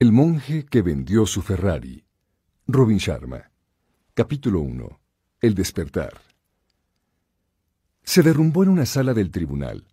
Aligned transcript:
El 0.00 0.12
monje 0.12 0.64
que 0.64 0.80
vendió 0.80 1.26
su 1.26 1.42
Ferrari. 1.42 2.04
Robin 2.68 2.98
Sharma. 2.98 3.50
Capítulo 4.14 4.60
1. 4.60 5.00
El 5.40 5.56
despertar. 5.56 6.20
Se 8.04 8.22
derrumbó 8.22 8.62
en 8.62 8.68
una 8.68 8.86
sala 8.86 9.12
del 9.12 9.32
tribunal. 9.32 9.88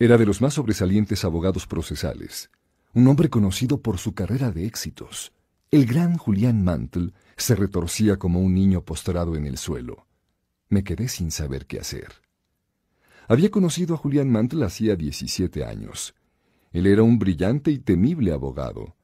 Era 0.00 0.18
de 0.18 0.26
los 0.26 0.42
más 0.42 0.54
sobresalientes 0.54 1.24
abogados 1.24 1.68
procesales. 1.68 2.50
Un 2.92 3.06
hombre 3.06 3.30
conocido 3.30 3.80
por 3.80 3.98
su 3.98 4.14
carrera 4.14 4.50
de 4.50 4.66
éxitos. 4.66 5.32
El 5.70 5.86
gran 5.86 6.18
Julián 6.18 6.64
Mantle 6.64 7.12
se 7.36 7.54
retorcía 7.54 8.16
como 8.16 8.40
un 8.40 8.52
niño 8.52 8.84
postrado 8.84 9.36
en 9.36 9.46
el 9.46 9.58
suelo. 9.58 10.08
Me 10.68 10.82
quedé 10.82 11.06
sin 11.06 11.30
saber 11.30 11.66
qué 11.66 11.78
hacer. 11.78 12.14
Había 13.28 13.52
conocido 13.52 13.94
a 13.94 13.98
Julián 13.98 14.28
Mantle 14.28 14.64
hacía 14.64 14.96
17 14.96 15.64
años. 15.64 16.16
Él 16.72 16.88
era 16.88 17.04
un 17.04 17.20
brillante 17.20 17.70
y 17.70 17.78
temible 17.78 18.32
abogado 18.32 18.95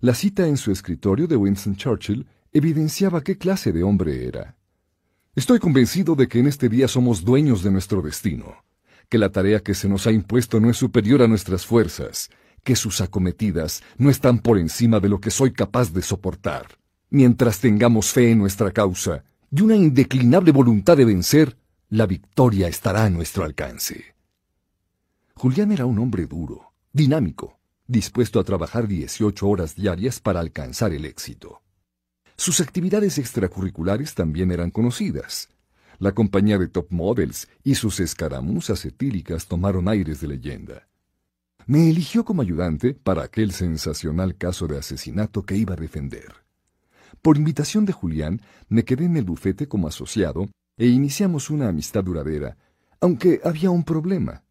la 0.00 0.14
cita 0.14 0.46
en 0.46 0.56
su 0.56 0.72
escritorio 0.72 1.26
de 1.26 1.36
Winston 1.36 1.76
Churchill 1.76 2.26
evidenciaba 2.52 3.22
qué 3.22 3.36
clase 3.36 3.70
de 3.70 3.82
hombre 3.82 4.26
era. 4.26 4.56
Estoy 5.34 5.58
convencido 5.58 6.14
de 6.14 6.26
que 6.26 6.40
en 6.40 6.46
este 6.46 6.68
día 6.70 6.88
somos 6.88 7.22
dueños 7.22 7.62
de 7.62 7.70
nuestro 7.70 8.00
destino, 8.00 8.64
que 9.10 9.18
la 9.18 9.30
tarea 9.30 9.60
que 9.60 9.74
se 9.74 9.88
nos 9.88 10.06
ha 10.06 10.10
impuesto 10.10 10.58
no 10.58 10.70
es 10.70 10.78
superior 10.78 11.22
a 11.22 11.28
nuestras 11.28 11.66
fuerzas, 11.66 12.30
que 12.64 12.76
sus 12.76 13.00
acometidas 13.02 13.82
no 13.98 14.08
están 14.08 14.38
por 14.38 14.58
encima 14.58 15.00
de 15.00 15.10
lo 15.10 15.20
que 15.20 15.30
soy 15.30 15.52
capaz 15.52 15.92
de 15.92 16.02
soportar. 16.02 16.78
Mientras 17.10 17.60
tengamos 17.60 18.10
fe 18.10 18.30
en 18.30 18.38
nuestra 18.38 18.70
causa 18.70 19.24
y 19.50 19.60
una 19.60 19.76
indeclinable 19.76 20.52
voluntad 20.52 20.96
de 20.96 21.04
vencer, 21.04 21.58
la 21.90 22.06
victoria 22.06 22.68
estará 22.68 23.04
a 23.04 23.10
nuestro 23.10 23.44
alcance. 23.44 24.14
Julián 25.34 25.72
era 25.72 25.86
un 25.86 25.98
hombre 25.98 26.26
duro, 26.26 26.72
dinámico, 26.92 27.59
dispuesto 27.90 28.38
a 28.38 28.44
trabajar 28.44 28.86
18 28.86 29.48
horas 29.48 29.74
diarias 29.74 30.20
para 30.20 30.38
alcanzar 30.38 30.92
el 30.92 31.04
éxito. 31.04 31.60
Sus 32.36 32.60
actividades 32.60 33.18
extracurriculares 33.18 34.14
también 34.14 34.52
eran 34.52 34.70
conocidas. 34.70 35.48
La 35.98 36.12
compañía 36.12 36.56
de 36.56 36.68
Top 36.68 36.86
Models 36.90 37.48
y 37.64 37.74
sus 37.74 37.98
escaramuzas 37.98 38.84
etíricas 38.84 39.48
tomaron 39.48 39.88
aires 39.88 40.20
de 40.20 40.28
leyenda. 40.28 40.86
Me 41.66 41.90
eligió 41.90 42.24
como 42.24 42.42
ayudante 42.42 42.94
para 42.94 43.24
aquel 43.24 43.50
sensacional 43.50 44.36
caso 44.36 44.68
de 44.68 44.78
asesinato 44.78 45.42
que 45.42 45.56
iba 45.56 45.74
a 45.74 45.76
defender. 45.76 46.32
Por 47.20 47.36
invitación 47.38 47.86
de 47.86 47.92
Julián, 47.92 48.40
me 48.68 48.84
quedé 48.84 49.06
en 49.06 49.16
el 49.16 49.24
bufete 49.24 49.66
como 49.66 49.88
asociado 49.88 50.48
e 50.76 50.86
iniciamos 50.86 51.50
una 51.50 51.68
amistad 51.68 52.04
duradera, 52.04 52.56
aunque 53.00 53.40
había 53.42 53.70
un 53.70 53.82
problema. 53.82 54.44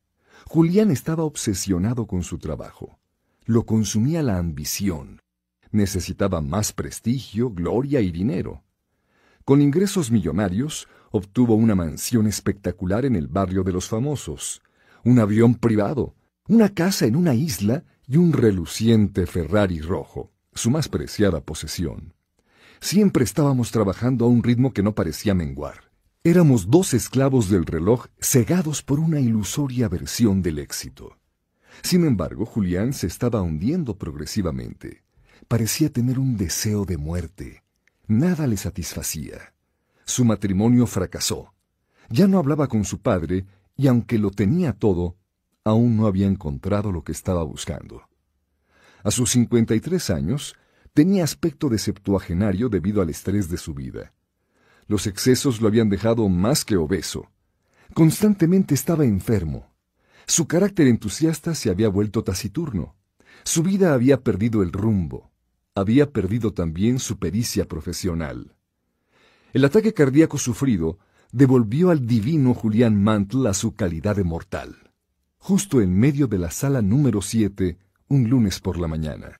Julián 0.45 0.91
estaba 0.91 1.23
obsesionado 1.23 2.05
con 2.05 2.23
su 2.23 2.37
trabajo 2.37 2.98
lo 3.49 3.65
consumía 3.65 4.21
la 4.21 4.37
ambición. 4.37 5.21
Necesitaba 5.71 6.39
más 6.39 6.71
prestigio, 6.71 7.49
gloria 7.49 7.99
y 7.99 8.11
dinero. 8.11 8.63
Con 9.43 9.59
ingresos 9.59 10.11
millonarios, 10.11 10.87
obtuvo 11.09 11.55
una 11.55 11.73
mansión 11.73 12.27
espectacular 12.27 13.05
en 13.05 13.15
el 13.15 13.27
barrio 13.27 13.63
de 13.63 13.71
los 13.71 13.89
famosos, 13.89 14.61
un 15.03 15.17
avión 15.17 15.55
privado, 15.55 16.13
una 16.47 16.69
casa 16.69 17.07
en 17.07 17.15
una 17.15 17.33
isla 17.33 17.85
y 18.05 18.17
un 18.17 18.33
reluciente 18.33 19.25
Ferrari 19.25 19.81
rojo, 19.81 20.31
su 20.53 20.69
más 20.69 20.87
preciada 20.87 21.41
posesión. 21.41 22.13
Siempre 22.79 23.23
estábamos 23.23 23.71
trabajando 23.71 24.25
a 24.25 24.27
un 24.27 24.43
ritmo 24.43 24.73
que 24.73 24.83
no 24.83 24.93
parecía 24.93 25.33
menguar. 25.33 25.89
Éramos 26.23 26.69
dos 26.69 26.93
esclavos 26.93 27.49
del 27.49 27.65
reloj 27.65 28.05
cegados 28.21 28.83
por 28.83 28.99
una 28.99 29.19
ilusoria 29.19 29.89
versión 29.89 30.43
del 30.43 30.59
éxito. 30.59 31.18
Sin 31.81 32.05
embargo, 32.05 32.45
Julián 32.45 32.93
se 32.93 33.07
estaba 33.07 33.41
hundiendo 33.41 33.97
progresivamente. 33.97 35.03
Parecía 35.47 35.91
tener 35.91 36.19
un 36.19 36.37
deseo 36.37 36.85
de 36.85 36.97
muerte. 36.97 37.63
Nada 38.07 38.47
le 38.47 38.57
satisfacía. 38.57 39.53
Su 40.05 40.25
matrimonio 40.25 40.87
fracasó. 40.87 41.53
Ya 42.09 42.27
no 42.27 42.39
hablaba 42.39 42.67
con 42.67 42.85
su 42.85 43.01
padre 43.01 43.45
y 43.75 43.87
aunque 43.87 44.17
lo 44.17 44.31
tenía 44.31 44.73
todo, 44.73 45.15
aún 45.63 45.95
no 45.95 46.07
había 46.07 46.27
encontrado 46.27 46.91
lo 46.91 47.03
que 47.03 47.11
estaba 47.11 47.43
buscando. 47.43 48.03
A 49.03 49.11
sus 49.11 49.31
53 49.31 50.09
años, 50.09 50.55
tenía 50.93 51.23
aspecto 51.23 51.69
de 51.69 51.77
septuagenario 51.77 52.67
debido 52.67 53.01
al 53.01 53.09
estrés 53.09 53.49
de 53.49 53.57
su 53.57 53.73
vida. 53.73 54.13
Los 54.87 55.07
excesos 55.07 55.61
lo 55.61 55.67
habían 55.67 55.89
dejado 55.89 56.27
más 56.27 56.65
que 56.65 56.75
obeso. 56.75 57.29
Constantemente 57.93 58.73
estaba 58.73 59.05
enfermo 59.05 59.68
su 60.29 60.47
carácter 60.47 60.85
entusiasta 60.85 61.55
se 61.55 61.71
había 61.71 61.89
vuelto 61.89 62.23
taciturno. 62.23 62.95
Su 63.43 63.63
vida 63.63 63.95
había 63.95 64.21
perdido 64.21 64.61
el 64.61 64.71
rumbo. 64.71 65.31
Había 65.73 66.11
perdido 66.11 66.53
también 66.53 66.99
su 66.99 67.17
pericia 67.17 67.67
profesional. 67.67 68.55
El 69.53 69.65
ataque 69.65 69.91
cardíaco 69.91 70.37
sufrido 70.37 70.99
devolvió 71.31 71.89
al 71.89 72.05
divino 72.05 72.53
Julián 72.53 73.01
Mantle 73.01 73.49
a 73.49 73.55
su 73.55 73.73
calidad 73.73 74.17
de 74.17 74.23
mortal, 74.23 74.91
justo 75.37 75.81
en 75.81 75.97
medio 75.97 76.27
de 76.27 76.37
la 76.37 76.51
sala 76.51 76.83
número 76.83 77.23
7, 77.23 77.79
un 78.09 78.29
lunes 78.29 78.59
por 78.59 78.77
la 78.77 78.87
mañana. 78.87 79.35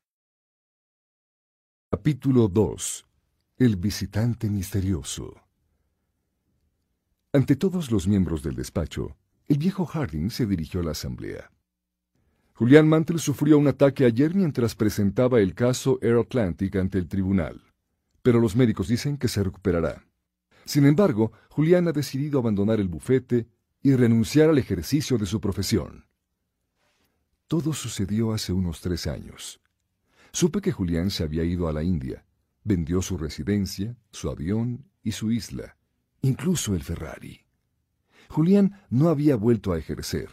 Capítulo 1.92 2.48
2 2.48 3.06
El 3.58 3.76
visitante 3.76 4.50
misterioso 4.50 5.36
Ante 7.32 7.56
todos 7.56 7.92
los 7.92 8.08
miembros 8.08 8.42
del 8.42 8.56
despacho, 8.56 9.16
el 9.50 9.58
viejo 9.58 9.84
Harding 9.84 10.30
se 10.30 10.46
dirigió 10.46 10.80
a 10.80 10.84
la 10.84 10.92
asamblea. 10.92 11.52
Julián 12.54 12.88
Mantle 12.88 13.18
sufrió 13.18 13.58
un 13.58 13.68
ataque 13.68 14.06
ayer 14.06 14.36
mientras 14.36 14.76
presentaba 14.76 15.40
el 15.40 15.56
caso 15.56 15.98
Air 16.04 16.18
Atlantic 16.18 16.76
ante 16.76 17.00
el 17.00 17.08
tribunal, 17.08 17.60
pero 18.22 18.40
los 18.40 18.56
médicos 18.56 18.88
dicen 18.88 19.18
que 19.18 19.28
se 19.28 19.44
recuperará. 19.44 20.06
Sin 20.66 20.86
embargo, 20.86 21.32
Julián 21.50 21.88
ha 21.88 21.92
decidido 21.92 22.38
abandonar 22.38 22.80
el 22.80 22.90
bufete 22.90 23.48
y 23.82 23.96
renunciar 23.96 24.50
al 24.50 24.60
ejercicio 24.60 25.18
de 25.18 25.26
su 25.26 25.42
profesión. 25.42 26.06
Todo 27.48 27.74
sucedió 27.74 28.34
hace 28.34 28.54
unos 28.54 28.82
tres 28.82 29.08
años. 29.08 29.60
Supe 30.32 30.62
que 30.62 30.72
Julián 30.72 31.10
se 31.10 31.24
había 31.24 31.44
ido 31.44 31.68
a 31.68 31.74
la 31.74 31.82
India. 31.82 32.24
Vendió 32.64 33.02
su 33.02 33.18
residencia, 33.18 33.98
su 34.12 34.30
avión 34.30 34.86
y 35.02 35.14
su 35.14 35.32
isla, 35.32 35.76
incluso 36.22 36.76
el 36.76 36.84
Ferrari. 36.84 37.49
Julián 38.30 38.80
no 38.90 39.10
había 39.10 39.36
vuelto 39.36 39.74
a 39.74 39.78
ejercer. 39.78 40.30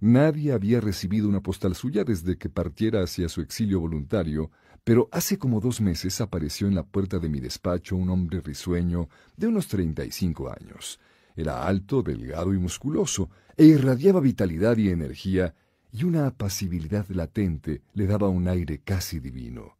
Nadie 0.00 0.52
había 0.52 0.80
recibido 0.80 1.28
una 1.28 1.40
postal 1.40 1.74
suya 1.74 2.04
desde 2.04 2.36
que 2.36 2.50
partiera 2.50 3.02
hacia 3.02 3.28
su 3.28 3.40
exilio 3.40 3.80
voluntario, 3.80 4.50
pero 4.82 5.08
hace 5.12 5.38
como 5.38 5.60
dos 5.60 5.80
meses 5.80 6.20
apareció 6.20 6.66
en 6.66 6.74
la 6.74 6.82
puerta 6.82 7.18
de 7.18 7.28
mi 7.28 7.40
despacho 7.40 7.96
un 7.96 8.10
hombre 8.10 8.40
risueño 8.40 9.08
de 9.36 9.46
unos 9.46 9.68
treinta 9.68 10.04
y 10.04 10.10
cinco 10.10 10.50
años. 10.50 11.00
Era 11.36 11.66
alto, 11.66 12.02
delgado 12.02 12.52
y 12.52 12.58
musculoso, 12.58 13.30
e 13.56 13.64
irradiaba 13.64 14.20
vitalidad 14.20 14.76
y 14.76 14.90
energía, 14.90 15.54
y 15.92 16.04
una 16.04 16.26
apacibilidad 16.26 17.08
latente 17.08 17.82
le 17.94 18.06
daba 18.06 18.28
un 18.28 18.48
aire 18.48 18.80
casi 18.82 19.20
divino. 19.20 19.78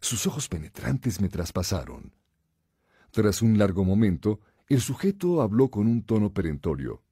Sus 0.00 0.26
ojos 0.26 0.48
penetrantes 0.48 1.20
me 1.20 1.28
traspasaron. 1.28 2.12
Tras 3.10 3.42
un 3.42 3.58
largo 3.58 3.84
momento, 3.84 4.40
el 4.68 4.80
sujeto 4.80 5.40
habló 5.40 5.70
con 5.70 5.86
un 5.86 6.02
tono 6.02 6.32
perentorio. 6.32 7.02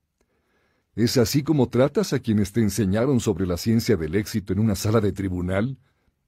¿Es 0.94 1.16
así 1.16 1.42
como 1.42 1.68
tratas 1.68 2.12
a 2.12 2.20
quienes 2.20 2.52
te 2.52 2.60
enseñaron 2.60 3.20
sobre 3.20 3.46
la 3.46 3.56
ciencia 3.56 3.96
del 3.96 4.14
éxito 4.14 4.52
en 4.52 4.58
una 4.58 4.74
sala 4.74 5.00
de 5.00 5.12
tribunal? 5.12 5.78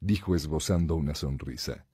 dijo 0.00 0.34
esbozando 0.34 0.94
una 0.94 1.14
sonrisa. 1.14 1.86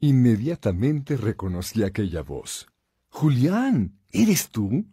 Inmediatamente 0.00 1.16
reconocí 1.16 1.82
aquella 1.82 2.22
voz. 2.22 2.66
Julián, 3.08 3.98
¿eres 4.10 4.50
tú? 4.50 4.86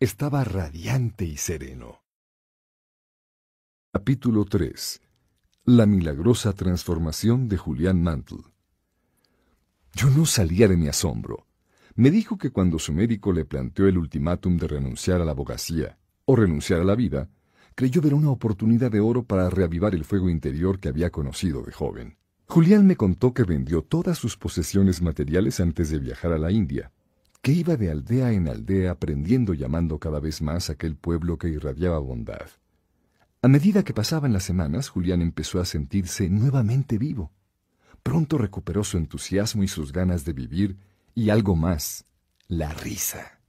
Estaba 0.00 0.44
radiante 0.44 1.24
y 1.24 1.36
sereno. 1.36 2.02
Capítulo 3.92 4.44
3 4.44 5.00
La 5.64 5.86
milagrosa 5.86 6.52
transformación 6.52 7.48
de 7.48 7.56
Julián 7.56 8.00
Mantle. 8.02 8.44
Yo 9.94 10.08
no 10.10 10.24
salía 10.24 10.68
de 10.68 10.76
mi 10.76 10.88
asombro 10.88 11.47
me 11.98 12.12
dijo 12.12 12.38
que 12.38 12.50
cuando 12.50 12.78
su 12.78 12.92
médico 12.92 13.32
le 13.32 13.44
planteó 13.44 13.88
el 13.88 13.98
ultimátum 13.98 14.56
de 14.56 14.68
renunciar 14.68 15.20
a 15.20 15.24
la 15.24 15.32
abogacía 15.32 15.98
o 16.26 16.36
renunciar 16.36 16.80
a 16.80 16.84
la 16.84 16.94
vida, 16.94 17.28
creyó 17.74 18.00
ver 18.00 18.14
una 18.14 18.30
oportunidad 18.30 18.92
de 18.92 19.00
oro 19.00 19.24
para 19.24 19.50
reavivar 19.50 19.96
el 19.96 20.04
fuego 20.04 20.30
interior 20.30 20.78
que 20.78 20.88
había 20.88 21.10
conocido 21.10 21.62
de 21.62 21.72
joven. 21.72 22.16
Julián 22.46 22.86
me 22.86 22.94
contó 22.94 23.34
que 23.34 23.42
vendió 23.42 23.82
todas 23.82 24.16
sus 24.16 24.36
posesiones 24.36 25.02
materiales 25.02 25.58
antes 25.58 25.90
de 25.90 25.98
viajar 25.98 26.32
a 26.32 26.38
la 26.38 26.52
India, 26.52 26.92
que 27.42 27.50
iba 27.50 27.76
de 27.76 27.90
aldea 27.90 28.30
en 28.30 28.46
aldea 28.46 28.92
aprendiendo 28.92 29.52
y 29.52 29.64
amando 29.64 29.98
cada 29.98 30.20
vez 30.20 30.40
más 30.40 30.70
aquel 30.70 30.94
pueblo 30.94 31.36
que 31.36 31.48
irradiaba 31.48 31.98
bondad. 31.98 32.46
A 33.42 33.48
medida 33.48 33.82
que 33.82 33.92
pasaban 33.92 34.32
las 34.32 34.44
semanas, 34.44 34.88
Julián 34.88 35.20
empezó 35.20 35.60
a 35.60 35.64
sentirse 35.64 36.30
nuevamente 36.30 36.96
vivo. 36.96 37.32
Pronto 38.04 38.38
recuperó 38.38 38.84
su 38.84 38.98
entusiasmo 38.98 39.64
y 39.64 39.68
sus 39.68 39.92
ganas 39.92 40.24
de 40.24 40.32
vivir, 40.32 40.76
y 41.18 41.30
algo 41.30 41.56
más, 41.56 42.04
la 42.46 42.72
risa. 42.72 43.40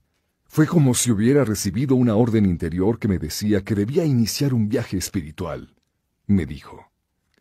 Fue 0.48 0.66
como 0.66 0.92
si 0.92 1.12
hubiera 1.12 1.44
recibido 1.44 1.94
una 1.94 2.16
orden 2.16 2.44
interior 2.44 2.98
que 2.98 3.06
me 3.06 3.20
decía 3.20 3.62
que 3.62 3.76
debía 3.76 4.04
iniciar 4.04 4.54
un 4.54 4.68
viaje 4.68 4.96
espiritual. 4.96 5.76
Me 6.26 6.46
dijo. 6.46 6.90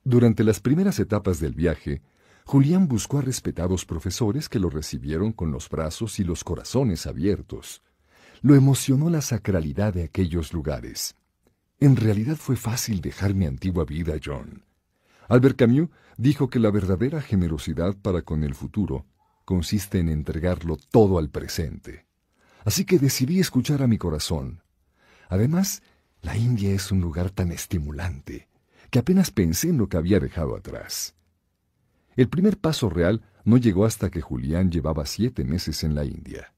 Durante 0.03 0.43
las 0.43 0.59
primeras 0.59 0.99
etapas 0.99 1.39
del 1.39 1.55
viaje, 1.55 2.03
Julián 2.45 2.87
buscó 2.87 3.17
a 3.17 3.21
respetados 3.23 3.85
profesores 3.85 4.49
que 4.49 4.59
lo 4.59 4.69
recibieron 4.69 5.31
con 5.31 5.49
los 5.49 5.67
brazos 5.67 6.19
y 6.19 6.23
los 6.23 6.43
corazones 6.43 7.07
abiertos. 7.07 7.81
Lo 8.41 8.53
emocionó 8.53 9.09
la 9.09 9.21
sacralidad 9.21 9.95
de 9.95 10.03
aquellos 10.03 10.53
lugares. 10.53 11.15
En 11.79 11.95
realidad 11.95 12.35
fue 12.35 12.55
fácil 12.55 13.01
dejar 13.01 13.33
mi 13.33 13.47
antigua 13.47 13.83
vida, 13.83 14.13
John. 14.23 14.63
Albert 15.27 15.57
Camus 15.57 15.89
dijo 16.17 16.51
que 16.51 16.59
la 16.59 16.69
verdadera 16.69 17.19
generosidad 17.19 17.97
para 17.99 18.21
con 18.21 18.43
el 18.43 18.53
futuro 18.53 19.07
consiste 19.49 19.97
en 19.97 20.09
entregarlo 20.09 20.77
todo 20.77 21.17
al 21.17 21.31
presente. 21.31 22.05
Así 22.65 22.85
que 22.85 22.99
decidí 22.99 23.39
escuchar 23.39 23.81
a 23.81 23.87
mi 23.87 23.97
corazón. 23.97 24.61
Además, 25.27 25.81
la 26.21 26.37
India 26.37 26.71
es 26.71 26.91
un 26.91 27.01
lugar 27.01 27.31
tan 27.31 27.51
estimulante 27.51 28.47
que 28.91 28.99
apenas 28.99 29.31
pensé 29.31 29.69
en 29.69 29.79
lo 29.79 29.89
que 29.89 29.97
había 29.97 30.19
dejado 30.19 30.55
atrás. 30.55 31.15
El 32.15 32.29
primer 32.29 32.59
paso 32.59 32.91
real 32.91 33.23
no 33.43 33.57
llegó 33.57 33.85
hasta 33.85 34.11
que 34.11 34.21
Julián 34.21 34.69
llevaba 34.69 35.07
siete 35.07 35.43
meses 35.43 35.83
en 35.83 35.95
la 35.95 36.05
India. 36.05 36.53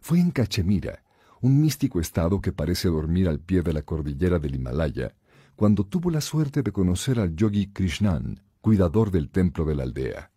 Fue 0.00 0.20
en 0.20 0.30
Cachemira, 0.30 1.02
un 1.40 1.60
místico 1.60 1.98
estado 1.98 2.40
que 2.40 2.52
parece 2.52 2.86
dormir 2.86 3.28
al 3.28 3.40
pie 3.40 3.62
de 3.62 3.72
la 3.72 3.82
cordillera 3.82 4.38
del 4.38 4.54
Himalaya, 4.54 5.12
cuando 5.56 5.82
tuvo 5.82 6.12
la 6.12 6.20
suerte 6.20 6.62
de 6.62 6.70
conocer 6.70 7.18
al 7.18 7.34
yogi 7.34 7.72
Krishnan, 7.72 8.44
cuidador 8.60 9.10
del 9.10 9.28
templo 9.28 9.64
de 9.64 9.74
la 9.74 9.82
aldea. 9.82 10.30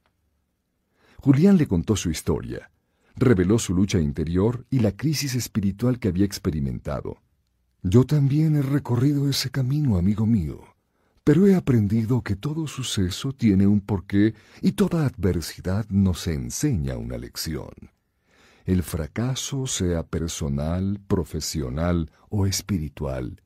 Julián 1.22 1.58
le 1.58 1.68
contó 1.68 1.96
su 1.96 2.10
historia, 2.10 2.72
reveló 3.16 3.60
su 3.60 3.76
lucha 3.76 4.00
interior 4.00 4.66
y 4.72 4.80
la 4.80 4.92
crisis 4.92 5.36
espiritual 5.36 6.00
que 6.00 6.08
había 6.08 6.26
experimentado. 6.26 7.22
Yo 7.84 8.06
también 8.06 8.56
he 8.56 8.64
recorrido 8.64 9.30
ese 9.30 9.52
camino, 9.52 9.98
amigo 9.98 10.26
mío, 10.26 10.64
pero 11.24 11.46
he 11.46 11.54
aprendido 11.54 12.24
que 12.24 12.36
todo 12.36 12.66
suceso 12.66 13.34
tiene 13.34 13.68
un 13.68 13.82
porqué 13.82 14.34
y 14.62 14.72
toda 14.72 15.06
adversidad 15.06 15.88
nos 15.90 16.26
enseña 16.26 16.98
una 16.98 17.20
lección. 17.20 17.72
El 18.66 18.82
fracaso, 18.82 19.68
sea 19.68 20.02
personal, 20.02 21.00
profesional 21.08 22.12
o 22.30 22.48
espiritual, 22.48 23.44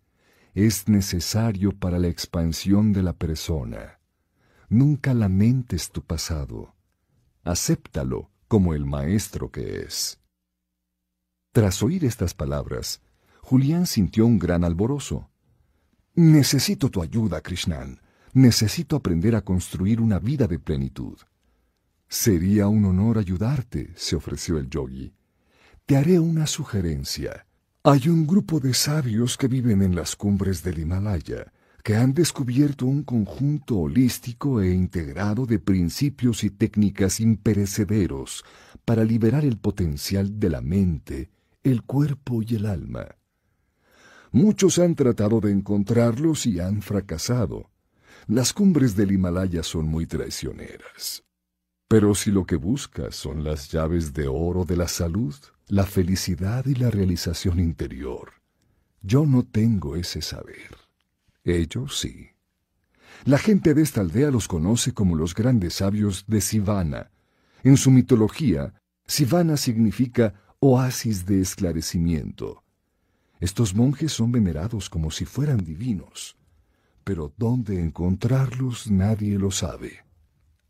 es 0.53 0.87
necesario 0.87 1.73
para 1.73 1.99
la 1.99 2.07
expansión 2.07 2.93
de 2.93 3.03
la 3.03 3.11
persona. 3.11 3.99
Nunca 4.69 5.13
lamentes 5.13 5.91
tu 5.91 6.01
pasado. 6.01 6.74
Acéptalo 7.45 8.31
como 8.47 8.73
el 8.73 8.85
maestro 8.85 9.51
que 9.51 9.81
es. 9.81 10.19
Tras 11.51 11.83
oír 11.83 12.03
estas 12.03 12.33
palabras, 12.33 13.01
Julián 13.43 13.85
sintió 13.85 14.25
un 14.25 14.39
gran 14.39 14.63
alborozo. 14.63 15.29
Necesito 16.15 16.89
tu 16.89 17.03
ayuda, 17.03 17.41
Krishnan. 17.41 18.01
Necesito 18.33 18.95
aprender 18.95 19.35
a 19.35 19.43
construir 19.43 20.01
una 20.01 20.17
vida 20.17 20.47
de 20.47 20.57
plenitud. 20.57 21.19
Sería 22.07 22.67
un 22.67 22.83
honor 22.85 23.19
ayudarte, 23.19 23.93
se 23.95 24.15
ofreció 24.15 24.57
el 24.57 24.67
yogi. 24.67 25.13
Te 25.85 25.97
haré 25.97 26.19
una 26.19 26.47
sugerencia. 26.47 27.45
Hay 27.83 28.09
un 28.09 28.25
grupo 28.25 28.59
de 28.59 28.73
sabios 28.73 29.37
que 29.37 29.47
viven 29.47 29.83
en 29.83 29.93
las 29.93 30.15
cumbres 30.15 30.63
del 30.63 30.79
Himalaya, 30.79 31.53
que 31.85 31.95
han 31.95 32.15
descubierto 32.15 32.87
un 32.87 33.03
conjunto 33.03 33.77
holístico 33.77 34.59
e 34.59 34.73
integrado 34.73 35.45
de 35.45 35.59
principios 35.59 36.43
y 36.43 36.49
técnicas 36.49 37.19
imperecederos 37.19 38.43
para 38.85 39.03
liberar 39.03 39.45
el 39.45 39.59
potencial 39.59 40.39
de 40.39 40.49
la 40.49 40.61
mente, 40.61 41.29
el 41.61 41.83
cuerpo 41.83 42.41
y 42.41 42.55
el 42.55 42.65
alma. 42.65 43.17
Muchos 44.31 44.79
han 44.79 44.95
tratado 44.95 45.39
de 45.41 45.51
encontrarlos 45.51 46.47
y 46.47 46.59
han 46.59 46.81
fracasado. 46.81 47.69
Las 48.25 48.51
cumbres 48.51 48.95
del 48.95 49.11
Himalaya 49.11 49.61
son 49.61 49.85
muy 49.85 50.07
traicioneras. 50.07 51.23
Pero 51.87 52.15
si 52.15 52.31
lo 52.31 52.47
que 52.47 52.55
buscas 52.55 53.15
son 53.15 53.43
las 53.43 53.71
llaves 53.71 54.11
de 54.11 54.27
oro 54.27 54.65
de 54.65 54.75
la 54.75 54.87
salud, 54.87 55.35
la 55.67 55.85
felicidad 55.85 56.65
y 56.65 56.73
la 56.73 56.89
realización 56.89 57.59
interior, 57.59 58.31
yo 59.03 59.27
no 59.27 59.43
tengo 59.43 59.95
ese 59.95 60.23
saber. 60.23 60.84
Ellos 61.45 61.99
sí. 61.99 62.31
La 63.23 63.37
gente 63.37 63.73
de 63.75 63.83
esta 63.83 64.01
aldea 64.01 64.31
los 64.31 64.47
conoce 64.47 64.93
como 64.93 65.15
los 65.15 65.35
grandes 65.35 65.75
sabios 65.75 66.25
de 66.27 66.41
Sivana. 66.41 67.11
En 67.63 67.77
su 67.77 67.91
mitología, 67.91 68.73
Sivana 69.05 69.55
significa 69.55 70.33
oasis 70.59 71.25
de 71.25 71.41
esclarecimiento. 71.41 72.63
Estos 73.39 73.75
monjes 73.75 74.11
son 74.11 74.31
venerados 74.31 74.89
como 74.89 75.11
si 75.11 75.25
fueran 75.25 75.63
divinos, 75.63 76.35
pero 77.03 77.31
dónde 77.37 77.79
encontrarlos 77.79 78.89
nadie 78.89 79.37
lo 79.37 79.51
sabe. 79.51 80.03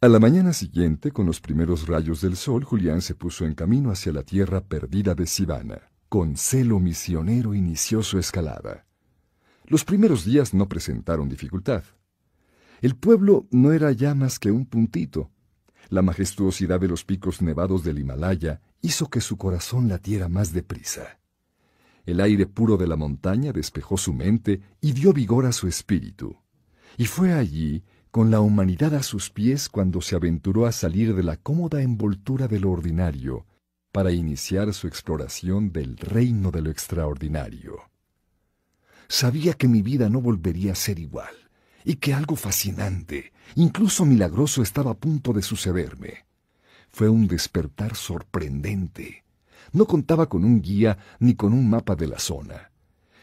A 0.02 0.10
la 0.10 0.20
mañana 0.20 0.52
siguiente, 0.52 1.12
con 1.12 1.26
los 1.26 1.40
primeros 1.40 1.88
rayos 1.88 2.20
del 2.20 2.36
sol, 2.36 2.66
Julián 2.66 3.02
se 3.02 3.16
puso 3.16 3.46
en 3.46 3.56
camino 3.56 3.92
hacia 3.92 4.12
la 4.12 4.24
tierra 4.24 4.60
perdida 4.60 5.16
de 5.16 5.26
Sivana. 5.26 5.90
Con 6.10 6.36
celo 6.36 6.80
misionero 6.80 7.54
inició 7.54 8.04
su 8.04 8.20
escalada. 8.20 8.86
Los 9.68 9.84
primeros 9.84 10.26
días 10.26 10.54
no 10.54 10.70
presentaron 10.70 11.28
dificultad. 11.28 11.84
El 12.82 12.96
pueblo 12.96 13.48
no 13.52 13.72
era 13.72 13.92
ya 13.92 14.14
más 14.14 14.38
que 14.38 14.52
un 14.52 14.66
puntito. 14.66 15.32
La 15.90 16.02
majestuosidad 16.02 16.80
de 16.80 16.88
los 16.88 17.04
picos 17.04 17.42
nevados 17.42 17.84
del 17.84 18.00
Himalaya 18.00 18.62
hizo 18.82 19.10
que 19.10 19.22
su 19.22 19.38
corazón 19.38 19.88
latiera 19.88 20.30
más 20.30 20.54
deprisa. 20.54 21.20
El 22.06 22.22
aire 22.22 22.46
puro 22.46 22.78
de 22.78 22.86
la 22.86 22.96
montaña 22.96 23.52
despejó 23.52 23.98
su 23.98 24.14
mente 24.14 24.62
y 24.82 24.92
dio 24.92 25.14
vigor 25.14 25.48
a 25.48 25.52
su 25.52 25.68
espíritu. 25.68 26.38
Y 26.98 27.06
fue 27.06 27.34
allí, 27.34 27.84
con 28.12 28.30
la 28.30 28.42
humanidad 28.42 28.94
a 28.94 29.02
sus 29.02 29.32
pies, 29.32 29.68
cuando 29.68 30.02
se 30.02 30.16
aventuró 30.16 30.68
a 30.68 30.72
salir 30.72 31.16
de 31.16 31.24
la 31.24 31.38
cómoda 31.38 31.82
envoltura 31.82 32.48
de 32.48 32.60
lo 32.60 32.72
ordinario, 32.72 33.48
para 33.92 34.12
iniciar 34.12 34.74
su 34.74 34.88
exploración 34.88 35.72
del 35.72 35.98
reino 35.98 36.52
de 36.52 36.62
lo 36.62 36.70
extraordinario. 36.70 37.80
Sabía 39.08 39.54
que 39.54 39.68
mi 39.68 39.82
vida 39.82 40.10
no 40.10 40.22
volvería 40.22 40.72
a 40.72 40.76
ser 40.76 41.00
igual, 41.00 41.34
y 41.84 41.96
que 41.96 42.14
algo 42.14 42.36
fascinante, 42.36 43.34
incluso 43.56 44.06
milagroso, 44.06 44.62
estaba 44.62 44.92
a 44.92 44.98
punto 44.98 45.34
de 45.34 45.42
sucederme. 45.42 46.26
Fue 46.90 47.10
un 47.10 47.28
despertar 47.28 47.96
sorprendente, 47.96 49.26
no 49.74 49.86
contaba 49.86 50.28
con 50.30 50.46
un 50.46 50.62
guía 50.62 50.98
ni 51.20 51.36
con 51.36 51.54
un 51.54 51.70
mapa 51.70 51.96
de 51.96 52.08
la 52.08 52.20
zona. 52.20 52.72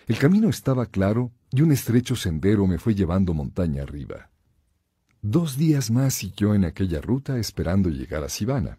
El 0.06 0.18
camino 0.18 0.48
estaba 0.48 0.86
claro 0.86 1.32
y 1.50 1.62
un 1.62 1.72
estrecho 1.72 2.16
sendero 2.16 2.66
me 2.66 2.78
fue 2.78 2.94
llevando 2.94 3.34
montaña 3.34 3.82
arriba. 3.82 4.30
Dos 5.22 5.56
días 5.56 5.90
más 5.90 6.14
siguió 6.14 6.54
en 6.54 6.64
aquella 6.64 7.00
ruta 7.00 7.38
esperando 7.38 7.88
llegar 7.88 8.24
a 8.24 8.28
Sivana. 8.28 8.78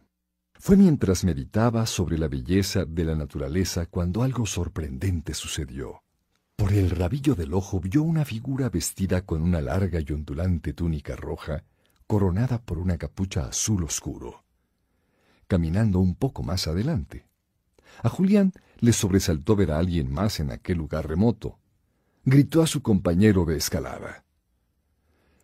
Fue 0.59 0.77
mientras 0.77 1.23
meditaba 1.23 1.85
sobre 1.85 2.17
la 2.17 2.27
belleza 2.27 2.85
de 2.85 3.05
la 3.05 3.15
naturaleza 3.15 3.85
cuando 3.85 4.23
algo 4.23 4.45
sorprendente 4.45 5.33
sucedió. 5.33 6.02
Por 6.63 6.71
el 6.71 6.91
rabillo 6.91 7.35
del 7.35 7.53
ojo 7.53 7.81
vio 7.81 8.03
una 8.03 8.23
figura 8.23 8.69
vestida 8.69 9.25
con 9.25 9.41
una 9.41 9.59
larga 9.59 9.99
y 9.99 10.13
ondulante 10.13 10.71
túnica 10.71 11.13
roja, 11.13 11.65
coronada 12.07 12.61
por 12.61 12.77
una 12.77 12.97
capucha 12.97 13.47
azul 13.47 13.83
oscuro. 13.83 14.45
Caminando 15.47 15.99
un 15.99 16.15
poco 16.15 16.41
más 16.41 16.67
adelante, 16.67 17.27
a 18.01 18.07
Julián 18.07 18.53
le 18.79 18.93
sobresaltó 18.93 19.57
ver 19.57 19.71
a 19.71 19.77
alguien 19.77 20.09
más 20.09 20.39
en 20.39 20.51
aquel 20.51 20.77
lugar 20.77 21.05
remoto. 21.05 21.59
Gritó 22.23 22.61
a 22.61 22.67
su 22.67 22.81
compañero 22.81 23.43
de 23.43 23.57
escalada. 23.57 24.23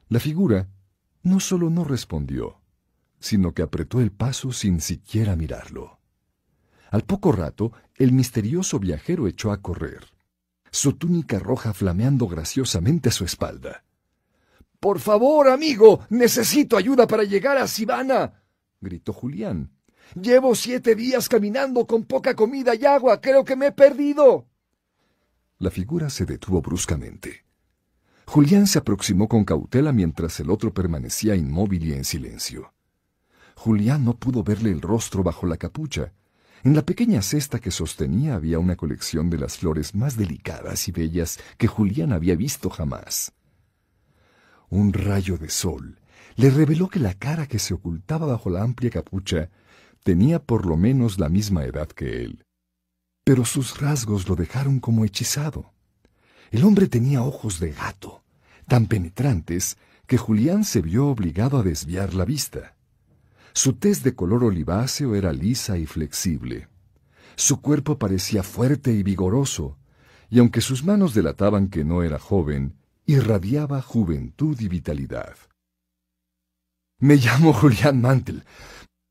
La 0.07 0.21
figura 0.21 0.69
no 1.21 1.41
solo 1.41 1.69
no 1.69 1.83
respondió, 1.83 2.61
sino 3.19 3.53
que 3.53 3.61
apretó 3.61 3.99
el 3.99 4.13
paso 4.13 4.53
sin 4.53 4.79
siquiera 4.79 5.35
mirarlo. 5.35 5.99
Al 6.89 7.03
poco 7.03 7.33
rato, 7.33 7.73
el 7.95 8.13
misterioso 8.13 8.79
viajero 8.79 9.27
echó 9.27 9.51
a 9.51 9.61
correr, 9.61 10.17
su 10.71 10.93
túnica 10.93 11.39
roja 11.39 11.73
flameando 11.73 12.27
graciosamente 12.27 13.09
a 13.09 13.11
su 13.11 13.25
espalda. 13.25 13.83
Por 14.79 14.99
favor, 14.99 15.49
amigo, 15.49 16.05
necesito 16.09 16.77
ayuda 16.77 17.05
para 17.07 17.23
llegar 17.23 17.57
a 17.57 17.67
Sivana, 17.67 18.41
gritó 18.79 19.13
Julián. 19.13 19.71
Llevo 20.15 20.55
siete 20.55 20.95
días 20.95 21.29
caminando 21.29 21.85
con 21.85 22.05
poca 22.05 22.35
comida 22.35 22.73
y 22.73 22.85
agua. 22.85 23.21
Creo 23.21 23.43
que 23.45 23.55
me 23.55 23.67
he 23.67 23.71
perdido. 23.71 24.47
La 25.59 25.69
figura 25.69 26.09
se 26.09 26.25
detuvo 26.25 26.61
bruscamente. 26.61 27.45
Julián 28.25 28.67
se 28.67 28.79
aproximó 28.79 29.27
con 29.27 29.43
cautela 29.43 29.91
mientras 29.91 30.39
el 30.39 30.49
otro 30.49 30.73
permanecía 30.73 31.35
inmóvil 31.35 31.85
y 31.87 31.93
en 31.93 32.05
silencio. 32.05 32.73
Julián 33.55 34.05
no 34.05 34.15
pudo 34.15 34.43
verle 34.43 34.71
el 34.71 34.81
rostro 34.81 35.21
bajo 35.21 35.45
la 35.45 35.57
capucha. 35.57 36.13
En 36.63 36.75
la 36.75 36.81
pequeña 36.81 37.21
cesta 37.21 37.59
que 37.59 37.71
sostenía 37.71 38.35
había 38.35 38.59
una 38.59 38.75
colección 38.75 39.29
de 39.29 39.37
las 39.37 39.57
flores 39.57 39.95
más 39.95 40.17
delicadas 40.17 40.87
y 40.89 40.91
bellas 40.91 41.39
que 41.57 41.67
Julián 41.67 42.11
había 42.11 42.35
visto 42.35 42.69
jamás. 42.69 43.31
Un 44.69 44.91
rayo 44.91 45.37
de 45.37 45.49
sol 45.49 45.99
le 46.35 46.49
reveló 46.49 46.89
que 46.89 46.99
la 46.99 47.13
cara 47.13 47.47
que 47.47 47.59
se 47.59 47.73
ocultaba 47.73 48.27
bajo 48.27 48.49
la 48.49 48.61
amplia 48.61 48.89
capucha 48.89 49.49
tenía 50.03 50.39
por 50.39 50.65
lo 50.65 50.75
menos 50.75 51.17
la 51.17 51.29
misma 51.29 51.63
edad 51.63 51.87
que 51.87 52.23
él. 52.23 52.43
Pero 53.23 53.45
sus 53.45 53.79
rasgos 53.79 54.27
lo 54.27 54.35
dejaron 54.35 54.79
como 54.79 55.05
hechizado. 55.05 55.73
El 56.51 56.65
hombre 56.65 56.87
tenía 56.87 57.23
ojos 57.23 57.59
de 57.59 57.71
gato, 57.71 58.23
tan 58.67 58.87
penetrantes 58.87 59.77
que 60.07 60.17
Julián 60.17 60.63
se 60.63 60.81
vio 60.81 61.07
obligado 61.07 61.57
a 61.59 61.63
desviar 61.63 62.13
la 62.13 62.25
vista. 62.25 62.75
Su 63.61 63.73
tez 63.73 64.03
de 64.03 64.15
color 64.15 64.45
oliváceo 64.45 65.15
era 65.15 65.33
lisa 65.33 65.77
y 65.77 65.85
flexible. 65.85 66.69
Su 67.35 67.59
cuerpo 67.59 67.99
parecía 67.99 68.41
fuerte 68.41 68.93
y 68.93 69.03
vigoroso, 69.03 69.77
y 70.29 70.39
aunque 70.39 70.61
sus 70.61 70.85
manos 70.85 71.13
delataban 71.13 71.67
que 71.67 71.83
no 71.83 72.01
era 72.01 72.19
joven, 72.19 72.77
irradiaba 73.05 73.81
juventud 73.81 74.57
y 74.61 74.69
vitalidad. 74.69 75.35
Me 76.99 77.17
llamo 77.17 77.51
Julián 77.51 77.99
Mantel. 77.99 78.45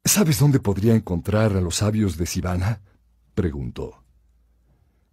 ¿Sabes 0.03 0.39
dónde 0.39 0.61
podría 0.61 0.95
encontrar 0.95 1.55
a 1.55 1.61
los 1.61 1.75
sabios 1.75 2.17
de 2.17 2.25
Sivana? 2.25 2.81
preguntó. 3.35 4.03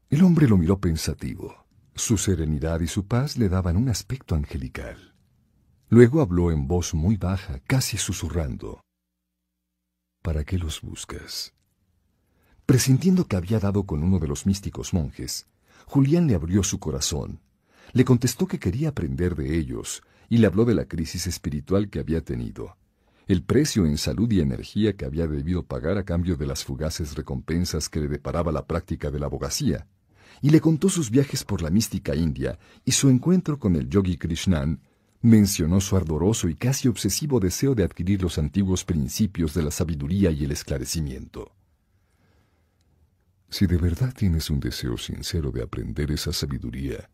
El 0.09 0.23
hombre 0.23 0.47
lo 0.47 0.55
miró 0.55 0.79
pensativo. 0.79 1.65
Su 1.93 2.17
serenidad 2.17 2.79
y 2.79 2.87
su 2.87 3.05
paz 3.05 3.35
le 3.35 3.49
daban 3.49 3.75
un 3.75 3.89
aspecto 3.89 4.33
angelical. 4.33 5.13
Luego 5.89 6.21
habló 6.21 6.51
en 6.51 6.69
voz 6.69 6.93
muy 6.93 7.17
baja, 7.17 7.59
casi 7.67 7.97
susurrando. 7.97 8.84
¿Para 10.25 10.43
qué 10.43 10.57
los 10.57 10.81
buscas? 10.81 11.53
Presintiendo 12.65 13.27
que 13.27 13.35
había 13.35 13.59
dado 13.59 13.83
con 13.83 14.01
uno 14.01 14.17
de 14.17 14.27
los 14.27 14.47
místicos 14.47 14.91
monjes, 14.91 15.45
Julián 15.85 16.25
le 16.25 16.33
abrió 16.33 16.63
su 16.63 16.79
corazón. 16.79 17.41
Le 17.93 18.05
contestó 18.05 18.47
que 18.47 18.57
quería 18.57 18.89
aprender 18.89 19.35
de 19.35 19.55
ellos 19.55 20.01
y 20.27 20.39
le 20.39 20.47
habló 20.47 20.65
de 20.65 20.73
la 20.73 20.85
crisis 20.85 21.27
espiritual 21.27 21.91
que 21.91 21.99
había 21.99 22.21
tenido, 22.21 22.75
el 23.27 23.43
precio 23.43 23.85
en 23.85 23.99
salud 23.99 24.31
y 24.31 24.39
energía 24.39 24.95
que 24.95 25.05
había 25.05 25.27
debido 25.27 25.61
pagar 25.61 25.99
a 25.99 26.05
cambio 26.05 26.37
de 26.37 26.47
las 26.47 26.63
fugaces 26.63 27.13
recompensas 27.13 27.87
que 27.87 27.99
le 27.99 28.07
deparaba 28.07 28.51
la 28.51 28.65
práctica 28.65 29.11
de 29.11 29.19
la 29.19 29.27
abogacía, 29.27 29.85
y 30.41 30.49
le 30.49 30.59
contó 30.59 30.89
sus 30.89 31.11
viajes 31.11 31.43
por 31.43 31.61
la 31.61 31.69
mística 31.69 32.15
India 32.15 32.57
y 32.83 32.93
su 32.93 33.09
encuentro 33.09 33.59
con 33.59 33.75
el 33.75 33.89
yogi 33.89 34.17
Krishnan, 34.17 34.81
mencionó 35.25 35.81
su 35.81 35.97
ardoroso 35.97 36.47
y 36.49 36.55
casi 36.55 36.87
obsesivo 36.87 37.39
deseo 37.39 37.73
de 37.73 37.83
adquirir 37.83 38.21
los 38.21 38.37
antiguos 38.37 38.85
principios 38.85 39.53
de 39.53 39.63
la 39.63 39.71
sabiduría 39.71 40.29
y 40.31 40.43
el 40.43 40.51
esclarecimiento. 40.51 41.51
Si 43.49 43.65
de 43.65 43.77
verdad 43.77 44.13
tienes 44.13 44.49
un 44.49 44.59
deseo 44.59 44.97
sincero 44.97 45.51
de 45.51 45.63
aprender 45.63 46.11
esa 46.11 46.31
sabiduría, 46.31 47.09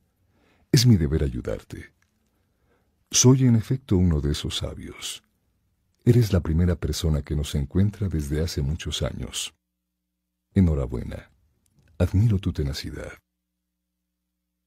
es 0.72 0.86
mi 0.86 0.98
deber 0.98 1.24
ayudarte. 1.24 1.94
Soy 3.10 3.46
en 3.46 3.56
efecto 3.56 3.98
uno 3.98 4.22
de 4.22 4.32
esos 4.32 4.58
sabios. 4.58 5.24
Eres 6.04 6.34
la 6.34 6.40
primera 6.40 6.76
persona 6.76 7.22
que 7.22 7.36
nos 7.36 7.56
encuentra 7.56 8.08
desde 8.10 8.42
hace 8.42 8.62
muchos 8.62 9.04
años. 9.04 9.54
Enhorabuena. 10.54 11.32
Admiro 11.98 12.40
tu 12.40 12.52
tenacidad. 12.52 13.14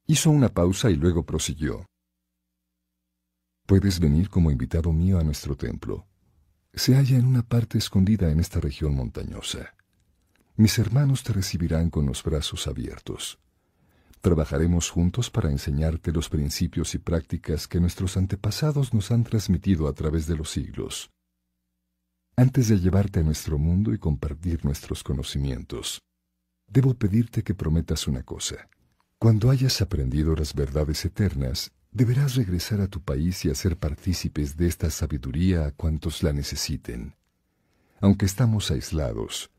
Hizo 0.06 0.30
una 0.30 0.48
pausa 0.48 0.90
y 0.90 0.96
luego 0.96 1.24
prosiguió. 1.24 1.86
Puedes 3.66 3.98
venir 3.98 4.28
como 4.28 4.50
invitado 4.50 4.92
mío 4.92 5.18
a 5.18 5.24
nuestro 5.24 5.56
templo. 5.56 6.06
Se 6.74 6.94
halla 6.96 7.16
en 7.16 7.24
una 7.24 7.42
parte 7.42 7.78
escondida 7.78 8.30
en 8.30 8.38
esta 8.38 8.60
región 8.60 8.94
montañosa. 8.94 9.74
Mis 10.56 10.78
hermanos 10.78 11.22
te 11.22 11.32
recibirán 11.32 11.88
con 11.88 12.04
los 12.04 12.22
brazos 12.22 12.66
abiertos. 12.66 13.38
Trabajaremos 14.20 14.90
juntos 14.90 15.30
para 15.30 15.50
enseñarte 15.50 16.12
los 16.12 16.28
principios 16.28 16.94
y 16.94 16.98
prácticas 16.98 17.66
que 17.66 17.80
nuestros 17.80 18.18
antepasados 18.18 18.92
nos 18.92 19.10
han 19.10 19.24
transmitido 19.24 19.88
a 19.88 19.94
través 19.94 20.26
de 20.26 20.36
los 20.36 20.50
siglos. 20.50 21.10
Antes 22.36 22.68
de 22.68 22.78
llevarte 22.78 23.20
a 23.20 23.22
nuestro 23.22 23.56
mundo 23.56 23.94
y 23.94 23.98
compartir 23.98 24.62
nuestros 24.62 25.02
conocimientos, 25.02 26.00
debo 26.66 26.92
pedirte 26.92 27.42
que 27.42 27.54
prometas 27.54 28.08
una 28.08 28.24
cosa. 28.24 28.68
Cuando 29.18 29.50
hayas 29.50 29.80
aprendido 29.80 30.34
las 30.34 30.52
verdades 30.52 31.02
eternas, 31.06 31.72
deberás 31.94 32.34
regresar 32.34 32.80
a 32.80 32.88
tu 32.88 33.00
país 33.00 33.44
y 33.44 33.50
hacer 33.50 33.78
partícipes 33.78 34.56
de 34.56 34.66
esta 34.66 34.90
sabiduría 34.90 35.66
a 35.66 35.70
cuantos 35.70 36.24
la 36.24 36.32
necesiten. 36.32 37.14
Aunque 38.00 38.26
estamos 38.26 38.70
aislados, 38.72 39.50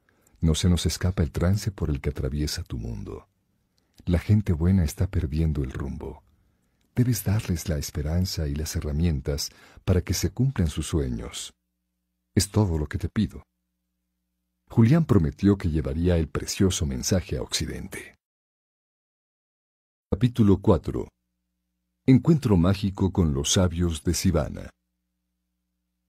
no 0.42 0.54
se 0.54 0.70
nos 0.70 0.86
escapa 0.86 1.24
el 1.24 1.32
trance 1.32 1.72
por 1.72 1.89
el 1.89 2.01
que 2.01 2.10
atraviesa 2.10 2.62
tu 2.63 2.77
mundo. 2.77 3.30
La 4.06 4.20
gente 4.20 4.51
buena 4.51 4.84
está 4.84 5.08
perdiendo 5.08 5.63
el 5.63 5.72
rumbo. 5.72 6.24
Debes 6.94 7.24
darles 7.24 7.70
la 7.70 7.77
esperanza 7.77 8.48
y 8.48 8.54
las 8.54 8.75
herramientas 8.75 9.50
para 9.86 10.01
que 10.01 10.13
se 10.13 10.30
cumplan 10.30 10.68
sus 10.68 10.88
sueños. 10.88 11.54
Es 12.36 12.51
todo 12.51 12.77
lo 12.77 12.88
que 12.88 12.98
te 12.98 13.08
pido. 13.08 13.44
Julián 14.70 15.06
prometió 15.06 15.58
que 15.58 15.70
llevaría 15.70 16.18
el 16.18 16.27
precioso 16.27 16.86
mensaje 16.86 17.38
a 17.38 17.42
Occidente. 17.42 18.15
Capítulo 20.12 20.58
4 20.62 21.14
Encuentro 22.08 22.56
mágico 22.56 23.12
con 23.12 23.34
los 23.34 23.54
sabios 23.54 24.04
de 24.04 24.14
Sivana. 24.14 24.70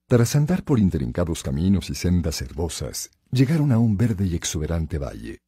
Tras 0.07 0.35
andar 0.35 0.63
por 0.63 0.77
intrincados 0.77 1.41
caminos 1.41 1.89
y 1.89 1.95
sendas 1.95 2.39
herbosas, 2.43 3.09
llegaron 3.31 3.71
a 3.71 3.79
un 3.79 3.97
verde 3.97 4.27
y 4.27 4.35
exuberante 4.35 4.99
valle. 4.99 5.39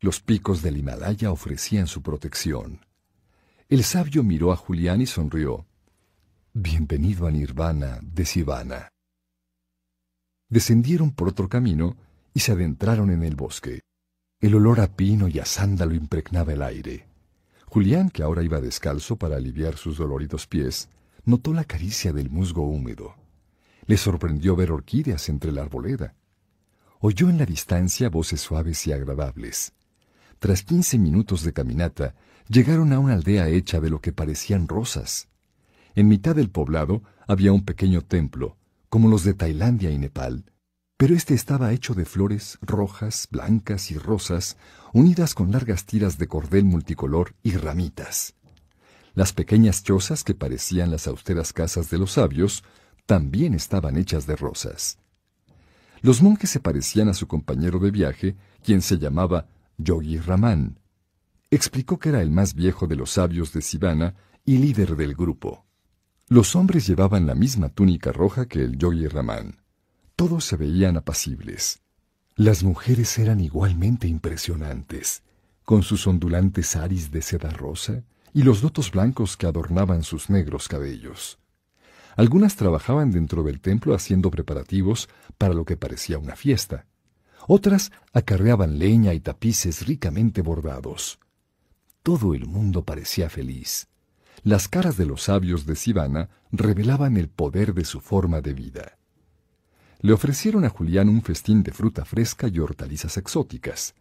Los 0.00 0.20
picos 0.20 0.60
del 0.60 0.76
Himalaya 0.76 1.32
ofrecían 1.32 1.86
su 1.86 2.02
protección. 2.02 2.84
El 3.70 3.84
sabio 3.84 4.22
miró 4.22 4.52
a 4.52 4.56
Julián 4.56 5.00
y 5.00 5.06
sonrió. 5.06 5.66
Bienvenido 6.52 7.26
a 7.26 7.30
Nirvana 7.30 7.98
de 8.02 8.26
Sivana. 8.26 8.90
Descendieron 10.50 11.10
por 11.12 11.28
otro 11.28 11.48
camino 11.48 11.96
y 12.34 12.40
se 12.40 12.52
adentraron 12.52 13.10
en 13.10 13.22
el 13.22 13.34
bosque. 13.34 13.80
El 14.40 14.56
olor 14.56 14.80
a 14.80 14.94
pino 14.94 15.26
y 15.26 15.38
a 15.38 15.46
sándalo 15.46 15.94
impregnaba 15.94 16.52
el 16.52 16.60
aire. 16.60 17.05
Julián, 17.76 18.08
que 18.08 18.22
ahora 18.22 18.42
iba 18.42 18.58
descalzo 18.62 19.16
para 19.16 19.36
aliviar 19.36 19.76
sus 19.76 19.98
doloridos 19.98 20.46
pies, 20.46 20.88
notó 21.26 21.52
la 21.52 21.64
caricia 21.64 22.10
del 22.10 22.30
musgo 22.30 22.62
húmedo. 22.62 23.16
Le 23.84 23.98
sorprendió 23.98 24.56
ver 24.56 24.72
orquídeas 24.72 25.28
entre 25.28 25.52
la 25.52 25.60
arboleda. 25.60 26.14
Oyó 27.00 27.28
en 27.28 27.36
la 27.36 27.44
distancia 27.44 28.08
voces 28.08 28.40
suaves 28.40 28.86
y 28.86 28.92
agradables. 28.92 29.74
Tras 30.38 30.62
quince 30.62 30.98
minutos 30.98 31.42
de 31.42 31.52
caminata, 31.52 32.14
llegaron 32.48 32.94
a 32.94 32.98
una 32.98 33.12
aldea 33.12 33.50
hecha 33.50 33.78
de 33.78 33.90
lo 33.90 34.00
que 34.00 34.10
parecían 34.10 34.68
rosas. 34.68 35.28
En 35.94 36.08
mitad 36.08 36.34
del 36.34 36.48
poblado 36.48 37.02
había 37.26 37.52
un 37.52 37.62
pequeño 37.62 38.00
templo, 38.00 38.56
como 38.88 39.10
los 39.10 39.22
de 39.22 39.34
Tailandia 39.34 39.90
y 39.90 39.98
Nepal, 39.98 40.46
pero 40.96 41.14
este 41.14 41.34
estaba 41.34 41.72
hecho 41.72 41.94
de 41.94 42.04
flores 42.04 42.58
rojas, 42.62 43.28
blancas 43.30 43.90
y 43.90 43.98
rosas, 43.98 44.56
unidas 44.92 45.34
con 45.34 45.52
largas 45.52 45.84
tiras 45.84 46.16
de 46.16 46.26
cordel 46.26 46.64
multicolor 46.64 47.34
y 47.42 47.52
ramitas. 47.52 48.34
Las 49.14 49.32
pequeñas 49.32 49.82
chozas 49.82 50.24
que 50.24 50.34
parecían 50.34 50.90
las 50.90 51.06
austeras 51.06 51.52
casas 51.52 51.90
de 51.90 51.98
los 51.98 52.12
sabios 52.12 52.64
también 53.04 53.54
estaban 53.54 53.96
hechas 53.96 54.26
de 54.26 54.36
rosas. 54.36 54.98
Los 56.02 56.22
monjes 56.22 56.50
se 56.50 56.60
parecían 56.60 57.08
a 57.08 57.14
su 57.14 57.26
compañero 57.26 57.78
de 57.78 57.90
viaje, 57.90 58.36
quien 58.62 58.82
se 58.82 58.98
llamaba 58.98 59.48
Yogi 59.78 60.18
Raman. 60.18 60.78
Explicó 61.50 61.98
que 61.98 62.10
era 62.10 62.22
el 62.22 62.30
más 62.30 62.54
viejo 62.54 62.86
de 62.86 62.96
los 62.96 63.12
sabios 63.12 63.52
de 63.52 63.62
Sivana 63.62 64.14
y 64.44 64.58
líder 64.58 64.96
del 64.96 65.14
grupo. 65.14 65.64
Los 66.28 66.56
hombres 66.56 66.86
llevaban 66.86 67.26
la 67.26 67.34
misma 67.34 67.68
túnica 67.68 68.12
roja 68.12 68.46
que 68.46 68.62
el 68.62 68.76
Yogi 68.76 69.08
Raman. 69.08 69.65
Todos 70.16 70.46
se 70.46 70.56
veían 70.56 70.96
apacibles. 70.96 71.80
Las 72.36 72.64
mujeres 72.64 73.18
eran 73.18 73.38
igualmente 73.38 74.08
impresionantes, 74.08 75.22
con 75.62 75.82
sus 75.82 76.06
ondulantes 76.06 76.74
aris 76.74 77.10
de 77.10 77.20
seda 77.20 77.50
rosa 77.50 78.02
y 78.32 78.42
los 78.42 78.62
dotos 78.62 78.90
blancos 78.90 79.36
que 79.36 79.46
adornaban 79.46 80.02
sus 80.02 80.30
negros 80.30 80.68
cabellos. 80.68 81.38
Algunas 82.16 82.56
trabajaban 82.56 83.10
dentro 83.10 83.42
del 83.42 83.60
templo 83.60 83.94
haciendo 83.94 84.30
preparativos 84.30 85.10
para 85.36 85.52
lo 85.52 85.66
que 85.66 85.76
parecía 85.76 86.18
una 86.18 86.34
fiesta. 86.34 86.86
Otras 87.46 87.92
acarreaban 88.14 88.78
leña 88.78 89.12
y 89.12 89.20
tapices 89.20 89.86
ricamente 89.86 90.40
bordados. 90.40 91.18
Todo 92.02 92.32
el 92.32 92.46
mundo 92.46 92.86
parecía 92.86 93.28
feliz. 93.28 93.88
Las 94.44 94.66
caras 94.66 94.96
de 94.96 95.04
los 95.04 95.24
sabios 95.24 95.66
de 95.66 95.76
Sivana 95.76 96.30
revelaban 96.52 97.18
el 97.18 97.28
poder 97.28 97.74
de 97.74 97.84
su 97.84 98.00
forma 98.00 98.40
de 98.40 98.54
vida. 98.54 98.96
Le 100.00 100.12
ofrecieron 100.12 100.64
a 100.64 100.68
Julián 100.68 101.08
un 101.08 101.22
festín 101.22 101.62
de 101.62 101.72
fruta 101.72 102.04
fresca 102.04 102.48
y 102.48 102.58
hortalizas 102.58 103.16
exóticas, 103.16 103.94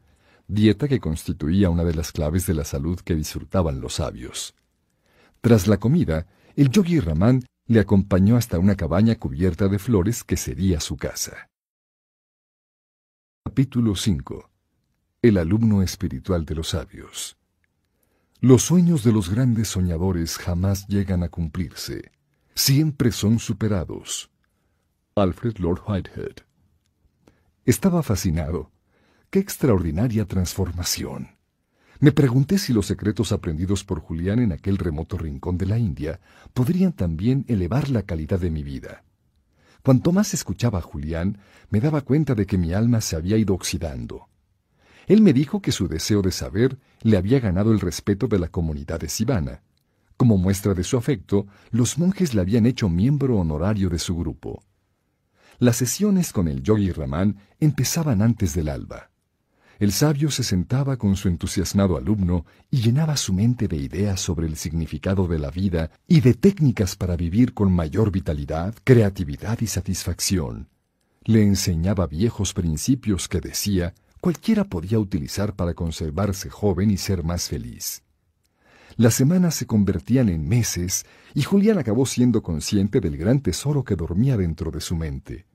dieta 0.47 0.87
que 0.87 0.99
constituía 0.99 1.69
una 1.69 1.83
de 1.83 1.95
las 1.95 2.11
claves 2.11 2.45
de 2.45 2.53
la 2.53 2.65
salud 2.65 2.99
que 2.99 3.15
disfrutaban 3.15 3.79
los 3.79 3.95
sabios. 3.95 4.55
Tras 5.41 5.67
la 5.67 5.77
comida, 5.77 6.27
el 6.55 6.69
yogi 6.69 6.99
Ramán 6.99 7.43
le 7.67 7.79
acompañó 7.79 8.37
hasta 8.37 8.59
una 8.59 8.75
cabaña 8.75 9.15
cubierta 9.15 9.67
de 9.67 9.79
flores 9.79 10.23
que 10.23 10.37
sería 10.37 10.79
su 10.79 10.97
casa. 10.97 11.49
Capítulo 13.43 13.95
5 13.95 14.49
El 15.21 15.37
alumno 15.37 15.81
espiritual 15.81 16.45
de 16.45 16.55
los 16.55 16.69
sabios 16.69 17.37
Los 18.41 18.63
sueños 18.63 19.03
de 19.03 19.11
los 19.11 19.29
grandes 19.29 19.69
soñadores 19.69 20.37
jamás 20.37 20.87
llegan 20.87 21.23
a 21.23 21.29
cumplirse, 21.29 22.11
siempre 22.53 23.11
son 23.11 23.39
superados. 23.39 24.29
Alfred 25.17 25.59
Lord 25.59 25.79
Whitehead 25.87 26.43
Estaba 27.63 28.03
fascinado. 28.03 28.71
¡Qué 29.29 29.39
extraordinaria 29.39 30.25
transformación! 30.25 31.37
Me 32.01 32.11
pregunté 32.11 32.57
si 32.57 32.73
los 32.73 32.87
secretos 32.87 33.31
aprendidos 33.31 33.85
por 33.85 34.01
Julián 34.01 34.39
en 34.39 34.51
aquel 34.51 34.77
remoto 34.77 35.17
rincón 35.17 35.57
de 35.57 35.67
la 35.67 35.77
India 35.77 36.19
podrían 36.53 36.91
también 36.91 37.45
elevar 37.47 37.89
la 37.89 38.01
calidad 38.01 38.41
de 38.41 38.51
mi 38.51 38.61
vida. 38.61 39.05
Cuanto 39.83 40.11
más 40.11 40.33
escuchaba 40.33 40.79
a 40.79 40.81
Julián, 40.81 41.37
me 41.69 41.79
daba 41.79 42.01
cuenta 42.01 42.35
de 42.35 42.45
que 42.45 42.57
mi 42.57 42.73
alma 42.73 42.99
se 42.99 43.15
había 43.15 43.37
ido 43.37 43.53
oxidando. 43.53 44.27
Él 45.07 45.21
me 45.21 45.31
dijo 45.31 45.61
que 45.61 45.71
su 45.71 45.87
deseo 45.87 46.23
de 46.23 46.33
saber 46.33 46.77
le 47.03 47.15
había 47.15 47.39
ganado 47.39 47.71
el 47.71 47.79
respeto 47.79 48.27
de 48.27 48.39
la 48.39 48.49
comunidad 48.49 48.99
de 48.99 49.07
Sivana. 49.07 49.63
Como 50.17 50.37
muestra 50.37 50.73
de 50.73 50.83
su 50.83 50.97
afecto, 50.97 51.47
los 51.71 51.97
monjes 51.97 52.33
le 52.33 52.41
habían 52.41 52.65
hecho 52.65 52.89
miembro 52.89 53.37
honorario 53.37 53.89
de 53.89 53.99
su 53.99 54.17
grupo. 54.17 54.61
Las 55.59 55.77
sesiones 55.77 56.33
con 56.33 56.47
el 56.47 56.61
yogi 56.61 56.91
Ramán 56.91 57.37
empezaban 57.59 58.21
antes 58.21 58.53
del 58.53 58.69
alba. 58.69 59.09
El 59.77 59.91
sabio 59.91 60.31
se 60.31 60.43
sentaba 60.43 60.97
con 60.97 61.17
su 61.17 61.27
entusiasmado 61.27 61.97
alumno 61.97 62.45
y 62.71 62.81
llenaba 62.81 63.17
su 63.17 63.33
mente 63.33 63.67
de 63.67 63.75
ideas 63.75 64.21
sobre 64.21 64.47
el 64.47 64.55
significado 64.55 65.27
de 65.27 65.39
la 65.39 65.51
vida 65.51 65.91
y 66.07 66.21
de 66.21 66.33
técnicas 66.33 66.95
para 66.95 67.17
vivir 67.17 67.53
con 67.53 67.73
mayor 67.73 68.11
vitalidad, 68.11 68.73
creatividad 68.85 69.59
y 69.59 69.67
satisfacción. 69.67 70.69
Le 71.25 71.43
enseñaba 71.43 72.07
viejos 72.07 72.53
principios 72.53 73.27
que 73.27 73.41
decía 73.41 73.93
cualquiera 74.21 74.63
podía 74.63 74.97
utilizar 74.97 75.55
para 75.55 75.73
conservarse 75.73 76.49
joven 76.49 76.89
y 76.89 76.97
ser 76.97 77.23
más 77.23 77.49
feliz. 77.49 78.04
Las 78.97 79.13
semanas 79.13 79.55
se 79.55 79.65
convertían 79.65 80.29
en 80.29 80.47
meses 80.47 81.05
y 81.33 81.41
Julián 81.41 81.77
acabó 81.77 82.05
siendo 82.05 82.41
consciente 82.41 83.01
del 83.01 83.17
gran 83.17 83.41
tesoro 83.41 83.83
que 83.83 83.97
dormía 83.97 84.37
dentro 84.37 84.71
de 84.71 84.79
su 84.79 84.95
mente. 84.95 85.45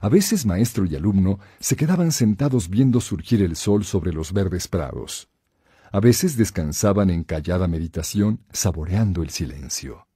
A 0.00 0.08
veces 0.08 0.44
maestro 0.44 0.84
y 0.84 0.96
alumno 0.96 1.38
se 1.60 1.76
quedaban 1.76 2.10
sentados 2.10 2.68
viendo 2.68 3.00
surgir 3.00 3.42
el 3.42 3.54
sol 3.54 3.84
sobre 3.84 4.12
los 4.12 4.32
verdes 4.32 4.66
prados. 4.66 5.28
A 5.92 6.00
veces 6.00 6.36
descansaban 6.36 7.10
en 7.10 7.22
callada 7.22 7.68
meditación, 7.68 8.40
saboreando 8.52 9.22
el 9.22 9.30
silencio. 9.30 10.08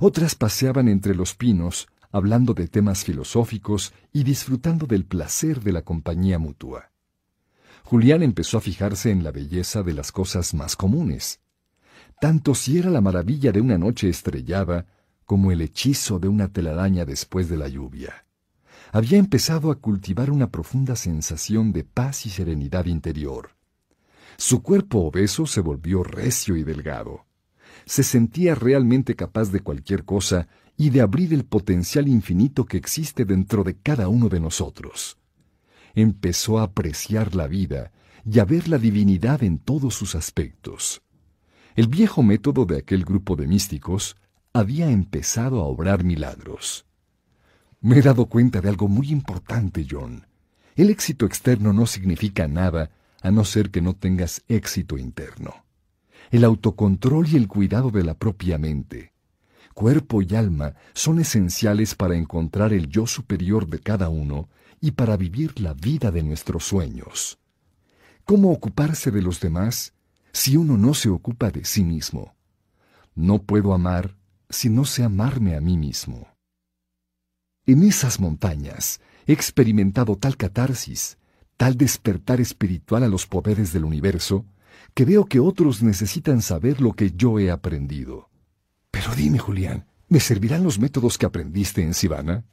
Otras 0.00 0.34
paseaban 0.34 0.88
entre 0.88 1.14
los 1.14 1.34
pinos, 1.34 1.88
hablando 2.10 2.52
de 2.52 2.66
temas 2.66 3.04
filosóficos 3.04 3.94
y 4.12 4.24
disfrutando 4.24 4.86
del 4.86 5.04
placer 5.04 5.60
de 5.60 5.72
la 5.72 5.82
compañía 5.82 6.38
mutua. 6.38 6.90
Julián 7.84 8.22
empezó 8.22 8.58
a 8.58 8.60
fijarse 8.60 9.10
en 9.10 9.22
la 9.22 9.30
belleza 9.30 9.82
de 9.84 9.94
las 9.94 10.12
cosas 10.12 10.52
más 10.52 10.76
comunes, 10.76 11.40
tanto 12.20 12.54
si 12.54 12.78
era 12.78 12.90
la 12.90 13.00
maravilla 13.00 13.52
de 13.52 13.60
una 13.60 13.78
noche 13.78 14.08
estrellada 14.08 14.86
como 15.24 15.52
el 15.52 15.60
hechizo 15.60 16.18
de 16.18 16.28
una 16.28 16.48
telaraña 16.48 17.04
después 17.04 17.48
de 17.48 17.56
la 17.56 17.68
lluvia 17.68 18.26
había 18.92 19.18
empezado 19.18 19.70
a 19.70 19.76
cultivar 19.76 20.30
una 20.30 20.50
profunda 20.50 20.96
sensación 20.96 21.72
de 21.72 21.84
paz 21.84 22.26
y 22.26 22.30
serenidad 22.30 22.86
interior. 22.86 23.50
Su 24.36 24.62
cuerpo 24.62 25.00
obeso 25.00 25.46
se 25.46 25.60
volvió 25.60 26.02
recio 26.02 26.56
y 26.56 26.62
delgado. 26.62 27.26
Se 27.84 28.02
sentía 28.02 28.54
realmente 28.54 29.14
capaz 29.14 29.50
de 29.50 29.60
cualquier 29.60 30.04
cosa 30.04 30.48
y 30.76 30.90
de 30.90 31.00
abrir 31.00 31.32
el 31.32 31.44
potencial 31.44 32.08
infinito 32.08 32.66
que 32.66 32.76
existe 32.76 33.24
dentro 33.24 33.64
de 33.64 33.76
cada 33.76 34.08
uno 34.08 34.28
de 34.28 34.40
nosotros. 34.40 35.18
Empezó 35.94 36.58
a 36.58 36.64
apreciar 36.64 37.34
la 37.34 37.46
vida 37.46 37.92
y 38.24 38.38
a 38.40 38.44
ver 38.44 38.68
la 38.68 38.78
divinidad 38.78 39.42
en 39.42 39.58
todos 39.58 39.94
sus 39.94 40.14
aspectos. 40.14 41.02
El 41.76 41.88
viejo 41.88 42.22
método 42.22 42.64
de 42.64 42.78
aquel 42.78 43.04
grupo 43.04 43.36
de 43.36 43.46
místicos 43.46 44.16
había 44.54 44.90
empezado 44.90 45.60
a 45.60 45.64
obrar 45.64 46.04
milagros. 46.04 46.86
Me 47.82 47.98
he 47.98 48.02
dado 48.02 48.30
cuenta 48.30 48.62
de 48.62 48.70
algo 48.70 48.88
muy 48.88 49.10
importante, 49.10 49.86
John. 49.88 50.26
El 50.74 50.88
éxito 50.88 51.26
externo 51.26 51.74
no 51.74 51.84
significa 51.84 52.48
nada 52.48 52.90
a 53.20 53.30
no 53.30 53.44
ser 53.44 53.70
que 53.70 53.82
no 53.82 53.92
tengas 53.92 54.42
éxito 54.48 54.96
interno. 54.96 55.66
El 56.30 56.44
autocontrol 56.44 57.28
y 57.28 57.36
el 57.36 57.46
cuidado 57.46 57.90
de 57.90 58.04
la 58.04 58.14
propia 58.14 58.56
mente, 58.56 59.12
cuerpo 59.74 60.22
y 60.22 60.34
alma 60.34 60.76
son 60.94 61.20
esenciales 61.20 61.94
para 61.94 62.16
encontrar 62.16 62.72
el 62.72 62.88
yo 62.88 63.06
superior 63.06 63.68
de 63.68 63.80
cada 63.80 64.08
uno 64.08 64.48
y 64.80 64.92
para 64.92 65.18
vivir 65.18 65.60
la 65.60 65.74
vida 65.74 66.10
de 66.10 66.22
nuestros 66.22 66.64
sueños. 66.64 67.38
¿Cómo 68.24 68.50
ocuparse 68.50 69.10
de 69.10 69.20
los 69.20 69.40
demás 69.40 69.92
si 70.36 70.58
uno 70.58 70.76
no 70.76 70.92
se 70.92 71.08
ocupa 71.08 71.50
de 71.50 71.64
sí 71.64 71.82
mismo? 71.82 72.36
No 73.14 73.42
puedo 73.42 73.72
amar 73.72 74.18
si 74.50 74.68
no 74.68 74.84
sé 74.84 75.02
amarme 75.02 75.56
a 75.56 75.62
mí 75.62 75.78
mismo. 75.78 76.28
En 77.64 77.82
esas 77.82 78.20
montañas 78.20 79.00
he 79.26 79.32
experimentado 79.32 80.16
tal 80.16 80.36
catarsis, 80.36 81.16
tal 81.56 81.78
despertar 81.78 82.42
espiritual 82.42 83.02
a 83.02 83.08
los 83.08 83.26
poderes 83.26 83.72
del 83.72 83.86
universo, 83.86 84.44
que 84.92 85.06
veo 85.06 85.24
que 85.24 85.40
otros 85.40 85.82
necesitan 85.82 86.42
saber 86.42 86.82
lo 86.82 86.92
que 86.92 87.12
yo 87.12 87.38
he 87.38 87.50
aprendido. 87.50 88.28
Pero 88.90 89.14
dime, 89.14 89.38
Julián, 89.38 89.86
¿me 90.10 90.20
servirán 90.20 90.62
los 90.62 90.78
métodos 90.78 91.16
que 91.16 91.24
aprendiste 91.24 91.82
en 91.82 91.94
Sivana? 91.94 92.44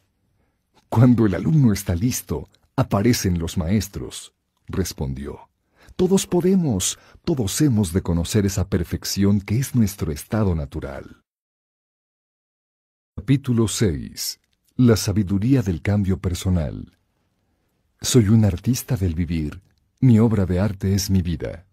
Cuando 0.88 1.26
el 1.26 1.36
alumno 1.36 1.74
está 1.74 1.96
listo, 1.96 2.48
aparecen 2.78 3.40
los 3.40 3.58
maestros, 3.58 4.34
respondió. 4.68 5.50
Todos 5.96 6.28
podemos, 6.28 7.00
todos 7.24 7.62
hemos 7.62 7.94
de 7.94 8.02
conocer 8.02 8.46
esa 8.46 8.68
perfección 8.68 9.42
que 9.42 9.60
es 9.60 9.76
nuestro 9.76 10.12
estado 10.12 10.56
natural. 10.56 11.22
Capítulo 13.16 13.68
6 13.68 14.40
la 14.76 14.98
sabiduría 14.98 15.62
del 15.62 15.84
cambio 15.84 16.18
personal. 16.18 16.98
Soy 18.02 18.30
un 18.30 18.44
artista 18.44 18.98
del 18.98 19.14
vivir. 19.14 19.62
Mi 20.00 20.18
obra 20.18 20.48
de 20.48 20.60
arte 20.60 20.96
es 20.96 21.12
mi 21.12 21.22
vida. 21.22 21.68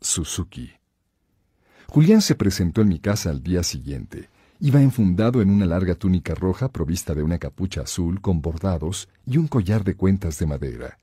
Suzuki. 0.00 0.70
Julián 1.88 2.22
se 2.22 2.36
presentó 2.36 2.82
en 2.82 2.88
mi 2.88 3.00
casa 3.00 3.30
al 3.30 3.42
día 3.42 3.64
siguiente. 3.64 4.28
Iba 4.60 4.80
enfundado 4.82 5.42
en 5.42 5.50
una 5.50 5.66
larga 5.66 5.96
túnica 5.96 6.36
roja 6.36 6.70
provista 6.70 7.12
de 7.12 7.24
una 7.24 7.38
capucha 7.38 7.80
azul 7.80 8.20
con 8.20 8.40
bordados 8.40 9.08
y 9.26 9.38
un 9.38 9.48
collar 9.48 9.82
de 9.82 9.96
cuentas 9.96 10.38
de 10.38 10.46
madera. 10.46 11.00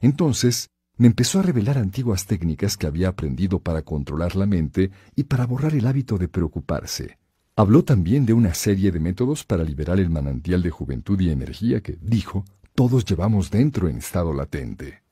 Entonces, 0.00 0.68
me 0.98 1.08
empezó 1.08 1.40
a 1.40 1.42
revelar 1.42 1.78
antiguas 1.78 2.26
técnicas 2.26 2.76
que 2.76 2.86
había 2.86 3.08
aprendido 3.08 3.60
para 3.60 3.82
controlar 3.82 4.34
la 4.34 4.46
mente 4.46 4.90
y 5.14 5.24
para 5.24 5.46
borrar 5.46 5.74
el 5.74 5.86
hábito 5.86 6.16
de 6.16 6.28
preocuparse. 6.28 7.18
Habló 7.54 7.84
también 7.84 8.26
de 8.26 8.32
una 8.32 8.54
serie 8.54 8.90
de 8.92 9.00
métodos 9.00 9.44
para 9.44 9.64
liberar 9.64 9.98
el 9.98 10.10
manantial 10.10 10.62
de 10.62 10.70
juventud 10.70 11.20
y 11.20 11.30
energía 11.30 11.80
que, 11.80 11.98
dijo, 12.00 12.44
todos 12.74 13.04
llevamos 13.04 13.50
dentro 13.50 13.88
en 13.88 13.98
estado 13.98 14.32
latente. 14.32 15.02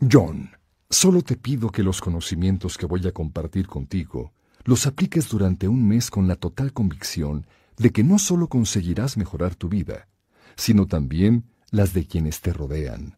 John, 0.00 0.50
solo 0.88 1.22
te 1.22 1.36
pido 1.36 1.70
que 1.70 1.82
los 1.82 2.00
conocimientos 2.00 2.76
que 2.78 2.86
voy 2.86 3.06
a 3.06 3.12
compartir 3.12 3.66
contigo 3.66 4.32
los 4.64 4.86
apliques 4.86 5.28
durante 5.28 5.68
un 5.68 5.86
mes 5.86 6.10
con 6.10 6.28
la 6.28 6.36
total 6.36 6.72
convicción 6.72 7.46
de 7.76 7.90
que 7.90 8.04
no 8.04 8.18
solo 8.18 8.48
conseguirás 8.48 9.16
mejorar 9.16 9.54
tu 9.54 9.68
vida, 9.68 10.08
sino 10.56 10.86
también 10.86 11.44
las 11.70 11.94
de 11.94 12.06
quienes 12.06 12.40
te 12.40 12.52
rodean. 12.52 13.16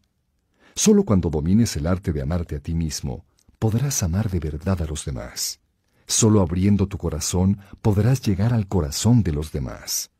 Solo 0.75 1.03
cuando 1.03 1.29
domines 1.29 1.75
el 1.77 1.87
arte 1.87 2.11
de 2.11 2.21
amarte 2.21 2.55
a 2.55 2.59
ti 2.59 2.73
mismo, 2.73 3.25
podrás 3.59 4.01
amar 4.03 4.29
de 4.29 4.39
verdad 4.39 4.81
a 4.81 4.85
los 4.85 5.05
demás. 5.05 5.59
Solo 6.07 6.41
abriendo 6.41 6.87
tu 6.87 6.97
corazón 6.97 7.59
podrás 7.81 8.21
llegar 8.21 8.53
al 8.53 8.67
corazón 8.67 9.23
de 9.23 9.31
los 9.31 9.51
demás. 9.51 10.11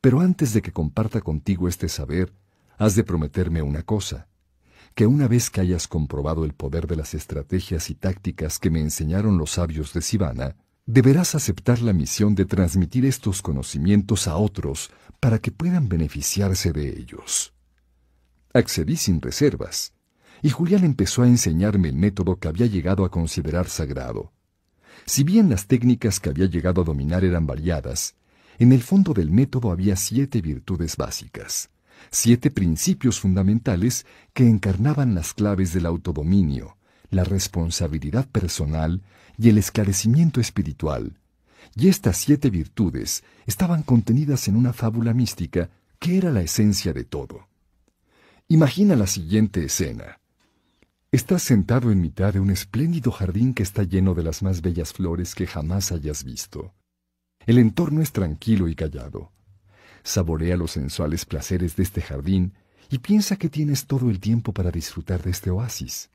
Pero 0.00 0.20
antes 0.20 0.52
de 0.52 0.62
que 0.62 0.72
comparta 0.72 1.20
contigo 1.20 1.68
este 1.68 1.88
saber, 1.88 2.32
has 2.78 2.94
de 2.94 3.04
prometerme 3.04 3.62
una 3.62 3.82
cosa, 3.82 4.28
que 4.94 5.06
una 5.06 5.28
vez 5.28 5.50
que 5.50 5.60
hayas 5.60 5.86
comprobado 5.88 6.44
el 6.44 6.54
poder 6.54 6.86
de 6.86 6.96
las 6.96 7.14
estrategias 7.14 7.90
y 7.90 7.94
tácticas 7.94 8.58
que 8.58 8.70
me 8.70 8.80
enseñaron 8.80 9.38
los 9.38 9.52
sabios 9.52 9.92
de 9.92 10.02
Sivana, 10.02 10.56
deberás 10.86 11.34
aceptar 11.34 11.80
la 11.80 11.92
misión 11.92 12.34
de 12.34 12.44
transmitir 12.44 13.06
estos 13.06 13.42
conocimientos 13.42 14.26
a 14.26 14.36
otros 14.36 14.90
para 15.20 15.38
que 15.38 15.52
puedan 15.52 15.88
beneficiarse 15.88 16.72
de 16.72 16.88
ellos. 16.88 17.54
Accedí 18.54 18.96
sin 18.96 19.22
reservas, 19.22 19.94
y 20.42 20.50
Julián 20.50 20.84
empezó 20.84 21.22
a 21.22 21.28
enseñarme 21.28 21.88
el 21.88 21.96
método 21.96 22.38
que 22.38 22.48
había 22.48 22.66
llegado 22.66 23.04
a 23.04 23.10
considerar 23.10 23.68
sagrado. 23.68 24.32
Si 25.06 25.24
bien 25.24 25.48
las 25.48 25.66
técnicas 25.66 26.20
que 26.20 26.28
había 26.28 26.46
llegado 26.46 26.82
a 26.82 26.84
dominar 26.84 27.24
eran 27.24 27.46
variadas, 27.46 28.14
en 28.58 28.72
el 28.72 28.82
fondo 28.82 29.14
del 29.14 29.30
método 29.30 29.70
había 29.70 29.96
siete 29.96 30.42
virtudes 30.42 30.96
básicas, 30.96 31.70
siete 32.10 32.50
principios 32.50 33.20
fundamentales 33.20 34.04
que 34.34 34.46
encarnaban 34.46 35.14
las 35.14 35.32
claves 35.32 35.72
del 35.72 35.86
autodominio, 35.86 36.76
la 37.10 37.24
responsabilidad 37.24 38.28
personal 38.28 39.02
y 39.38 39.48
el 39.48 39.58
esclarecimiento 39.58 40.40
espiritual, 40.40 41.18
y 41.74 41.88
estas 41.88 42.18
siete 42.18 42.50
virtudes 42.50 43.24
estaban 43.46 43.82
contenidas 43.82 44.46
en 44.48 44.56
una 44.56 44.72
fábula 44.72 45.14
mística 45.14 45.70
que 45.98 46.18
era 46.18 46.30
la 46.30 46.42
esencia 46.42 46.92
de 46.92 47.04
todo. 47.04 47.48
Imagina 48.48 48.96
la 48.96 49.06
siguiente 49.06 49.64
escena. 49.64 50.20
Estás 51.10 51.42
sentado 51.42 51.90
en 51.90 52.00
mitad 52.00 52.34
de 52.34 52.40
un 52.40 52.50
espléndido 52.50 53.10
jardín 53.10 53.54
que 53.54 53.62
está 53.62 53.82
lleno 53.82 54.14
de 54.14 54.22
las 54.22 54.42
más 54.42 54.60
bellas 54.60 54.92
flores 54.92 55.34
que 55.34 55.46
jamás 55.46 55.92
hayas 55.92 56.24
visto. 56.24 56.74
El 57.46 57.58
entorno 57.58 58.02
es 58.02 58.12
tranquilo 58.12 58.68
y 58.68 58.74
callado. 58.74 59.32
Saborea 60.02 60.56
los 60.56 60.72
sensuales 60.72 61.24
placeres 61.24 61.76
de 61.76 61.82
este 61.82 62.02
jardín 62.02 62.54
y 62.90 62.98
piensa 62.98 63.36
que 63.36 63.48
tienes 63.48 63.86
todo 63.86 64.10
el 64.10 64.20
tiempo 64.20 64.52
para 64.52 64.70
disfrutar 64.70 65.22
de 65.22 65.30
este 65.30 65.50
oasis. 65.50 66.10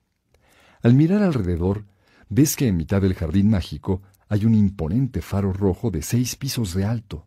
Al 0.83 0.93
mirar 0.93 1.23
alrededor, 1.23 1.85
ves 2.29 2.55
que 2.55 2.67
en 2.67 2.77
mitad 2.77 3.01
del 3.01 3.15
jardín 3.15 3.49
mágico 3.49 4.01
hay 4.29 4.45
un 4.45 4.53
imponente 4.53 5.21
faro 5.21 5.53
rojo 5.53 5.89
de 5.89 6.01
seis 6.01 6.35
pisos 6.35 6.73
de 6.73 6.85
alto. 6.85 7.25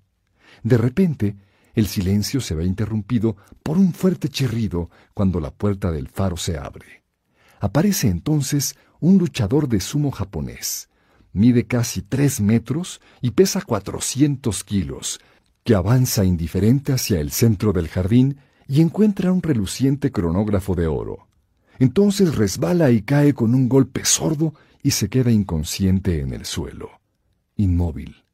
De 0.63 0.77
repente, 0.77 1.37
el 1.75 1.87
silencio 1.87 2.41
se 2.41 2.55
ve 2.55 2.65
interrumpido 2.65 3.37
por 3.63 3.79
un 3.79 3.93
fuerte 3.93 4.29
chirrido 4.29 4.91
cuando 5.15 5.41
la 5.41 5.51
puerta 5.51 5.91
del 5.91 6.09
faro 6.09 6.37
se 6.37 6.59
abre. 6.59 7.05
Aparece 7.61 8.09
entonces 8.09 8.77
un 9.01 9.19
luchador 9.19 9.69
de 9.69 9.81
sumo 9.81 10.11
japonés. 10.11 10.89
Mide 11.33 11.67
casi 11.67 12.03
tres 12.03 12.41
metros 12.41 13.01
y 13.21 13.33
pesa 13.33 13.63
cuatrocientos 13.63 14.65
kilos, 14.65 15.21
que 15.63 15.75
avanza 15.75 16.25
indiferente 16.25 16.93
hacia 16.93 17.21
el 17.21 17.31
centro 17.31 17.73
del 17.73 17.89
jardín 17.89 18.39
y 18.67 18.81
encuentra 18.81 19.33
un 19.33 19.43
reluciente 19.43 20.11
cronógrafo 20.11 20.75
de 20.75 20.87
oro. 20.87 21.29
Entonces 21.79 22.35
resbala 22.35 22.91
y 22.91 23.03
cae 23.03 23.35
con 23.35 23.55
un 23.55 23.69
golpe 23.69 24.05
sordo 24.05 24.55
y 24.83 24.93
se 24.93 25.09
queda 25.09 25.31
inconsciente 25.31 26.21
en 26.21 26.33
el 26.33 26.45
suelo, 26.45 26.91
inmóvil. 27.57 28.25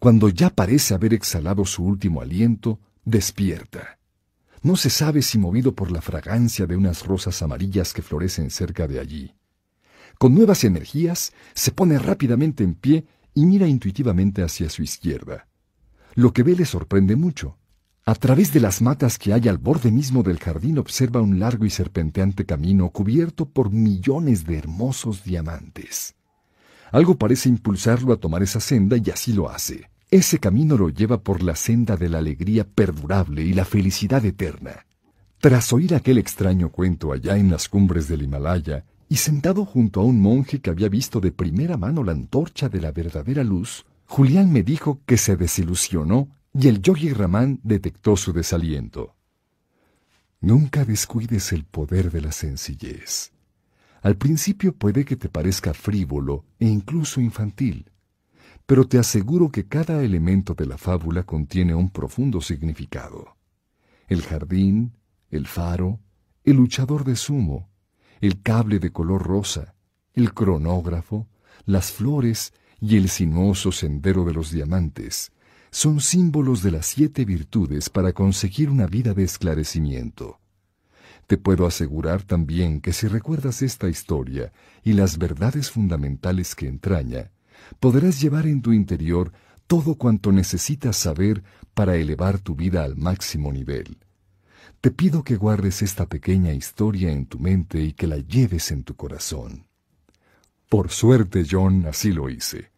Cuando 0.00 0.30
ya 0.30 0.48
parece 0.48 0.94
haber 0.94 1.12
exhalado 1.12 1.66
su 1.66 1.84
último 1.84 2.22
aliento, 2.22 2.80
despierta. 3.04 3.98
No 4.62 4.76
se 4.76 4.88
sabe 4.88 5.20
si 5.20 5.36
movido 5.36 5.74
por 5.74 5.90
la 5.90 6.00
fragancia 6.00 6.66
de 6.66 6.74
unas 6.74 7.04
rosas 7.04 7.42
amarillas 7.42 7.92
que 7.92 8.00
florecen 8.00 8.48
cerca 8.48 8.88
de 8.88 8.98
allí. 8.98 9.34
Con 10.16 10.34
nuevas 10.34 10.64
energías, 10.64 11.34
se 11.52 11.70
pone 11.70 11.98
rápidamente 11.98 12.64
en 12.64 12.76
pie 12.76 13.04
y 13.34 13.44
mira 13.44 13.66
intuitivamente 13.66 14.42
hacia 14.42 14.70
su 14.70 14.82
izquierda. 14.82 15.48
Lo 16.14 16.32
que 16.32 16.44
ve 16.44 16.56
le 16.56 16.64
sorprende 16.64 17.14
mucho. 17.14 17.58
A 18.06 18.14
través 18.14 18.54
de 18.54 18.60
las 18.60 18.80
matas 18.80 19.18
que 19.18 19.34
hay 19.34 19.48
al 19.48 19.58
borde 19.58 19.92
mismo 19.92 20.22
del 20.22 20.38
jardín 20.38 20.78
observa 20.78 21.20
un 21.20 21.38
largo 21.38 21.66
y 21.66 21.70
serpenteante 21.70 22.46
camino 22.46 22.88
cubierto 22.88 23.44
por 23.44 23.70
millones 23.70 24.46
de 24.46 24.56
hermosos 24.56 25.24
diamantes. 25.24 26.14
Algo 26.90 27.18
parece 27.18 27.50
impulsarlo 27.50 28.14
a 28.14 28.16
tomar 28.16 28.42
esa 28.42 28.60
senda 28.60 28.96
y 28.96 29.10
así 29.10 29.34
lo 29.34 29.50
hace. 29.50 29.89
Ese 30.10 30.40
camino 30.40 30.76
lo 30.76 30.88
lleva 30.88 31.22
por 31.22 31.40
la 31.40 31.54
senda 31.54 31.96
de 31.96 32.08
la 32.08 32.18
alegría 32.18 32.64
perdurable 32.64 33.42
y 33.42 33.52
la 33.52 33.64
felicidad 33.64 34.24
eterna. 34.24 34.86
Tras 35.38 35.72
oír 35.72 35.94
aquel 35.94 36.18
extraño 36.18 36.70
cuento 36.70 37.12
allá 37.12 37.36
en 37.36 37.48
las 37.48 37.68
cumbres 37.68 38.08
del 38.08 38.22
Himalaya, 38.22 38.84
y 39.08 39.16
sentado 39.16 39.64
junto 39.64 40.00
a 40.00 40.04
un 40.04 40.20
monje 40.20 40.60
que 40.60 40.70
había 40.70 40.88
visto 40.88 41.20
de 41.20 41.32
primera 41.32 41.76
mano 41.76 42.02
la 42.02 42.12
antorcha 42.12 42.68
de 42.68 42.80
la 42.80 42.90
verdadera 42.90 43.44
luz, 43.44 43.86
Julián 44.06 44.52
me 44.52 44.62
dijo 44.64 45.00
que 45.06 45.16
se 45.16 45.36
desilusionó 45.36 46.28
y 46.52 46.66
el 46.66 46.82
yogi 46.82 47.12
Ramán 47.12 47.60
detectó 47.62 48.16
su 48.16 48.32
desaliento. 48.32 49.14
Nunca 50.40 50.84
descuides 50.84 51.52
el 51.52 51.64
poder 51.64 52.10
de 52.10 52.20
la 52.20 52.32
sencillez. 52.32 53.32
Al 54.02 54.16
principio 54.16 54.74
puede 54.74 55.04
que 55.04 55.16
te 55.16 55.28
parezca 55.28 55.74
frívolo 55.74 56.44
e 56.58 56.66
incluso 56.66 57.20
infantil, 57.20 57.89
pero 58.70 58.86
te 58.86 58.98
aseguro 58.98 59.50
que 59.50 59.66
cada 59.66 60.00
elemento 60.00 60.54
de 60.54 60.64
la 60.64 60.78
fábula 60.78 61.24
contiene 61.24 61.74
un 61.74 61.90
profundo 61.90 62.40
significado. 62.40 63.36
El 64.06 64.22
jardín, 64.22 64.92
el 65.28 65.48
faro, 65.48 65.98
el 66.44 66.54
luchador 66.54 67.02
de 67.02 67.16
sumo, 67.16 67.68
el 68.20 68.42
cable 68.42 68.78
de 68.78 68.92
color 68.92 69.24
rosa, 69.26 69.74
el 70.14 70.32
cronógrafo, 70.34 71.26
las 71.66 71.90
flores 71.90 72.52
y 72.80 72.96
el 72.96 73.08
sinuoso 73.08 73.72
sendero 73.72 74.24
de 74.24 74.34
los 74.34 74.52
diamantes, 74.52 75.32
son 75.72 76.00
símbolos 76.00 76.62
de 76.62 76.70
las 76.70 76.86
siete 76.86 77.24
virtudes 77.24 77.90
para 77.90 78.12
conseguir 78.12 78.70
una 78.70 78.86
vida 78.86 79.14
de 79.14 79.24
esclarecimiento. 79.24 80.38
Te 81.26 81.38
puedo 81.38 81.66
asegurar 81.66 82.22
también 82.22 82.80
que 82.80 82.92
si 82.92 83.08
recuerdas 83.08 83.62
esta 83.62 83.88
historia 83.88 84.52
y 84.84 84.92
las 84.92 85.18
verdades 85.18 85.72
fundamentales 85.72 86.54
que 86.54 86.68
entraña, 86.68 87.32
podrás 87.78 88.20
llevar 88.20 88.46
en 88.46 88.62
tu 88.62 88.72
interior 88.72 89.32
todo 89.66 89.94
cuanto 89.94 90.32
necesitas 90.32 90.96
saber 90.96 91.42
para 91.74 91.96
elevar 91.96 92.38
tu 92.38 92.54
vida 92.54 92.82
al 92.82 92.96
máximo 92.96 93.52
nivel. 93.52 93.98
Te 94.80 94.90
pido 94.90 95.22
que 95.22 95.36
guardes 95.36 95.82
esta 95.82 96.06
pequeña 96.06 96.52
historia 96.52 97.12
en 97.12 97.26
tu 97.26 97.38
mente 97.38 97.80
y 97.82 97.92
que 97.92 98.06
la 98.06 98.16
lleves 98.16 98.70
en 98.70 98.82
tu 98.82 98.96
corazón. 98.96 99.66
Por 100.68 100.90
suerte, 100.90 101.44
John, 101.48 101.86
así 101.86 102.12
lo 102.12 102.30
hice. 102.30 102.70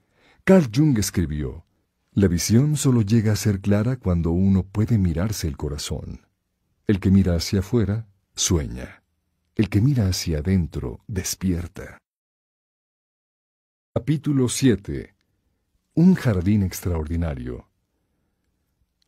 Carl 0.45 0.69
Jung 0.75 0.99
escribió, 0.99 1.65
la 2.15 2.29
visión 2.29 2.77
solo 2.77 3.01
llega 3.01 3.33
a 3.33 3.37
ser 3.37 3.61
clara 3.61 3.97
cuando 3.97 4.33
uno 4.33 4.65
puede 4.65 4.99
mirarse 4.99 5.49
el 5.49 5.57
corazón. 5.57 6.27
El 6.87 7.01
que 7.01 7.11
mira 7.11 7.37
hacia 7.37 7.61
afuera, 7.61 8.07
sueña. 8.35 9.03
El 9.55 9.71
que 9.71 9.81
mira 9.81 10.09
hacia 10.09 10.41
adentro, 10.41 11.01
despierta. 11.07 12.02
Capítulo 13.95 14.49
7. 14.49 15.15
Un 15.97 16.15
jardín 16.15 16.63
extraordinario. 16.63 17.69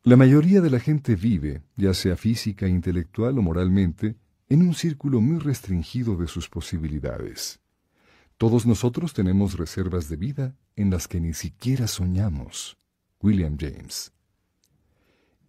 La 0.03 0.15
mayoría 0.15 0.61
de 0.61 0.69
la 0.69 0.79
gente 0.79 1.15
vive, 1.15 1.63
ya 1.75 1.95
sea 1.95 2.15
física, 2.15 2.67
intelectual 2.67 3.39
o 3.39 3.41
moralmente, 3.41 4.15
en 4.47 4.61
un 4.61 4.75
círculo 4.75 5.21
muy 5.21 5.39
restringido 5.39 6.15
de 6.17 6.27
sus 6.27 6.49
posibilidades. 6.49 7.59
Todos 8.37 8.67
nosotros 8.67 9.15
tenemos 9.15 9.57
reservas 9.57 10.07
de 10.07 10.17
vida 10.17 10.55
en 10.75 10.91
las 10.91 11.07
que 11.07 11.19
ni 11.19 11.33
siquiera 11.33 11.87
soñamos. 11.87 12.77
William 13.19 13.57
James. 13.59 14.13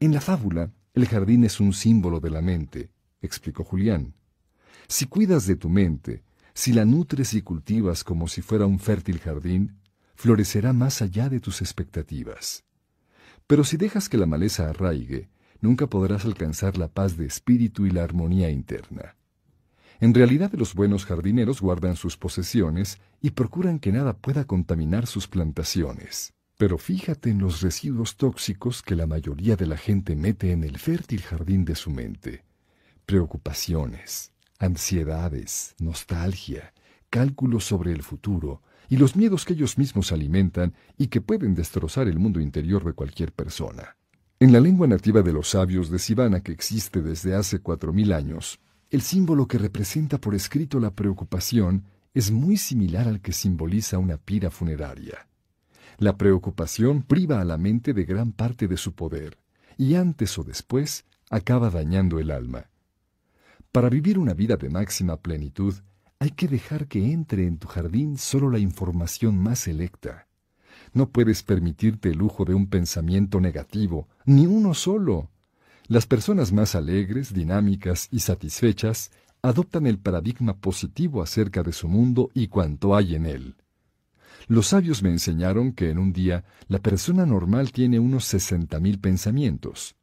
En 0.00 0.14
la 0.14 0.22
fábula, 0.22 0.72
el 0.94 1.06
jardín 1.06 1.44
es 1.44 1.60
un 1.60 1.74
símbolo 1.74 2.20
de 2.20 2.30
la 2.30 2.40
mente, 2.40 2.88
explicó 3.20 3.64
Julián. 3.64 4.14
Si 4.88 5.04
cuidas 5.04 5.46
de 5.46 5.56
tu 5.56 5.68
mente, 5.68 6.24
si 6.56 6.72
la 6.72 6.86
nutres 6.86 7.34
y 7.34 7.42
cultivas 7.42 8.02
como 8.02 8.28
si 8.28 8.40
fuera 8.40 8.64
un 8.64 8.78
fértil 8.78 9.18
jardín, 9.18 9.76
florecerá 10.14 10.72
más 10.72 11.02
allá 11.02 11.28
de 11.28 11.38
tus 11.38 11.60
expectativas. 11.60 12.64
Pero 13.46 13.62
si 13.62 13.76
dejas 13.76 14.08
que 14.08 14.16
la 14.16 14.24
maleza 14.24 14.70
arraigue, 14.70 15.28
nunca 15.60 15.86
podrás 15.86 16.24
alcanzar 16.24 16.78
la 16.78 16.88
paz 16.88 17.18
de 17.18 17.26
espíritu 17.26 17.84
y 17.84 17.90
la 17.90 18.04
armonía 18.04 18.48
interna. 18.48 19.16
En 20.00 20.14
realidad 20.14 20.50
los 20.54 20.74
buenos 20.74 21.04
jardineros 21.04 21.60
guardan 21.60 21.94
sus 21.94 22.16
posesiones 22.16 23.00
y 23.20 23.32
procuran 23.32 23.78
que 23.78 23.92
nada 23.92 24.16
pueda 24.16 24.46
contaminar 24.46 25.06
sus 25.06 25.28
plantaciones. 25.28 26.32
Pero 26.56 26.78
fíjate 26.78 27.28
en 27.28 27.38
los 27.38 27.60
residuos 27.60 28.16
tóxicos 28.16 28.80
que 28.80 28.96
la 28.96 29.06
mayoría 29.06 29.56
de 29.56 29.66
la 29.66 29.76
gente 29.76 30.16
mete 30.16 30.52
en 30.52 30.64
el 30.64 30.78
fértil 30.78 31.20
jardín 31.20 31.66
de 31.66 31.74
su 31.74 31.90
mente. 31.90 32.44
Preocupaciones, 33.04 34.32
ansiedades, 34.58 35.74
nostalgia, 35.78 36.72
cálculos 37.10 37.64
sobre 37.64 37.92
el 37.92 38.02
futuro 38.02 38.62
y 38.88 38.96
los 38.96 39.16
miedos 39.16 39.44
que 39.44 39.54
ellos 39.54 39.78
mismos 39.78 40.12
alimentan 40.12 40.74
y 40.96 41.08
que 41.08 41.20
pueden 41.20 41.54
destrozar 41.54 42.08
el 42.08 42.18
mundo 42.18 42.40
interior 42.40 42.84
de 42.84 42.92
cualquier 42.92 43.32
persona. 43.32 43.96
En 44.38 44.52
la 44.52 44.60
lengua 44.60 44.86
nativa 44.86 45.22
de 45.22 45.32
los 45.32 45.50
sabios 45.50 45.90
de 45.90 45.98
Sivana 45.98 46.40
que 46.40 46.52
existe 46.52 47.02
desde 47.02 47.34
hace 47.34 47.60
cuatro 47.60 47.92
mil 47.92 48.12
años, 48.12 48.60
el 48.90 49.02
símbolo 49.02 49.48
que 49.48 49.58
representa 49.58 50.18
por 50.18 50.34
escrito 50.34 50.78
la 50.78 50.90
preocupación 50.90 51.84
es 52.14 52.30
muy 52.30 52.56
similar 52.56 53.08
al 53.08 53.20
que 53.20 53.32
simboliza 53.32 53.98
una 53.98 54.16
pira 54.16 54.50
funeraria. 54.50 55.26
La 55.98 56.16
preocupación 56.16 57.02
priva 57.02 57.40
a 57.40 57.44
la 57.44 57.56
mente 57.56 57.94
de 57.94 58.04
gran 58.04 58.32
parte 58.32 58.68
de 58.68 58.76
su 58.76 58.94
poder, 58.94 59.38
y 59.78 59.94
antes 59.94 60.38
o 60.38 60.44
después 60.44 61.04
acaba 61.30 61.70
dañando 61.70 62.18
el 62.18 62.30
alma. 62.30 62.70
Para 63.72 63.88
vivir 63.88 64.18
una 64.18 64.34
vida 64.34 64.56
de 64.56 64.70
máxima 64.70 65.16
plenitud, 65.16 65.74
hay 66.18 66.30
que 66.30 66.48
dejar 66.48 66.86
que 66.86 67.12
entre 67.12 67.46
en 67.46 67.58
tu 67.58 67.68
jardín 67.68 68.16
solo 68.16 68.50
la 68.50 68.58
información 68.58 69.36
más 69.38 69.60
selecta. 69.60 70.28
No 70.92 71.10
puedes 71.10 71.42
permitirte 71.42 72.10
el 72.10 72.18
lujo 72.18 72.44
de 72.44 72.54
un 72.54 72.68
pensamiento 72.68 73.40
negativo, 73.40 74.08
ni 74.24 74.46
uno 74.46 74.72
solo. 74.72 75.30
Las 75.88 76.06
personas 76.06 76.52
más 76.52 76.74
alegres, 76.74 77.34
dinámicas 77.34 78.08
y 78.10 78.20
satisfechas 78.20 79.10
adoptan 79.42 79.86
el 79.86 79.98
paradigma 79.98 80.56
positivo 80.56 81.22
acerca 81.22 81.62
de 81.62 81.72
su 81.72 81.88
mundo 81.88 82.30
y 82.34 82.48
cuanto 82.48 82.96
hay 82.96 83.14
en 83.14 83.26
él. 83.26 83.56
Los 84.48 84.68
sabios 84.68 85.02
me 85.02 85.10
enseñaron 85.10 85.72
que 85.72 85.90
en 85.90 85.98
un 85.98 86.12
día 86.12 86.44
la 86.68 86.78
persona 86.78 87.26
normal 87.26 87.72
tiene 87.72 87.98
unos 87.98 88.24
sesenta 88.24 88.80
mil 88.80 88.98
pensamientos. 88.98 89.95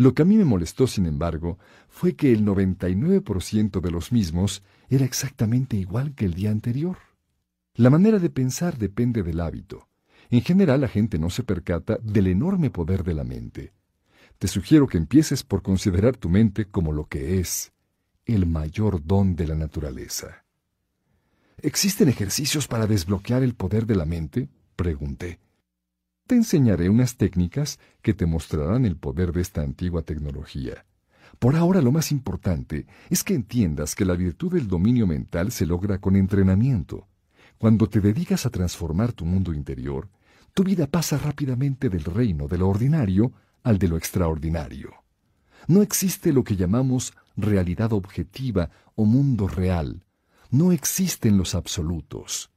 Lo 0.00 0.14
que 0.14 0.22
a 0.22 0.24
mí 0.24 0.38
me 0.38 0.46
molestó, 0.46 0.86
sin 0.86 1.04
embargo, 1.04 1.58
fue 1.90 2.16
que 2.16 2.32
el 2.32 2.42
99% 2.42 3.82
de 3.82 3.90
los 3.90 4.12
mismos 4.12 4.62
era 4.88 5.04
exactamente 5.04 5.76
igual 5.76 6.14
que 6.14 6.24
el 6.24 6.32
día 6.32 6.50
anterior. 6.50 6.96
La 7.74 7.90
manera 7.90 8.18
de 8.18 8.30
pensar 8.30 8.78
depende 8.78 9.22
del 9.22 9.40
hábito. 9.40 9.88
En 10.30 10.40
general 10.40 10.80
la 10.80 10.88
gente 10.88 11.18
no 11.18 11.28
se 11.28 11.42
percata 11.42 11.98
del 12.02 12.28
enorme 12.28 12.70
poder 12.70 13.04
de 13.04 13.12
la 13.12 13.24
mente. 13.24 13.74
Te 14.38 14.48
sugiero 14.48 14.86
que 14.86 14.96
empieces 14.96 15.42
por 15.42 15.60
considerar 15.60 16.16
tu 16.16 16.30
mente 16.30 16.64
como 16.64 16.92
lo 16.92 17.04
que 17.04 17.38
es, 17.38 17.74
el 18.24 18.46
mayor 18.46 19.04
don 19.04 19.36
de 19.36 19.48
la 19.48 19.54
naturaleza. 19.54 20.46
¿Existen 21.58 22.08
ejercicios 22.08 22.66
para 22.66 22.86
desbloquear 22.86 23.42
el 23.42 23.54
poder 23.54 23.84
de 23.84 23.96
la 23.96 24.06
mente? 24.06 24.48
pregunté. 24.76 25.40
Te 26.30 26.36
enseñaré 26.36 26.88
unas 26.88 27.16
técnicas 27.16 27.80
que 28.02 28.14
te 28.14 28.24
mostrarán 28.24 28.84
el 28.84 28.96
poder 28.96 29.32
de 29.32 29.40
esta 29.40 29.62
antigua 29.62 30.02
tecnología. 30.02 30.86
Por 31.40 31.56
ahora 31.56 31.82
lo 31.82 31.90
más 31.90 32.12
importante 32.12 32.86
es 33.08 33.24
que 33.24 33.34
entiendas 33.34 33.96
que 33.96 34.04
la 34.04 34.14
virtud 34.14 34.52
del 34.52 34.68
dominio 34.68 35.08
mental 35.08 35.50
se 35.50 35.66
logra 35.66 35.98
con 35.98 36.14
entrenamiento. 36.14 37.08
Cuando 37.58 37.88
te 37.88 38.00
dedicas 38.00 38.46
a 38.46 38.50
transformar 38.50 39.12
tu 39.12 39.24
mundo 39.24 39.52
interior, 39.52 40.08
tu 40.54 40.62
vida 40.62 40.86
pasa 40.86 41.18
rápidamente 41.18 41.88
del 41.88 42.04
reino 42.04 42.46
de 42.46 42.58
lo 42.58 42.68
ordinario 42.68 43.32
al 43.64 43.78
de 43.78 43.88
lo 43.88 43.96
extraordinario. 43.96 44.92
No 45.66 45.82
existe 45.82 46.32
lo 46.32 46.44
que 46.44 46.54
llamamos 46.54 47.12
realidad 47.36 47.92
objetiva 47.92 48.70
o 48.94 49.04
mundo 49.04 49.48
real. 49.48 50.04
No 50.48 50.70
existen 50.70 51.36
los 51.36 51.56
absolutos. 51.56 52.52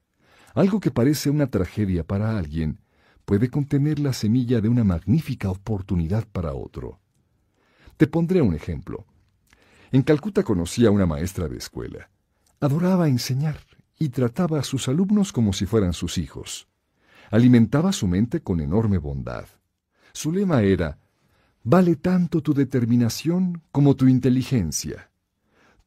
Algo 0.53 0.79
que 0.79 0.91
parece 0.91 1.31
una 1.31 1.47
tragedia 1.47 2.03
para 2.03 2.37
alguien 2.37 2.82
puede 3.25 3.49
contener 3.49 3.99
la 3.99 4.13
semilla 4.13 4.61
de 4.61 4.69
una 4.69 4.83
magnífica 4.83 5.49
oportunidad 5.49 6.27
para 6.27 6.53
otro. 6.53 6.99
Te 7.97 8.07
pondré 8.07 8.41
un 8.41 8.53
ejemplo. 8.53 9.05
En 9.91 10.01
Calcuta 10.01 10.43
conocí 10.43 10.85
a 10.85 10.91
una 10.91 11.05
maestra 11.05 11.47
de 11.47 11.57
escuela. 11.57 12.09
Adoraba 12.59 13.07
enseñar 13.07 13.59
y 13.99 14.09
trataba 14.09 14.59
a 14.59 14.63
sus 14.63 14.87
alumnos 14.87 15.31
como 15.31 15.53
si 15.53 15.65
fueran 15.65 15.93
sus 15.93 16.17
hijos. 16.17 16.67
Alimentaba 17.31 17.93
su 17.93 18.07
mente 18.07 18.41
con 18.41 18.59
enorme 18.59 18.97
bondad. 18.97 19.45
Su 20.13 20.31
lema 20.31 20.61
era, 20.61 20.99
Vale 21.65 21.95
tanto 21.95 22.41
tu 22.41 22.53
determinación 22.53 23.61
como 23.71 23.95
tu 23.95 24.07
inteligencia. 24.09 25.11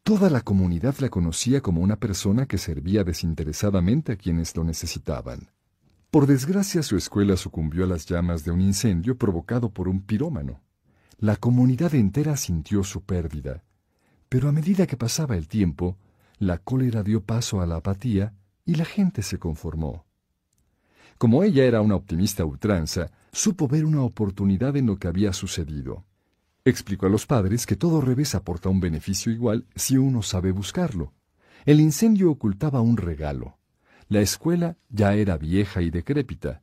Toda 0.03 0.31
la 0.31 0.41
comunidad 0.41 0.97
la 1.01 1.11
conocía 1.11 1.61
como 1.61 1.83
una 1.83 1.97
persona 1.97 2.47
que 2.47 2.57
servía 2.57 3.05
desinteresadamente 3.05 4.13
a 4.13 4.17
quienes 4.17 4.57
lo 4.57 4.65
necesitaban. 4.65 5.51
Por 6.17 6.27
desgracia 6.27 6.83
su 6.83 6.97
escuela 6.97 7.37
sucumbió 7.37 7.85
a 7.85 7.87
las 7.87 8.07
llamas 8.07 8.43
de 8.43 8.51
un 8.51 8.63
incendio 8.63 9.19
provocado 9.19 9.69
por 9.69 9.87
un 9.87 10.01
pirómano. 10.01 10.63
La 11.19 11.37
comunidad 11.37 11.95
entera 11.95 12.39
sintió 12.39 12.85
su 12.85 13.03
pérdida, 13.03 13.65
pero 14.31 14.49
a 14.49 14.53
medida 14.53 14.87
que 14.87 14.97
pasaba 14.97 15.37
el 15.37 15.47
tiempo, 15.47 15.99
la 16.39 16.57
cólera 16.57 17.03
dio 17.03 17.23
paso 17.23 17.61
a 17.61 17.67
la 17.67 17.77
apatía 17.77 18.33
y 18.65 18.77
la 18.77 18.87
gente 18.87 19.21
se 19.21 19.39
conformó. 19.39 20.07
Como 21.19 21.43
ella 21.43 21.65
era 21.65 21.83
una 21.83 21.97
optimista 21.97 22.47
ultranza, 22.47 23.11
supo 23.31 23.69
ver 23.69 23.85
una 23.85 24.01
oportunidad 24.01 24.75
en 24.79 24.87
lo 24.87 24.97
que 24.97 25.09
había 25.09 25.35
sucedido. 25.35 26.07
Explicó 26.65 27.05
a 27.05 27.11
los 27.11 27.27
padres 27.27 27.67
que 27.67 27.77
todo 27.77 28.01
revés 28.01 28.35
aporta 28.35 28.71
un 28.71 28.81
beneficio 28.81 29.31
igual 29.31 29.67
si 29.75 29.99
uno 29.99 30.23
sabe 30.23 30.51
buscarlo. 30.51 31.13
El 31.67 31.79
incendio 31.79 32.31
ocultaba 32.31 32.81
un 32.81 32.97
regalo. 32.97 33.56
La 34.09 34.21
escuela 34.21 34.77
ya 34.89 35.15
era 35.15 35.37
vieja 35.37 35.83
y 35.83 35.91
decrépita. 35.91 36.63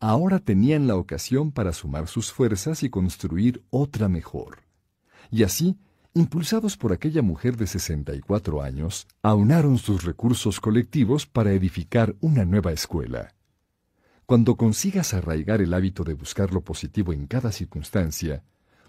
Ahora 0.00 0.38
tenían 0.38 0.86
la 0.86 0.96
ocasión 0.96 1.50
para 1.50 1.72
sumar 1.72 2.08
sus 2.08 2.30
fuerzas 2.30 2.82
y 2.82 2.90
construir 2.90 3.64
otra 3.70 4.06
mejor. 4.08 4.64
Y 5.30 5.44
así, 5.44 5.78
impulsados 6.12 6.76
por 6.76 6.92
aquella 6.92 7.22
mujer 7.22 7.56
de 7.56 7.66
64 7.66 8.60
años, 8.60 9.06
aunaron 9.22 9.78
sus 9.78 10.04
recursos 10.04 10.60
colectivos 10.60 11.24
para 11.24 11.52
edificar 11.52 12.16
una 12.20 12.44
nueva 12.44 12.72
escuela. 12.72 13.34
Cuando 14.26 14.56
consigas 14.56 15.14
arraigar 15.14 15.62
el 15.62 15.72
hábito 15.72 16.04
de 16.04 16.12
buscar 16.12 16.52
lo 16.52 16.60
positivo 16.60 17.14
en 17.14 17.26
cada 17.26 17.50
circunstancia, 17.50 18.44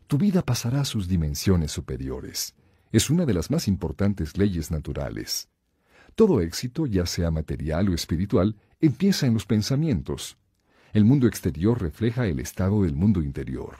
tu 0.07 0.17
vida 0.17 0.41
pasará 0.41 0.81
a 0.81 0.85
sus 0.85 1.07
dimensiones 1.07 1.71
superiores. 1.71 2.55
Es 2.91 3.09
una 3.09 3.25
de 3.25 3.33
las 3.33 3.49
más 3.49 3.69
importantes 3.69 4.37
leyes 4.37 4.69
naturales. 4.69 5.47
Todo 6.15 6.39
éxito, 6.39 6.85
ya 6.85 7.05
sea 7.05 7.29
material 7.29 7.89
o 7.89 7.93
espiritual, 7.93 8.55
empieza 8.79 9.27
en 9.27 9.33
los 9.33 9.45
pensamientos. 9.45 10.37
El 10.93 11.03
mundo 11.03 11.27
exterior 11.27 11.81
refleja 11.81 12.25
el 12.25 12.39
estado 12.39 12.83
del 12.83 12.95
mundo 12.95 13.21
interior. 13.21 13.75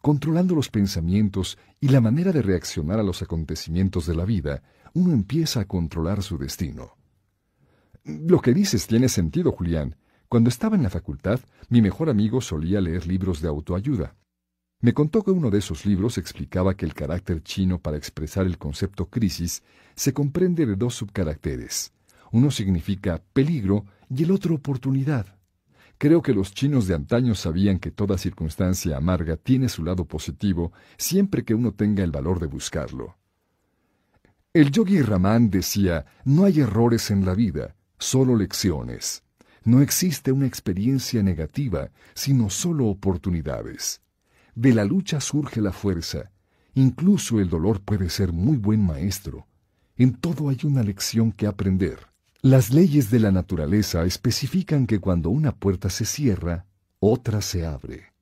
Controlando 0.00 0.54
los 0.54 0.70
pensamientos 0.70 1.58
y 1.78 1.88
la 1.88 2.00
manera 2.00 2.32
de 2.32 2.40
reaccionar 2.40 2.98
a 2.98 3.02
los 3.02 3.20
acontecimientos 3.20 4.06
de 4.06 4.14
la 4.14 4.24
vida, 4.24 4.62
uno 4.94 5.12
empieza 5.12 5.60
a 5.60 5.64
controlar 5.66 6.22
su 6.22 6.38
destino. 6.38 6.96
Lo 8.04 8.40
que 8.40 8.54
dices 8.54 8.86
tiene 8.86 9.10
sentido, 9.10 9.52
Julián, 9.52 9.96
cuando 10.28 10.48
estaba 10.48 10.76
en 10.76 10.82
la 10.82 10.90
facultad, 10.90 11.40
mi 11.68 11.82
mejor 11.82 12.08
amigo 12.08 12.40
solía 12.40 12.80
leer 12.80 13.06
libros 13.06 13.42
de 13.42 13.48
autoayuda. 13.48 14.14
Me 14.80 14.94
contó 14.94 15.24
que 15.24 15.32
uno 15.32 15.50
de 15.50 15.58
esos 15.58 15.84
libros 15.84 16.18
explicaba 16.18 16.76
que 16.76 16.86
el 16.86 16.94
carácter 16.94 17.42
chino 17.42 17.80
para 17.80 17.96
expresar 17.96 18.46
el 18.46 18.58
concepto 18.58 19.06
crisis 19.06 19.64
se 19.96 20.12
comprende 20.12 20.66
de 20.66 20.76
dos 20.76 20.94
subcaracteres. 20.94 21.92
Uno 22.30 22.52
significa 22.52 23.20
peligro 23.32 23.86
y 24.08 24.22
el 24.22 24.30
otro 24.30 24.54
oportunidad. 24.54 25.34
Creo 25.98 26.22
que 26.22 26.32
los 26.32 26.52
chinos 26.52 26.86
de 26.86 26.94
antaño 26.94 27.34
sabían 27.34 27.80
que 27.80 27.90
toda 27.90 28.18
circunstancia 28.18 28.96
amarga 28.96 29.36
tiene 29.36 29.68
su 29.68 29.82
lado 29.82 30.04
positivo 30.04 30.72
siempre 30.96 31.44
que 31.44 31.54
uno 31.54 31.72
tenga 31.72 32.04
el 32.04 32.12
valor 32.12 32.38
de 32.38 32.46
buscarlo. 32.46 33.16
El 34.52 34.70
yogi 34.70 35.02
Raman 35.02 35.50
decía, 35.50 36.06
no 36.24 36.44
hay 36.44 36.60
errores 36.60 37.10
en 37.10 37.24
la 37.26 37.34
vida, 37.34 37.74
solo 37.98 38.36
lecciones. 38.36 39.24
No 39.64 39.82
existe 39.82 40.30
una 40.30 40.46
experiencia 40.46 41.20
negativa, 41.24 41.90
sino 42.14 42.48
solo 42.48 42.86
oportunidades. 42.86 44.00
De 44.58 44.74
la 44.74 44.84
lucha 44.84 45.20
surge 45.20 45.60
la 45.60 45.70
fuerza. 45.70 46.32
Incluso 46.74 47.38
el 47.38 47.48
dolor 47.48 47.80
puede 47.80 48.10
ser 48.10 48.32
muy 48.32 48.56
buen 48.56 48.84
maestro. 48.84 49.46
En 49.96 50.14
todo 50.14 50.48
hay 50.48 50.58
una 50.64 50.82
lección 50.82 51.30
que 51.30 51.46
aprender. 51.46 52.00
Las 52.42 52.70
leyes 52.70 53.08
de 53.08 53.20
la 53.20 53.30
naturaleza 53.30 54.04
especifican 54.04 54.88
que 54.88 54.98
cuando 54.98 55.30
una 55.30 55.52
puerta 55.54 55.90
se 55.90 56.04
cierra, 56.04 56.66
otra 56.98 57.40
se 57.40 57.64
abre. 57.64 58.12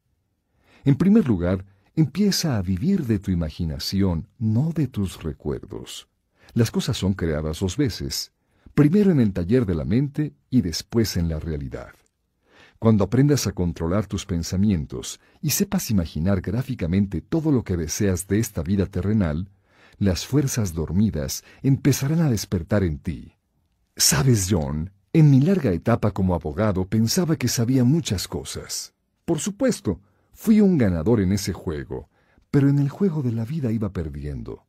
En 0.84 0.96
primer 0.96 1.26
lugar, 1.26 1.64
empieza 1.94 2.58
a 2.58 2.62
vivir 2.62 3.06
de 3.06 3.18
tu 3.18 3.30
imaginación, 3.30 4.28
no 4.38 4.72
de 4.74 4.88
tus 4.88 5.22
recuerdos. 5.22 6.06
Las 6.52 6.70
cosas 6.70 6.98
son 6.98 7.14
creadas 7.14 7.60
dos 7.60 7.78
veces, 7.78 8.34
primero 8.74 9.10
en 9.10 9.20
el 9.20 9.32
taller 9.32 9.64
de 9.64 9.74
la 9.74 9.86
mente 9.86 10.34
y 10.50 10.60
después 10.60 11.16
en 11.16 11.30
la 11.30 11.40
realidad. 11.40 11.94
Cuando 12.78 13.04
aprendas 13.04 13.46
a 13.46 13.52
controlar 13.52 14.06
tus 14.06 14.26
pensamientos 14.26 15.18
y 15.40 15.50
sepas 15.50 15.90
imaginar 15.90 16.40
gráficamente 16.40 17.20
todo 17.22 17.50
lo 17.50 17.64
que 17.64 17.76
deseas 17.76 18.26
de 18.26 18.38
esta 18.38 18.62
vida 18.62 18.86
terrenal, 18.86 19.48
las 19.98 20.26
fuerzas 20.26 20.74
dormidas 20.74 21.42
empezarán 21.62 22.20
a 22.20 22.30
despertar 22.30 22.84
en 22.84 22.98
ti. 22.98 23.32
Sabes, 23.96 24.48
John, 24.50 24.90
en 25.14 25.30
mi 25.30 25.40
larga 25.40 25.72
etapa 25.72 26.10
como 26.10 26.34
abogado 26.34 26.86
pensaba 26.86 27.36
que 27.36 27.48
sabía 27.48 27.82
muchas 27.82 28.28
cosas. 28.28 28.92
Por 29.24 29.38
supuesto, 29.38 30.00
fui 30.32 30.60
un 30.60 30.76
ganador 30.76 31.20
en 31.20 31.32
ese 31.32 31.54
juego, 31.54 32.10
pero 32.50 32.68
en 32.68 32.78
el 32.78 32.90
juego 32.90 33.22
de 33.22 33.32
la 33.32 33.46
vida 33.46 33.72
iba 33.72 33.90
perdiendo. 33.94 34.65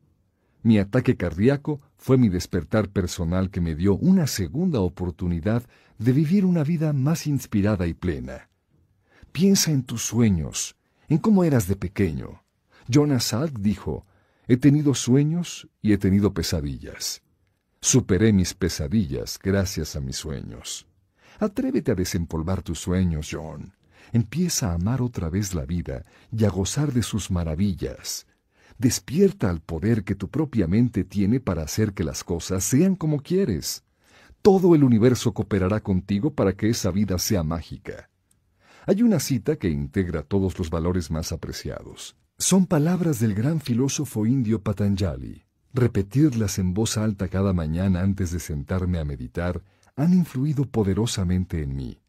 Mi 0.62 0.78
ataque 0.78 1.16
cardíaco 1.16 1.80
fue 1.96 2.18
mi 2.18 2.28
despertar 2.28 2.88
personal 2.88 3.50
que 3.50 3.60
me 3.60 3.74
dio 3.74 3.94
una 3.96 4.26
segunda 4.26 4.80
oportunidad 4.80 5.62
de 5.98 6.12
vivir 6.12 6.44
una 6.44 6.64
vida 6.64 6.92
más 6.92 7.26
inspirada 7.26 7.86
y 7.86 7.94
plena. 7.94 8.48
Piensa 9.32 9.70
en 9.70 9.82
tus 9.82 10.02
sueños, 10.02 10.76
en 11.08 11.18
cómo 11.18 11.44
eras 11.44 11.68
de 11.68 11.76
pequeño. 11.76 12.42
Jonas 12.88 13.24
Salk 13.24 13.58
dijo, 13.58 14.06
he 14.46 14.56
tenido 14.56 14.94
sueños 14.94 15.68
y 15.82 15.92
he 15.92 15.98
tenido 15.98 16.32
pesadillas. 16.32 17.22
Superé 17.80 18.32
mis 18.32 18.54
pesadillas 18.54 19.38
gracias 19.42 19.94
a 19.94 20.00
mis 20.00 20.16
sueños. 20.16 20.86
Atrévete 21.38 21.92
a 21.92 21.94
desempolvar 21.94 22.62
tus 22.62 22.80
sueños, 22.80 23.28
John. 23.30 23.74
Empieza 24.12 24.70
a 24.70 24.74
amar 24.74 25.02
otra 25.02 25.28
vez 25.28 25.54
la 25.54 25.64
vida 25.64 26.04
y 26.32 26.44
a 26.44 26.50
gozar 26.50 26.92
de 26.92 27.02
sus 27.02 27.30
maravillas. 27.30 28.26
Despierta 28.78 29.50
al 29.50 29.60
poder 29.60 30.04
que 30.04 30.14
tu 30.14 30.28
propia 30.28 30.68
mente 30.68 31.02
tiene 31.02 31.40
para 31.40 31.62
hacer 31.62 31.94
que 31.94 32.04
las 32.04 32.22
cosas 32.22 32.62
sean 32.62 32.94
como 32.94 33.20
quieres. 33.20 33.82
Todo 34.40 34.76
el 34.76 34.84
universo 34.84 35.34
cooperará 35.34 35.80
contigo 35.80 36.32
para 36.32 36.52
que 36.52 36.70
esa 36.70 36.92
vida 36.92 37.18
sea 37.18 37.42
mágica. 37.42 38.08
Hay 38.86 39.02
una 39.02 39.18
cita 39.18 39.56
que 39.56 39.68
integra 39.68 40.22
todos 40.22 40.58
los 40.58 40.70
valores 40.70 41.10
más 41.10 41.32
apreciados. 41.32 42.16
Son 42.38 42.66
palabras 42.66 43.18
del 43.18 43.34
gran 43.34 43.60
filósofo 43.60 44.24
indio 44.26 44.62
Patanjali. 44.62 45.44
Repetirlas 45.74 46.60
en 46.60 46.72
voz 46.72 46.96
alta 46.96 47.26
cada 47.26 47.52
mañana 47.52 48.00
antes 48.00 48.30
de 48.30 48.38
sentarme 48.38 49.00
a 49.00 49.04
meditar 49.04 49.62
han 49.96 50.14
influido 50.14 50.64
poderosamente 50.64 51.62
en 51.62 51.74
mí. 51.74 52.00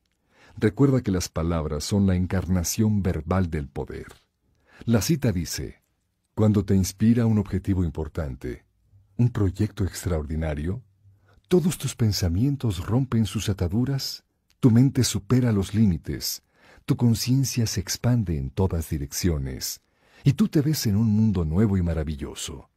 Recuerda 0.55 1.01
que 1.01 1.09
las 1.09 1.29
palabras 1.29 1.83
son 1.83 2.05
la 2.05 2.15
encarnación 2.15 3.01
verbal 3.01 3.49
del 3.49 3.67
poder. 3.67 4.05
La 4.85 5.01
cita 5.01 5.31
dice, 5.31 5.78
cuando 6.39 6.63
te 6.63 6.73
inspira 6.73 7.25
un 7.25 7.37
objetivo 7.37 7.83
importante, 7.83 8.63
un 9.17 9.29
proyecto 9.29 9.83
extraordinario, 9.83 10.81
todos 11.49 11.77
tus 11.77 11.97
pensamientos 11.97 12.85
rompen 12.85 13.25
sus 13.25 13.49
ataduras 13.49 14.23
Tu 14.61 14.71
mente 14.71 15.03
supera 15.03 15.51
los 15.51 15.73
límites, 15.73 16.41
tu 16.85 16.95
conciencia 16.95 17.67
se 17.67 17.81
expande 17.81 18.37
en 18.37 18.51
todas 18.51 18.89
direcciones, 18.89 19.81
y 20.23 20.31
tú 20.31 20.47
te 20.47 20.61
ves 20.61 20.87
en 20.87 20.95
un 20.95 21.07
mundo 21.07 21.43
nuevo 21.43 21.75
y 21.75 21.81
maravilloso. 21.81 22.69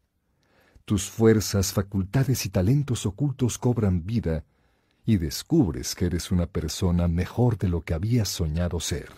Tus 0.84 1.08
fuerzas, 1.08 1.72
facultades 1.72 2.44
y 2.46 2.48
talentos 2.48 3.06
ocultos 3.06 3.58
cobran 3.58 4.04
vida, 4.04 4.44
y 5.06 5.18
descubres 5.18 5.94
que 5.94 6.06
eres 6.06 6.32
una 6.32 6.46
persona 6.46 7.06
mejor 7.06 7.58
de 7.58 7.68
lo 7.68 7.82
que 7.82 7.94
habías 7.94 8.28
soñado 8.28 8.80
ser. 8.80 9.12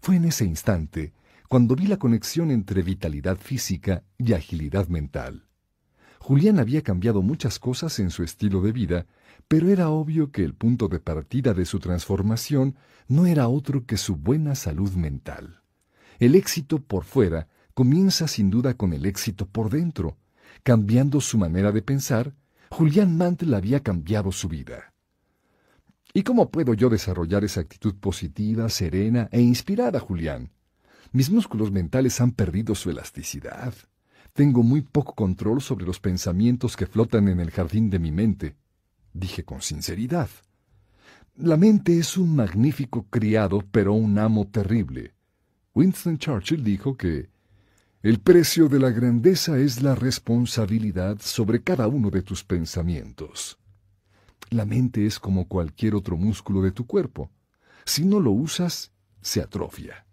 Fue 0.00 0.16
en 0.16 0.24
ese 0.24 0.46
instante 0.46 1.12
cuando 1.48 1.76
vi 1.76 1.86
la 1.86 1.98
conexión 1.98 2.50
entre 2.50 2.82
vitalidad 2.82 3.36
física 3.36 4.02
y 4.18 4.32
agilidad 4.32 4.88
mental. 4.88 5.46
Julián 6.18 6.58
había 6.58 6.82
cambiado 6.82 7.22
muchas 7.22 7.58
cosas 7.58 7.98
en 8.00 8.10
su 8.10 8.24
estilo 8.24 8.60
de 8.60 8.72
vida, 8.72 9.06
pero 9.48 9.68
era 9.68 9.90
obvio 9.90 10.32
que 10.32 10.42
el 10.42 10.54
punto 10.54 10.88
de 10.88 10.98
partida 10.98 11.54
de 11.54 11.64
su 11.64 11.78
transformación 11.78 12.76
no 13.06 13.26
era 13.26 13.48
otro 13.48 13.86
que 13.86 13.96
su 13.96 14.16
buena 14.16 14.54
salud 14.56 14.92
mental. 14.94 15.62
El 16.18 16.34
éxito 16.34 16.82
por 16.82 17.04
fuera 17.04 17.48
comienza 17.74 18.26
sin 18.26 18.50
duda 18.50 18.74
con 18.74 18.92
el 18.92 19.06
éxito 19.06 19.46
por 19.46 19.70
dentro. 19.70 20.16
Cambiando 20.62 21.20
su 21.20 21.38
manera 21.38 21.70
de 21.70 21.82
pensar, 21.82 22.34
Julián 22.70 23.16
Mantel 23.16 23.54
había 23.54 23.80
cambiado 23.80 24.32
su 24.32 24.48
vida. 24.48 24.94
¿Y 26.12 26.22
cómo 26.22 26.50
puedo 26.50 26.74
yo 26.74 26.88
desarrollar 26.88 27.44
esa 27.44 27.60
actitud 27.60 27.94
positiva, 27.96 28.68
serena 28.68 29.28
e 29.30 29.42
inspirada, 29.42 30.00
Julián? 30.00 30.50
Mis 31.12 31.30
músculos 31.30 31.70
mentales 31.70 32.20
han 32.20 32.32
perdido 32.32 32.74
su 32.74 32.90
elasticidad. 32.90 33.74
Tengo 34.32 34.62
muy 34.62 34.82
poco 34.82 35.14
control 35.14 35.62
sobre 35.62 35.86
los 35.86 36.00
pensamientos 36.00 36.76
que 36.76 36.86
flotan 36.86 37.28
en 37.28 37.40
el 37.40 37.50
jardín 37.50 37.90
de 37.90 37.98
mi 37.98 38.12
mente, 38.12 38.56
dije 39.12 39.44
con 39.44 39.62
sinceridad. 39.62 40.28
La 41.36 41.56
mente 41.56 41.98
es 41.98 42.16
un 42.16 42.34
magnífico 42.34 43.06
criado, 43.10 43.62
pero 43.70 43.92
un 43.92 44.18
amo 44.18 44.46
terrible. 44.48 45.14
Winston 45.74 46.18
Churchill 46.18 46.64
dijo 46.64 46.96
que 46.96 47.28
el 48.02 48.20
precio 48.20 48.68
de 48.68 48.78
la 48.78 48.90
grandeza 48.90 49.58
es 49.58 49.82
la 49.82 49.94
responsabilidad 49.94 51.18
sobre 51.20 51.62
cada 51.62 51.88
uno 51.88 52.10
de 52.10 52.22
tus 52.22 52.44
pensamientos. 52.44 53.58
La 54.50 54.64
mente 54.64 55.06
es 55.06 55.18
como 55.18 55.48
cualquier 55.48 55.94
otro 55.94 56.16
músculo 56.16 56.62
de 56.62 56.70
tu 56.70 56.86
cuerpo. 56.86 57.30
Si 57.84 58.04
no 58.04 58.20
lo 58.20 58.30
usas, 58.30 58.92
se 59.20 59.42
atrofia. 59.42 60.05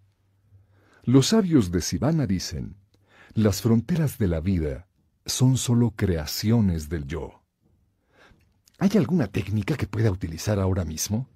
Los 1.05 1.27
sabios 1.27 1.69
de 1.69 1.81
Sivana 1.81 2.25
dicen, 2.25 2.77
las 3.33 3.61
fronteras 3.61 4.17
de 4.17 4.27
la 4.27 4.39
vida 4.39 4.87
son 5.25 5.57
sólo 5.57 5.91
creaciones 5.91 6.87
del 6.87 7.05
yo. 7.05 7.43
¿Hay 8.79 8.91
alguna 8.95 9.27
técnica 9.27 9.75
que 9.75 9.85
pueda 9.85 10.09
utilizar 10.11 10.61
ahora 10.61 10.85
mismo? 10.85 11.27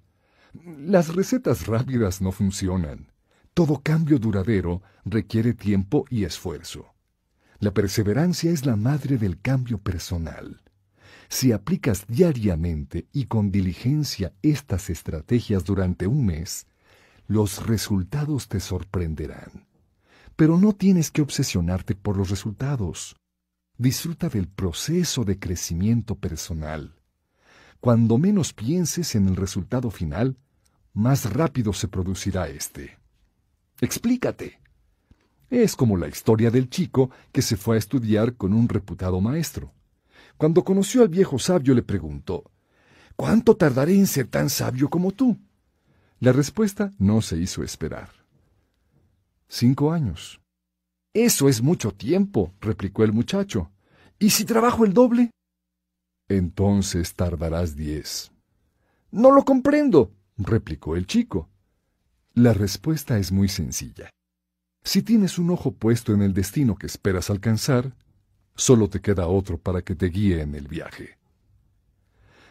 Las 0.54 1.14
recetas 1.14 1.66
rápidas 1.66 2.22
no 2.22 2.32
funcionan. 2.32 3.12
Todo 3.52 3.82
cambio 3.82 4.18
duradero 4.18 4.80
requiere 5.04 5.52
tiempo 5.52 6.06
y 6.08 6.24
esfuerzo. 6.24 6.94
La 7.58 7.74
perseverancia 7.74 8.50
es 8.50 8.64
la 8.64 8.76
madre 8.76 9.18
del 9.18 9.38
cambio 9.38 9.76
personal. 9.76 10.62
Si 11.28 11.52
aplicas 11.52 12.06
diariamente 12.06 13.06
y 13.12 13.26
con 13.26 13.50
diligencia 13.50 14.32
estas 14.40 14.88
estrategias 14.88 15.62
durante 15.64 16.06
un 16.06 16.24
mes, 16.24 16.66
los 17.28 17.66
resultados 17.66 18.48
te 18.48 18.58
sorprenderán. 18.58 19.66
Pero 20.34 20.56
no 20.56 20.72
tienes 20.72 21.10
que 21.10 21.20
obsesionarte 21.20 21.94
por 21.94 22.16
los 22.16 22.30
resultados. 22.30 23.16
Disfruta 23.76 24.28
del 24.28 24.48
proceso 24.48 25.24
de 25.24 25.38
crecimiento 25.38 26.14
personal. 26.14 26.94
Cuando 27.80 28.18
menos 28.18 28.52
pienses 28.54 29.14
en 29.14 29.28
el 29.28 29.36
resultado 29.36 29.90
final, 29.90 30.38
más 30.94 31.32
rápido 31.32 31.72
se 31.72 31.86
producirá 31.86 32.48
éste. 32.48 32.98
Explícate. 33.80 34.60
Es 35.50 35.76
como 35.76 35.96
la 35.96 36.08
historia 36.08 36.50
del 36.50 36.68
chico 36.70 37.10
que 37.30 37.42
se 37.42 37.56
fue 37.56 37.76
a 37.76 37.78
estudiar 37.78 38.34
con 38.34 38.52
un 38.52 38.68
reputado 38.68 39.20
maestro. 39.20 39.72
Cuando 40.38 40.64
conoció 40.64 41.02
al 41.02 41.08
viejo 41.08 41.38
sabio 41.38 41.74
le 41.74 41.82
preguntó, 41.82 42.50
¿Cuánto 43.16 43.56
tardaré 43.56 43.94
en 43.94 44.06
ser 44.06 44.28
tan 44.28 44.48
sabio 44.48 44.88
como 44.88 45.10
tú? 45.12 45.38
La 46.20 46.32
respuesta 46.32 46.90
no 46.98 47.22
se 47.22 47.38
hizo 47.38 47.62
esperar. 47.62 48.10
Cinco 49.46 49.92
años. 49.92 50.40
Eso 51.14 51.48
es 51.48 51.62
mucho 51.62 51.92
tiempo, 51.92 52.52
replicó 52.60 53.04
el 53.04 53.12
muchacho. 53.12 53.70
¿Y 54.18 54.30
si 54.30 54.44
trabajo 54.44 54.84
el 54.84 54.92
doble? 54.92 55.30
Entonces 56.28 57.14
tardarás 57.14 57.76
diez. 57.76 58.32
No 59.12 59.30
lo 59.30 59.44
comprendo, 59.44 60.12
replicó 60.36 60.96
el 60.96 61.06
chico. 61.06 61.48
La 62.34 62.52
respuesta 62.52 63.16
es 63.18 63.30
muy 63.30 63.48
sencilla. 63.48 64.10
Si 64.82 65.02
tienes 65.02 65.38
un 65.38 65.50
ojo 65.50 65.70
puesto 65.70 66.12
en 66.14 66.22
el 66.22 66.34
destino 66.34 66.74
que 66.74 66.86
esperas 66.86 67.30
alcanzar, 67.30 67.94
solo 68.56 68.88
te 68.88 69.00
queda 69.00 69.28
otro 69.28 69.56
para 69.56 69.82
que 69.82 69.94
te 69.94 70.06
guíe 70.06 70.42
en 70.42 70.56
el 70.56 70.66
viaje. 70.66 71.16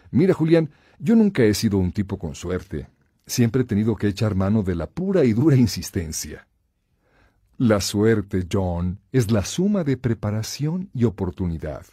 Mira, 0.10 0.34
Julián, 0.34 0.72
yo 1.00 1.18
nunca 1.18 1.44
he 1.44 1.54
sido 1.54 1.78
un 1.78 1.92
tipo 1.92 2.18
con 2.18 2.34
suerte. 2.34 2.88
Siempre 3.28 3.64
he 3.64 3.66
tenido 3.66 3.96
que 3.98 4.08
echar 4.08 4.36
mano 4.36 4.64
de 4.64 4.74
la 4.74 4.88
pura 4.88 5.26
y 5.26 5.34
dura 5.34 5.58
insistencia. 5.58 6.48
La 7.58 7.82
suerte, 7.82 8.48
John, 8.52 9.00
es 9.12 9.32
la 9.32 9.44
suma 9.44 9.84
de 9.84 9.98
preparación 9.98 10.90
y 10.94 11.04
oportunidad. 11.04 11.86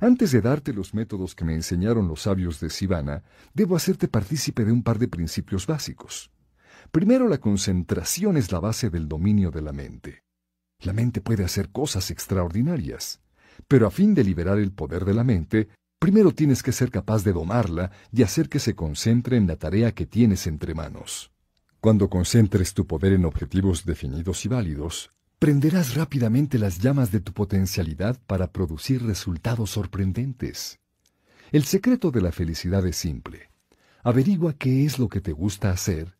Antes 0.00 0.32
de 0.32 0.40
darte 0.40 0.72
los 0.72 0.94
métodos 0.94 1.34
que 1.34 1.44
me 1.44 1.54
enseñaron 1.54 2.08
los 2.08 2.22
sabios 2.22 2.60
de 2.60 2.70
Sivana, 2.70 3.22
debo 3.52 3.76
hacerte 3.76 4.08
partícipe 4.08 4.64
de 4.64 4.72
un 4.72 4.82
par 4.82 4.98
de 4.98 5.08
principios 5.08 5.66
básicos. 5.66 6.30
Primero, 6.90 7.28
la 7.28 7.38
concentración 7.38 8.36
es 8.36 8.50
la 8.50 8.60
base 8.60 8.88
del 8.88 9.06
dominio 9.06 9.50
de 9.50 9.62
la 9.62 9.72
mente. 9.72 10.22
La 10.80 10.92
mente 10.92 11.20
puede 11.20 11.44
hacer 11.44 11.70
cosas 11.70 12.10
extraordinarias, 12.10 13.20
pero 13.68 13.86
a 13.86 13.90
fin 13.90 14.14
de 14.14 14.24
liberar 14.24 14.58
el 14.58 14.72
poder 14.72 15.04
de 15.04 15.14
la 15.14 15.24
mente, 15.24 15.68
primero 15.98 16.32
tienes 16.32 16.62
que 16.62 16.72
ser 16.72 16.90
capaz 16.90 17.24
de 17.24 17.32
domarla 17.32 17.90
y 18.12 18.22
hacer 18.22 18.48
que 18.48 18.58
se 18.58 18.74
concentre 18.74 19.36
en 19.36 19.46
la 19.46 19.56
tarea 19.56 19.92
que 19.92 20.06
tienes 20.06 20.46
entre 20.46 20.74
manos. 20.74 21.30
Cuando 21.80 22.08
concentres 22.08 22.72
tu 22.72 22.86
poder 22.86 23.12
en 23.12 23.24
objetivos 23.24 23.84
definidos 23.84 24.44
y 24.44 24.48
válidos, 24.48 25.10
prenderás 25.38 25.94
rápidamente 25.94 26.58
las 26.58 26.78
llamas 26.78 27.12
de 27.12 27.20
tu 27.20 27.32
potencialidad 27.32 28.18
para 28.26 28.50
producir 28.50 29.02
resultados 29.02 29.70
sorprendentes. 29.70 30.78
El 31.52 31.64
secreto 31.64 32.10
de 32.10 32.22
la 32.22 32.32
felicidad 32.32 32.86
es 32.86 32.96
simple. 32.96 33.50
Averigua 34.02 34.54
qué 34.54 34.84
es 34.84 34.98
lo 34.98 35.08
que 35.08 35.20
te 35.20 35.32
gusta 35.32 35.70
hacer 35.70 36.14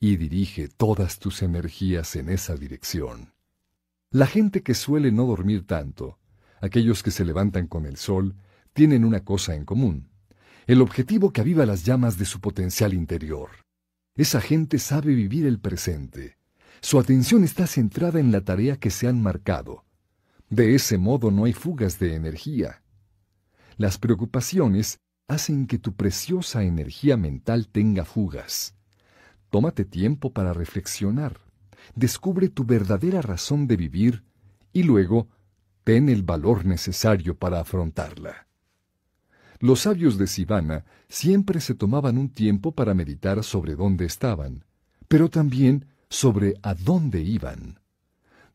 y 0.00 0.16
dirige 0.16 0.68
todas 0.68 1.18
tus 1.18 1.42
energías 1.42 2.16
en 2.16 2.28
esa 2.28 2.54
dirección. 2.56 3.32
La 4.10 4.26
gente 4.26 4.62
que 4.62 4.74
suele 4.74 5.12
no 5.12 5.26
dormir 5.26 5.66
tanto, 5.66 6.18
aquellos 6.60 7.02
que 7.02 7.10
se 7.10 7.24
levantan 7.24 7.66
con 7.66 7.86
el 7.86 7.96
sol, 7.96 8.34
tienen 8.72 9.04
una 9.04 9.24
cosa 9.24 9.54
en 9.54 9.64
común, 9.64 10.08
el 10.66 10.82
objetivo 10.82 11.32
que 11.32 11.40
aviva 11.40 11.66
las 11.66 11.84
llamas 11.84 12.18
de 12.18 12.24
su 12.24 12.40
potencial 12.40 12.94
interior. 12.94 13.50
Esa 14.14 14.40
gente 14.40 14.78
sabe 14.78 15.14
vivir 15.14 15.46
el 15.46 15.58
presente. 15.58 16.36
Su 16.80 16.98
atención 16.98 17.44
está 17.44 17.66
centrada 17.66 18.20
en 18.20 18.32
la 18.32 18.42
tarea 18.42 18.76
que 18.76 18.90
se 18.90 19.08
han 19.08 19.22
marcado. 19.22 19.84
De 20.48 20.74
ese 20.74 20.98
modo 20.98 21.30
no 21.30 21.44
hay 21.44 21.52
fugas 21.52 21.98
de 21.98 22.14
energía. 22.14 22.82
Las 23.76 23.98
preocupaciones 23.98 24.98
hacen 25.28 25.66
que 25.66 25.78
tu 25.78 25.94
preciosa 25.94 26.64
energía 26.64 27.16
mental 27.16 27.68
tenga 27.68 28.04
fugas. 28.04 28.74
Tómate 29.48 29.84
tiempo 29.84 30.32
para 30.32 30.52
reflexionar. 30.52 31.40
Descubre 31.94 32.48
tu 32.48 32.64
verdadera 32.64 33.22
razón 33.22 33.66
de 33.66 33.76
vivir 33.76 34.24
y 34.72 34.82
luego 34.82 35.28
ten 35.84 36.08
el 36.08 36.22
valor 36.22 36.64
necesario 36.66 37.36
para 37.36 37.60
afrontarla. 37.60 38.49
Los 39.60 39.80
sabios 39.80 40.18
de 40.18 40.26
Sivana 40.26 40.84
siempre 41.08 41.60
se 41.60 41.74
tomaban 41.74 42.18
un 42.18 42.30
tiempo 42.30 42.72
para 42.72 42.94
meditar 42.94 43.44
sobre 43.44 43.76
dónde 43.76 44.06
estaban, 44.06 44.64
pero 45.06 45.30
también 45.30 45.86
sobre 46.08 46.54
a 46.62 46.74
dónde 46.74 47.20
iban. 47.20 47.78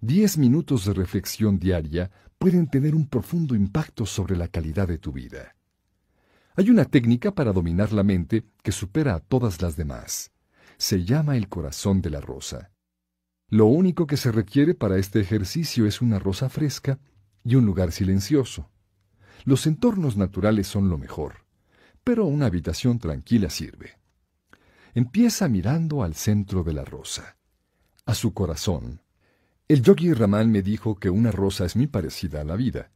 Diez 0.02 0.38
minutos 0.38 0.84
de 0.86 0.94
reflexión 0.94 1.60
diaria 1.60 2.12
pueden 2.38 2.68
tener 2.68 2.96
un 2.96 3.08
profundo 3.08 3.56
impacto 3.56 4.06
sobre 4.06 4.36
la 4.36 4.50
calidad 4.50 4.88
de 4.88 4.98
tu 4.98 5.14
vida. 5.14 5.56
Hay 6.56 6.70
una 6.70 6.84
técnica 6.86 7.34
para 7.34 7.54
dominar 7.54 7.94
la 7.94 8.04
mente 8.04 8.44
que 8.62 8.74
supera 8.74 9.16
a 9.16 9.20
todas 9.22 9.62
las 9.62 9.78
demás 9.78 10.32
se 10.78 11.04
llama 11.04 11.38
el 11.38 11.48
corazón 11.48 12.02
de 12.02 12.10
la 12.10 12.22
rosa. 12.22 12.72
Lo 13.50 13.66
único 13.68 14.08
que 14.08 14.18
se 14.18 14.32
requiere 14.32 14.74
para 14.74 14.98
este 14.98 15.20
ejercicio 15.20 15.86
es 15.86 16.02
una 16.02 16.20
rosa 16.20 16.50
fresca 16.50 17.00
y 17.44 17.56
un 17.56 17.66
lugar 17.66 17.92
silencioso. 17.92 18.70
Los 19.44 19.68
entornos 19.68 20.18
naturales 20.18 20.68
son 20.68 20.90
lo 20.90 20.98
mejor, 20.98 21.46
pero 22.04 22.26
una 22.26 22.46
habitación 22.46 23.00
tranquila 23.00 23.50
sirve. 23.50 23.98
Empieza 24.94 25.50
mirando 25.50 26.04
al 26.04 26.16
centro 26.16 26.64
de 26.64 26.74
la 26.74 26.86
rosa, 26.86 27.38
a 28.06 28.16
su 28.16 28.34
corazón. 28.34 29.02
El 29.68 29.82
yogi 29.82 30.14
Raman 30.14 30.52
me 30.52 30.62
dijo 30.62 30.96
que 30.96 31.10
una 31.10 31.32
rosa 31.32 31.66
es 31.66 31.76
muy 31.76 31.88
parecida 31.88 32.42
a 32.42 32.44
la 32.44 32.56
vida. 32.56 32.92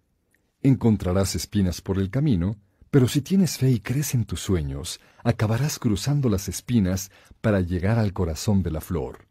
Encontrarás 0.62 1.36
espinas 1.36 1.82
por 1.82 1.98
el 1.98 2.10
camino, 2.10 2.58
Pero 2.92 3.08
si 3.08 3.22
tienes 3.22 3.58
fe 3.58 3.70
y 3.70 3.80
crees 3.80 4.16
en 4.16 4.26
tus 4.26 4.40
sueños, 4.40 5.00
acabarás 5.24 5.78
cruzando 5.78 6.28
las 6.28 6.50
espinas 6.50 7.12
para 7.40 7.62
llegar 7.62 8.00
al 8.00 8.14
corazón 8.14 8.64
de 8.64 8.72
la 8.72 8.82
flor. 8.82 9.28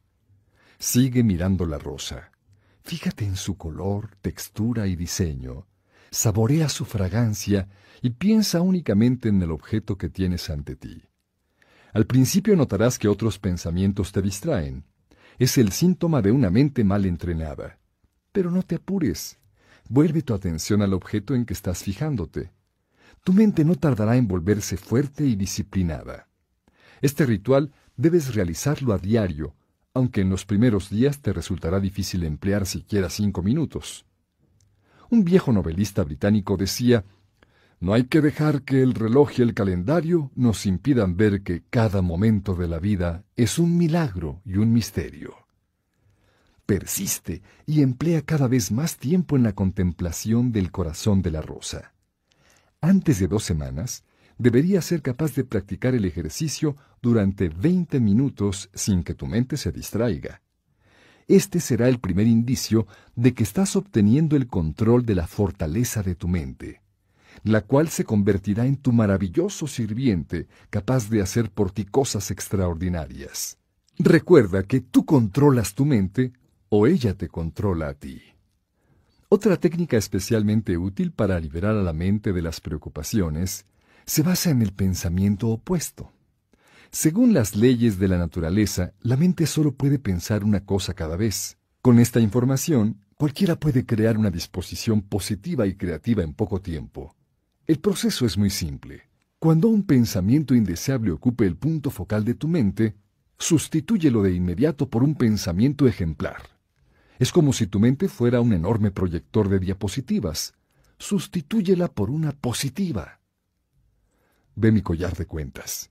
Sigue 0.78 1.24
mirando 1.24 1.66
la 1.66 1.78
rosa. 1.78 2.30
Fíjate 2.84 3.24
en 3.24 3.34
su 3.34 3.56
color, 3.56 4.16
textura 4.20 4.86
y 4.86 4.94
diseño. 4.94 5.66
Saborea 6.10 6.68
su 6.68 6.84
fragancia 6.84 7.68
y 8.02 8.10
piensa 8.10 8.60
únicamente 8.60 9.28
en 9.28 9.42
el 9.42 9.50
objeto 9.50 9.96
que 9.98 10.08
tienes 10.08 10.48
ante 10.50 10.76
ti. 10.76 11.02
Al 11.92 12.06
principio 12.06 12.56
notarás 12.56 12.98
que 12.98 13.08
otros 13.08 13.38
pensamientos 13.38 14.12
te 14.12 14.22
distraen. 14.22 14.84
Es 15.38 15.58
el 15.58 15.72
síntoma 15.72 16.22
de 16.22 16.32
una 16.32 16.50
mente 16.50 16.84
mal 16.84 17.06
entrenada. 17.06 17.78
Pero 18.32 18.50
no 18.50 18.62
te 18.62 18.76
apures. 18.76 19.38
Vuelve 19.88 20.22
tu 20.22 20.34
atención 20.34 20.82
al 20.82 20.94
objeto 20.94 21.34
en 21.34 21.44
que 21.44 21.54
estás 21.54 21.82
fijándote. 21.82 22.52
Tu 23.24 23.32
mente 23.32 23.64
no 23.64 23.74
tardará 23.74 24.16
en 24.16 24.28
volverse 24.28 24.76
fuerte 24.76 25.24
y 25.24 25.34
disciplinada. 25.34 26.28
Este 27.00 27.26
ritual 27.26 27.72
debes 27.96 28.34
realizarlo 28.34 28.92
a 28.92 28.98
diario, 28.98 29.54
aunque 29.94 30.20
en 30.20 30.30
los 30.30 30.44
primeros 30.44 30.90
días 30.90 31.20
te 31.20 31.32
resultará 31.32 31.80
difícil 31.80 32.24
emplear 32.24 32.66
siquiera 32.66 33.10
cinco 33.10 33.42
minutos. 33.42 34.06
Un 35.10 35.24
viejo 35.24 35.52
novelista 35.52 36.04
británico 36.04 36.56
decía, 36.56 37.04
no 37.80 37.94
hay 37.94 38.04
que 38.04 38.20
dejar 38.20 38.62
que 38.62 38.82
el 38.82 38.94
reloj 38.94 39.38
y 39.38 39.42
el 39.42 39.54
calendario 39.54 40.30
nos 40.34 40.66
impidan 40.66 41.16
ver 41.16 41.42
que 41.42 41.62
cada 41.70 42.02
momento 42.02 42.54
de 42.54 42.68
la 42.68 42.78
vida 42.78 43.24
es 43.36 43.58
un 43.58 43.78
milagro 43.78 44.42
y 44.44 44.56
un 44.56 44.72
misterio. 44.72 45.34
Persiste 46.66 47.42
y 47.64 47.80
emplea 47.82 48.22
cada 48.22 48.48
vez 48.48 48.70
más 48.70 48.98
tiempo 48.98 49.36
en 49.36 49.44
la 49.44 49.54
contemplación 49.54 50.52
del 50.52 50.70
corazón 50.70 51.22
de 51.22 51.30
la 51.30 51.40
rosa. 51.40 51.94
Antes 52.80 53.18
de 53.18 53.28
dos 53.28 53.44
semanas, 53.44 54.04
deberías 54.36 54.84
ser 54.84 55.00
capaz 55.00 55.34
de 55.34 55.44
practicar 55.44 55.94
el 55.94 56.04
ejercicio 56.04 56.76
durante 57.00 57.48
20 57.48 58.00
minutos 58.00 58.68
sin 58.74 59.02
que 59.02 59.14
tu 59.14 59.26
mente 59.26 59.56
se 59.56 59.72
distraiga. 59.72 60.42
Este 61.28 61.60
será 61.60 61.88
el 61.88 62.00
primer 62.00 62.26
indicio 62.26 62.86
de 63.14 63.34
que 63.34 63.44
estás 63.44 63.76
obteniendo 63.76 64.34
el 64.34 64.48
control 64.48 65.06
de 65.06 65.14
la 65.14 65.26
fortaleza 65.26 66.02
de 66.02 66.14
tu 66.14 66.26
mente 66.26 66.80
la 67.44 67.62
cual 67.62 67.88
se 67.88 68.04
convertirá 68.04 68.66
en 68.66 68.76
tu 68.76 68.92
maravilloso 68.92 69.66
sirviente, 69.66 70.48
capaz 70.70 71.08
de 71.08 71.22
hacer 71.22 71.50
por 71.50 71.70
ti 71.70 71.84
cosas 71.84 72.30
extraordinarias. 72.30 73.58
Recuerda 73.98 74.62
que 74.62 74.80
tú 74.80 75.04
controlas 75.04 75.74
tu 75.74 75.84
mente 75.84 76.32
o 76.68 76.86
ella 76.86 77.14
te 77.14 77.28
controla 77.28 77.88
a 77.88 77.94
ti. 77.94 78.22
Otra 79.28 79.56
técnica 79.56 79.96
especialmente 79.96 80.78
útil 80.78 81.12
para 81.12 81.38
liberar 81.38 81.76
a 81.76 81.82
la 81.82 81.92
mente 81.92 82.32
de 82.32 82.42
las 82.42 82.60
preocupaciones 82.60 83.66
se 84.06 84.22
basa 84.22 84.50
en 84.50 84.62
el 84.62 84.72
pensamiento 84.72 85.48
opuesto. 85.48 86.12
Según 86.90 87.34
las 87.34 87.54
leyes 87.54 87.98
de 87.98 88.08
la 88.08 88.16
naturaleza, 88.16 88.94
la 89.02 89.16
mente 89.16 89.46
solo 89.46 89.72
puede 89.72 89.98
pensar 89.98 90.42
una 90.42 90.64
cosa 90.64 90.94
cada 90.94 91.16
vez. 91.16 91.58
Con 91.82 91.98
esta 91.98 92.18
información, 92.18 93.02
cualquiera 93.16 93.60
puede 93.60 93.84
crear 93.84 94.16
una 94.16 94.30
disposición 94.30 95.02
positiva 95.02 95.66
y 95.66 95.74
creativa 95.74 96.22
en 96.22 96.32
poco 96.32 96.62
tiempo. 96.62 97.14
El 97.66 97.78
proceso 97.78 98.24
es 98.24 98.38
muy 98.38 98.48
simple. 98.48 99.02
Cuando 99.38 99.68
un 99.68 99.84
pensamiento 99.84 100.54
indeseable 100.54 101.10
ocupe 101.10 101.44
el 101.46 101.56
punto 101.56 101.90
focal 101.90 102.24
de 102.24 102.34
tu 102.34 102.48
mente, 102.48 102.96
sustitúyelo 103.38 104.22
de 104.22 104.32
inmediato 104.32 104.88
por 104.88 105.02
un 105.02 105.14
pensamiento 105.14 105.86
ejemplar. 105.86 106.42
Es 107.18 107.32
como 107.32 107.52
si 107.52 107.66
tu 107.66 107.80
mente 107.80 108.08
fuera 108.08 108.40
un 108.40 108.54
enorme 108.54 108.90
proyector 108.90 109.50
de 109.50 109.58
diapositivas. 109.58 110.54
Sustitúyela 110.96 111.88
por 111.88 112.10
una 112.10 112.32
positiva. 112.32 113.20
Ve 114.56 114.72
mi 114.72 114.80
collar 114.80 115.14
de 115.16 115.26
cuentas. 115.26 115.90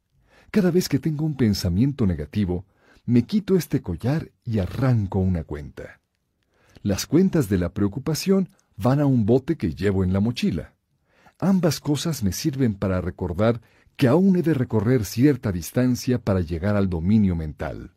Cada 0.51 0.71
vez 0.71 0.87
que 0.87 0.99
tengo 0.99 1.25
un 1.25 1.35
pensamiento 1.35 2.05
negativo, 2.05 2.65
me 3.05 3.23
quito 3.23 3.55
este 3.55 3.81
collar 3.81 4.31
y 4.43 4.59
arranco 4.59 5.19
una 5.19 5.43
cuenta. 5.43 6.01
Las 6.83 7.05
cuentas 7.05 7.49
de 7.49 7.57
la 7.57 7.73
preocupación 7.73 8.49
van 8.75 8.99
a 8.99 9.05
un 9.05 9.25
bote 9.25 9.57
que 9.57 9.73
llevo 9.73 10.03
en 10.03 10.13
la 10.13 10.19
mochila. 10.19 10.73
Ambas 11.39 11.79
cosas 11.79 12.23
me 12.23 12.31
sirven 12.31 12.75
para 12.75 13.01
recordar 13.01 13.61
que 13.95 14.07
aún 14.07 14.35
he 14.37 14.41
de 14.41 14.53
recorrer 14.53 15.05
cierta 15.05 15.51
distancia 15.51 16.19
para 16.19 16.41
llegar 16.41 16.75
al 16.75 16.89
dominio 16.89 17.35
mental. 17.35 17.91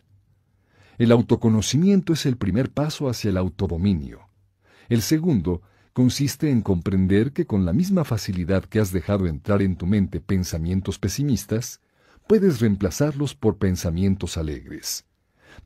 El 0.98 1.12
autoconocimiento 1.12 2.12
es 2.12 2.26
el 2.26 2.36
primer 2.36 2.70
paso 2.70 3.08
hacia 3.08 3.30
el 3.30 3.36
autodominio. 3.36 4.28
El 4.88 5.02
segundo 5.02 5.62
consiste 5.92 6.50
en 6.50 6.62
comprender 6.62 7.32
que 7.32 7.46
con 7.46 7.64
la 7.64 7.72
misma 7.72 8.04
facilidad 8.04 8.64
que 8.64 8.80
has 8.80 8.92
dejado 8.92 9.26
entrar 9.26 9.62
en 9.62 9.76
tu 9.76 9.86
mente 9.86 10.20
pensamientos 10.20 10.98
pesimistas, 10.98 11.80
puedes 12.30 12.60
reemplazarlos 12.60 13.34
por 13.34 13.58
pensamientos 13.58 14.36
alegres. 14.36 15.04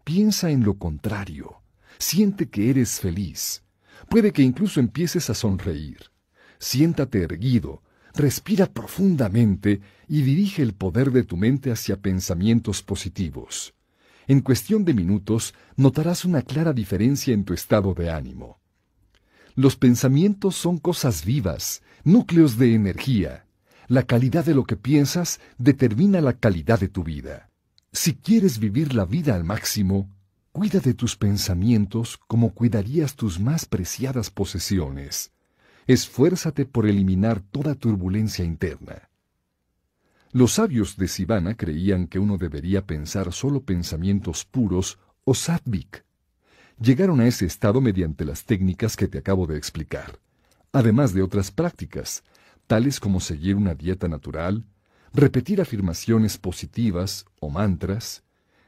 Piensa 0.02 0.50
en 0.50 0.64
lo 0.64 0.78
contrario. 0.78 1.60
Siente 1.98 2.48
que 2.48 2.70
eres 2.70 3.00
feliz. 3.00 3.62
Puede 4.08 4.32
que 4.32 4.40
incluso 4.40 4.80
empieces 4.80 5.28
a 5.28 5.34
sonreír 5.34 5.98
siéntate 6.58 7.22
erguido, 7.22 7.82
respira 8.14 8.64
profundamente 8.72 9.82
y 10.08 10.22
dirige 10.22 10.62
el 10.62 10.72
poder 10.72 11.10
de 11.10 11.24
tu 11.24 11.36
mente 11.36 11.70
hacia 11.70 12.00
pensamientos 12.00 12.82
positivos. 12.82 13.74
En 14.26 14.40
cuestión 14.40 14.86
de 14.86 14.94
minutos 14.94 15.52
notarás 15.76 16.24
una 16.24 16.40
clara 16.40 16.72
diferencia 16.72 17.34
en 17.34 17.44
tu 17.44 17.52
estado 17.52 17.92
de 17.92 18.10
ánimo. 18.10 18.58
Los 19.54 19.76
pensamientos 19.76 20.54
son 20.54 20.78
cosas 20.78 21.26
vivas, 21.26 21.82
núcleos 22.04 22.56
de 22.56 22.72
energía. 22.72 23.43
La 23.86 24.04
calidad 24.04 24.44
de 24.44 24.54
lo 24.54 24.64
que 24.64 24.76
piensas 24.76 25.40
determina 25.58 26.20
la 26.20 26.34
calidad 26.34 26.80
de 26.80 26.88
tu 26.88 27.04
vida. 27.04 27.50
Si 27.92 28.14
quieres 28.14 28.58
vivir 28.58 28.94
la 28.94 29.04
vida 29.04 29.34
al 29.34 29.44
máximo, 29.44 30.10
cuida 30.52 30.80
de 30.80 30.94
tus 30.94 31.16
pensamientos 31.16 32.18
como 32.26 32.54
cuidarías 32.54 33.14
tus 33.14 33.38
más 33.40 33.66
preciadas 33.66 34.30
posesiones 34.30 35.32
esfuérzate 35.86 36.64
por 36.64 36.86
eliminar 36.86 37.40
toda 37.40 37.74
turbulencia 37.74 38.44
interna. 38.44 39.10
Los 40.32 40.52
sabios 40.52 40.96
de 40.96 41.08
Sivana 41.08 41.56
creían 41.56 42.06
que 42.06 42.18
uno 42.18 42.38
debería 42.38 42.86
pensar 42.86 43.32
solo 43.32 43.62
pensamientos 43.62 44.44
puros 44.44 44.98
o 45.24 45.34
satvik. 45.34 46.04
Llegaron 46.80 47.20
a 47.20 47.26
ese 47.26 47.46
estado 47.46 47.80
mediante 47.80 48.24
las 48.24 48.44
técnicas 48.44 48.96
que 48.96 49.06
te 49.06 49.18
acabo 49.18 49.46
de 49.46 49.56
explicar, 49.56 50.18
además 50.72 51.14
de 51.14 51.22
otras 51.22 51.52
prácticas, 51.52 52.24
tales 52.66 53.00
como 53.00 53.20
seguir 53.20 53.56
una 53.56 53.74
dieta 53.74 54.08
natural, 54.08 54.64
repetir 55.12 55.60
afirmaciones 55.60 56.38
positivas 56.38 57.24
o 57.40 57.50
mantras, 57.50 58.24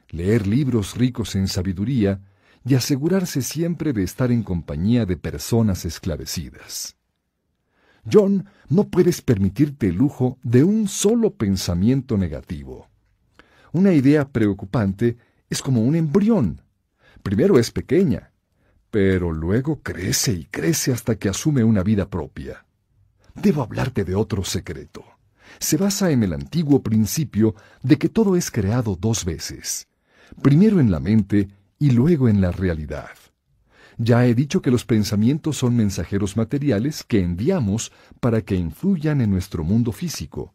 leer 0.09 0.47
libros 0.47 0.95
ricos 0.95 1.35
en 1.35 1.47
sabiduría 1.47 2.21
y 2.65 2.75
asegurarse 2.75 3.41
siempre 3.41 3.93
de 3.93 4.03
estar 4.03 4.31
en 4.31 4.43
compañía 4.43 5.05
de 5.05 5.17
personas 5.17 5.85
esclarecidas. 5.85 6.95
John, 8.11 8.45
no 8.69 8.87
puedes 8.87 9.21
permitirte 9.21 9.89
el 9.89 9.95
lujo 9.95 10.37
de 10.43 10.63
un 10.63 10.87
solo 10.87 11.33
pensamiento 11.33 12.17
negativo. 12.17 12.89
Una 13.73 13.93
idea 13.93 14.29
preocupante 14.29 15.17
es 15.49 15.61
como 15.61 15.81
un 15.81 15.95
embrión. 15.95 16.61
Primero 17.21 17.59
es 17.59 17.71
pequeña, 17.71 18.31
pero 18.91 19.33
luego 19.33 19.81
crece 19.81 20.33
y 20.33 20.45
crece 20.45 20.93
hasta 20.93 21.15
que 21.15 21.29
asume 21.29 21.63
una 21.63 21.83
vida 21.83 22.09
propia. 22.09 22.66
Debo 23.41 23.61
hablarte 23.61 24.03
de 24.03 24.15
otro 24.15 24.43
secreto. 24.43 25.05
Se 25.59 25.77
basa 25.77 26.11
en 26.11 26.23
el 26.23 26.33
antiguo 26.33 26.81
principio 26.81 27.55
de 27.83 27.97
que 27.97 28.09
todo 28.09 28.35
es 28.35 28.51
creado 28.51 28.97
dos 28.99 29.25
veces, 29.25 29.87
primero 30.41 30.79
en 30.79 30.91
la 30.91 30.99
mente 30.99 31.47
y 31.79 31.91
luego 31.91 32.29
en 32.29 32.41
la 32.41 32.51
realidad. 32.51 33.11
Ya 33.97 34.25
he 34.25 34.35
dicho 34.35 34.61
que 34.61 34.71
los 34.71 34.85
pensamientos 34.85 35.57
son 35.57 35.75
mensajeros 35.75 36.35
materiales 36.35 37.03
que 37.03 37.21
enviamos 37.21 37.91
para 38.19 38.41
que 38.41 38.55
influyan 38.55 39.21
en 39.21 39.31
nuestro 39.31 39.63
mundo 39.63 39.91
físico. 39.91 40.53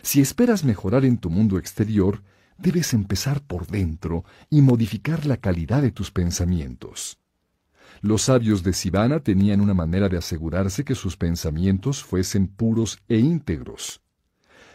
Si 0.00 0.20
esperas 0.20 0.64
mejorar 0.64 1.04
en 1.04 1.18
tu 1.18 1.30
mundo 1.30 1.58
exterior, 1.58 2.22
debes 2.58 2.94
empezar 2.94 3.42
por 3.42 3.66
dentro 3.66 4.24
y 4.50 4.62
modificar 4.62 5.26
la 5.26 5.36
calidad 5.36 5.82
de 5.82 5.90
tus 5.90 6.10
pensamientos. 6.10 7.21
Los 8.02 8.22
sabios 8.22 8.64
de 8.64 8.72
Sivana 8.72 9.20
tenían 9.20 9.60
una 9.60 9.74
manera 9.74 10.08
de 10.08 10.18
asegurarse 10.18 10.84
que 10.84 10.96
sus 10.96 11.16
pensamientos 11.16 12.02
fuesen 12.02 12.48
puros 12.48 12.98
e 13.08 13.18
íntegros. 13.18 14.02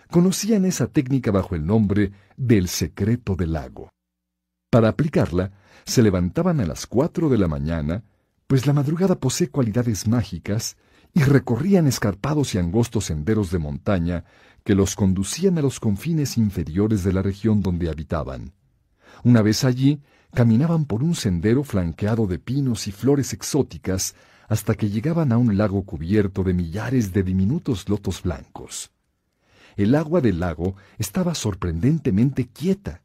Conocían 0.10 0.64
esa 0.64 0.88
técnica 0.88 1.30
bajo 1.30 1.54
el 1.54 1.66
nombre 1.66 2.14
del 2.38 2.70
secreto 2.70 3.36
del 3.36 3.52
lago. 3.52 3.90
Para 4.72 4.88
aplicarla, 4.88 5.52
se 5.84 6.02
levantaban 6.04 6.62
a 6.62 6.66
las 6.66 6.88
cuatro 6.88 7.28
de 7.28 7.38
la 7.38 7.50
mañana, 7.50 8.06
pues 8.48 8.66
la 8.66 8.72
madrugada 8.72 9.20
posee 9.20 9.50
cualidades 9.50 10.08
mágicas, 10.08 10.78
y 11.14 11.24
recorrían 11.24 11.86
escarpados 11.86 12.56
y 12.56 12.60
angostos 12.60 13.06
senderos 13.06 13.52
de 13.52 13.60
montaña 13.60 14.24
que 14.64 14.74
los 14.74 14.96
conducían 14.96 15.58
a 15.58 15.62
los 15.62 15.82
confines 15.82 16.38
inferiores 16.38 17.04
de 17.04 17.12
la 17.12 17.22
región 17.22 17.62
donde 17.62 17.90
habitaban. 17.90 18.54
Una 19.24 19.42
vez 19.42 19.66
allí, 19.66 20.02
caminaban 20.38 20.86
por 20.86 21.02
un 21.02 21.16
sendero 21.16 21.64
flanqueado 21.64 22.28
de 22.28 22.38
pinos 22.38 22.88
y 22.88 22.92
flores 22.92 23.34
exóticas 23.34 24.14
hasta 24.48 24.76
que 24.76 24.88
llegaban 24.88 25.32
a 25.32 25.38
un 25.40 25.58
lago 25.58 25.84
cubierto 25.84 26.44
de 26.44 26.54
millares 26.54 27.12
de 27.12 27.24
diminutos 27.24 27.90
lotos 27.90 28.22
blancos. 28.22 28.92
el 29.78 29.96
agua 29.96 30.22
del 30.22 30.40
lago 30.40 30.76
estaba 31.00 31.34
sorprendentemente 31.34 32.50
quieta. 32.50 33.02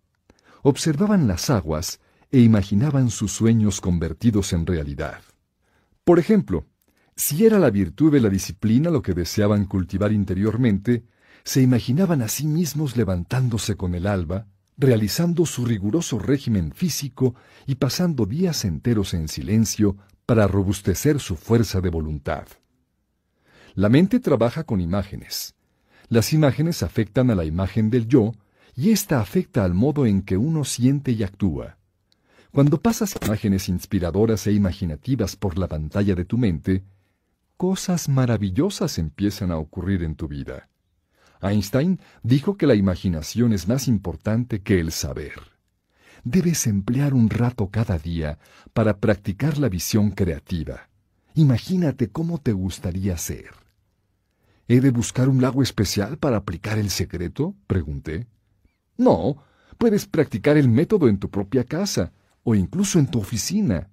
Observaban 0.60 1.26
las 1.26 1.48
aguas 1.48 2.00
e 2.30 2.40
imaginaban 2.40 3.08
sus 3.08 3.32
sueños 3.32 3.80
convertidos 3.80 4.52
en 4.52 4.66
realidad. 4.66 5.22
Por 6.04 6.18
ejemplo, 6.18 6.66
si 7.16 7.46
era 7.46 7.58
la 7.58 7.70
virtud 7.70 8.12
de 8.12 8.20
la 8.20 8.28
disciplina 8.28 8.90
lo 8.90 9.00
que 9.00 9.14
deseaban 9.14 9.64
cultivar 9.64 10.12
interiormente, 10.12 11.06
se 11.44 11.62
imaginaban 11.62 12.20
a 12.20 12.28
sí 12.28 12.46
mismos 12.46 12.94
levantándose 12.94 13.74
con 13.74 13.94
el 13.94 14.06
alba, 14.06 14.48
realizando 14.76 15.46
su 15.46 15.64
riguroso 15.64 16.18
régimen 16.18 16.72
físico 16.72 17.34
y 17.66 17.76
pasando 17.76 18.26
días 18.26 18.64
enteros 18.64 19.14
en 19.14 19.28
silencio 19.28 19.96
para 20.26 20.46
robustecer 20.46 21.20
su 21.20 21.36
fuerza 21.36 21.80
de 21.80 21.90
voluntad. 21.90 22.46
La 23.74 23.88
mente 23.88 24.20
trabaja 24.20 24.64
con 24.64 24.80
imágenes. 24.80 25.54
Las 26.08 26.32
imágenes 26.32 26.82
afectan 26.82 27.30
a 27.30 27.34
la 27.34 27.44
imagen 27.44 27.90
del 27.90 28.06
yo 28.06 28.32
y 28.74 28.90
ésta 28.90 29.20
afecta 29.20 29.64
al 29.64 29.74
modo 29.74 30.06
en 30.06 30.22
que 30.22 30.36
uno 30.36 30.64
siente 30.64 31.12
y 31.12 31.22
actúa. 31.22 31.78
Cuando 32.50 32.80
pasas 32.80 33.14
imágenes 33.22 33.68
inspiradoras 33.68 34.46
e 34.46 34.52
imaginativas 34.52 35.36
por 35.36 35.58
la 35.58 35.68
pantalla 35.68 36.14
de 36.14 36.26
tu 36.26 36.36
mente, 36.36 36.84
cosas 37.56 38.08
maravillosas 38.08 38.98
empiezan 38.98 39.50
a 39.50 39.56
ocurrir 39.56 40.02
en 40.02 40.16
tu 40.16 40.28
vida. 40.28 40.68
Einstein 41.42 42.00
dijo 42.22 42.56
que 42.56 42.66
la 42.66 42.74
imaginación 42.74 43.52
es 43.52 43.68
más 43.68 43.88
importante 43.88 44.62
que 44.62 44.80
el 44.80 44.92
saber. 44.92 45.34
Debes 46.24 46.68
emplear 46.68 47.14
un 47.14 47.28
rato 47.28 47.68
cada 47.70 47.98
día 47.98 48.38
para 48.72 48.98
practicar 48.98 49.58
la 49.58 49.68
visión 49.68 50.12
creativa. 50.12 50.88
Imagínate 51.34 52.10
cómo 52.10 52.38
te 52.38 52.52
gustaría 52.52 53.18
ser. 53.18 53.50
¿He 54.68 54.80
de 54.80 54.90
buscar 54.90 55.28
un 55.28 55.42
lago 55.42 55.62
especial 55.62 56.18
para 56.18 56.36
aplicar 56.36 56.78
el 56.78 56.90
secreto? 56.90 57.56
pregunté. 57.66 58.28
No, 58.96 59.42
puedes 59.78 60.06
practicar 60.06 60.56
el 60.56 60.68
método 60.68 61.08
en 61.08 61.18
tu 61.18 61.28
propia 61.28 61.64
casa 61.64 62.12
o 62.44 62.54
incluso 62.54 63.00
en 63.00 63.08
tu 63.08 63.18
oficina. 63.18 63.90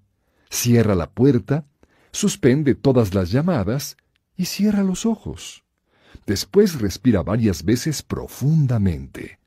Cierra 0.51 0.93
la 0.93 1.09
puerta, 1.09 1.65
suspende 2.11 2.75
todas 2.75 3.15
las 3.15 3.31
llamadas 3.31 3.97
y 4.35 4.45
cierra 4.45 4.83
los 4.83 5.05
ojos. 5.07 5.63
Después 6.29 6.79
respira 6.79 7.23
varias 7.23 7.63
veces 7.65 8.03
profundamente. 8.03 9.39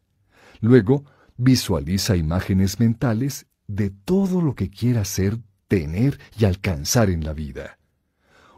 Luego 0.61 1.05
visualiza 1.37 2.17
imágenes 2.17 2.81
mentales 2.81 3.47
de 3.69 3.91
todo 3.91 4.43
lo 4.43 4.57
que 4.57 4.69
quieras 4.69 5.07
ser, 5.07 5.39
tener 5.69 6.19
y 6.37 6.45
alcanzar 6.45 7.09
en 7.09 7.23
la 7.23 7.35
vida. 7.35 7.79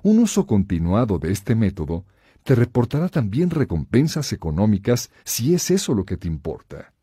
Un 0.03 0.21
uso 0.21 0.47
continuado 0.47 1.19
de 1.19 1.33
este 1.33 1.55
método 1.55 2.07
te 2.45 2.55
reportará 2.55 3.11
también 3.11 3.51
recompensas 3.51 4.33
económicas 4.33 5.11
si 5.27 5.55
es 5.55 5.71
eso 5.71 5.93
lo 5.93 6.07
que 6.07 6.17
te 6.17 6.27
importa. 6.27 6.95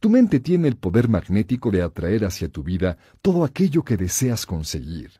Tu 0.00 0.10
mente 0.10 0.40
tiene 0.40 0.66
el 0.66 0.76
poder 0.76 1.08
magnético 1.08 1.70
de 1.70 1.82
atraer 1.82 2.24
hacia 2.24 2.48
tu 2.48 2.64
vida 2.64 2.98
todo 3.22 3.44
aquello 3.44 3.84
que 3.84 3.96
deseas 3.96 4.46
conseguir. 4.46 5.12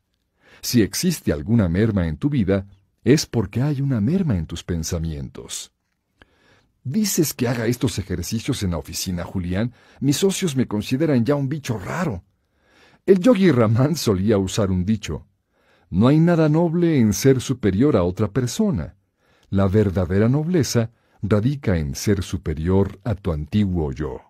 Si 0.60 0.82
existe 0.82 1.32
alguna 1.32 1.68
merma 1.68 2.08
en 2.08 2.16
tu 2.16 2.30
vida, 2.30 2.66
es 3.04 3.26
porque 3.26 3.62
hay 3.62 3.80
una 3.80 4.00
merma 4.00 4.36
en 4.36 4.46
tus 4.46 4.62
pensamientos. 4.62 5.72
Dices 6.82 7.34
que 7.34 7.46
haga 7.46 7.66
estos 7.66 7.98
ejercicios 7.98 8.62
en 8.62 8.70
la 8.70 8.78
oficina, 8.78 9.24
Julián. 9.24 9.72
Mis 10.00 10.16
socios 10.16 10.56
me 10.56 10.66
consideran 10.66 11.24
ya 11.24 11.34
un 11.34 11.48
bicho 11.48 11.78
raro. 11.78 12.24
El 13.04 13.20
yogi 13.20 13.50
Raman 13.50 13.96
solía 13.96 14.38
usar 14.38 14.70
un 14.70 14.84
dicho. 14.84 15.26
No 15.90 16.08
hay 16.08 16.18
nada 16.18 16.48
noble 16.48 16.98
en 16.98 17.12
ser 17.12 17.40
superior 17.40 17.96
a 17.96 18.04
otra 18.04 18.28
persona. 18.28 18.96
La 19.50 19.66
verdadera 19.66 20.28
nobleza 20.28 20.92
radica 21.22 21.76
en 21.76 21.94
ser 21.94 22.22
superior 22.22 22.98
a 23.04 23.14
tu 23.14 23.32
antiguo 23.32 23.92
yo. 23.92 24.20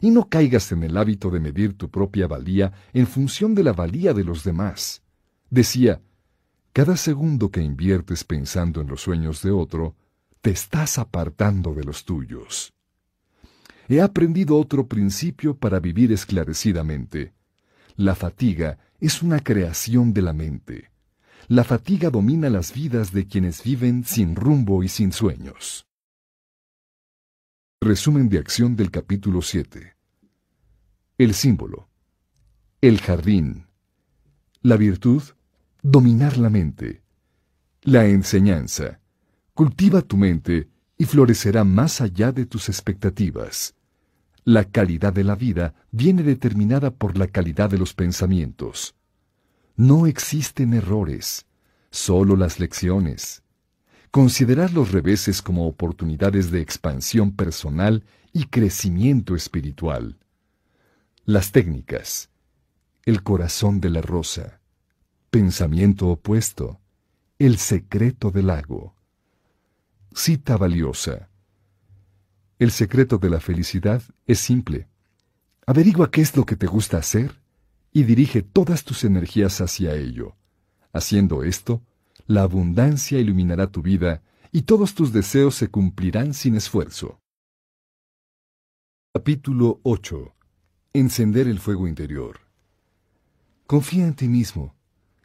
Y 0.00 0.10
no 0.10 0.28
caigas 0.28 0.70
en 0.72 0.84
el 0.84 0.96
hábito 0.96 1.30
de 1.30 1.40
medir 1.40 1.76
tu 1.76 1.90
propia 1.90 2.28
valía 2.28 2.72
en 2.92 3.06
función 3.06 3.54
de 3.54 3.64
la 3.64 3.72
valía 3.72 4.14
de 4.14 4.22
los 4.22 4.44
demás. 4.44 5.02
Decía, 5.48 6.00
cada 6.72 6.96
segundo 6.96 7.50
que 7.50 7.62
inviertes 7.62 8.24
pensando 8.24 8.80
en 8.80 8.86
los 8.86 9.00
sueños 9.00 9.42
de 9.42 9.50
otro, 9.50 9.96
te 10.40 10.50
estás 10.50 10.98
apartando 10.98 11.74
de 11.74 11.84
los 11.84 12.04
tuyos. 12.04 12.72
He 13.88 14.00
aprendido 14.00 14.56
otro 14.56 14.86
principio 14.86 15.56
para 15.56 15.80
vivir 15.80 16.12
esclarecidamente. 16.12 17.34
La 17.96 18.14
fatiga 18.14 18.78
es 19.00 19.20
una 19.20 19.40
creación 19.40 20.14
de 20.14 20.22
la 20.22 20.32
mente. 20.32 20.90
La 21.48 21.64
fatiga 21.64 22.08
domina 22.10 22.48
las 22.48 22.72
vidas 22.72 23.12
de 23.12 23.26
quienes 23.26 23.64
viven 23.64 24.04
sin 24.04 24.36
rumbo 24.36 24.84
y 24.84 24.88
sin 24.88 25.10
sueños. 25.10 25.86
Resumen 27.80 28.28
de 28.28 28.38
acción 28.38 28.76
del 28.76 28.92
capítulo 28.92 29.42
7. 29.42 29.96
El 31.18 31.34
símbolo. 31.34 31.88
El 32.80 33.00
jardín. 33.00 33.66
La 34.62 34.76
virtud 34.76 35.22
dominar 35.82 36.36
la 36.36 36.50
mente. 36.50 37.02
La 37.82 38.06
enseñanza. 38.06 39.00
Cultiva 39.54 40.02
tu 40.02 40.16
mente 40.16 40.68
y 40.96 41.04
florecerá 41.04 41.64
más 41.64 42.00
allá 42.00 42.32
de 42.32 42.46
tus 42.46 42.68
expectativas. 42.68 43.74
La 44.44 44.64
calidad 44.64 45.12
de 45.12 45.24
la 45.24 45.34
vida 45.34 45.74
viene 45.90 46.22
determinada 46.22 46.90
por 46.90 47.16
la 47.16 47.26
calidad 47.26 47.70
de 47.70 47.78
los 47.78 47.94
pensamientos. 47.94 48.94
No 49.76 50.06
existen 50.06 50.74
errores, 50.74 51.46
solo 51.90 52.36
las 52.36 52.60
lecciones. 52.60 53.42
Considerar 54.10 54.72
los 54.72 54.92
reveses 54.92 55.40
como 55.40 55.66
oportunidades 55.66 56.50
de 56.50 56.60
expansión 56.60 57.32
personal 57.32 58.04
y 58.32 58.46
crecimiento 58.46 59.34
espiritual. 59.34 60.18
Las 61.24 61.52
técnicas. 61.52 62.28
El 63.04 63.22
corazón 63.22 63.80
de 63.80 63.90
la 63.90 64.02
rosa. 64.02 64.59
Pensamiento 65.30 66.08
opuesto. 66.08 66.80
El 67.38 67.58
secreto 67.58 68.32
del 68.32 68.48
lago. 68.48 68.96
Cita 70.12 70.56
valiosa. 70.56 71.30
El 72.58 72.72
secreto 72.72 73.16
de 73.18 73.30
la 73.30 73.38
felicidad 73.38 74.02
es 74.26 74.40
simple. 74.40 74.88
Averigua 75.66 76.10
qué 76.10 76.20
es 76.20 76.36
lo 76.36 76.44
que 76.44 76.56
te 76.56 76.66
gusta 76.66 76.98
hacer 76.98 77.40
y 77.92 78.02
dirige 78.02 78.42
todas 78.42 78.82
tus 78.82 79.04
energías 79.04 79.60
hacia 79.60 79.94
ello. 79.94 80.34
Haciendo 80.92 81.44
esto, 81.44 81.80
la 82.26 82.42
abundancia 82.42 83.20
iluminará 83.20 83.68
tu 83.68 83.82
vida 83.82 84.24
y 84.50 84.62
todos 84.62 84.96
tus 84.96 85.12
deseos 85.12 85.54
se 85.54 85.68
cumplirán 85.68 86.34
sin 86.34 86.56
esfuerzo. 86.56 87.20
Capítulo 89.14 89.78
8. 89.84 90.34
Encender 90.92 91.46
el 91.46 91.60
fuego 91.60 91.86
interior. 91.86 92.40
Confía 93.68 94.08
en 94.08 94.14
ti 94.14 94.26
mismo 94.26 94.74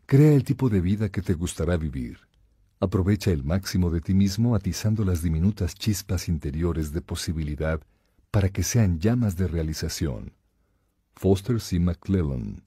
Crea 0.08 0.34
el 0.34 0.44
tipo 0.44 0.70
de 0.70 0.82
vida 0.82 1.10
que 1.10 1.24
te 1.24 1.34
gustará 1.34 1.78
vivir. 1.78 2.20
Aprovecha 2.80 3.32
el 3.32 3.44
máximo 3.44 3.90
de 3.90 4.02
ti 4.02 4.14
mismo 4.14 4.54
atizando 4.54 5.04
las 5.04 5.24
diminutas 5.24 5.74
chispas 5.74 6.30
interiores 6.30 6.92
de 6.92 7.02
posibilidad 7.02 7.82
para 8.30 8.50
que 8.50 8.62
sean 8.62 9.00
llamas 9.00 9.36
de 9.36 9.48
realización. 9.48 10.34
Foster 11.16 11.60
C. 11.60 11.80
McClellan. 11.80 12.62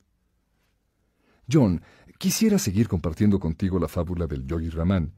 John, 1.48 1.80
quisiera 2.18 2.58
seguir 2.58 2.88
compartiendo 2.88 3.38
contigo 3.38 3.78
la 3.78 3.86
fábula 3.86 4.26
del 4.26 4.44
Yogi 4.44 4.70
Raman, 4.70 5.12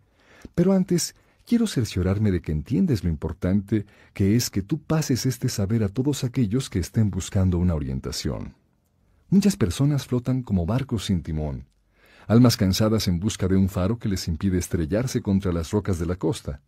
pero 0.54 0.74
antes 0.74 1.14
quiero 1.46 1.66
cerciorarme 1.66 2.30
de 2.30 2.42
que 2.42 2.52
entiendes 2.52 3.02
lo 3.02 3.08
importante 3.08 3.86
que 4.12 4.36
es 4.36 4.50
que 4.50 4.60
tú 4.60 4.82
pases 4.82 5.24
este 5.24 5.48
saber 5.48 5.82
a 5.84 5.88
todos 5.88 6.22
aquellos 6.22 6.68
que 6.68 6.80
estén 6.80 7.10
buscando 7.10 7.56
una 7.56 7.74
orientación. 7.74 8.56
Muchas 9.30 9.56
personas 9.56 10.06
flotan 10.06 10.42
como 10.42 10.66
barcos 10.66 11.06
sin 11.06 11.22
timón, 11.22 11.64
almas 12.30 12.56
cansadas 12.56 13.08
en 13.08 13.18
busca 13.18 13.48
de 13.48 13.56
un 13.56 13.68
faro 13.68 13.98
que 13.98 14.08
les 14.08 14.28
impide 14.28 14.56
estrellarse 14.56 15.20
contra 15.20 15.50
las 15.50 15.72
rocas 15.72 15.98
de 15.98 16.06
la 16.06 16.14
costa. 16.14 16.62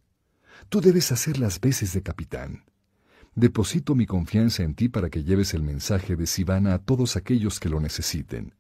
Tú 0.69 0.81
debes 0.81 1.13
hacer 1.13 1.39
las 1.39 1.61
veces 1.61 1.93
de 1.93 2.03
capitán. 2.03 2.65
Deposito 3.37 3.95
mi 3.95 4.05
confianza 4.05 4.65
en 4.65 4.75
ti 4.75 4.89
para 4.89 5.09
que 5.09 5.23
lleves 5.23 5.55
el 5.55 5.63
mensaje 5.63 6.17
de 6.17 6.27
Sivana 6.27 6.75
a 6.75 6.81
todos 6.81 7.15
aquellos 7.15 7.61
que 7.61 7.69
lo 7.69 7.79
necesiten. 7.79 8.55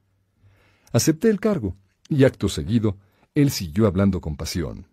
Acepté 0.92 1.28
el 1.28 1.40
cargo, 1.40 1.76
y 2.08 2.22
acto 2.22 2.48
seguido, 2.48 2.96
él 3.34 3.50
siguió 3.50 3.88
hablando 3.88 4.20
con 4.20 4.36
pasión. 4.36 4.86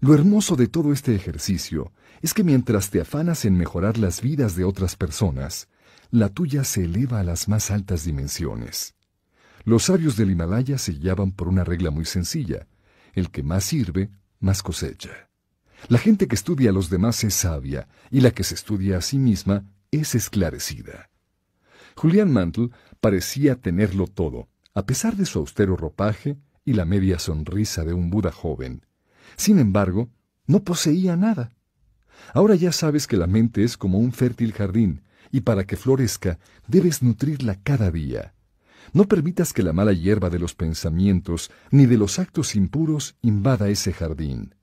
Lo 0.00 0.12
hermoso 0.12 0.56
de 0.56 0.68
todo 0.68 0.92
este 0.92 1.14
ejercicio 1.14 1.90
es 2.20 2.34
que 2.34 2.44
mientras 2.44 2.90
te 2.90 3.00
afanas 3.00 3.46
en 3.46 3.56
mejorar 3.56 3.96
las 3.96 4.20
vidas 4.20 4.56
de 4.56 4.64
otras 4.64 4.94
personas, 4.94 5.68
la 6.10 6.28
tuya 6.28 6.64
se 6.64 6.84
eleva 6.84 7.20
a 7.20 7.24
las 7.24 7.48
más 7.48 7.70
altas 7.70 8.04
dimensiones. 8.04 8.97
Los 9.64 9.84
sabios 9.84 10.16
del 10.16 10.30
Himalaya 10.30 10.78
se 10.78 10.92
guiaban 10.92 11.32
por 11.32 11.48
una 11.48 11.64
regla 11.64 11.90
muy 11.90 12.04
sencilla. 12.04 12.66
El 13.12 13.30
que 13.30 13.42
más 13.42 13.64
sirve, 13.64 14.10
más 14.40 14.62
cosecha. 14.62 15.28
La 15.88 15.98
gente 15.98 16.26
que 16.26 16.34
estudia 16.34 16.70
a 16.70 16.72
los 16.72 16.90
demás 16.90 17.22
es 17.24 17.34
sabia 17.34 17.88
y 18.10 18.20
la 18.20 18.32
que 18.32 18.44
se 18.44 18.54
estudia 18.54 18.98
a 18.98 19.00
sí 19.00 19.18
misma 19.18 19.64
es 19.90 20.14
esclarecida. 20.14 21.10
Julián 21.96 22.32
Mantle 22.32 22.70
parecía 23.00 23.56
tenerlo 23.56 24.06
todo, 24.06 24.48
a 24.74 24.86
pesar 24.86 25.16
de 25.16 25.26
su 25.26 25.38
austero 25.38 25.76
ropaje 25.76 26.36
y 26.64 26.74
la 26.74 26.84
media 26.84 27.18
sonrisa 27.18 27.84
de 27.84 27.94
un 27.94 28.10
Buda 28.10 28.30
joven. 28.30 28.84
Sin 29.36 29.58
embargo, 29.58 30.10
no 30.46 30.62
poseía 30.64 31.16
nada. 31.16 31.52
Ahora 32.34 32.54
ya 32.54 32.72
sabes 32.72 33.06
que 33.06 33.16
la 33.16 33.26
mente 33.26 33.64
es 33.64 33.76
como 33.76 33.98
un 33.98 34.12
fértil 34.12 34.52
jardín, 34.52 35.02
y 35.30 35.40
para 35.40 35.66
que 35.66 35.76
florezca 35.76 36.38
debes 36.66 37.02
nutrirla 37.02 37.60
cada 37.62 37.90
día. 37.90 38.34
No 38.92 39.04
permitas 39.04 39.52
que 39.52 39.62
la 39.62 39.72
mala 39.72 39.92
hierba 39.92 40.30
de 40.30 40.38
los 40.38 40.54
pensamientos 40.54 41.50
ni 41.70 41.86
de 41.86 41.98
los 41.98 42.18
actos 42.18 42.54
impuros 42.54 43.16
invada 43.22 43.68
ese 43.68 43.92
jardín. 43.92 44.54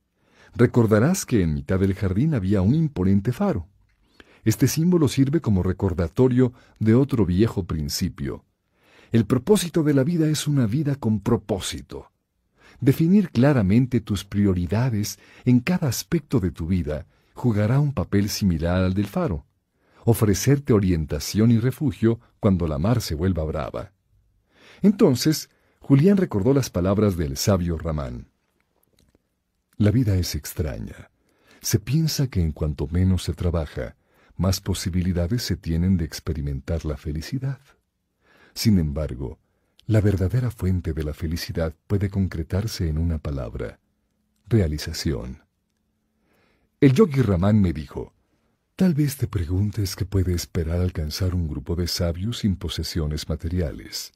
Recordarás 0.55 1.26
que 1.26 1.41
en 1.41 1.53
mitad 1.53 1.80
del 1.80 1.93
jardín 1.95 2.34
había 2.34 2.61
un 2.61 2.73
imponente 2.73 3.32
faro. 3.32 3.67
Este 4.43 4.67
símbolo 4.67 5.07
sirve 5.07 5.41
como 5.41 5.63
recordatorio 5.63 6.53
de 6.80 6.95
otro 6.95 7.26
viejo 7.26 7.65
principio. 7.65 8.45
El 9.11 9.26
propósito 9.26 9.84
de 9.84 9.93
la 9.93 10.03
vida 10.03 10.28
es 10.30 10.47
una 10.47 10.65
vida 10.65 10.95
con 10.95 11.19
propósito. 11.19 12.11
Definir 12.80 13.32
claramente 13.32 14.01
tus 14.01 14.23
prioridades 14.23 15.19
en 15.45 15.59
cada 15.59 15.88
aspecto 15.88 16.39
de 16.39 16.51
tu 16.51 16.67
vida 16.67 17.07
jugará 17.34 17.80
un 17.80 17.93
papel 17.93 18.30
similar 18.30 18.84
al 18.84 18.93
del 18.93 19.07
faro. 19.07 19.45
Ofrecerte 20.05 20.73
orientación 20.73 21.51
y 21.51 21.59
refugio 21.59 22.19
cuando 22.39 22.67
la 22.67 22.78
mar 22.78 23.01
se 23.01 23.15
vuelva 23.15 23.43
brava. 23.43 23.94
Entonces, 24.86 25.49
Julián 25.79 26.15
recordó 26.15 26.53
las 26.53 26.69
palabras 26.69 27.17
del 27.17 27.38
sabio 27.38 27.75
Ramán. 27.75 28.27
La 29.77 29.89
vida 29.89 30.15
es 30.15 30.36
extraña. 30.36 31.09
Se 31.59 31.79
piensa 31.79 32.27
que 32.27 32.39
en 32.39 32.51
cuanto 32.51 32.86
menos 32.86 33.23
se 33.23 33.33
trabaja, 33.33 33.95
más 34.38 34.61
posibilidades 34.61 35.41
se 35.41 35.57
tienen 35.57 35.97
de 35.97 36.05
experimentar 36.05 36.86
la 36.86 36.97
felicidad. 36.97 37.59
Sin 38.53 38.77
embargo, 38.77 39.39
la 39.88 40.01
verdadera 40.01 40.51
fuente 40.51 40.93
de 40.93 41.03
la 41.03 41.15
felicidad 41.15 41.73
puede 41.88 42.11
concretarse 42.11 42.88
en 42.88 42.99
una 42.99 43.17
palabra, 43.17 43.79
realización. 44.47 45.45
El 46.79 46.93
yogi 46.93 47.23
Ramán 47.23 47.59
me 47.59 47.73
dijo, 47.73 48.13
tal 48.75 48.93
vez 48.93 49.17
te 49.17 49.25
preguntes 49.25 49.95
qué 49.95 50.05
puede 50.05 50.36
esperar 50.36 50.79
alcanzar 50.79 51.33
un 51.33 51.47
grupo 51.47 51.75
de 51.75 51.88
sabios 51.88 52.38
sin 52.38 52.55
posesiones 52.55 53.27
materiales. 53.27 54.13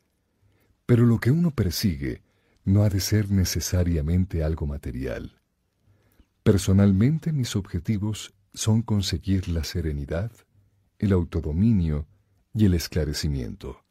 Pero 0.90 1.06
lo 1.06 1.20
que 1.20 1.30
uno 1.30 1.52
persigue 1.52 2.24
no 2.66 2.82
ha 2.82 2.90
de 2.90 3.00
ser 3.00 3.30
necesariamente 3.30 4.44
algo 4.44 4.66
material. 4.66 5.40
Personalmente 6.42 7.32
mis 7.32 7.56
objetivos 7.56 8.34
son 8.56 8.82
conseguir 8.82 9.50
la 9.50 9.64
serenidad, 9.64 10.32
el 10.98 11.12
autodominio 11.12 12.08
y 12.56 12.66
el 12.66 12.74
esclarecimiento. 12.74 13.86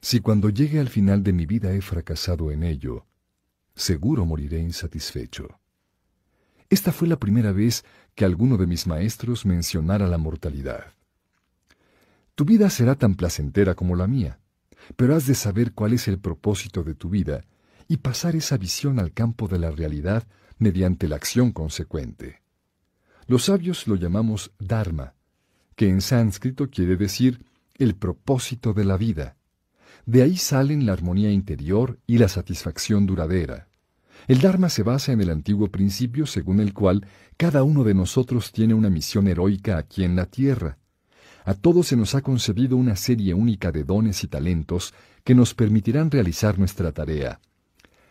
Si 0.00 0.20
cuando 0.20 0.48
llegue 0.48 0.78
al 0.78 0.90
final 0.90 1.24
de 1.24 1.32
mi 1.32 1.44
vida 1.44 1.72
he 1.72 1.80
fracasado 1.80 2.52
en 2.52 2.62
ello, 2.62 3.04
seguro 3.74 4.24
moriré 4.24 4.60
insatisfecho. 4.60 5.58
Esta 6.70 6.92
fue 6.92 7.08
la 7.08 7.18
primera 7.18 7.50
vez 7.50 7.84
que 8.14 8.24
alguno 8.24 8.58
de 8.58 8.68
mis 8.68 8.86
maestros 8.86 9.44
mencionara 9.44 10.06
la 10.06 10.18
mortalidad. 10.18 10.94
Tu 12.36 12.44
vida 12.44 12.70
será 12.70 12.94
tan 12.94 13.16
placentera 13.16 13.74
como 13.74 13.96
la 13.96 14.06
mía 14.06 14.38
pero 14.94 15.16
has 15.16 15.26
de 15.26 15.34
saber 15.34 15.72
cuál 15.72 15.92
es 15.92 16.06
el 16.08 16.18
propósito 16.18 16.84
de 16.84 16.94
tu 16.94 17.08
vida 17.08 17.44
y 17.88 17.98
pasar 17.98 18.36
esa 18.36 18.56
visión 18.56 18.98
al 18.98 19.12
campo 19.12 19.48
de 19.48 19.58
la 19.58 19.70
realidad 19.70 20.26
mediante 20.58 21.08
la 21.08 21.16
acción 21.16 21.52
consecuente. 21.52 22.42
Los 23.26 23.44
sabios 23.44 23.86
lo 23.88 23.96
llamamos 23.96 24.52
Dharma, 24.58 25.14
que 25.74 25.88
en 25.88 26.00
sánscrito 26.00 26.70
quiere 26.70 26.96
decir 26.96 27.44
el 27.74 27.94
propósito 27.94 28.72
de 28.72 28.84
la 28.84 28.96
vida. 28.96 29.36
De 30.06 30.22
ahí 30.22 30.36
salen 30.36 30.86
la 30.86 30.92
armonía 30.92 31.30
interior 31.30 31.98
y 32.06 32.18
la 32.18 32.28
satisfacción 32.28 33.06
duradera. 33.06 33.68
El 34.28 34.40
Dharma 34.40 34.68
se 34.68 34.82
basa 34.82 35.12
en 35.12 35.20
el 35.20 35.30
antiguo 35.30 35.68
principio 35.68 36.26
según 36.26 36.60
el 36.60 36.72
cual 36.72 37.06
cada 37.36 37.62
uno 37.62 37.84
de 37.84 37.94
nosotros 37.94 38.52
tiene 38.52 38.74
una 38.74 38.90
misión 38.90 39.28
heroica 39.28 39.76
aquí 39.76 40.04
en 40.04 40.16
la 40.16 40.26
tierra, 40.26 40.78
a 41.46 41.54
todos 41.54 41.86
se 41.86 41.96
nos 41.96 42.16
ha 42.16 42.22
concebido 42.22 42.76
una 42.76 42.96
serie 42.96 43.32
única 43.32 43.70
de 43.70 43.84
dones 43.84 44.24
y 44.24 44.26
talentos 44.26 44.92
que 45.22 45.36
nos 45.36 45.54
permitirán 45.54 46.10
realizar 46.10 46.58
nuestra 46.58 46.90
tarea. 46.90 47.40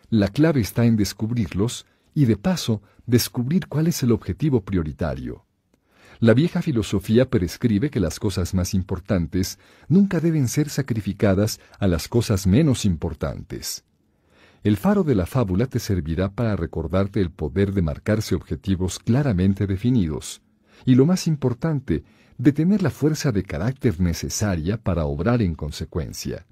La 0.08 0.28
clave 0.28 0.62
está 0.62 0.86
en 0.86 0.96
descubrirlos 0.96 1.84
y, 2.14 2.24
de 2.24 2.38
paso, 2.38 2.80
descubrir 3.04 3.68
cuál 3.68 3.88
es 3.88 4.02
el 4.02 4.12
objetivo 4.12 4.62
prioritario. 4.62 5.44
La 6.18 6.32
vieja 6.32 6.62
filosofía 6.62 7.28
prescribe 7.28 7.90
que 7.90 8.00
las 8.00 8.18
cosas 8.18 8.54
más 8.54 8.72
importantes 8.72 9.58
nunca 9.86 10.18
deben 10.18 10.48
ser 10.48 10.70
sacrificadas 10.70 11.60
a 11.78 11.86
las 11.88 12.08
cosas 12.08 12.46
menos 12.46 12.86
importantes. 12.86 13.84
El 14.64 14.78
faro 14.78 15.04
de 15.04 15.14
la 15.14 15.26
fábula 15.26 15.66
te 15.66 15.78
servirá 15.78 16.32
para 16.32 16.56
recordarte 16.56 17.20
el 17.20 17.30
poder 17.30 17.74
de 17.74 17.82
marcarse 17.82 18.34
objetivos 18.34 18.98
claramente 18.98 19.66
definidos. 19.66 20.40
Y 20.86 20.94
lo 20.94 21.04
más 21.04 21.26
importante 21.26 22.02
de 22.38 22.52
tener 22.52 22.82
la 22.82 22.90
fuerza 22.90 23.32
de 23.32 23.42
carácter 23.42 24.00
necesaria 24.00 24.76
para 24.76 25.06
obrar 25.06 25.42
en 25.42 25.54
consecuencia. 25.54 26.46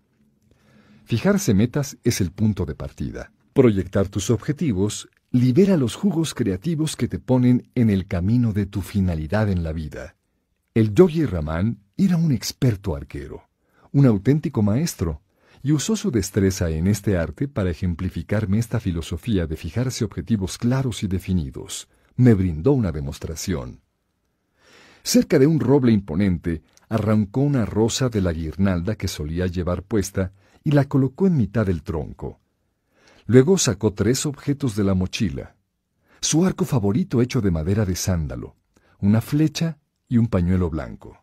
Fijarse 1.05 1.53
metas 1.53 1.99
es 2.03 2.21
el 2.21 2.31
punto 2.33 2.65
de 2.65 2.75
partida. 2.75 3.33
Proyectar 3.53 4.09
tus 4.09 4.31
objetivos 4.31 5.09
libera 5.31 5.77
los 5.77 5.95
jugos 5.95 6.33
creativos 6.33 6.97
que 6.97 7.09
te 7.09 7.19
ponen 7.19 7.69
en 7.75 7.91
el 7.91 8.07
camino 8.07 8.53
de 8.53 8.67
tu 8.67 8.81
finalidad 8.81 9.51
en 9.51 9.63
la 9.63 9.73
vida. 9.73 10.17
El 10.75 10.95
yogi 10.95 11.27
Raman 11.27 11.81
era 11.97 12.17
un 12.17 12.33
experto 12.33 12.97
arquero, 12.97 13.49
un 13.93 14.07
auténtico 14.07 14.63
maestro, 14.63 15.23
y 15.63 15.73
usó 15.73 15.97
su 15.97 16.11
destreza 16.11 16.69
en 16.71 16.87
este 16.87 17.17
arte 17.17 17.49
para 17.49 17.71
ejemplificarme 17.71 18.59
esta 18.59 18.81
filosofía 18.81 19.47
de 19.47 19.57
fijarse 19.57 20.05
objetivos 20.05 20.59
claros 20.59 21.03
y 21.03 21.07
definidos. 21.07 21.89
Me 22.17 22.35
brindó 22.35 22.73
una 22.73 22.93
demostración. 22.93 23.84
Cerca 25.07 25.39
de 25.39 25.47
un 25.47 25.61
roble 25.61 25.93
imponente, 25.93 26.63
arrancó 26.89 27.43
una 27.43 27.67
rosa 27.67 28.09
de 28.09 28.23
la 28.23 28.33
guirnalda 28.33 28.97
que 28.97 29.07
solía 29.07 29.47
llevar 29.47 29.83
puesta 29.83 30.33
y 30.65 30.71
la 30.71 30.87
colocó 30.87 31.27
en 31.27 31.37
mitad 31.37 31.67
del 31.67 31.83
tronco. 31.83 32.41
Luego 33.27 33.59
sacó 33.59 33.93
tres 33.93 34.25
objetos 34.25 34.75
de 34.77 34.85
la 34.85 34.95
mochila. 34.95 35.57
Su 36.23 36.47
arco 36.47 36.65
favorito 36.65 37.21
hecho 37.21 37.43
de 37.43 37.51
madera 37.51 37.85
de 37.85 37.97
sándalo, 37.97 38.57
una 38.99 39.21
flecha 39.21 39.79
y 40.09 40.17
un 40.17 40.27
pañuelo 40.27 40.71
blanco. 40.71 41.23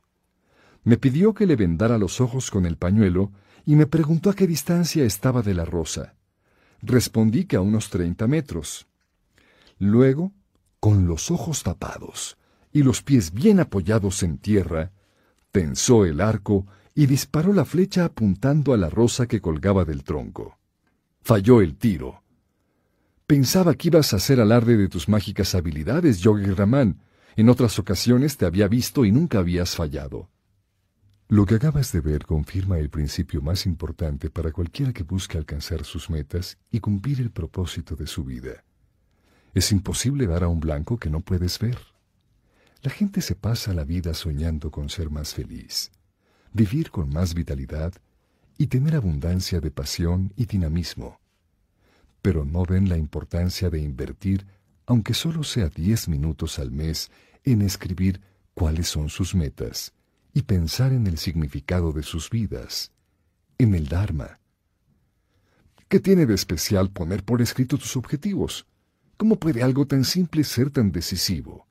Me 0.84 0.98
pidió 0.98 1.34
que 1.34 1.48
le 1.48 1.56
vendara 1.56 1.98
los 1.98 2.22
ojos 2.22 2.52
con 2.52 2.68
el 2.68 2.78
pañuelo 2.78 3.32
y 3.66 3.76
me 3.76 3.88
preguntó 3.88 4.30
a 4.30 4.36
qué 4.36 4.46
distancia 4.46 5.06
estaba 5.06 5.42
de 5.42 5.56
la 5.56 5.66
rosa. 5.66 6.16
Respondí 6.84 7.46
que 7.46 7.56
a 7.56 7.62
unos 7.62 7.90
treinta 7.90 8.28
metros. 8.28 8.88
Luego, 9.80 10.34
con 10.80 11.08
los 11.08 11.32
ojos 11.32 11.64
tapados, 11.64 12.38
y 12.72 12.84
los 12.84 13.02
pies 13.02 13.32
bien 13.32 13.60
apoyados 13.60 14.24
en 14.24 14.38
tierra, 14.38 14.92
tensó 15.52 16.06
el 16.06 16.22
arco 16.22 16.66
y 16.94 17.06
disparó 17.06 17.54
la 17.54 17.66
flecha 17.66 18.06
apuntando 18.06 18.74
a 18.74 18.78
la 18.78 18.90
rosa 18.90 19.28
que 19.28 19.42
colgaba 19.42 19.86
del 19.86 20.04
tronco. 20.04 20.58
Falló 21.22 21.62
el 21.62 21.76
tiro. 21.76 22.24
Pensaba 23.28 23.76
que 23.76 23.90
ibas 23.90 24.14
a 24.14 24.18
hacer 24.18 24.42
alarde 24.42 24.76
de 24.76 24.90
tus 24.90 25.08
mágicas 25.08 25.56
habilidades, 25.56 26.20
Yogi 26.20 26.52
Raman. 26.52 27.02
En 27.36 27.48
otras 27.48 27.80
ocasiones 27.80 28.36
te 28.36 28.46
había 28.46 28.68
visto 28.68 29.06
y 29.06 29.12
nunca 29.12 29.40
habías 29.40 29.76
fallado. 29.76 30.30
Lo 31.30 31.46
que 31.46 31.56
acabas 31.56 31.94
de 31.94 32.02
ver 32.02 32.26
confirma 32.26 32.78
el 32.78 32.90
principio 32.90 33.42
más 33.42 33.66
importante 33.66 34.30
para 34.30 34.52
cualquiera 34.52 34.92
que 34.92 35.04
busque 35.04 35.38
alcanzar 35.38 35.86
sus 35.86 36.10
metas 36.10 36.58
y 36.72 36.82
cumplir 36.82 37.22
el 37.22 37.32
propósito 37.32 37.96
de 37.96 38.06
su 38.06 38.26
vida. 38.26 38.66
Es 39.54 39.72
imposible 39.72 40.28
dar 40.28 40.44
a 40.44 40.50
un 40.50 40.60
blanco 40.60 40.98
que 40.98 41.10
no 41.10 41.22
puedes 41.22 41.58
ver. 41.60 41.78
La 42.84 42.90
gente 42.90 43.22
se 43.22 43.36
pasa 43.36 43.76
la 43.76 43.84
vida 43.84 44.16
soñando 44.16 44.72
con 44.72 44.90
ser 44.90 45.12
más 45.12 45.36
feliz, 45.36 45.92
vivir 46.52 46.90
con 46.90 47.14
más 47.14 47.36
vitalidad 47.36 47.94
y 48.58 48.68
tener 48.68 48.96
abundancia 48.96 49.62
de 49.62 49.70
pasión 49.70 50.34
y 50.36 50.48
dinamismo. 50.48 51.20
Pero 52.24 52.44
no 52.44 52.66
ven 52.66 52.90
la 52.90 52.98
importancia 52.98 53.70
de 53.70 53.80
invertir, 53.80 54.48
aunque 54.88 55.14
solo 55.14 55.44
sea 55.44 55.70
diez 55.70 56.08
minutos 56.08 56.58
al 56.58 56.72
mes, 56.72 57.12
en 57.44 57.62
escribir 57.62 58.20
cuáles 58.56 58.88
son 58.88 59.10
sus 59.10 59.36
metas 59.36 59.94
y 60.34 60.42
pensar 60.42 60.92
en 60.92 61.06
el 61.06 61.20
significado 61.20 61.94
de 61.94 62.02
sus 62.02 62.32
vidas, 62.32 62.92
en 63.60 63.76
el 63.76 63.90
Dharma. 63.90 64.40
¿Qué 65.88 66.00
tiene 66.00 66.26
de 66.26 66.34
especial 66.34 66.90
poner 66.90 67.24
por 67.24 67.44
escrito 67.44 67.78
tus 67.78 67.96
objetivos? 67.96 68.66
¿Cómo 69.18 69.36
puede 69.36 69.62
algo 69.62 69.86
tan 69.86 70.04
simple 70.04 70.44
ser 70.44 70.72
tan 70.72 70.92
decisivo? 70.92 71.68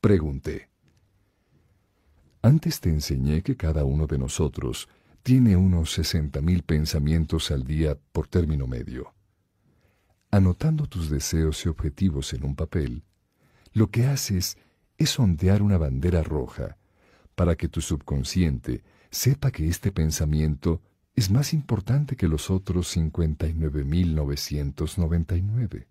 Pregunté. 0.00 0.70
Antes 2.40 2.80
te 2.80 2.88
enseñé 2.88 3.42
que 3.42 3.56
cada 3.56 3.84
uno 3.84 4.06
de 4.06 4.16
nosotros 4.16 4.88
tiene 5.24 5.56
unos 5.56 5.90
sesenta 5.90 6.40
mil 6.40 6.62
pensamientos 6.62 7.50
al 7.50 7.64
día 7.64 7.98
por 8.12 8.28
término 8.28 8.68
medio. 8.68 9.12
Anotando 10.30 10.86
tus 10.86 11.10
deseos 11.10 11.66
y 11.66 11.68
objetivos 11.68 12.32
en 12.32 12.44
un 12.44 12.54
papel, 12.54 13.02
lo 13.72 13.90
que 13.90 14.06
haces 14.06 14.56
es 14.98 15.18
ondear 15.18 15.62
una 15.62 15.78
bandera 15.78 16.22
roja 16.22 16.76
para 17.34 17.56
que 17.56 17.66
tu 17.66 17.80
subconsciente 17.80 18.84
sepa 19.10 19.50
que 19.50 19.66
este 19.66 19.90
pensamiento 19.90 20.80
es 21.16 21.28
más 21.28 21.52
importante 21.52 22.14
que 22.14 22.28
los 22.28 22.50
otros 22.50 22.96
59.999. 22.96 25.88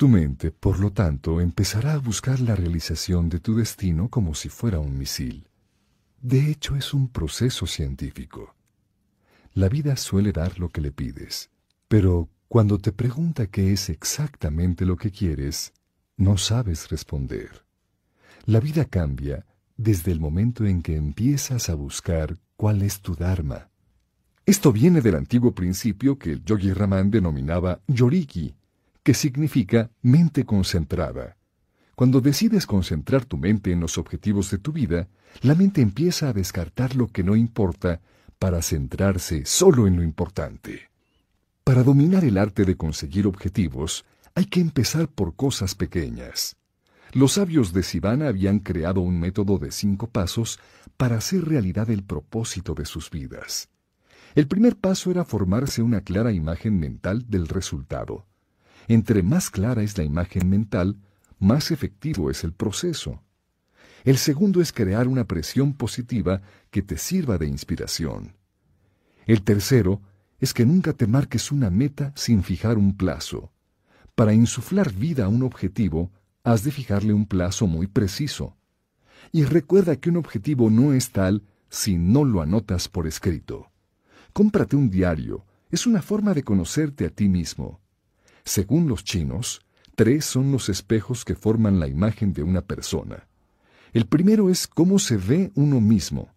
Tu 0.00 0.08
mente, 0.08 0.50
por 0.50 0.80
lo 0.80 0.92
tanto, 0.92 1.42
empezará 1.42 1.92
a 1.92 1.98
buscar 1.98 2.40
la 2.40 2.56
realización 2.56 3.28
de 3.28 3.38
tu 3.38 3.54
destino 3.54 4.08
como 4.08 4.34
si 4.34 4.48
fuera 4.48 4.78
un 4.78 4.96
misil. 4.96 5.46
De 6.22 6.50
hecho, 6.50 6.74
es 6.74 6.94
un 6.94 7.08
proceso 7.08 7.66
científico. 7.66 8.54
La 9.52 9.68
vida 9.68 9.96
suele 9.96 10.32
dar 10.32 10.58
lo 10.58 10.70
que 10.70 10.80
le 10.80 10.90
pides, 10.90 11.50
pero 11.86 12.30
cuando 12.48 12.78
te 12.78 12.92
pregunta 12.92 13.48
qué 13.48 13.74
es 13.74 13.90
exactamente 13.90 14.86
lo 14.86 14.96
que 14.96 15.10
quieres, 15.10 15.74
no 16.16 16.38
sabes 16.38 16.88
responder. 16.88 17.66
La 18.46 18.58
vida 18.58 18.86
cambia 18.86 19.44
desde 19.76 20.12
el 20.12 20.18
momento 20.18 20.64
en 20.64 20.80
que 20.80 20.96
empiezas 20.96 21.68
a 21.68 21.74
buscar 21.74 22.38
cuál 22.56 22.80
es 22.80 23.02
tu 23.02 23.16
Dharma. 23.16 23.68
Esto 24.46 24.72
viene 24.72 25.02
del 25.02 25.16
antiguo 25.16 25.54
principio 25.54 26.18
que 26.18 26.32
el 26.32 26.42
Yogi 26.42 26.72
Raman 26.72 27.10
denominaba 27.10 27.82
Yoriki, 27.86 28.54
que 29.10 29.14
significa 29.14 29.90
mente 30.02 30.44
concentrada. 30.44 31.36
Cuando 31.96 32.20
decides 32.20 32.64
concentrar 32.64 33.24
tu 33.24 33.38
mente 33.38 33.72
en 33.72 33.80
los 33.80 33.98
objetivos 33.98 34.52
de 34.52 34.58
tu 34.58 34.70
vida, 34.70 35.08
la 35.42 35.56
mente 35.56 35.80
empieza 35.80 36.28
a 36.28 36.32
descartar 36.32 36.94
lo 36.94 37.08
que 37.08 37.24
no 37.24 37.34
importa 37.34 38.00
para 38.38 38.62
centrarse 38.62 39.44
solo 39.46 39.88
en 39.88 39.96
lo 39.96 40.04
importante. 40.04 40.92
Para 41.64 41.82
dominar 41.82 42.24
el 42.24 42.38
arte 42.38 42.64
de 42.64 42.76
conseguir 42.76 43.26
objetivos, 43.26 44.04
hay 44.36 44.44
que 44.44 44.60
empezar 44.60 45.08
por 45.08 45.34
cosas 45.34 45.74
pequeñas. 45.74 46.56
Los 47.12 47.32
sabios 47.32 47.72
de 47.72 47.82
Sivana 47.82 48.28
habían 48.28 48.60
creado 48.60 49.00
un 49.00 49.18
método 49.18 49.58
de 49.58 49.72
cinco 49.72 50.06
pasos 50.06 50.60
para 50.96 51.16
hacer 51.16 51.48
realidad 51.48 51.90
el 51.90 52.04
propósito 52.04 52.74
de 52.74 52.84
sus 52.84 53.10
vidas. 53.10 53.70
El 54.36 54.46
primer 54.46 54.76
paso 54.76 55.10
era 55.10 55.24
formarse 55.24 55.82
una 55.82 56.02
clara 56.02 56.30
imagen 56.30 56.78
mental 56.78 57.28
del 57.28 57.48
resultado. 57.48 58.29
Entre 58.90 59.22
más 59.22 59.50
clara 59.50 59.84
es 59.84 59.96
la 59.98 60.02
imagen 60.02 60.50
mental, 60.50 60.96
más 61.38 61.70
efectivo 61.70 62.28
es 62.28 62.42
el 62.42 62.52
proceso. 62.52 63.22
El 64.02 64.18
segundo 64.18 64.60
es 64.60 64.72
crear 64.72 65.06
una 65.06 65.28
presión 65.28 65.74
positiva 65.74 66.42
que 66.72 66.82
te 66.82 66.98
sirva 66.98 67.38
de 67.38 67.46
inspiración. 67.46 68.36
El 69.26 69.42
tercero 69.42 70.02
es 70.40 70.52
que 70.52 70.66
nunca 70.66 70.92
te 70.92 71.06
marques 71.06 71.52
una 71.52 71.70
meta 71.70 72.12
sin 72.16 72.42
fijar 72.42 72.78
un 72.78 72.96
plazo. 72.96 73.52
Para 74.16 74.34
insuflar 74.34 74.92
vida 74.92 75.26
a 75.26 75.28
un 75.28 75.44
objetivo, 75.44 76.10
has 76.42 76.64
de 76.64 76.72
fijarle 76.72 77.12
un 77.12 77.26
plazo 77.26 77.68
muy 77.68 77.86
preciso. 77.86 78.56
Y 79.30 79.44
recuerda 79.44 80.00
que 80.00 80.10
un 80.10 80.16
objetivo 80.16 80.68
no 80.68 80.94
es 80.94 81.12
tal 81.12 81.44
si 81.68 81.96
no 81.96 82.24
lo 82.24 82.42
anotas 82.42 82.88
por 82.88 83.06
escrito. 83.06 83.70
Cómprate 84.32 84.74
un 84.74 84.90
diario. 84.90 85.46
Es 85.70 85.86
una 85.86 86.02
forma 86.02 86.34
de 86.34 86.42
conocerte 86.42 87.06
a 87.06 87.10
ti 87.10 87.28
mismo. 87.28 87.80
Según 88.44 88.88
los 88.88 89.04
chinos, 89.04 89.60
tres 89.94 90.24
son 90.24 90.52
los 90.52 90.68
espejos 90.68 91.24
que 91.24 91.34
forman 91.34 91.80
la 91.80 91.88
imagen 91.88 92.32
de 92.32 92.42
una 92.42 92.62
persona. 92.62 93.28
El 93.92 94.06
primero 94.06 94.50
es 94.50 94.66
cómo 94.66 94.98
se 94.98 95.16
ve 95.16 95.50
uno 95.54 95.80
mismo, 95.80 96.32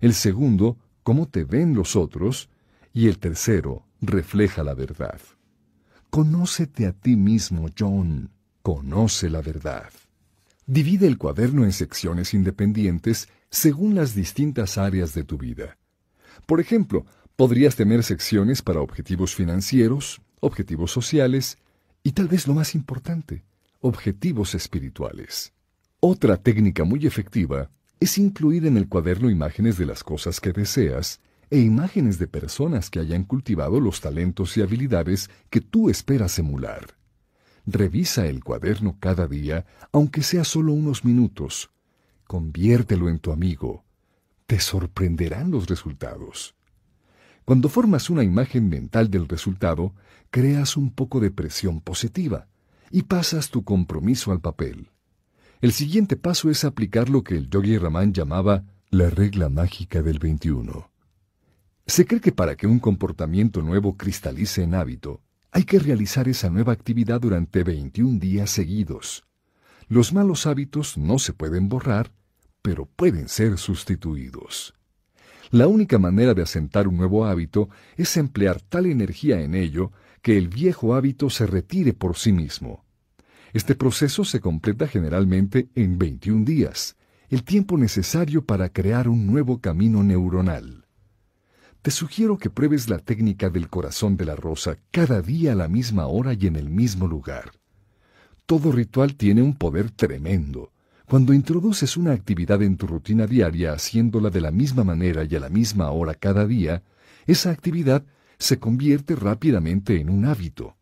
el 0.00 0.14
segundo, 0.14 0.76
cómo 1.02 1.28
te 1.28 1.44
ven 1.44 1.74
los 1.74 1.96
otros, 1.96 2.48
y 2.92 3.08
el 3.08 3.18
tercero 3.18 3.84
refleja 4.00 4.62
la 4.62 4.74
verdad. 4.74 5.20
Conócete 6.10 6.86
a 6.86 6.92
ti 6.92 7.16
mismo, 7.16 7.68
John. 7.78 8.30
Conoce 8.62 9.30
la 9.30 9.42
verdad. 9.42 9.90
Divide 10.66 11.06
el 11.06 11.18
cuaderno 11.18 11.64
en 11.64 11.72
secciones 11.72 12.34
independientes 12.34 13.28
según 13.50 13.94
las 13.94 14.14
distintas 14.14 14.78
áreas 14.78 15.14
de 15.14 15.24
tu 15.24 15.38
vida. 15.38 15.78
Por 16.46 16.60
ejemplo, 16.60 17.06
podrías 17.36 17.76
tener 17.76 18.02
secciones 18.02 18.62
para 18.62 18.80
objetivos 18.80 19.34
financieros, 19.34 20.20
objetivos 20.40 20.92
sociales 20.92 21.58
y 22.02 22.12
tal 22.12 22.28
vez 22.28 22.46
lo 22.46 22.54
más 22.54 22.74
importante, 22.74 23.44
objetivos 23.80 24.54
espirituales. 24.54 25.52
Otra 26.00 26.36
técnica 26.36 26.84
muy 26.84 27.06
efectiva 27.06 27.70
es 28.00 28.18
incluir 28.18 28.66
en 28.66 28.76
el 28.76 28.88
cuaderno 28.88 29.30
imágenes 29.30 29.76
de 29.76 29.86
las 29.86 30.04
cosas 30.04 30.40
que 30.40 30.52
deseas 30.52 31.20
e 31.50 31.58
imágenes 31.58 32.18
de 32.18 32.26
personas 32.26 32.90
que 32.90 33.00
hayan 33.00 33.24
cultivado 33.24 33.80
los 33.80 34.00
talentos 34.00 34.56
y 34.56 34.62
habilidades 34.62 35.30
que 35.50 35.60
tú 35.60 35.90
esperas 35.90 36.38
emular. 36.38 36.96
Revisa 37.66 38.26
el 38.26 38.44
cuaderno 38.44 38.96
cada 39.00 39.26
día, 39.26 39.66
aunque 39.92 40.22
sea 40.22 40.44
solo 40.44 40.72
unos 40.72 41.04
minutos. 41.04 41.70
Conviértelo 42.26 43.08
en 43.08 43.18
tu 43.18 43.32
amigo. 43.32 43.84
Te 44.46 44.60
sorprenderán 44.60 45.50
los 45.50 45.66
resultados. 45.66 46.54
Cuando 47.44 47.68
formas 47.68 48.10
una 48.10 48.22
imagen 48.22 48.68
mental 48.68 49.10
del 49.10 49.26
resultado, 49.26 49.94
creas 50.30 50.76
un 50.76 50.90
poco 50.90 51.20
de 51.20 51.30
presión 51.30 51.80
positiva 51.80 52.48
y 52.90 53.02
pasas 53.02 53.50
tu 53.50 53.64
compromiso 53.64 54.32
al 54.32 54.40
papel. 54.40 54.90
El 55.60 55.72
siguiente 55.72 56.16
paso 56.16 56.50
es 56.50 56.64
aplicar 56.64 57.08
lo 57.08 57.24
que 57.24 57.36
el 57.36 57.50
yogi 57.50 57.78
Raman 57.78 58.12
llamaba 58.12 58.64
la 58.90 59.10
regla 59.10 59.48
mágica 59.48 60.02
del 60.02 60.18
21. 60.18 60.90
Se 61.86 62.06
cree 62.06 62.20
que 62.20 62.32
para 62.32 62.56
que 62.56 62.66
un 62.66 62.78
comportamiento 62.78 63.62
nuevo 63.62 63.96
cristalice 63.96 64.62
en 64.62 64.74
hábito, 64.74 65.22
hay 65.50 65.64
que 65.64 65.78
realizar 65.78 66.28
esa 66.28 66.50
nueva 66.50 66.72
actividad 66.72 67.20
durante 67.20 67.64
21 67.64 68.18
días 68.18 68.50
seguidos. 68.50 69.24
Los 69.88 70.12
malos 70.12 70.46
hábitos 70.46 70.98
no 70.98 71.18
se 71.18 71.32
pueden 71.32 71.68
borrar, 71.68 72.12
pero 72.62 72.84
pueden 72.84 73.28
ser 73.28 73.56
sustituidos. 73.56 74.74
La 75.50 75.66
única 75.66 75.98
manera 75.98 76.34
de 76.34 76.42
asentar 76.42 76.86
un 76.86 76.98
nuevo 76.98 77.24
hábito 77.24 77.70
es 77.96 78.16
emplear 78.18 78.60
tal 78.60 78.84
energía 78.84 79.40
en 79.40 79.54
ello 79.54 79.92
que 80.28 80.36
el 80.36 80.48
viejo 80.48 80.94
hábito 80.94 81.30
se 81.30 81.46
retire 81.46 81.94
por 81.94 82.18
sí 82.18 82.32
mismo. 82.32 82.84
Este 83.54 83.74
proceso 83.74 84.26
se 84.26 84.40
completa 84.40 84.86
generalmente 84.86 85.70
en 85.74 85.96
21 85.96 86.44
días, 86.44 86.96
el 87.30 87.44
tiempo 87.44 87.78
necesario 87.78 88.44
para 88.44 88.68
crear 88.68 89.08
un 89.08 89.26
nuevo 89.26 89.62
camino 89.62 90.02
neuronal. 90.02 90.84
Te 91.80 91.90
sugiero 91.90 92.36
que 92.36 92.50
pruebes 92.50 92.90
la 92.90 92.98
técnica 92.98 93.48
del 93.48 93.70
corazón 93.70 94.18
de 94.18 94.26
la 94.26 94.36
rosa 94.36 94.76
cada 94.90 95.22
día 95.22 95.52
a 95.52 95.54
la 95.54 95.66
misma 95.66 96.08
hora 96.08 96.34
y 96.34 96.46
en 96.46 96.56
el 96.56 96.68
mismo 96.68 97.08
lugar. 97.08 97.52
Todo 98.44 98.70
ritual 98.70 99.14
tiene 99.14 99.40
un 99.40 99.54
poder 99.54 99.92
tremendo, 99.92 100.72
cuando 101.06 101.32
introduces 101.32 101.96
una 101.96 102.12
actividad 102.12 102.62
en 102.62 102.76
tu 102.76 102.86
rutina 102.86 103.26
diaria 103.26 103.72
haciéndola 103.72 104.28
de 104.28 104.42
la 104.42 104.50
misma 104.50 104.84
manera 104.84 105.24
y 105.24 105.34
a 105.36 105.40
la 105.40 105.48
misma 105.48 105.90
hora 105.90 106.12
cada 106.12 106.46
día, 106.46 106.82
esa 107.26 107.50
actividad 107.50 108.04
se 108.38 108.58
convierte 108.58 109.16
rápidamente 109.16 110.00
en 110.00 110.10
un 110.10 110.24
hábito. 110.24 110.76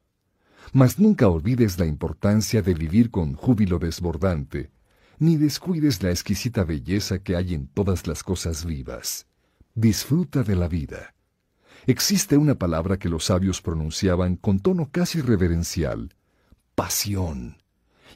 Mas 0.73 0.99
nunca 0.99 1.29
olvides 1.29 1.79
la 1.79 1.87
importancia 1.87 2.63
de 2.63 2.75
vivir 2.75 3.11
con 3.11 3.35
júbilo 3.35 3.79
desbordante, 3.79 4.71
ni 5.19 5.37
descuides 5.37 6.03
la 6.03 6.11
exquisita 6.11 6.65
belleza 6.65 7.21
que 7.21 7.37
hay 7.37 7.55
en 7.55 7.69
todas 7.69 8.07
las 8.07 8.23
cosas 8.23 8.65
vivas. 8.65 9.27
Disfruta 9.75 10.43
de 10.43 10.57
la 10.57 10.69
vida. 10.69 11.15
Existe 11.87 12.37
una 12.37 12.57
palabra 12.57 12.99
que 12.99 13.09
los 13.09 13.25
sabios 13.25 13.63
pronunciaban 13.63 14.37
con 14.37 14.61
tono 14.61 14.91
casi 14.91 15.21
reverencial, 15.21 16.15
pasión 16.75 17.57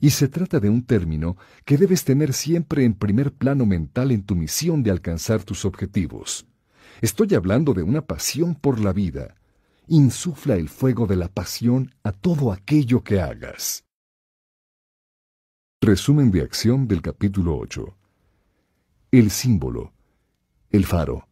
y 0.01 0.11
se 0.11 0.28
trata 0.28 0.61
de 0.61 0.70
un 0.70 0.82
término 0.82 1.36
que 1.64 1.76
debes 1.76 2.05
tener 2.05 2.32
siempre 2.32 2.84
en 2.84 2.95
primer 2.95 3.32
plano 3.32 3.66
mental 3.66 4.11
en 4.12 4.22
tu 4.22 4.34
misión 4.34 4.82
de 4.82 4.91
alcanzar 4.91 5.45
tus 5.45 5.64
objetivos. 5.64 6.47
Estoy 7.01 7.35
hablando 7.35 7.73
de 7.73 7.83
una 7.83 8.03
pasión 8.03 8.55
por 8.55 8.79
la 8.79 8.93
vida. 8.93 9.35
Insufla 9.89 10.57
el 10.57 10.69
fuego 10.69 11.07
de 11.07 11.17
la 11.17 11.29
pasión 11.29 11.95
a 12.05 12.13
todo 12.13 12.53
aquello 12.53 13.03
que 13.03 13.23
hagas. 13.23 13.85
Resumen 15.81 16.31
de 16.31 16.43
acción 16.43 16.87
del 16.87 17.01
capítulo 17.01 17.57
8. 17.57 17.97
El 19.13 19.31
símbolo. 19.31 19.95
El 20.69 20.85
faro. 20.85 21.27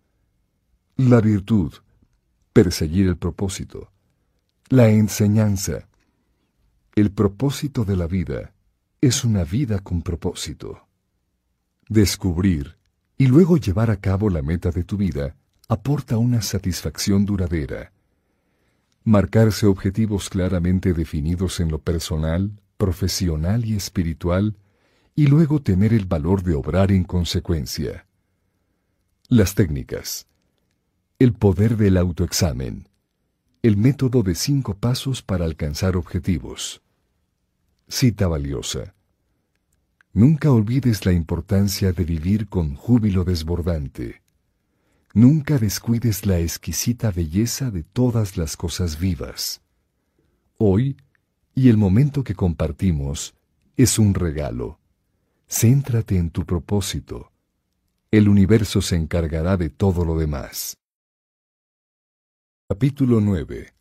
La 0.97 1.21
virtud. 1.21 1.75
Perseguir 2.55 3.07
el 3.07 3.19
propósito. 3.19 3.93
La 4.71 4.89
enseñanza. 4.89 5.87
El 6.95 7.13
propósito 7.13 7.85
de 7.85 7.95
la 7.95 8.07
vida 8.07 8.55
es 9.03 9.23
una 9.23 9.45
vida 9.45 9.81
con 9.81 10.01
propósito. 10.01 10.89
Descubrir 11.91 12.79
y 13.19 13.27
luego 13.27 13.59
llevar 13.59 13.91
a 13.91 14.01
cabo 14.01 14.31
la 14.31 14.41
meta 14.41 14.71
de 14.71 14.83
tu 14.83 14.97
vida 14.97 15.37
aporta 15.69 16.17
una 16.17 16.41
satisfacción 16.41 17.27
duradera. 17.27 17.93
Marcarse 19.05 19.67
objetivos 19.67 20.31
claramente 20.31 20.95
definidos 20.95 21.61
en 21.61 21.71
lo 21.71 21.79
personal, 21.79 22.59
profesional 22.79 23.67
y 23.67 23.77
espiritual, 23.77 24.57
y 25.15 25.27
luego 25.27 25.61
tener 25.61 25.93
el 25.93 26.07
valor 26.07 26.43
de 26.43 26.55
obrar 26.55 26.91
en 26.91 27.05
consecuencia. 27.05 28.07
Las 29.29 29.55
técnicas. 29.55 30.27
El 31.19 31.35
poder 31.35 31.77
del 31.77 31.99
autoexamen. 31.99 32.89
El 33.63 33.77
método 33.77 34.23
de 34.23 34.35
cinco 34.35 34.75
pasos 34.75 35.21
para 35.21 35.45
alcanzar 35.45 35.97
objetivos. 35.97 36.81
Cita 37.89 38.27
valiosa. 38.27 38.95
Nunca 40.15 40.51
olvides 40.51 41.05
la 41.05 41.13
importancia 41.13 41.93
de 41.93 42.05
vivir 42.05 42.49
con 42.49 42.75
júbilo 42.75 43.25
desbordante. 43.25 44.23
Nunca 45.15 45.59
descuides 45.59 46.27
la 46.27 46.39
exquisita 46.39 47.11
belleza 47.11 47.71
de 47.71 47.83
todas 47.83 48.37
las 48.37 48.57
cosas 48.57 48.99
vivas. 49.01 49.63
Hoy 50.59 50.97
Y 51.55 51.71
el 51.71 51.77
momento 51.77 52.23
que 52.23 52.35
compartimos 52.35 53.35
es 53.77 53.99
un 53.99 54.15
regalo. 54.15 54.79
Céntrate 55.49 56.19
en 56.19 56.31
tu 56.31 56.45
propósito. 56.45 57.33
El 58.11 58.29
universo 58.29 58.81
se 58.81 58.97
encargará 58.97 59.57
de 59.57 59.71
todo 59.71 60.05
lo 60.05 60.17
demás. 60.19 60.77
Capítulo 62.69 63.21
9. 63.21 63.73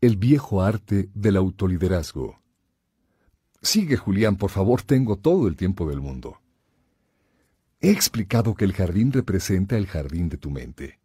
El 0.00 0.16
viejo 0.16 0.62
arte 0.62 1.10
del 1.14 1.36
autoliderazgo. 1.36 2.40
Sigue, 3.60 3.96
Julián, 3.96 4.36
por 4.36 4.50
favor, 4.50 4.82
tengo 4.82 5.16
todo 5.16 5.46
el 5.46 5.54
tiempo 5.54 5.88
del 5.88 6.00
mundo. 6.00 6.41
He 7.84 7.90
explicado 7.90 8.54
que 8.54 8.64
el 8.64 8.74
jardín 8.74 9.10
representa 9.10 9.76
el 9.76 9.88
jardín 9.88 10.28
de 10.28 10.36
tu 10.36 10.52
mente. 10.52 11.00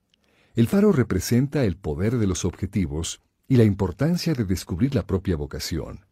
El 0.54 0.68
faro 0.68 0.92
representa 0.92 1.64
el 1.64 1.76
poder 1.76 2.20
de 2.20 2.28
los 2.28 2.46
objetivos 2.46 3.20
y 3.48 3.56
la 3.56 3.64
importancia 3.64 4.36
de 4.36 4.46
descubrir 4.46 4.94
la 4.94 5.08
propia 5.08 5.36
vocación. 5.36 6.06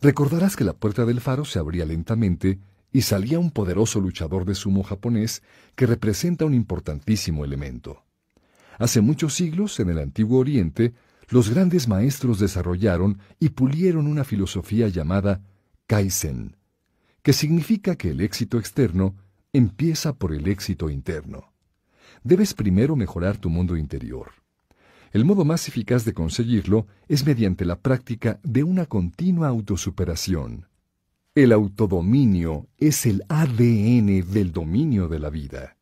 Recordarás 0.00 0.56
que 0.56 0.64
la 0.64 0.72
puerta 0.72 1.04
del 1.04 1.20
faro 1.20 1.44
se 1.44 1.58
abría 1.58 1.84
lentamente 1.84 2.58
y 2.90 3.02
salía 3.02 3.38
un 3.38 3.50
poderoso 3.50 4.00
luchador 4.00 4.46
de 4.46 4.54
sumo 4.54 4.82
japonés 4.82 5.42
que 5.74 5.84
representa 5.84 6.46
un 6.46 6.54
importantísimo 6.54 7.44
elemento. 7.44 8.02
Hace 8.78 9.02
muchos 9.02 9.34
siglos, 9.34 9.78
en 9.78 9.90
el 9.90 9.98
Antiguo 9.98 10.38
Oriente, 10.38 10.94
los 11.28 11.50
grandes 11.50 11.86
maestros 11.86 12.38
desarrollaron 12.38 13.18
y 13.38 13.50
pulieron 13.50 14.06
una 14.06 14.24
filosofía 14.24 14.88
llamada 14.88 15.42
Kaizen, 15.86 16.56
que 17.22 17.34
significa 17.34 17.96
que 17.96 18.08
el 18.08 18.22
éxito 18.22 18.58
externo 18.58 19.16
empieza 19.52 20.14
por 20.14 20.32
el 20.32 20.48
éxito 20.48 20.90
interno 20.90 21.52
debes 22.24 22.54
primero 22.54 22.96
mejorar 22.96 23.36
tu 23.36 23.50
mundo 23.50 23.76
interior. 23.76 24.30
El 25.12 25.24
modo 25.24 25.44
más 25.44 25.68
eficaz 25.68 26.04
de 26.04 26.14
conseguirlo 26.14 26.86
es 27.08 27.26
mediante 27.26 27.64
la 27.64 27.78
práctica 27.78 28.40
de 28.42 28.64
una 28.64 28.86
continua 28.86 29.48
autosuperación. 29.48 30.66
El 31.34 31.52
autodominio 31.52 32.68
es 32.78 33.06
el 33.06 33.22
ADN 33.28 34.30
del 34.30 34.52
dominio 34.52 35.08
de 35.08 35.18
la 35.18 35.30
vida. 35.30 35.76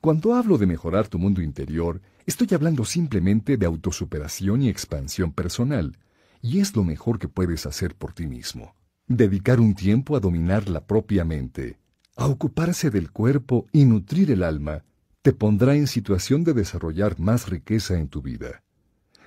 Cuando 0.00 0.34
hablo 0.34 0.58
de 0.58 0.66
mejorar 0.66 1.08
tu 1.08 1.18
mundo 1.18 1.42
interior, 1.42 2.00
estoy 2.26 2.48
hablando 2.52 2.84
simplemente 2.84 3.56
de 3.56 3.66
autosuperación 3.66 4.62
y 4.62 4.68
expansión 4.68 5.32
personal, 5.32 5.98
y 6.40 6.58
es 6.58 6.74
lo 6.74 6.82
mejor 6.82 7.20
que 7.20 7.28
puedes 7.28 7.66
hacer 7.66 7.94
por 7.94 8.12
ti 8.12 8.26
mismo. 8.26 8.74
Dedicar 9.06 9.60
un 9.60 9.74
tiempo 9.74 10.16
a 10.16 10.20
dominar 10.20 10.68
la 10.68 10.84
propia 10.84 11.24
mente, 11.24 11.78
a 12.16 12.26
ocuparse 12.26 12.90
del 12.90 13.10
cuerpo 13.10 13.66
y 13.72 13.84
nutrir 13.84 14.30
el 14.30 14.42
alma, 14.42 14.84
te 15.22 15.32
pondrá 15.32 15.74
en 15.74 15.86
situación 15.86 16.44
de 16.44 16.52
desarrollar 16.52 17.18
más 17.18 17.48
riqueza 17.48 17.98
en 17.98 18.08
tu 18.08 18.22
vida. 18.22 18.62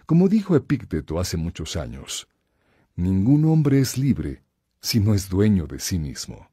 Como 0.06 0.28
dijo 0.28 0.56
Epícteto 0.56 1.20
hace 1.20 1.38
muchos 1.38 1.76
años, 1.78 2.28
ningún 2.96 3.46
hombre 3.46 3.80
es 3.80 3.98
libre 3.98 4.44
si 4.82 5.00
no 5.00 5.14
es 5.14 5.30
dueño 5.30 5.66
de 5.66 5.80
sí 5.80 5.98
mismo. 5.98 6.50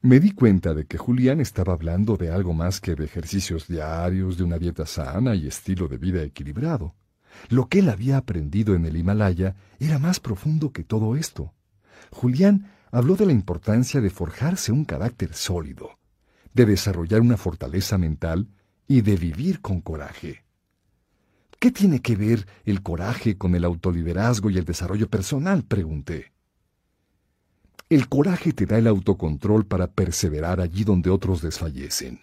Me 0.00 0.20
di 0.20 0.32
cuenta 0.32 0.74
de 0.74 0.86
que 0.86 0.98
Julián 0.98 1.40
estaba 1.40 1.72
hablando 1.72 2.16
de 2.16 2.30
algo 2.30 2.54
más 2.54 2.80
que 2.80 2.94
de 2.94 3.04
ejercicios 3.04 3.66
diarios, 3.66 4.36
de 4.36 4.44
una 4.44 4.58
dieta 4.58 4.86
sana 4.86 5.34
y 5.34 5.46
estilo 5.46 5.88
de 5.88 5.98
vida 5.98 6.22
equilibrado. 6.22 6.94
Lo 7.48 7.68
que 7.68 7.80
él 7.80 7.88
había 7.88 8.18
aprendido 8.18 8.74
en 8.74 8.86
el 8.86 8.96
Himalaya 8.96 9.56
era 9.78 9.98
más 9.98 10.20
profundo 10.20 10.72
que 10.72 10.84
todo 10.84 11.16
esto. 11.16 11.52
Julián 12.10 12.70
habló 12.94 13.16
de 13.16 13.26
la 13.26 13.32
importancia 13.32 14.00
de 14.00 14.08
forjarse 14.08 14.70
un 14.70 14.84
carácter 14.84 15.34
sólido, 15.34 15.98
de 16.52 16.64
desarrollar 16.64 17.22
una 17.22 17.36
fortaleza 17.36 17.98
mental 17.98 18.46
y 18.86 19.00
de 19.00 19.16
vivir 19.16 19.60
con 19.60 19.80
coraje. 19.80 20.44
¿Qué 21.58 21.72
tiene 21.72 22.00
que 22.00 22.14
ver 22.14 22.46
el 22.64 22.82
coraje 22.82 23.36
con 23.36 23.56
el 23.56 23.64
autoliderazgo 23.64 24.48
y 24.48 24.58
el 24.58 24.64
desarrollo 24.64 25.10
personal? 25.10 25.64
pregunté. 25.64 26.32
El 27.88 28.08
coraje 28.08 28.52
te 28.52 28.64
da 28.64 28.78
el 28.78 28.86
autocontrol 28.86 29.66
para 29.66 29.88
perseverar 29.88 30.60
allí 30.60 30.84
donde 30.84 31.10
otros 31.10 31.42
desfallecen. 31.42 32.20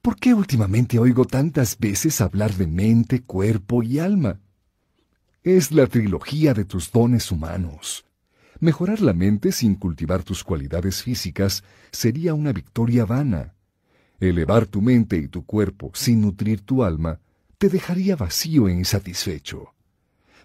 ¿Por 0.00 0.16
qué 0.16 0.32
últimamente 0.32 0.98
oigo 0.98 1.26
tantas 1.26 1.78
veces 1.78 2.22
hablar 2.22 2.54
de 2.54 2.66
mente, 2.66 3.24
cuerpo 3.24 3.82
y 3.82 3.98
alma? 3.98 4.40
Es 5.42 5.70
la 5.70 5.86
trilogía 5.86 6.54
de 6.54 6.64
tus 6.64 6.90
dones 6.90 7.30
humanos. 7.30 8.07
Mejorar 8.60 9.00
la 9.00 9.12
mente 9.12 9.52
sin 9.52 9.76
cultivar 9.76 10.24
tus 10.24 10.42
cualidades 10.42 11.02
físicas 11.02 11.62
sería 11.92 12.34
una 12.34 12.52
victoria 12.52 13.04
vana. 13.04 13.54
Elevar 14.18 14.66
tu 14.66 14.82
mente 14.82 15.16
y 15.16 15.28
tu 15.28 15.46
cuerpo 15.46 15.92
sin 15.94 16.22
nutrir 16.22 16.62
tu 16.62 16.82
alma 16.82 17.20
te 17.56 17.68
dejaría 17.68 18.16
vacío 18.16 18.68
e 18.68 18.72
insatisfecho. 18.72 19.74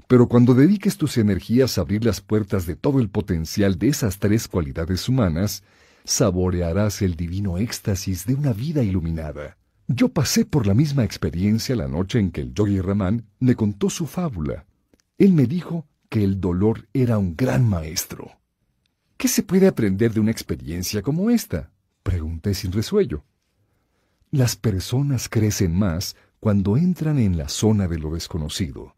Pero 0.08 0.28
cuando 0.28 0.54
dediques 0.54 0.98
tus 0.98 1.18
energías 1.18 1.78
a 1.78 1.82
abrir 1.82 2.06
las 2.06 2.22
puertas 2.22 2.68
de 2.68 2.76
todo 2.76 3.00
el 3.00 3.10
potencial 3.10 3.80
de 3.80 3.88
esas 3.88 4.20
tres 4.20 4.48
cualidades 4.48 5.10
humanas, 5.10 5.64
saborearás 6.04 7.02
el 7.02 7.16
divino 7.16 7.58
éxtasis 7.58 8.28
de 8.28 8.36
una 8.36 8.54
vida 8.54 8.84
iluminada. 8.84 9.58
Yo 9.88 10.10
pasé 10.10 10.46
por 10.46 10.68
la 10.68 10.76
misma 10.76 11.04
experiencia 11.04 11.76
la 11.76 11.88
noche 11.88 12.20
en 12.20 12.30
que 12.30 12.42
el 12.42 12.54
yogi 12.54 12.80
Raman 12.80 13.26
me 13.40 13.56
contó 13.56 13.90
su 13.90 14.06
fábula. 14.06 14.66
Él 15.18 15.34
me 15.34 15.48
dijo 15.48 15.88
que 16.14 16.24
el 16.24 16.40
dolor 16.40 16.88
era 16.94 17.18
un 17.18 17.36
gran 17.36 17.68
maestro. 17.68 18.34
¿Qué 19.18 19.28
se 19.28 19.42
puede 19.42 19.66
aprender 19.66 20.14
de 20.14 20.20
una 20.20 20.30
experiencia 20.30 21.02
como 21.02 21.32
esta? 21.32 21.72
Pregunté 22.04 22.54
sin 22.54 22.72
resuello. 22.72 23.24
Las 24.30 24.56
personas 24.56 25.28
crecen 25.28 25.76
más 25.76 26.16
cuando 26.40 26.78
entran 26.78 27.18
en 27.18 27.36
la 27.36 27.50
zona 27.50 27.88
de 27.88 27.98
lo 27.98 28.14
desconocido. 28.14 28.96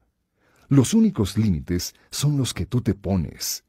Los 0.67 0.93
únicos 0.93 1.37
límites 1.37 1.95
son 2.11 2.35
los 2.35 2.53
que 2.53 2.65
tú 2.65 2.81
te 2.81 2.93
pones. 2.93 3.63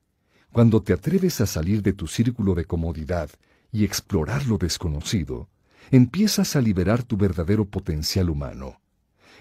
Cuando 0.51 0.83
te 0.83 0.93
atreves 0.93 1.41
a 1.41 1.47
salir 1.47 1.83
de 1.83 1.93
tu 1.93 2.09
círculo 2.09 2.57
de 2.57 2.65
comodidad 2.65 3.31
y 3.71 3.85
explorar 3.85 4.45
lo 4.49 4.59
desconocido, 4.59 5.51
empiezas 5.93 6.57
a 6.57 6.61
liberar 6.61 7.05
tu 7.05 7.17
verdadero 7.17 7.65
potencial 7.65 8.29
humano. 8.29 8.81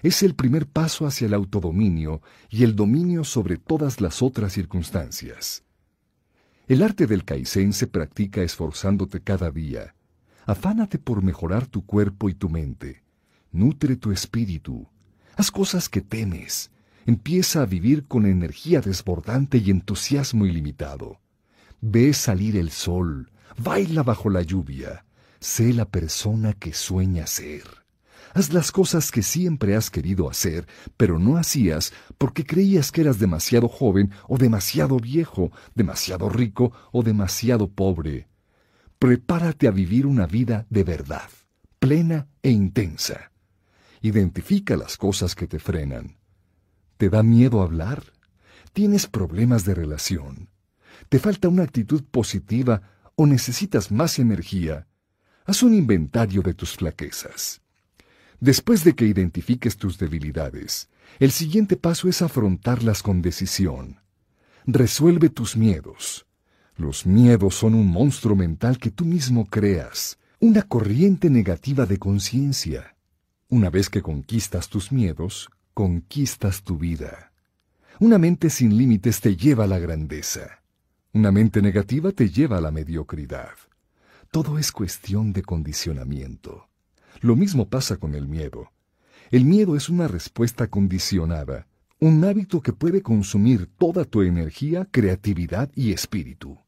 Es 0.02 0.22
el 0.22 0.34
primer 0.34 0.66
paso 0.66 1.06
hacia 1.06 1.26
el 1.26 1.34
autodominio 1.34 2.22
y 2.50 2.64
el 2.64 2.76
dominio 2.76 3.24
sobre 3.24 3.56
todas 3.56 4.00
las 4.00 4.22
otras 4.22 4.52
circunstancias. 4.52 5.64
El 6.68 6.82
arte 6.82 7.06
del 7.06 7.24
Kaizen 7.24 7.72
se 7.72 7.86
practica 7.86 8.42
esforzándote 8.42 9.20
cada 9.20 9.50
día, 9.50 9.94
Afánate 10.46 10.98
por 10.98 11.22
mejorar 11.22 11.66
tu 11.66 11.84
cuerpo 11.84 12.28
y 12.28 12.34
tu 12.34 12.48
mente. 12.48 13.02
Nutre 13.50 13.96
tu 13.96 14.12
espíritu. 14.12 14.88
Haz 15.34 15.50
cosas 15.50 15.88
que 15.88 16.00
temes. 16.00 16.70
Empieza 17.04 17.62
a 17.62 17.66
vivir 17.66 18.06
con 18.06 18.26
energía 18.26 18.80
desbordante 18.80 19.58
y 19.58 19.70
entusiasmo 19.70 20.46
ilimitado. 20.46 21.18
Ve 21.80 22.12
salir 22.12 22.56
el 22.56 22.70
sol. 22.70 23.28
Baila 23.58 24.04
bajo 24.04 24.30
la 24.30 24.42
lluvia. 24.42 25.04
Sé 25.40 25.72
la 25.72 25.84
persona 25.84 26.52
que 26.52 26.72
sueña 26.72 27.26
ser. 27.26 27.85
Haz 28.36 28.52
las 28.52 28.70
cosas 28.70 29.10
que 29.10 29.22
siempre 29.22 29.74
has 29.74 29.90
querido 29.90 30.28
hacer, 30.28 30.66
pero 30.96 31.18
no 31.18 31.36
hacías 31.36 31.92
porque 32.18 32.44
creías 32.44 32.92
que 32.92 33.00
eras 33.00 33.18
demasiado 33.18 33.66
joven 33.68 34.10
o 34.28 34.38
demasiado 34.38 34.98
viejo, 34.98 35.50
demasiado 35.74 36.28
rico 36.28 36.72
o 36.92 37.02
demasiado 37.02 37.66
pobre 37.68 38.28
prepárate 38.98 39.68
a 39.68 39.70
vivir 39.70 40.06
una 40.06 40.26
vida 40.26 40.66
de 40.70 40.84
verdad, 40.84 41.28
plena 41.78 42.28
e 42.42 42.50
intensa. 42.50 43.30
Identifica 44.00 44.76
las 44.76 44.96
cosas 44.96 45.34
que 45.34 45.46
te 45.46 45.58
frenan. 45.58 46.16
¿Te 46.96 47.10
da 47.10 47.22
miedo 47.22 47.62
hablar? 47.62 48.04
¿Tienes 48.72 49.06
problemas 49.06 49.64
de 49.64 49.74
relación? 49.74 50.48
¿Te 51.08 51.18
falta 51.18 51.48
una 51.48 51.62
actitud 51.62 52.04
positiva 52.10 52.82
o 53.16 53.26
necesitas 53.26 53.90
más 53.90 54.18
energía? 54.18 54.86
Haz 55.44 55.62
un 55.62 55.74
inventario 55.74 56.42
de 56.42 56.54
tus 56.54 56.76
flaquezas. 56.76 57.60
Después 58.40 58.84
de 58.84 58.94
que 58.94 59.06
identifiques 59.06 59.76
tus 59.76 59.98
debilidades, 59.98 60.88
el 61.18 61.30
siguiente 61.30 61.76
paso 61.76 62.08
es 62.08 62.20
afrontarlas 62.22 63.02
con 63.02 63.22
decisión. 63.22 64.00
Resuelve 64.66 65.30
tus 65.30 65.56
miedos. 65.56 66.26
Los 66.76 67.06
miedos 67.06 67.54
son 67.54 67.74
un 67.74 67.86
monstruo 67.86 68.36
mental 68.36 68.78
que 68.78 68.90
tú 68.90 69.04
mismo 69.06 69.46
creas, 69.46 70.18
una 70.40 70.62
corriente 70.62 71.30
negativa 71.30 71.86
de 71.86 71.98
conciencia. 71.98 72.96
Una 73.48 73.70
vez 73.70 73.88
que 73.88 74.02
conquistas 74.02 74.68
tus 74.68 74.92
miedos, 74.92 75.48
conquistas 75.72 76.62
tu 76.62 76.76
vida. 76.76 77.32
Una 77.98 78.18
mente 78.18 78.50
sin 78.50 78.76
límites 78.76 79.20
te 79.22 79.36
lleva 79.36 79.64
a 79.64 79.68
la 79.68 79.78
grandeza. 79.78 80.62
Una 81.14 81.32
mente 81.32 81.62
negativa 81.62 82.12
te 82.12 82.28
lleva 82.28 82.58
a 82.58 82.60
la 82.60 82.70
mediocridad. 82.70 83.54
Todo 84.30 84.58
es 84.58 84.70
cuestión 84.70 85.32
de 85.32 85.40
condicionamiento. 85.42 86.65
Lo 87.20 87.36
mismo 87.36 87.68
pasa 87.68 87.96
con 87.96 88.14
el 88.14 88.28
miedo. 88.28 88.72
El 89.30 89.44
miedo 89.44 89.76
es 89.76 89.88
una 89.88 90.06
respuesta 90.08 90.68
condicionada, 90.68 91.66
un 91.98 92.22
hábito 92.24 92.60
que 92.60 92.72
puede 92.72 93.02
consumir 93.02 93.66
toda 93.78 94.04
tu 94.04 94.22
energía, 94.22 94.86
creatividad 94.90 95.70
y 95.74 95.92
espíritu. 95.92 96.58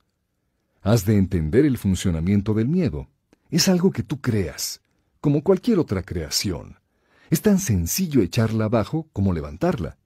Has 0.82 1.05
de 1.05 1.16
entender 1.16 1.66
el 1.66 1.76
funcionamiento 1.76 2.55
del 2.55 2.68
miedo. 2.68 3.09
Es 3.51 3.68
algo 3.68 3.90
que 3.90 4.03
tú 4.03 4.20
creas, 4.20 4.80
como 5.20 5.42
cualquier 5.42 5.78
otra 5.78 6.03
creación. 6.03 6.76
Es 7.30 7.42
tan 7.42 7.59
sencillo 7.59 8.22
echarla 8.22 8.66
abajo 8.66 9.09
como 9.12 9.32
levantarla. 9.32 9.99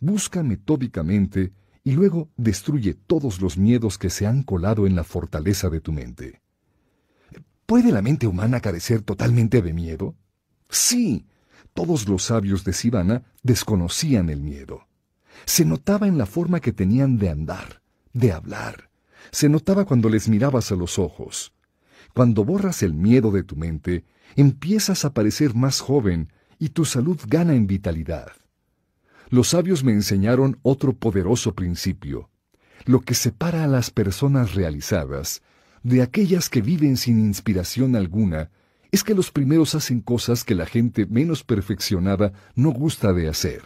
Busca 0.00 0.42
metódicamente 0.42 1.52
y 1.82 1.92
luego 1.92 2.30
destruye 2.36 2.94
todos 2.94 3.40
los 3.40 3.58
miedos 3.58 3.98
que 3.98 4.10
se 4.10 4.26
han 4.26 4.44
colado 4.44 4.86
en 4.86 4.94
la 4.94 5.04
fortaleza 5.04 5.70
de 5.70 5.80
tu 5.80 5.92
mente. 5.92 6.40
¿Puede 7.72 7.90
la 7.90 8.02
mente 8.02 8.26
humana 8.26 8.60
carecer 8.60 9.00
totalmente 9.00 9.62
de 9.62 9.72
miedo? 9.72 10.14
Sí, 10.68 11.24
todos 11.72 12.06
los 12.06 12.24
sabios 12.24 12.64
de 12.64 12.74
Sivana 12.74 13.22
desconocían 13.42 14.28
el 14.28 14.42
miedo. 14.42 14.88
Se 15.46 15.64
notaba 15.64 16.06
en 16.06 16.18
la 16.18 16.26
forma 16.26 16.60
que 16.60 16.72
tenían 16.72 17.16
de 17.16 17.30
andar, 17.30 17.80
de 18.12 18.30
hablar. 18.30 18.90
Se 19.30 19.48
notaba 19.48 19.86
cuando 19.86 20.10
les 20.10 20.28
mirabas 20.28 20.70
a 20.70 20.74
los 20.74 20.98
ojos. 20.98 21.54
Cuando 22.12 22.44
borras 22.44 22.82
el 22.82 22.92
miedo 22.92 23.30
de 23.30 23.42
tu 23.42 23.56
mente, 23.56 24.04
empiezas 24.36 25.06
a 25.06 25.14
parecer 25.14 25.54
más 25.54 25.80
joven 25.80 26.30
y 26.58 26.68
tu 26.68 26.84
salud 26.84 27.18
gana 27.26 27.54
en 27.54 27.66
vitalidad. 27.66 28.32
Los 29.30 29.48
sabios 29.48 29.82
me 29.82 29.92
enseñaron 29.92 30.58
otro 30.60 30.92
poderoso 30.92 31.54
principio. 31.54 32.28
Lo 32.84 33.00
que 33.00 33.14
separa 33.14 33.64
a 33.64 33.66
las 33.66 33.90
personas 33.90 34.54
realizadas 34.54 35.40
de 35.82 36.02
aquellas 36.02 36.48
que 36.48 36.62
viven 36.62 36.96
sin 36.96 37.18
inspiración 37.18 37.96
alguna 37.96 38.50
es 38.92 39.02
que 39.02 39.14
los 39.14 39.30
primeros 39.30 39.74
hacen 39.74 40.00
cosas 40.00 40.44
que 40.44 40.54
la 40.54 40.66
gente 40.66 41.06
menos 41.06 41.44
perfeccionada 41.44 42.32
no 42.54 42.70
gusta 42.70 43.12
de 43.12 43.28
hacer. 43.28 43.62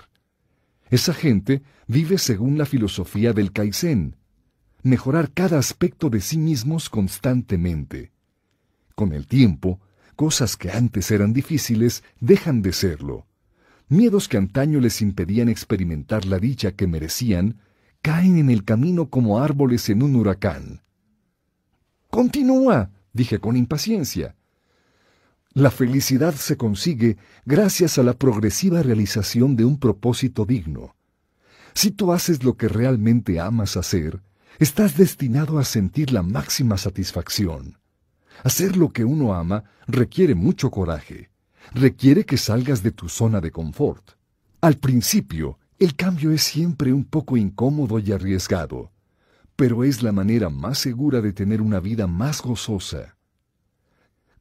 Esa 0.89 1.13
gente 1.13 1.63
vive 1.89 2.17
según 2.19 2.59
la 2.59 2.65
filosofía 2.65 3.33
del 3.33 3.53
Kaizen, 3.53 4.17
mejorar 4.83 5.33
cada 5.33 5.59
aspecto 5.59 6.11
de 6.11 6.21
sí 6.21 6.39
mismos 6.39 6.89
constantemente. 6.89 8.13
Con 8.95 9.13
el 9.13 9.27
tiempo, 9.27 9.81
cosas 10.15 10.57
que 10.57 10.71
antes 10.71 11.11
eran 11.11 11.33
difíciles 11.33 12.05
dejan 12.21 12.63
de 12.63 12.73
serlo. 12.73 13.27
Miedos 13.89 14.29
que 14.29 14.37
antaño 14.37 14.81
les 14.81 15.03
impedían 15.03 15.49
experimentar 15.49 16.25
la 16.25 16.39
dicha 16.39 16.73
que 16.73 16.87
merecían, 16.87 17.61
caen 18.01 18.39
en 18.39 18.49
el 18.49 18.65
camino 18.65 19.11
como 19.11 19.41
árboles 19.41 19.89
en 19.89 20.03
un 20.03 20.15
huracán. 20.15 20.86
Continúa, 22.17 22.93
dije 23.13 23.41
con 23.41 23.59
impaciencia. 23.59 24.37
La 25.53 25.71
felicidad 25.71 26.35
se 26.35 26.57
consigue 26.57 27.19
gracias 27.45 27.99
a 27.99 28.03
la 28.03 28.15
progresiva 28.15 28.83
realización 28.83 29.55
de 29.55 29.67
un 29.67 29.79
propósito 29.79 30.47
digno. 30.47 30.97
Si 31.75 31.91
tú 31.91 32.15
haces 32.15 32.43
lo 32.43 32.57
que 32.57 32.69
realmente 32.69 33.39
amas 33.39 33.77
hacer, 33.77 34.23
estás 34.59 34.97
destinado 34.97 35.59
a 35.59 35.65
sentir 35.65 36.11
la 36.11 36.23
máxima 36.23 36.79
satisfacción. 36.79 37.77
Hacer 38.45 38.79
lo 38.79 38.95
que 38.95 39.05
uno 39.05 39.35
ama 39.35 39.65
requiere 39.87 40.35
mucho 40.35 40.71
coraje, 40.71 41.29
requiere 41.75 42.25
que 42.25 42.39
salgas 42.39 42.83
de 42.83 42.93
tu 42.93 43.11
zona 43.11 43.43
de 43.43 43.51
confort. 43.51 44.13
Al 44.63 44.79
principio, 44.79 45.59
el 45.79 45.95
cambio 45.97 46.33
es 46.33 46.43
siempre 46.43 46.95
un 46.95 47.05
poco 47.05 47.37
incómodo 47.37 47.99
y 47.99 48.11
arriesgado, 48.11 48.91
pero 49.57 49.85
es 49.85 50.03
la 50.03 50.13
manera 50.13 50.51
más 50.51 50.79
segura 50.79 51.21
de 51.21 51.33
tener 51.33 51.63
una 51.63 51.81
vida 51.81 52.07
más 52.07 52.43
gozosa. 52.43 53.17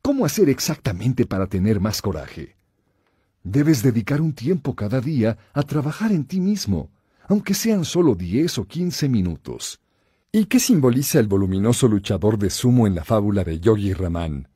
¿Cómo 0.01 0.25
hacer 0.25 0.49
exactamente 0.49 1.25
para 1.25 1.47
tener 1.47 1.79
más 1.79 2.01
coraje? 2.01 2.57
Debes 3.43 3.81
dedicar 3.81 4.21
un 4.21 4.33
tiempo 4.33 4.75
cada 4.75 5.01
día 5.01 5.37
a 5.53 5.63
trabajar 5.63 6.11
en 6.11 6.25
ti 6.25 6.39
mismo, 6.39 6.91
aunque 7.27 7.53
sean 7.53 7.85
solo 7.85 8.13
10 8.13 8.59
o 8.59 8.65
15 8.65 9.09
minutos. 9.09 9.79
¿Y 10.31 10.45
qué 10.45 10.59
simboliza 10.59 11.19
el 11.19 11.27
voluminoso 11.27 11.87
luchador 11.87 12.37
de 12.37 12.49
sumo 12.49 12.87
en 12.87 12.95
la 12.95 13.03
fábula 13.03 13.43
de 13.43 13.59
Yogi 13.59 13.93
Raman? 13.93 14.49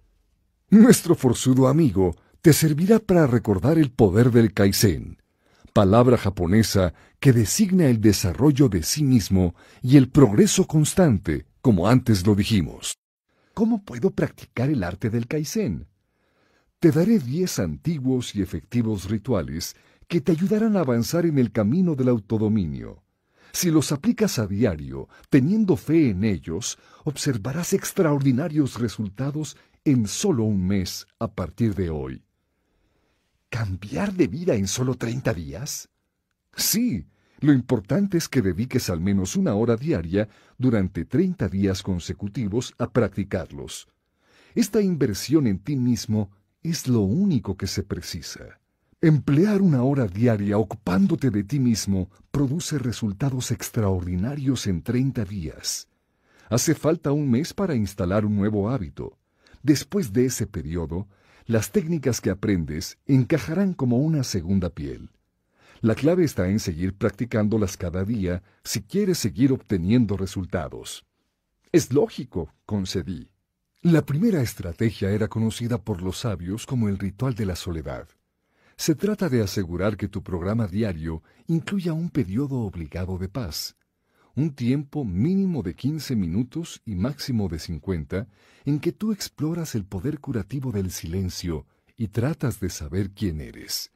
Nuestro 0.69 1.15
forzudo 1.15 1.67
amigo 1.67 2.15
te 2.41 2.53
servirá 2.53 2.99
para 2.99 3.25
recordar 3.27 3.77
el 3.77 3.89
poder 3.91 4.31
del 4.31 4.53
Kaizen, 4.53 5.17
palabra 5.79 6.17
japonesa 6.17 6.93
que 7.21 7.31
designa 7.31 7.85
el 7.85 8.01
desarrollo 8.01 8.67
de 8.67 8.83
sí 8.83 9.01
mismo 9.01 9.55
y 9.81 9.95
el 9.95 10.09
progreso 10.09 10.67
constante, 10.67 11.45
como 11.61 11.87
antes 11.87 12.27
lo 12.27 12.35
dijimos. 12.35 12.97
¿Cómo 13.53 13.85
puedo 13.85 14.11
practicar 14.11 14.69
el 14.69 14.83
arte 14.83 15.09
del 15.09 15.25
Kaizen? 15.25 15.87
Te 16.81 16.91
daré 16.91 17.17
diez 17.19 17.59
antiguos 17.59 18.35
y 18.35 18.41
efectivos 18.41 19.09
rituales 19.09 19.77
que 20.09 20.19
te 20.19 20.33
ayudarán 20.33 20.75
a 20.75 20.81
avanzar 20.81 21.25
en 21.25 21.37
el 21.39 21.53
camino 21.53 21.95
del 21.95 22.09
autodominio. 22.09 23.01
Si 23.53 23.71
los 23.71 23.93
aplicas 23.93 24.37
a 24.37 24.47
diario, 24.47 25.07
teniendo 25.29 25.77
fe 25.77 26.09
en 26.09 26.25
ellos, 26.25 26.77
observarás 27.05 27.71
extraordinarios 27.71 28.81
resultados 28.81 29.55
en 29.85 30.07
solo 30.07 30.43
un 30.43 30.67
mes 30.67 31.07
a 31.19 31.29
partir 31.31 31.73
de 31.73 31.89
hoy. 31.89 32.25
¿Cambiar 33.49 34.13
de 34.13 34.27
vida 34.27 34.55
en 34.55 34.67
solo 34.67 34.95
30 34.95 35.33
días? 35.33 35.89
Sí, 36.55 37.07
lo 37.39 37.51
importante 37.51 38.17
es 38.17 38.27
que 38.29 38.41
dediques 38.41 38.89
al 38.89 39.01
menos 39.01 39.35
una 39.35 39.55
hora 39.55 39.75
diaria 39.75 40.29
durante 40.57 41.05
30 41.05 41.47
días 41.49 41.81
consecutivos 41.81 42.75
a 42.77 42.91
practicarlos. 42.91 43.87
Esta 44.53 44.81
inversión 44.81 45.47
en 45.47 45.59
ti 45.59 45.75
mismo 45.75 46.31
es 46.61 46.87
lo 46.87 47.01
único 47.01 47.57
que 47.57 47.65
se 47.65 47.83
precisa. 47.83 48.59
Emplear 49.01 49.61
una 49.61 49.83
hora 49.83 50.05
diaria 50.05 50.57
ocupándote 50.57 51.31
de 51.31 51.43
ti 51.43 51.59
mismo 51.59 52.09
produce 52.31 52.77
resultados 52.77 53.51
extraordinarios 53.51 54.67
en 54.67 54.83
30 54.83 55.23
días. 55.25 55.87
Hace 56.49 56.75
falta 56.75 57.13
un 57.13 57.31
mes 57.31 57.53
para 57.53 57.75
instalar 57.75 58.25
un 58.25 58.35
nuevo 58.35 58.69
hábito. 58.69 59.17
Después 59.63 60.11
de 60.11 60.25
ese 60.25 60.45
periodo, 60.45 61.07
las 61.49 61.71
técnicas 61.71 62.21
que 62.21 62.29
aprendes 62.29 62.99
encajarán 63.07 63.73
como 63.73 63.97
una 63.97 64.23
segunda 64.23 64.69
piel. 64.69 65.09
La 65.81 65.95
clave 65.95 66.23
está 66.23 66.47
en 66.47 66.59
seguir 66.59 66.93
practicándolas 66.93 67.75
cada 67.75 68.05
día 68.05 68.43
si 68.63 68.83
quieres 68.83 69.17
seguir 69.17 69.51
obteniendo 69.51 70.15
resultados. 70.15 71.07
Es 71.71 71.91
lógico, 71.91 72.53
concedí. 72.67 73.31
La 73.81 74.05
primera 74.05 74.43
estrategia 74.43 75.09
era 75.09 75.27
conocida 75.27 75.79
por 75.79 76.03
los 76.03 76.19
sabios 76.19 76.67
como 76.67 76.87
el 76.87 76.99
ritual 76.99 77.33
de 77.33 77.47
la 77.47 77.55
soledad. 77.55 78.07
Se 78.77 78.93
trata 78.93 79.27
de 79.27 79.41
asegurar 79.41 79.97
que 79.97 80.07
tu 80.07 80.21
programa 80.21 80.67
diario 80.67 81.23
incluya 81.47 81.93
un 81.93 82.11
periodo 82.11 82.59
obligado 82.59 83.17
de 83.17 83.27
paz, 83.27 83.75
un 84.35 84.53
tiempo 84.53 85.03
mínimo 85.05 85.63
de 85.63 85.75
15 85.75 86.15
minutos 86.15 86.81
y 86.85 86.95
máximo 86.95 87.49
de 87.49 87.59
50 87.59 88.27
en 88.65 88.79
que 88.79 88.91
tú 88.91 89.11
exploras 89.11 89.75
el 89.75 89.85
poder 89.85 90.19
curativo 90.19 90.71
del 90.71 90.91
silencio 90.91 91.65
y 91.97 92.07
tratas 92.07 92.59
de 92.59 92.69
saber 92.69 93.11
quién 93.11 93.41
eres. 93.41 93.91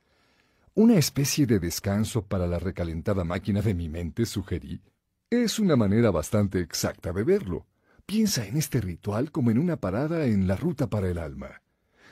Una 0.75 0.95
especie 0.95 1.45
de 1.45 1.59
descanso 1.59 2.25
para 2.25 2.47
la 2.47 2.59
recalentada 2.59 3.23
máquina 3.23 3.61
de 3.61 3.73
mi 3.73 3.89
mente, 3.89 4.25
sugerí. 4.25 4.81
Es 5.29 5.59
una 5.59 5.75
manera 5.75 6.11
bastante 6.11 6.59
exacta 6.59 7.13
de 7.13 7.23
verlo. 7.23 7.67
Piensa 8.05 8.45
en 8.45 8.57
este 8.57 8.81
ritual 8.81 9.31
como 9.31 9.51
en 9.51 9.59
una 9.59 9.77
parada 9.77 10.25
en 10.25 10.47
la 10.47 10.55
ruta 10.55 10.89
para 10.89 11.09
el 11.09 11.17
alma. 11.17 11.61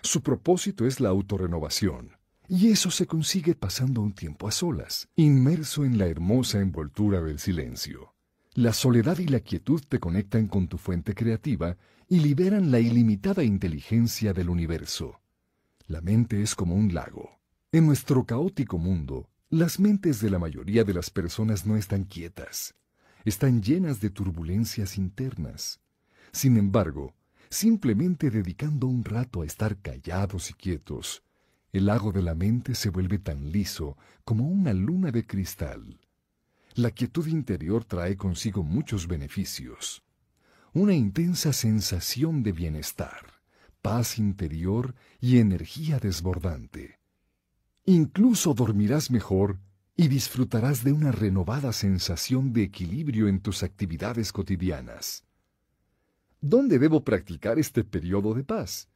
Su 0.02 0.22
propósito 0.22 0.86
es 0.86 1.00
la 1.00 1.10
autorrenovación, 1.10 2.18
y 2.48 2.70
eso 2.70 2.92
se 2.92 3.08
consigue 3.08 3.56
pasando 3.56 4.02
un 4.02 4.14
tiempo 4.14 4.48
a 4.48 4.52
solas, 4.52 5.08
inmerso 5.16 5.86
en 5.86 5.98
la 5.98 6.08
hermosa 6.08 6.60
envoltura 6.60 7.22
del 7.22 7.40
silencio. 7.40 8.11
La 8.54 8.74
soledad 8.74 9.18
y 9.20 9.28
la 9.28 9.40
quietud 9.40 9.82
te 9.88 10.02
conectan 10.02 10.48
con 10.48 10.68
tu 10.68 10.78
fuente 10.78 11.16
creativa 11.16 11.78
y 12.10 12.20
liberan 12.20 12.70
la 12.70 12.82
ilimitada 12.82 13.46
inteligencia 13.46 14.34
del 14.34 14.50
universo. 14.50 15.22
La 15.88 16.02
mente 16.02 16.42
es 16.42 16.54
como 16.54 16.76
un 16.76 16.94
lago. 16.94 17.40
En 17.72 17.86
nuestro 17.86 18.26
caótico 18.26 18.78
mundo, 18.78 19.30
las 19.50 19.80
mentes 19.80 20.20
de 20.20 20.30
la 20.30 20.38
mayoría 20.38 20.84
de 20.84 20.94
las 20.94 21.10
personas 21.10 21.66
no 21.66 21.78
están 21.78 22.04
quietas, 22.04 22.76
están 23.24 23.62
llenas 23.62 24.02
de 24.02 24.10
turbulencias 24.10 24.98
internas. 24.98 25.80
Sin 26.34 26.58
embargo, 26.58 27.16
simplemente 27.50 28.30
dedicando 28.30 28.88
un 28.88 29.06
rato 29.06 29.44
a 29.44 29.46
estar 29.46 29.78
callados 29.78 30.50
y 30.50 30.56
quietos, 30.56 31.24
el 31.72 31.86
lago 31.86 32.12
de 32.12 32.22
la 32.22 32.36
mente 32.36 32.76
se 32.76 32.90
vuelve 32.90 33.18
tan 33.18 33.50
liso 33.50 33.98
como 34.26 34.50
una 34.50 34.74
luna 34.74 35.10
de 35.12 35.26
cristal. 35.26 36.01
La 36.76 36.92
quietud 36.92 37.28
interior 37.28 37.84
trae 37.84 38.16
consigo 38.16 38.64
muchos 38.64 39.08
beneficios. 39.08 40.04
Una 40.74 40.94
intensa 40.94 41.52
sensación 41.52 42.44
de 42.44 42.54
bienestar, 42.54 43.26
paz 43.82 44.18
interior 44.18 44.96
y 45.20 45.40
energía 45.40 46.00
desbordante. 46.00 46.98
Incluso 47.84 48.54
dormirás 48.54 49.12
mejor 49.12 49.60
y 49.98 50.08
disfrutarás 50.08 50.86
de 50.86 50.94
una 50.94 51.12
renovada 51.12 51.74
sensación 51.74 52.54
de 52.54 52.64
equilibrio 52.64 53.28
en 53.28 53.42
tus 53.42 53.64
actividades 53.64 54.32
cotidianas. 54.32 55.26
¿Dónde 56.40 56.80
debo 56.80 57.04
practicar 57.04 57.60
este 57.60 57.84
periodo 57.84 58.34
de 58.34 58.46
paz? 58.46 58.88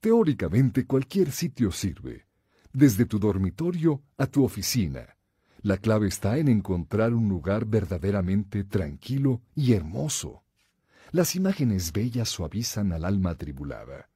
Teóricamente 0.00 0.86
cualquier 0.86 1.32
sitio 1.32 1.72
sirve, 1.72 2.26
desde 2.72 3.04
tu 3.04 3.18
dormitorio 3.18 4.00
a 4.16 4.26
tu 4.26 4.44
oficina. 4.44 5.17
La 5.62 5.76
clave 5.76 6.06
está 6.06 6.38
en 6.38 6.48
encontrar 6.48 7.14
un 7.14 7.28
lugar 7.28 7.64
verdaderamente 7.66 8.62
tranquilo 8.62 9.42
y 9.56 9.72
hermoso. 9.72 10.44
Las 11.10 11.34
imágenes 11.34 11.92
bellas 11.92 12.28
suavizan 12.28 12.92
al 12.92 13.04
alma 13.04 13.30
atribulada. 13.30 14.08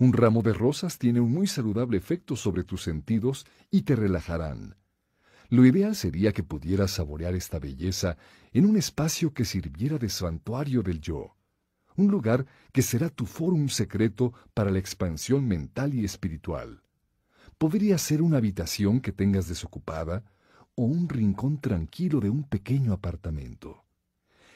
Un 0.00 0.12
ramo 0.12 0.42
de 0.42 0.52
rosas 0.52 0.98
tiene 0.98 1.20
un 1.20 1.30
muy 1.30 1.46
saludable 1.46 1.98
efecto 1.98 2.34
sobre 2.34 2.64
tus 2.64 2.82
sentidos 2.82 3.46
y 3.70 3.82
te 3.82 3.94
relajarán. 3.94 4.74
Lo 5.50 5.64
ideal 5.64 5.94
sería 5.94 6.32
que 6.32 6.42
pudieras 6.42 6.92
saborear 6.92 7.34
esta 7.34 7.60
belleza 7.60 8.16
en 8.52 8.66
un 8.66 8.76
espacio 8.76 9.32
que 9.32 9.44
sirviera 9.44 9.98
de 9.98 10.08
santuario 10.08 10.82
del 10.82 11.00
yo, 11.00 11.36
un 11.94 12.08
lugar 12.10 12.46
que 12.72 12.82
será 12.82 13.08
tu 13.08 13.26
fórum 13.26 13.68
secreto 13.68 14.32
para 14.54 14.70
la 14.70 14.78
expansión 14.78 15.46
mental 15.46 15.94
y 15.94 16.04
espiritual. 16.04 16.82
Podría 17.58 17.98
ser 17.98 18.22
una 18.22 18.38
habitación 18.38 19.00
que 19.00 19.12
tengas 19.12 19.46
desocupada 19.46 20.24
o 20.74 20.84
un 20.84 21.08
rincón 21.08 21.60
tranquilo 21.60 22.20
de 22.20 22.30
un 22.30 22.44
pequeño 22.44 22.92
apartamento. 22.92 23.84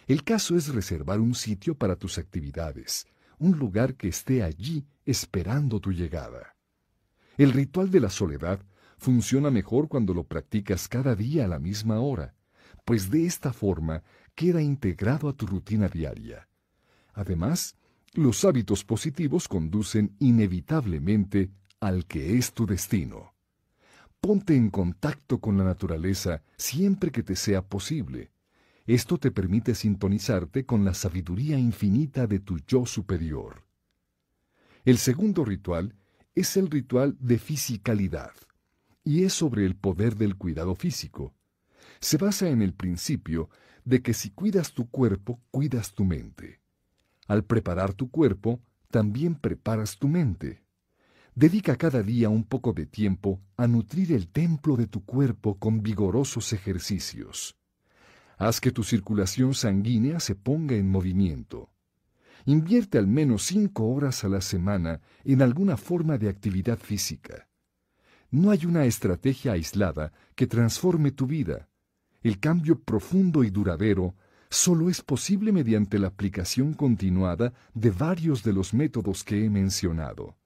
El 0.06 0.24
caso 0.24 0.56
es 0.56 0.68
reservar 0.68 1.20
un 1.20 1.34
sitio 1.34 1.76
para 1.76 1.96
tus 1.96 2.18
actividades, 2.18 3.06
un 3.38 3.58
lugar 3.58 3.94
que 3.96 4.08
esté 4.08 4.42
allí 4.42 4.86
esperando 5.04 5.80
tu 5.80 5.92
llegada. 5.92 6.56
El 7.36 7.52
ritual 7.52 7.90
de 7.90 8.00
la 8.00 8.10
soledad 8.10 8.60
funciona 8.98 9.50
mejor 9.50 9.88
cuando 9.88 10.14
lo 10.14 10.24
practicas 10.24 10.88
cada 10.88 11.14
día 11.14 11.44
a 11.44 11.48
la 11.48 11.58
misma 11.58 12.00
hora, 12.00 12.34
pues 12.84 13.10
de 13.10 13.26
esta 13.26 13.52
forma 13.52 14.02
queda 14.34 14.62
integrado 14.62 15.28
a 15.28 15.32
tu 15.34 15.46
rutina 15.46 15.88
diaria. 15.88 16.48
Además, 17.12 17.76
los 18.14 18.44
hábitos 18.44 18.84
positivos 18.84 19.48
conducen 19.48 20.16
inevitablemente 20.18 21.50
al 21.80 22.06
que 22.06 22.38
es 22.38 22.52
tu 22.52 22.64
destino. 22.66 23.35
Ponte 24.20 24.56
en 24.56 24.70
contacto 24.70 25.40
con 25.40 25.56
la 25.56 25.64
naturaleza 25.64 26.42
siempre 26.56 27.10
que 27.10 27.22
te 27.22 27.36
sea 27.36 27.62
posible. 27.62 28.32
Esto 28.86 29.18
te 29.18 29.30
permite 29.30 29.74
sintonizarte 29.74 30.64
con 30.64 30.84
la 30.84 30.94
sabiduría 30.94 31.58
infinita 31.58 32.26
de 32.26 32.40
tu 32.40 32.58
yo 32.66 32.86
superior. 32.86 33.64
El 34.84 34.98
segundo 34.98 35.44
ritual 35.44 35.94
es 36.34 36.56
el 36.56 36.70
ritual 36.70 37.16
de 37.18 37.38
fisicalidad 37.38 38.32
y 39.02 39.24
es 39.24 39.32
sobre 39.32 39.64
el 39.64 39.74
poder 39.74 40.16
del 40.16 40.36
cuidado 40.36 40.74
físico. 40.74 41.34
Se 42.00 42.16
basa 42.16 42.48
en 42.48 42.62
el 42.62 42.74
principio 42.74 43.48
de 43.84 44.02
que 44.02 44.14
si 44.14 44.30
cuidas 44.30 44.72
tu 44.72 44.90
cuerpo, 44.90 45.40
cuidas 45.50 45.94
tu 45.94 46.04
mente. 46.04 46.60
Al 47.26 47.44
preparar 47.44 47.94
tu 47.94 48.10
cuerpo, 48.10 48.60
también 48.90 49.34
preparas 49.34 49.98
tu 49.98 50.08
mente. 50.08 50.65
Dedica 51.38 51.76
cada 51.76 52.02
día 52.02 52.30
un 52.30 52.44
poco 52.44 52.72
de 52.72 52.86
tiempo 52.86 53.42
a 53.58 53.66
nutrir 53.66 54.10
el 54.12 54.28
templo 54.28 54.74
de 54.74 54.86
tu 54.86 55.04
cuerpo 55.04 55.58
con 55.58 55.82
vigorosos 55.82 56.54
ejercicios. 56.54 57.58
Haz 58.38 58.58
que 58.58 58.72
tu 58.72 58.82
circulación 58.82 59.52
sanguínea 59.52 60.18
se 60.18 60.34
ponga 60.34 60.76
en 60.76 60.90
movimiento. 60.90 61.68
Invierte 62.46 62.96
al 62.96 63.06
menos 63.06 63.42
cinco 63.42 63.84
horas 63.84 64.24
a 64.24 64.30
la 64.30 64.40
semana 64.40 65.02
en 65.24 65.42
alguna 65.42 65.76
forma 65.76 66.16
de 66.16 66.30
actividad 66.30 66.78
física. 66.78 67.46
No 68.30 68.50
hay 68.50 68.64
una 68.64 68.86
estrategia 68.86 69.52
aislada 69.52 70.14
que 70.36 70.46
transforme 70.46 71.10
tu 71.10 71.26
vida. 71.26 71.68
El 72.22 72.40
cambio 72.40 72.80
profundo 72.80 73.44
y 73.44 73.50
duradero 73.50 74.14
solo 74.48 74.88
es 74.88 75.02
posible 75.02 75.52
mediante 75.52 75.98
la 75.98 76.06
aplicación 76.06 76.72
continuada 76.72 77.52
de 77.74 77.90
varios 77.90 78.42
de 78.42 78.54
los 78.54 78.72
métodos 78.72 79.22
que 79.22 79.44
he 79.44 79.50
mencionado. 79.50 80.38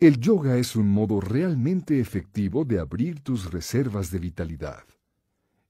El 0.00 0.20
yoga 0.20 0.56
es 0.58 0.76
un 0.76 0.88
modo 0.88 1.20
realmente 1.20 1.98
efectivo 1.98 2.64
de 2.64 2.78
abrir 2.78 3.18
tus 3.18 3.50
reservas 3.50 4.12
de 4.12 4.20
vitalidad. 4.20 4.84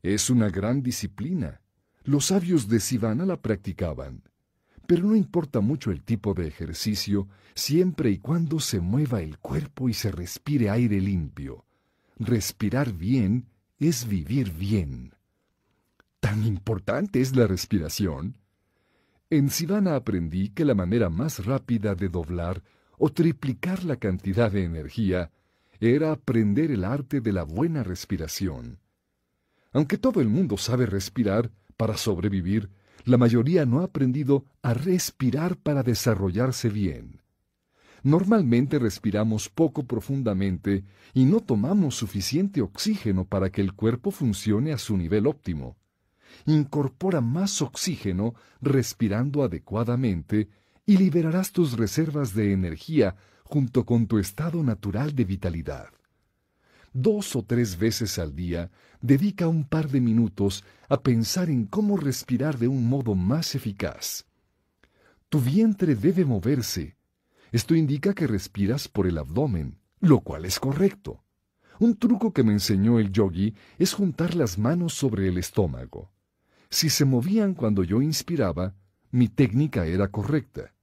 Es 0.03 0.29
una 0.29 0.51
gran 0.51 0.83
disciplina. 0.83 1.63
Los 2.05 2.27
sabios 2.27 2.69
de 2.69 2.79
Sivana 2.79 3.25
la 3.25 3.41
practicaban. 3.41 4.23
Pero 4.87 5.05
no 5.05 5.17
importa 5.17 5.61
mucho 5.61 5.91
el 5.91 6.03
tipo 6.03 6.35
de 6.35 6.47
ejercicio, 6.47 7.27
siempre 7.55 8.11
y 8.11 8.19
cuando 8.19 8.61
se 8.61 8.81
mueva 8.81 9.23
el 9.23 9.39
cuerpo 9.39 9.89
y 9.89 9.95
se 9.95 10.13
respire 10.13 10.69
aire 10.69 11.01
limpio. 11.01 11.65
Respirar 12.19 12.93
bien 12.93 13.47
es 13.79 14.07
vivir 14.07 14.53
bien. 14.53 15.15
¿Tan 16.21 16.45
importante 16.45 17.23
es 17.23 17.35
la 17.35 17.47
respiración? 17.47 18.37
En 19.31 19.49
Sivana 19.49 19.97
aprendí 19.97 20.51
que 20.51 20.67
la 20.67 20.75
manera 20.75 21.09
más 21.09 21.47
rápida 21.47 21.95
de 21.95 22.11
doblar 22.11 22.63
o 22.99 23.11
triplicar 23.11 23.85
la 23.85 23.97
cantidad 23.97 24.51
de 24.51 24.65
energía 24.65 25.31
era 25.81 26.13
aprender 26.13 26.71
el 26.71 26.85
arte 26.85 27.21
de 27.21 27.33
la 27.33 27.45
buena 27.45 27.83
respiración. 27.83 28.81
Aunque 29.73 29.99
todo 29.99 30.21
el 30.21 30.29
mundo 30.29 30.57
sabe 30.57 30.87
respirar 30.87 31.51
para 31.77 31.97
sobrevivir, 31.97 32.71
la 33.05 33.17
mayoría 33.17 33.65
no 33.65 33.81
ha 33.81 33.85
aprendido 33.85 34.45
a 34.63 34.75
respirar 34.75 35.57
para 35.57 35.83
desarrollarse 35.83 36.69
bien. 36.69 37.23
Normalmente 38.03 38.79
respiramos 38.79 39.49
poco 39.49 39.85
profundamente 39.85 40.85
y 41.15 41.25
no 41.25 41.41
tomamos 41.41 41.97
suficiente 41.97 42.61
oxígeno 42.61 43.25
para 43.25 43.51
que 43.51 43.61
el 43.61 43.75
cuerpo 43.75 44.11
funcione 44.11 44.73
a 44.73 44.79
su 44.79 44.97
nivel 44.97 45.27
óptimo. 45.27 45.77
Incorpora 46.47 47.21
más 47.21 47.61
oxígeno 47.63 48.35
respirando 48.61 49.43
adecuadamente 49.43 50.49
y 50.89 50.97
liberarás 50.97 51.53
tus 51.53 51.77
reservas 51.77 52.35
de 52.35 52.53
energía 52.53 53.15
junto 53.45 53.87
con 53.87 54.09
tu 54.09 54.19
estado 54.19 54.65
natural 54.65 55.15
de 55.15 55.25
vitalidad 55.25 55.91
dos 56.93 57.37
o 57.37 57.45
tres 57.45 57.79
veces 57.79 58.19
al 58.19 58.35
día, 58.35 58.71
dedica 59.01 59.49
un 59.49 59.65
par 59.65 59.89
de 59.89 60.01
minutos 60.01 60.65
a 60.89 61.01
pensar 61.01 61.49
en 61.49 61.67
cómo 61.67 61.97
respirar 61.97 62.59
de 62.59 62.69
un 62.69 62.89
modo 62.89 63.15
más 63.15 63.55
eficaz. 63.55 64.27
Tu 65.29 65.41
vientre 65.41 65.95
debe 65.95 66.25
moverse. 66.25 66.97
Esto 67.53 67.75
indica 67.75 68.15
que 68.15 68.27
respiras 68.27 68.89
por 68.89 69.07
el 69.07 69.19
abdomen, 69.19 69.79
lo 70.01 70.21
cual 70.21 70.45
es 70.45 70.59
correcto. 70.59 71.23
Un 71.79 71.97
truco 71.97 72.33
que 72.33 72.43
me 72.43 72.53
enseñó 72.53 72.99
el 72.99 73.13
yogi 73.13 73.55
es 73.79 73.93
juntar 73.93 74.35
las 74.35 74.59
manos 74.59 74.95
sobre 74.95 75.29
el 75.29 75.39
estómago. 75.39 76.11
Si 76.71 76.91
se 76.91 77.05
movían 77.05 77.55
cuando 77.55 77.85
yo 77.85 78.03
inspiraba, 78.03 78.75
mi 79.11 79.29
técnica 79.29 79.87
era 79.87 80.09
correcta. 80.09 80.75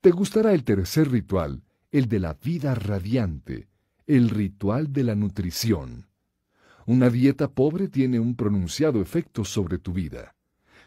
Te 0.00 0.12
gustará 0.12 0.54
el 0.54 0.64
tercer 0.64 1.10
ritual, 1.10 1.62
el 1.90 2.08
de 2.08 2.20
la 2.20 2.32
vida 2.32 2.74
radiante, 2.74 3.68
el 4.06 4.30
ritual 4.30 4.94
de 4.94 5.04
la 5.04 5.14
nutrición. 5.14 6.08
Una 6.86 7.10
dieta 7.10 7.50
pobre 7.50 7.88
tiene 7.88 8.18
un 8.18 8.34
pronunciado 8.34 9.02
efecto 9.02 9.44
sobre 9.44 9.76
tu 9.76 9.92
vida. 9.92 10.34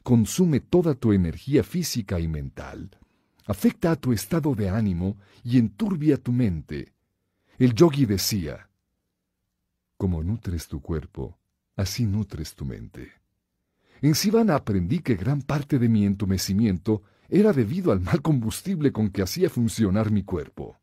Consume 0.01 0.61
toda 0.61 0.95
tu 0.95 1.13
energía 1.13 1.63
física 1.63 2.19
y 2.19 2.27
mental. 2.27 2.89
Afecta 3.45 3.91
a 3.91 3.95
tu 3.97 4.13
estado 4.13 4.55
de 4.55 4.69
ánimo 4.69 5.17
y 5.43 5.59
enturbia 5.59 6.17
tu 6.17 6.31
mente. 6.31 6.93
El 7.59 7.75
yogi 7.75 8.07
decía, 8.07 8.67
Como 9.95 10.23
nutres 10.23 10.67
tu 10.67 10.81
cuerpo, 10.81 11.37
así 11.75 12.07
nutres 12.07 12.55
tu 12.55 12.65
mente. 12.65 13.11
En 14.01 14.15
Sivana 14.15 14.55
aprendí 14.55 14.99
que 14.99 15.15
gran 15.15 15.43
parte 15.43 15.77
de 15.77 15.87
mi 15.87 16.03
entumecimiento 16.03 17.03
era 17.29 17.53
debido 17.53 17.91
al 17.91 17.99
mal 17.99 18.21
combustible 18.21 18.91
con 18.91 19.09
que 19.09 19.21
hacía 19.21 19.49
funcionar 19.49 20.11
mi 20.11 20.23
cuerpo. 20.23 20.77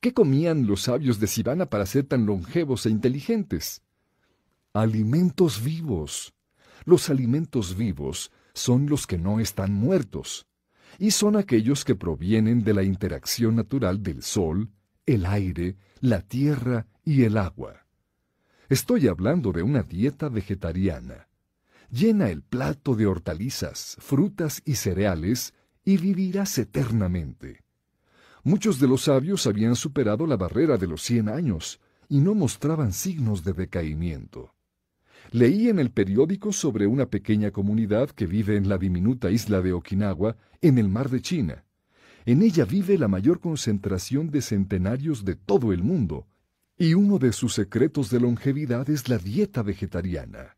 ¿Qué 0.00 0.12
comían 0.12 0.66
los 0.66 0.82
sabios 0.82 1.18
de 1.18 1.26
Sivana 1.26 1.66
para 1.66 1.86
ser 1.86 2.04
tan 2.04 2.26
longevos 2.26 2.86
e 2.86 2.90
inteligentes? 2.90 3.82
Alimentos 4.72 5.62
vivos. 5.64 6.34
Los 6.84 7.10
alimentos 7.10 7.76
vivos 7.76 8.30
son 8.54 8.86
los 8.86 9.06
que 9.06 9.18
no 9.18 9.40
están 9.40 9.72
muertos, 9.72 10.46
y 10.98 11.10
son 11.10 11.36
aquellos 11.36 11.84
que 11.84 11.94
provienen 11.94 12.62
de 12.62 12.74
la 12.74 12.82
interacción 12.82 13.56
natural 13.56 14.02
del 14.02 14.22
sol, 14.22 14.70
el 15.04 15.26
aire, 15.26 15.76
la 16.00 16.20
tierra 16.22 16.86
y 17.04 17.24
el 17.24 17.36
agua. 17.36 17.86
Estoy 18.68 19.08
hablando 19.08 19.52
de 19.52 19.62
una 19.62 19.82
dieta 19.82 20.28
vegetariana. 20.28 21.28
Llena 21.90 22.30
el 22.30 22.42
plato 22.42 22.94
de 22.94 23.06
hortalizas, 23.06 23.96
frutas 24.00 24.62
y 24.64 24.74
cereales 24.74 25.54
y 25.84 25.98
vivirás 25.98 26.58
eternamente. 26.58 27.64
Muchos 28.42 28.80
de 28.80 28.88
los 28.88 29.02
sabios 29.02 29.46
habían 29.46 29.76
superado 29.76 30.26
la 30.26 30.36
barrera 30.36 30.76
de 30.76 30.86
los 30.86 31.02
cien 31.02 31.28
años 31.28 31.80
y 32.08 32.20
no 32.20 32.34
mostraban 32.34 32.92
signos 32.92 33.44
de 33.44 33.52
decaimiento. 33.52 34.54
Leí 35.32 35.68
en 35.68 35.78
el 35.78 35.90
periódico 35.90 36.52
sobre 36.52 36.86
una 36.86 37.06
pequeña 37.06 37.50
comunidad 37.50 38.10
que 38.10 38.26
vive 38.26 38.56
en 38.56 38.68
la 38.68 38.78
diminuta 38.78 39.30
isla 39.30 39.60
de 39.60 39.72
Okinawa, 39.72 40.36
en 40.60 40.78
el 40.78 40.88
mar 40.88 41.10
de 41.10 41.20
China. 41.20 41.64
En 42.24 42.42
ella 42.42 42.64
vive 42.64 42.98
la 42.98 43.08
mayor 43.08 43.40
concentración 43.40 44.30
de 44.30 44.42
centenarios 44.42 45.24
de 45.24 45.36
todo 45.36 45.72
el 45.72 45.82
mundo, 45.82 46.26
y 46.78 46.94
uno 46.94 47.18
de 47.18 47.32
sus 47.32 47.54
secretos 47.54 48.10
de 48.10 48.20
longevidad 48.20 48.88
es 48.90 49.08
la 49.08 49.18
dieta 49.18 49.62
vegetariana. 49.62 50.55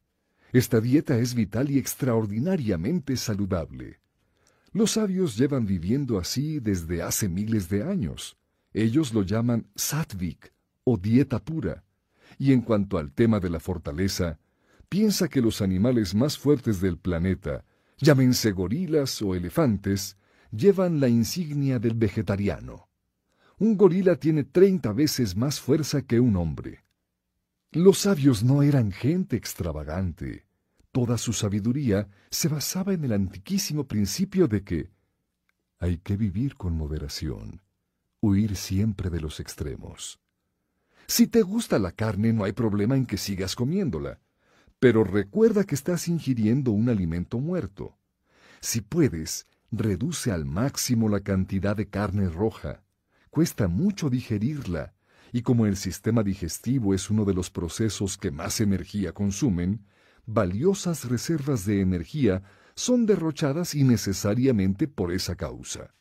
Esta 0.53 0.81
dieta 0.81 1.19
es 1.19 1.35
vital 1.35 1.71
y 1.71 1.79
extraordinariamente 1.79 3.17
saludable. 3.17 4.01
Los 4.73 4.93
sabios 4.93 5.37
llevan 5.37 5.67
viviendo 5.67 6.19
así 6.19 6.59
desde 6.61 7.03
hace 7.03 7.29
miles 7.29 7.69
de 7.69 7.83
años. 7.83 8.39
Ellos 8.73 9.13
lo 9.13 9.23
llaman 9.23 9.67
sattvic 9.75 10.53
o 10.85 10.97
dieta 10.97 11.39
pura. 11.45 11.85
Y 12.39 12.53
en 12.53 12.63
cuanto 12.63 12.99
al 12.99 13.13
tema 13.13 13.41
de 13.41 13.51
la 13.51 13.61
fortaleza, 13.61 14.39
piensa 14.89 15.29
que 15.29 15.43
los 15.43 15.61
animales 15.61 16.15
más 16.15 16.39
fuertes 16.39 16.81
del 16.81 16.99
planeta, 16.99 17.65
llámense 17.99 18.53
gorilas 18.53 19.21
o 19.23 19.35
elefantes, 19.35 20.17
llevan 20.51 21.01
la 21.01 21.09
insignia 21.09 21.79
del 21.79 21.95
vegetariano. 21.95 22.89
Un 23.59 23.77
gorila 23.77 24.17
tiene 24.17 24.45
treinta 24.45 24.93
veces 24.93 25.37
más 25.37 25.61
fuerza 25.61 26.03
que 26.03 26.21
un 26.21 26.37
hombre. 26.37 26.85
Los 27.73 27.99
sabios 27.99 28.43
no 28.43 28.63
eran 28.63 28.93
gente 28.93 29.37
extravagante. 29.37 30.47
Toda 30.91 31.19
su 31.19 31.35
sabiduría 31.35 32.09
se 32.31 32.49
basaba 32.49 32.95
en 32.95 33.05
el 33.05 33.13
antiquísimo 33.13 33.87
principio 33.87 34.49
de 34.49 34.65
que 34.65 34.91
hay 35.79 35.99
que 35.99 36.17
vivir 36.17 36.55
con 36.55 36.75
moderación, 36.75 37.61
huir 38.23 38.57
siempre 38.57 39.11
de 39.11 39.21
los 39.21 39.39
extremos. 39.39 40.19
Si 41.07 41.27
te 41.27 41.43
gusta 41.43 41.79
la 41.79 41.93
carne, 41.93 42.33
no 42.33 42.45
hay 42.45 42.53
problema 42.53 42.97
en 42.97 43.05
que 43.05 43.19
sigas 43.19 43.55
comiéndola, 43.55 44.19
pero 44.79 45.05
recuerda 45.05 45.65
que 45.65 45.75
estás 45.75 46.09
ingiriendo 46.09 46.71
un 46.71 46.89
alimento 46.89 47.39
muerto. 47.39 47.99
Si 48.61 48.81
puedes, 48.81 49.47
reduce 49.71 50.33
al 50.33 50.47
máximo 50.47 51.11
la 51.11 51.21
cantidad 51.21 51.77
de 51.77 51.89
carne 51.89 52.31
roja. 52.31 52.83
Cuesta 53.29 53.69
mucho 53.69 54.09
digerirla, 54.09 54.95
y 55.33 55.43
como 55.43 55.67
el 55.67 55.77
sistema 55.77 56.23
digestivo 56.23 56.95
es 56.95 57.11
uno 57.11 57.25
de 57.25 57.35
los 57.35 57.51
procesos 57.51 58.17
que 58.17 58.31
más 58.31 58.61
energía 58.61 59.13
consumen, 59.13 59.85
valiosas 60.27 61.05
reservas 61.09 61.65
de 61.65 61.81
energía 61.81 62.43
son 62.75 63.07
derrochadas 63.07 63.75
innecesariamente 63.75 64.89
por 64.89 65.13
esa 65.13 65.35
causa. 65.35 65.95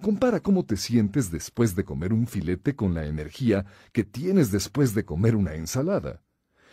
Compara 0.00 0.40
cómo 0.40 0.64
te 0.64 0.76
sientes 0.76 1.30
después 1.30 1.74
de 1.76 1.84
comer 1.84 2.12
un 2.12 2.26
filete 2.26 2.74
con 2.74 2.92
la 2.92 3.06
energía 3.06 3.64
que 3.92 4.04
tienes 4.04 4.50
después 4.50 4.94
de 4.94 5.04
comer 5.04 5.36
una 5.36 5.54
ensalada. 5.54 6.22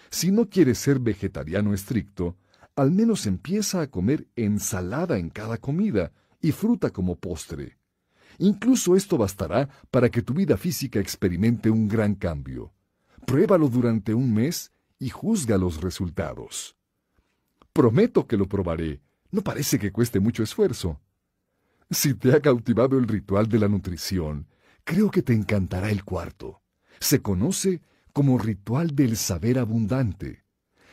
Si 0.09 0.31
no 0.31 0.49
quieres 0.49 0.79
ser 0.79 0.99
vegetariano 0.99 1.73
estricto, 1.73 2.37
al 2.75 2.91
menos 2.91 3.27
empieza 3.27 3.81
a 3.81 3.87
comer 3.87 4.27
ensalada 4.35 5.17
en 5.17 5.29
cada 5.29 5.57
comida 5.57 6.11
y 6.41 6.51
fruta 6.51 6.89
como 6.89 7.17
postre. 7.17 7.78
Incluso 8.39 8.95
esto 8.95 9.17
bastará 9.17 9.69
para 9.91 10.09
que 10.09 10.21
tu 10.21 10.33
vida 10.33 10.57
física 10.57 10.99
experimente 10.99 11.69
un 11.69 11.87
gran 11.87 12.15
cambio. 12.15 12.73
Pruébalo 13.25 13.67
durante 13.67 14.13
un 14.13 14.33
mes 14.33 14.71
y 14.97 15.09
juzga 15.09 15.57
los 15.57 15.81
resultados. 15.81 16.75
Prometo 17.73 18.27
que 18.27 18.37
lo 18.37 18.47
probaré. 18.47 19.01
No 19.31 19.41
parece 19.41 19.77
que 19.77 19.91
cueste 19.91 20.19
mucho 20.19 20.41
esfuerzo. 20.41 20.99
Si 21.91 22.13
te 22.13 22.33
ha 22.33 22.39
cautivado 22.39 22.97
el 22.97 23.07
ritual 23.07 23.47
de 23.47 23.59
la 23.59 23.67
nutrición, 23.67 24.47
creo 24.85 25.11
que 25.11 25.21
te 25.21 25.33
encantará 25.33 25.91
el 25.91 26.03
cuarto. 26.03 26.61
Se 26.99 27.21
conoce 27.21 27.81
como 28.13 28.37
ritual 28.37 28.95
del 28.95 29.17
saber 29.17 29.59
abundante. 29.59 30.45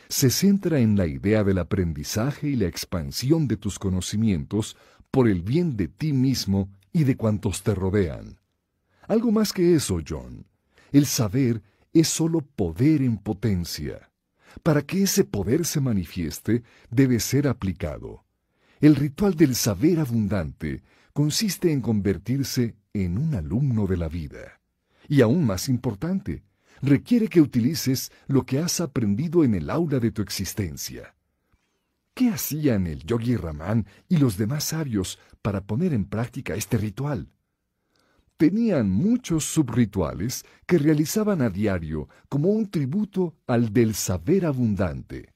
Se 0.09 0.29
centra 0.29 0.79
en 0.79 0.97
la 0.97 1.07
idea 1.07 1.43
del 1.43 1.59
aprendizaje 1.59 2.49
y 2.49 2.55
la 2.55 2.67
expansión 2.67 3.47
de 3.47 3.57
tus 3.57 3.79
conocimientos 3.79 4.75
por 5.11 5.27
el 5.27 5.41
bien 5.41 5.77
de 5.77 5.87
ti 5.87 6.13
mismo 6.13 6.69
y 6.97 7.03
de 7.03 7.15
cuantos 7.15 7.61
te 7.61 7.75
rodean. 7.75 8.39
Algo 9.07 9.31
más 9.31 9.53
que 9.53 9.75
eso, 9.75 9.99
John. 10.05 10.47
El 10.91 11.05
saber 11.05 11.61
es 11.93 12.07
sólo 12.07 12.41
poder 12.41 13.03
en 13.03 13.19
potencia. 13.19 14.09
Para 14.63 14.81
que 14.81 15.03
ese 15.03 15.23
poder 15.23 15.65
se 15.65 15.79
manifieste, 15.79 16.63
debe 16.89 17.19
ser 17.19 17.47
aplicado. 17.47 18.25
El 18.79 18.95
ritual 18.95 19.35
del 19.35 19.55
saber 19.55 19.99
abundante 19.99 20.81
consiste 21.13 21.71
en 21.71 21.81
convertirse 21.81 22.75
en 22.93 23.19
un 23.19 23.35
alumno 23.35 23.85
de 23.85 23.97
la 23.97 24.07
vida. 24.07 24.59
Y 25.07 25.21
aún 25.21 25.45
más 25.45 25.69
importante, 25.69 26.43
requiere 26.81 27.27
que 27.27 27.41
utilices 27.41 28.11
lo 28.25 28.43
que 28.43 28.57
has 28.57 28.81
aprendido 28.81 29.43
en 29.43 29.53
el 29.53 29.69
aula 29.69 29.99
de 29.99 30.11
tu 30.11 30.23
existencia. 30.23 31.15
¿Qué 32.15 32.29
hacían 32.29 32.87
el 32.87 33.03
yogi 33.03 33.35
Ramán 33.35 33.85
y 34.09 34.17
los 34.17 34.37
demás 34.37 34.63
sabios 34.63 35.19
para 35.47 35.61
poner 35.61 35.93
en 35.93 36.03
práctica 36.03 36.55
este 36.55 36.75
ritual? 36.77 37.31
tenían 38.35 38.91
muchos 38.91 39.45
subrituales 39.45 40.43
que 40.65 40.77
realizaban 40.77 41.41
a 41.41 41.49
diario 41.49 42.09
como 42.27 42.49
un 42.49 42.69
tributo 42.69 43.33
al 43.47 43.71
del 43.71 43.95
saber 43.95 44.45
abundante. 44.45 45.33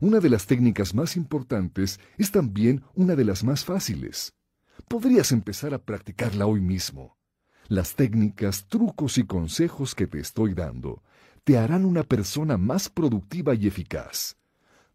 Una 0.00 0.20
de 0.20 0.30
las 0.30 0.46
técnicas 0.46 0.94
más 0.94 1.16
importantes 1.16 1.98
es 2.16 2.30
también 2.30 2.84
una 2.94 3.16
de 3.16 3.24
las 3.24 3.42
más 3.42 3.64
fáciles. 3.64 4.34
Podrías 4.86 5.32
empezar 5.32 5.74
a 5.74 5.82
practicarla 5.82 6.46
hoy 6.46 6.60
mismo. 6.60 7.18
Las 7.66 7.96
técnicas, 7.96 8.68
trucos 8.68 9.18
y 9.18 9.24
consejos 9.24 9.96
que 9.96 10.06
te 10.06 10.20
estoy 10.20 10.54
dando 10.54 11.02
te 11.42 11.58
harán 11.58 11.84
una 11.84 12.04
persona 12.04 12.56
más 12.56 12.88
productiva 12.88 13.52
y 13.56 13.66
eficaz. 13.66 14.36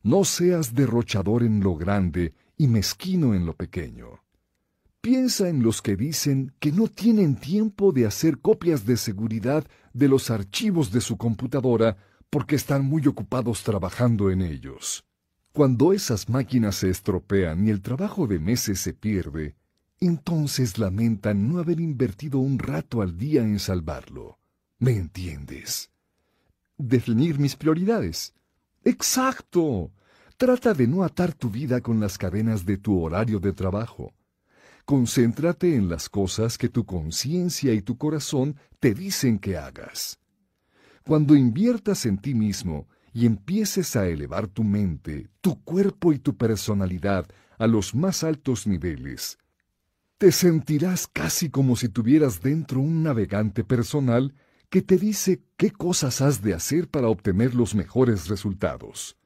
No 0.02 0.23
seas 0.23 0.73
derrochador 0.73 1.44
en 1.44 1.60
lo 1.60 1.76
grande 1.76 2.34
y 2.57 2.69
mezquino 2.69 3.36
en 3.36 3.45
lo 3.45 3.53
pequeño. 3.53 4.24
Piensa 5.06 5.49
en 5.49 5.61
los 5.61 5.84
que 5.84 5.95
dicen 5.95 6.52
que 6.57 6.72
no 6.72 6.88
tienen 6.88 7.36
tiempo 7.36 7.91
de 7.91 8.07
hacer 8.07 8.40
copias 8.40 8.88
de 8.88 8.98
seguridad 8.98 9.64
de 9.94 10.07
los 10.07 10.32
archivos 10.32 10.91
de 10.91 10.99
su 10.99 11.15
computadora 11.15 11.95
porque 12.32 12.56
están 12.56 12.84
muy 12.84 13.06
ocupados 13.06 13.61
trabajando 13.61 14.32
en 14.32 14.41
ellos. 14.41 15.06
Cuando 15.53 15.94
esas 15.94 16.27
máquinas 16.27 16.77
se 16.77 16.90
estropean 16.90 17.68
y 17.68 17.69
el 17.69 17.84
trabajo 17.84 18.26
de 18.26 18.40
meses 18.40 18.80
se 18.80 18.95
pierde, 18.95 19.56
entonces 19.99 20.80
lamentan 20.80 21.49
no 21.49 21.60
haber 21.60 21.80
invertido 21.80 22.40
un 22.40 22.57
rato 22.57 23.03
al 23.03 23.15
día 23.15 23.44
en 23.44 23.60
salvarlo. 23.60 24.40
¿Me 24.80 24.94
entiendes? 24.94 25.91
Definir 26.80 27.38
mis 27.38 27.56
prioridades. 27.56 28.34
Exacto. 28.84 29.91
Trata 30.36 30.73
de 30.73 30.88
no 30.88 31.03
atar 31.03 31.36
tu 31.36 31.52
vida 31.52 31.82
con 31.82 31.99
las 31.99 32.18
cadenas 32.18 32.65
de 32.65 32.80
tu 32.80 32.99
horario 32.99 33.40
de 33.40 33.53
trabajo. 33.53 34.11
Concéntrate 34.85 35.75
en 35.75 35.89
las 35.89 36.09
cosas 36.09 36.59
que 36.59 36.69
tu 36.69 36.85
conciencia 36.85 37.73
y 37.73 37.81
tu 37.81 37.97
corazón 37.97 38.55
te 38.79 38.93
dicen 38.93 39.39
que 39.39 39.57
hagas. 39.57 40.19
Cuando 41.03 41.35
inviertas 41.35 42.05
en 42.05 42.19
ti 42.19 42.35
mismo 42.35 42.87
y 43.11 43.25
empieces 43.25 43.95
a 43.95 44.07
elevar 44.07 44.47
tu 44.47 44.63
mente, 44.63 45.27
tu 45.41 45.59
cuerpo 45.63 46.13
y 46.13 46.19
tu 46.19 46.37
personalidad 46.37 47.25
a 47.57 47.65
los 47.65 47.95
más 47.95 48.23
altos 48.23 48.67
niveles, 48.67 49.39
te 50.19 50.31
sentirás 50.31 51.07
casi 51.07 51.49
como 51.49 51.75
si 51.75 51.89
tuvieras 51.89 52.41
dentro 52.41 52.79
un 52.79 53.01
navegante 53.01 53.63
personal 53.63 54.35
que 54.69 54.83
te 54.83 54.97
dice 54.97 55.41
qué 55.57 55.71
cosas 55.71 56.21
has 56.21 56.43
de 56.43 56.53
hacer 56.53 56.89
para 56.89 57.07
obtener 57.07 57.55
los 57.55 57.73
mejores 57.73 58.27
resultados. 58.27 59.17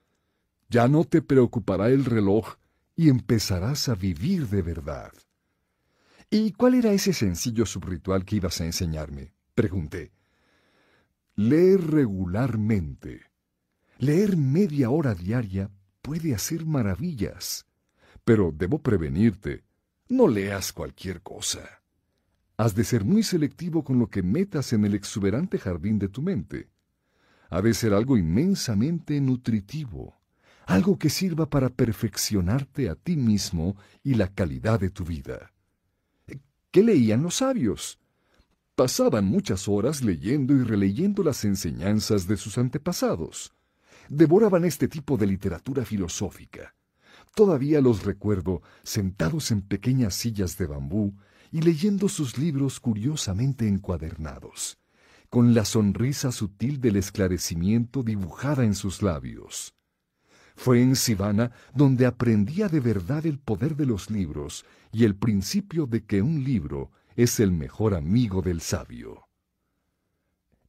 Ya 0.69 0.87
no 0.87 1.03
te 1.03 1.21
preocupará 1.21 1.89
el 1.89 2.05
reloj 2.05 2.55
y 2.95 3.09
empezarás 3.09 3.89
a 3.89 3.95
vivir 3.95 4.47
de 4.47 4.61
verdad. 4.61 5.11
¿Y 6.31 6.51
cuál 6.51 6.75
era 6.75 6.91
ese 6.91 7.11
sencillo 7.11 7.65
subritual 7.65 8.23
que 8.23 8.35
ibas 8.35 8.61
a 8.61 8.65
enseñarme? 8.65 9.33
Pregunté. 9.55 10.11
Leer 11.35 11.81
regularmente. 11.89 13.21
Leer 13.97 14.37
media 14.37 14.91
hora 14.91 15.15
diaria 15.15 15.71
puede 16.03 16.35
hacer 16.35 16.67
maravillas. 16.67 17.65
Pero 18.23 18.53
debo 18.55 18.77
prevenirte, 18.77 19.63
no 20.07 20.27
leas 20.27 20.71
cualquier 20.71 21.23
cosa. 21.23 21.81
Has 22.57 22.75
de 22.75 22.83
ser 22.83 23.05
muy 23.05 23.23
selectivo 23.23 23.83
con 23.83 23.97
lo 23.97 24.07
que 24.07 24.21
metas 24.21 24.71
en 24.71 24.85
el 24.85 24.93
exuberante 24.93 25.57
jardín 25.57 25.97
de 25.97 26.09
tu 26.09 26.21
mente. 26.21 26.69
Ha 27.49 27.63
de 27.63 27.73
ser 27.73 27.91
algo 27.91 28.17
inmensamente 28.17 29.19
nutritivo, 29.19 30.19
algo 30.67 30.99
que 30.99 31.09
sirva 31.09 31.49
para 31.49 31.69
perfeccionarte 31.69 32.87
a 32.87 32.93
ti 32.93 33.15
mismo 33.15 33.75
y 34.03 34.13
la 34.13 34.27
calidad 34.27 34.79
de 34.79 34.91
tu 34.91 35.03
vida. 35.03 35.53
¿Qué 36.71 36.83
leían 36.83 37.23
los 37.23 37.35
sabios? 37.35 37.99
Pasaban 38.75 39.25
muchas 39.25 39.67
horas 39.67 40.03
leyendo 40.03 40.53
y 40.53 40.63
releyendo 40.63 41.23
las 41.23 41.43
enseñanzas 41.43 42.27
de 42.27 42.37
sus 42.37 42.59
antepasados. 42.59 43.53
Devoraban 44.07 44.65
este 44.65 44.87
tipo 44.87 45.17
de 45.17 45.25
literatura 45.25 45.83
filosófica. 45.83 46.75
Todavía 47.35 47.81
los 47.81 48.05
recuerdo 48.05 48.61
sentados 48.83 49.49
en 49.49 49.61
pequeñas 49.61 50.13
sillas 50.13 50.57
de 50.59 50.67
bambú 50.67 51.15
y 51.51 51.61
leyendo 51.61 52.07
sus 52.07 52.37
libros 52.37 52.79
curiosamente 52.79 53.67
encuadernados, 53.67 54.77
con 55.29 55.55
la 55.55 55.65
sonrisa 55.65 56.31
sutil 56.31 56.79
del 56.79 56.97
esclarecimiento 56.97 58.03
dibujada 58.03 58.63
en 58.63 58.75
sus 58.75 59.01
labios. 59.01 59.73
Fue 60.59 60.81
en 60.81 60.97
Sivana 60.97 61.53
donde 61.73 62.05
aprendía 62.05 62.67
de 62.67 62.81
verdad 62.81 63.25
el 63.25 63.39
poder 63.39 63.77
de 63.77 63.85
los 63.85 64.09
libros 64.09 64.65
y 64.91 65.05
el 65.05 65.15
principio 65.15 65.85
de 65.85 66.03
que 66.03 66.21
un 66.21 66.43
libro 66.43 66.91
es 67.15 67.39
el 67.39 67.53
mejor 67.53 67.95
amigo 67.95 68.41
del 68.41 68.59
sabio. 68.59 69.29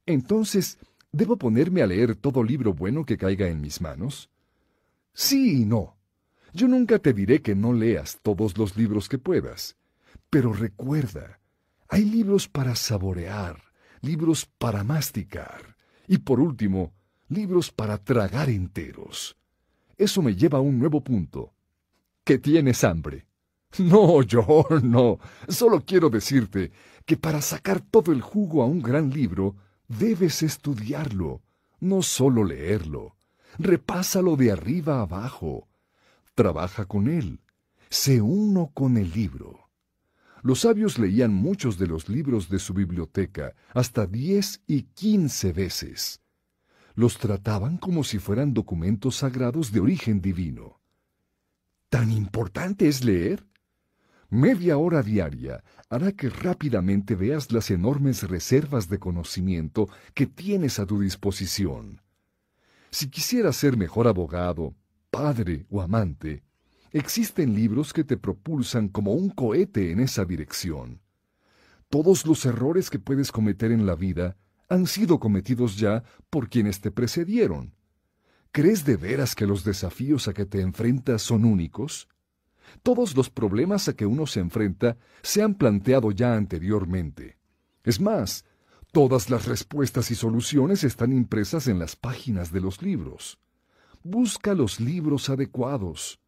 Entonces, 0.07 0.79
¿debo 1.11 1.39
ponerme 1.39 1.83
a 1.83 1.89
leer 1.89 2.15
todo 2.15 2.45
libro 2.45 2.73
bueno 2.73 3.05
que 3.05 3.19
caiga 3.19 3.49
en 3.49 3.61
mis 3.61 3.81
manos? 3.81 4.31
Sí 5.13 5.63
y 5.63 5.65
no. 5.65 5.97
Yo 6.53 6.69
nunca 6.69 7.01
te 7.01 7.13
diré 7.13 7.43
que 7.43 7.57
no 7.57 7.73
leas 7.73 8.21
todos 8.23 8.57
los 8.57 8.77
libros 8.77 9.09
que 9.09 9.19
puedas. 9.19 9.77
Pero 10.31 10.53
recuerda, 10.53 11.41
hay 11.89 12.05
libros 12.05 12.47
para 12.47 12.77
saborear, 12.77 13.61
libros 14.03 14.47
para 14.47 14.85
masticar 14.85 15.77
y 16.07 16.19
por 16.19 16.39
último, 16.39 16.93
libros 17.29 17.73
para 17.73 17.99
tragar 17.99 18.51
enteros. 18.51 19.37
Eso 20.01 20.23
me 20.23 20.35
lleva 20.35 20.57
a 20.57 20.63
un 20.63 20.79
nuevo 20.79 21.05
punto. 21.05 21.53
¿Que 22.25 22.39
tienes 22.39 22.85
hambre? 22.85 23.27
No, 23.79 24.23
yo 24.23 24.67
no. 24.83 25.19
Solo 25.47 25.85
quiero 25.85 26.09
decirte 26.09 26.73
que 27.05 27.19
para 27.19 27.43
sacar 27.43 27.83
todo 27.83 28.11
el 28.11 28.23
jugo 28.23 28.63
a 28.63 28.67
un 28.67 28.81
gran 28.81 29.11
libro, 29.11 29.57
debes 29.89 30.43
estudiarlo, 30.43 31.43
No 31.81 32.01
solo 32.01 32.45
leerlo, 32.45 33.17
repásalo 33.59 34.37
de 34.37 34.53
arriba 34.53 35.03
abajo. 35.03 35.69
Trabaja 36.35 36.87
con 36.87 37.07
él. 37.07 37.41
Sé 37.91 38.23
uno 38.23 38.71
con 38.73 38.97
el 38.97 39.13
libro. 39.13 39.69
Los 40.43 40.61
sabios 40.61 40.99
leían 40.99 41.35
muchos 41.35 41.77
de 41.77 41.87
los 41.87 42.09
libros 42.09 42.49
de 42.49 42.59
su 42.59 42.73
biblioteca, 42.73 43.55
hasta 43.75 44.07
diez 44.07 44.63
y 44.67 44.85
quince 44.85 45.53
veces. 45.53 46.23
Los 47.01 47.17
trataban 47.17 47.79
como 47.79 48.05
si 48.05 48.19
fueran 48.19 48.53
documentos 48.53 49.17
sagrados 49.17 49.73
de 49.73 49.81
origen 49.81 50.21
divino. 50.21 50.83
¿Tan 51.89 52.13
importante 52.13 52.89
es 52.89 53.03
leer? 53.03 53.47
Media 54.29 54.77
hora 54.77 55.03
diaria 55.03 55.65
hará 55.89 56.13
que 56.13 56.29
rápidamente 56.29 57.15
veas 57.15 57.53
las 57.53 57.71
enormes 57.71 58.29
reservas 58.29 58.91
de 58.91 58.99
conocimiento 58.99 59.89
que 60.13 60.27
tienes 60.27 60.79
a 60.79 60.85
tu 60.85 61.01
disposición. 61.01 62.03
Si 62.91 63.09
quisieras 63.09 63.57
ser 63.57 63.79
mejor 63.79 64.07
abogado, 64.07 64.75
padre 65.11 65.65
o 65.71 65.81
amante, 65.81 66.43
existen 66.93 67.55
libros 67.55 67.95
que 67.95 68.05
te 68.05 68.19
propulsan 68.19 68.91
como 68.91 69.15
un 69.15 69.31
cohete 69.31 69.91
en 69.91 70.01
esa 70.01 70.27
dirección. 70.27 71.01
Todos 71.89 72.27
los 72.27 72.45
errores 72.45 72.91
que 72.91 72.99
puedes 72.99 73.33
cometer 73.33 73.73
en 73.73 73.87
la 73.87 73.95
vida 73.95 74.37
han 74.71 74.87
sido 74.87 75.19
cometidos 75.19 75.77
ya 75.77 76.05
por 76.31 76.49
quienes 76.49 76.81
te 76.81 76.91
precedieron. 76.91 77.75
¿Crees 78.53 78.85
de 78.85 78.97
veras 78.97 79.35
que 79.35 79.47
los 79.47 79.65
desafíos 79.65 80.29
a 80.29 80.33
que 80.33 80.47
te 80.47 80.61
enfrentas 80.61 81.23
son 81.23 81.45
únicos? 81.45 82.09
Todos 82.83 83.17
los 83.17 83.31
problemas 83.31 83.89
a 83.89 83.95
que 83.95 84.07
uno 84.07 84.27
se 84.27 84.39
enfrenta 84.41 84.97
se 85.23 85.43
han 85.43 85.55
planteado 85.55 86.13
ya 86.13 86.35
anteriormente. 86.35 87.37
Es 87.83 88.01
más, 88.01 88.45
todas 88.93 89.29
las 89.29 89.47
respuestas 89.47 90.11
y 90.13 90.15
soluciones 90.15 90.85
están 90.85 91.13
impresas 91.13 91.67
en 91.67 91.81
las 91.81 91.97
páginas 91.97 92.53
de 92.53 92.61
los 92.61 92.81
libros. 92.81 93.41
Busca 94.05 94.55
los 94.55 94.79
libros 94.79 95.31
adecuados. 95.31 96.21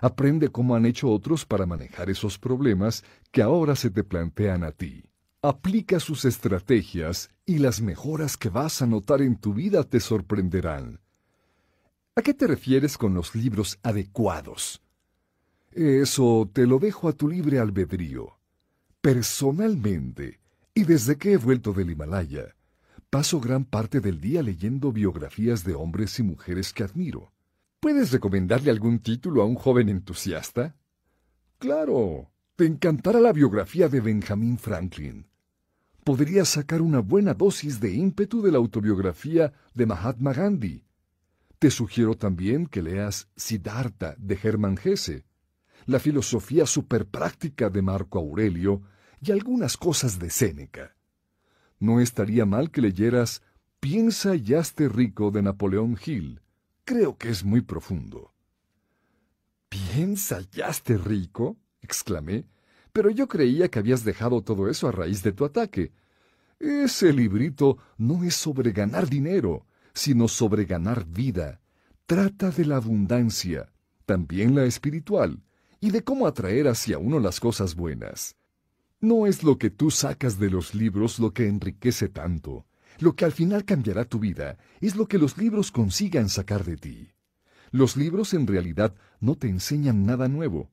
Aprende 0.00 0.48
cómo 0.48 0.74
han 0.74 0.86
hecho 0.86 1.10
otros 1.10 1.44
para 1.44 1.66
manejar 1.66 2.08
esos 2.08 2.38
problemas 2.38 3.04
que 3.30 3.42
ahora 3.42 3.76
se 3.76 3.90
te 3.90 4.04
plantean 4.04 4.64
a 4.64 4.72
ti. 4.72 5.09
Aplica 5.42 6.00
sus 6.00 6.26
estrategias 6.26 7.30
y 7.46 7.60
las 7.60 7.80
mejoras 7.80 8.36
que 8.36 8.50
vas 8.50 8.82
a 8.82 8.86
notar 8.86 9.22
en 9.22 9.36
tu 9.36 9.54
vida 9.54 9.84
te 9.84 9.98
sorprenderán. 9.98 11.00
¿A 12.14 12.20
qué 12.20 12.34
te 12.34 12.46
refieres 12.46 12.98
con 12.98 13.14
los 13.14 13.34
libros 13.34 13.78
adecuados? 13.82 14.82
Eso 15.72 16.50
te 16.52 16.66
lo 16.66 16.78
dejo 16.78 17.08
a 17.08 17.14
tu 17.14 17.26
libre 17.26 17.58
albedrío. 17.58 18.38
Personalmente, 19.00 20.40
y 20.74 20.84
desde 20.84 21.16
que 21.16 21.32
he 21.32 21.36
vuelto 21.38 21.72
del 21.72 21.90
Himalaya, 21.90 22.54
paso 23.08 23.40
gran 23.40 23.64
parte 23.64 24.00
del 24.00 24.20
día 24.20 24.42
leyendo 24.42 24.92
biografías 24.92 25.64
de 25.64 25.72
hombres 25.72 26.18
y 26.18 26.22
mujeres 26.22 26.74
que 26.74 26.82
admiro. 26.82 27.32
¿Puedes 27.80 28.12
recomendarle 28.12 28.70
algún 28.70 28.98
título 28.98 29.40
a 29.40 29.46
un 29.46 29.54
joven 29.54 29.88
entusiasta? 29.88 30.76
Claro, 31.56 32.30
te 32.56 32.66
encantará 32.66 33.20
la 33.20 33.32
biografía 33.32 33.88
de 33.88 34.02
Benjamin 34.02 34.58
Franklin. 34.58 35.29
Podrías 36.10 36.48
sacar 36.48 36.82
una 36.82 36.98
buena 36.98 37.34
dosis 37.34 37.78
de 37.78 37.92
ímpetu 37.92 38.42
de 38.42 38.50
la 38.50 38.58
autobiografía 38.58 39.52
de 39.74 39.86
Mahatma 39.86 40.32
Gandhi. 40.32 40.84
Te 41.60 41.70
sugiero 41.70 42.16
también 42.16 42.66
que 42.66 42.82
leas 42.82 43.28
Siddhartha 43.36 44.16
de 44.18 44.36
Hermann 44.42 44.76
Hesse, 44.82 45.24
la 45.86 46.00
filosofía 46.00 46.66
superpráctica 46.66 47.70
de 47.70 47.82
Marco 47.82 48.18
Aurelio 48.18 48.82
y 49.20 49.30
algunas 49.30 49.76
cosas 49.76 50.18
de 50.18 50.30
Séneca. 50.30 50.96
No 51.78 52.00
estaría 52.00 52.44
mal 52.44 52.72
que 52.72 52.80
leyeras 52.80 53.42
Piensa 53.78 54.34
y 54.34 54.54
hazte 54.54 54.88
rico 54.88 55.30
de 55.30 55.42
Napoleón 55.42 55.96
Hill, 56.04 56.40
Creo 56.84 57.18
que 57.18 57.28
es 57.28 57.44
muy 57.44 57.60
profundo. 57.60 58.34
¿Piensa 59.68 60.40
ya 60.50 60.70
esté 60.70 60.98
rico? 60.98 61.56
exclamé. 61.80 62.46
Pero 62.92 63.10
yo 63.10 63.28
creía 63.28 63.68
que 63.68 63.78
habías 63.78 64.02
dejado 64.02 64.42
todo 64.42 64.68
eso 64.68 64.88
a 64.88 64.90
raíz 64.90 65.22
de 65.22 65.30
tu 65.30 65.44
ataque. 65.44 65.92
Ese 66.60 67.10
librito 67.14 67.78
no 67.96 68.22
es 68.22 68.34
sobre 68.34 68.72
ganar 68.72 69.08
dinero, 69.08 69.66
sino 69.94 70.28
sobre 70.28 70.66
ganar 70.66 71.06
vida. 71.06 71.62
Trata 72.04 72.50
de 72.50 72.66
la 72.66 72.76
abundancia, 72.76 73.72
también 74.04 74.54
la 74.54 74.64
espiritual, 74.64 75.42
y 75.80 75.90
de 75.90 76.04
cómo 76.04 76.26
atraer 76.26 76.68
hacia 76.68 76.98
uno 76.98 77.18
las 77.18 77.40
cosas 77.40 77.74
buenas. 77.74 78.36
No 79.00 79.26
es 79.26 79.42
lo 79.42 79.56
que 79.56 79.70
tú 79.70 79.90
sacas 79.90 80.38
de 80.38 80.50
los 80.50 80.74
libros 80.74 81.18
lo 81.18 81.32
que 81.32 81.48
enriquece 81.48 82.10
tanto, 82.10 82.66
lo 82.98 83.16
que 83.16 83.24
al 83.24 83.32
final 83.32 83.64
cambiará 83.64 84.04
tu 84.04 84.18
vida 84.18 84.58
es 84.82 84.96
lo 84.96 85.08
que 85.08 85.16
los 85.16 85.38
libros 85.38 85.72
consigan 85.72 86.28
sacar 86.28 86.64
de 86.64 86.76
ti. 86.76 87.10
Los 87.70 87.96
libros 87.96 88.34
en 88.34 88.46
realidad 88.46 88.94
no 89.18 89.36
te 89.36 89.48
enseñan 89.48 90.04
nada 90.04 90.28
nuevo, 90.28 90.70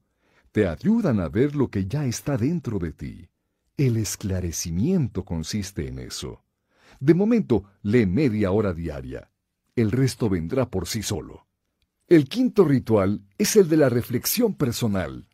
te 0.52 0.68
ayudan 0.68 1.22
a 1.22 1.30
ver 1.30 1.56
lo 1.56 1.70
que 1.70 1.86
ya 1.86 2.06
está 2.06 2.36
dentro 2.36 2.78
de 2.78 2.92
ti. 2.92 3.30
El 3.78 3.98
esclarecimiento 3.98 5.24
consiste 5.24 5.88
en 5.88 6.00
eso. 6.00 6.44
De 7.00 7.14
momento, 7.14 7.66
lee 7.84 8.08
media 8.08 8.50
hora 8.50 8.74
diaria. 8.74 9.30
El 9.76 9.92
resto 9.92 10.30
vendrá 10.30 10.72
por 10.72 10.88
sí 10.88 11.04
solo. 11.04 11.46
El 12.08 12.28
quinto 12.28 12.66
ritual 12.66 13.22
es 13.38 13.56
el 13.56 13.70
de 13.70 13.78
la 13.78 13.90
reflexión 13.90 14.56
personal. 14.56 15.28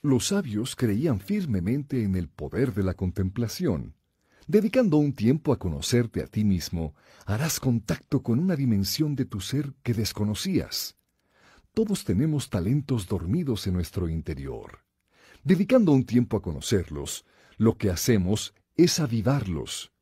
Los 0.00 0.28
sabios 0.28 0.74
creían 0.74 1.20
firmemente 1.20 2.02
en 2.02 2.16
el 2.16 2.30
poder 2.30 2.72
de 2.72 2.82
la 2.82 2.94
contemplación. 2.94 3.94
Dedicando 4.46 4.96
un 4.96 5.12
tiempo 5.12 5.52
a 5.52 5.58
conocerte 5.58 6.22
a 6.22 6.26
ti 6.26 6.44
mismo, 6.44 6.94
harás 7.26 7.60
contacto 7.60 8.22
con 8.22 8.38
una 8.38 8.56
dimensión 8.56 9.14
de 9.16 9.26
tu 9.26 9.42
ser 9.42 9.74
que 9.82 9.92
desconocías. 9.92 10.96
Todos 11.74 12.04
tenemos 12.04 12.48
talentos 12.48 13.06
dormidos 13.06 13.66
en 13.66 13.74
nuestro 13.74 14.08
interior. 14.08 14.78
Dedicando 15.44 15.92
un 15.92 16.04
tiempo 16.04 16.38
a 16.38 16.42
conocerlos, 16.42 17.26
lo 17.62 17.78
que 17.78 17.90
hacemos 17.90 18.54
es 18.76 18.98
avivarlos. 18.98 19.92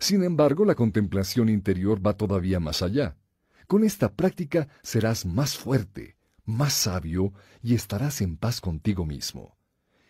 Sin 0.00 0.24
embargo, 0.24 0.64
la 0.64 0.74
contemplación 0.74 1.48
interior 1.48 2.04
va 2.04 2.16
todavía 2.16 2.58
más 2.58 2.82
allá. 2.82 3.16
Con 3.68 3.84
esta 3.84 4.12
práctica 4.12 4.66
serás 4.82 5.24
más 5.24 5.56
fuerte, 5.56 6.16
más 6.44 6.72
sabio 6.72 7.32
y 7.62 7.74
estarás 7.74 8.20
en 8.20 8.36
paz 8.36 8.60
contigo 8.60 9.06
mismo. 9.06 9.56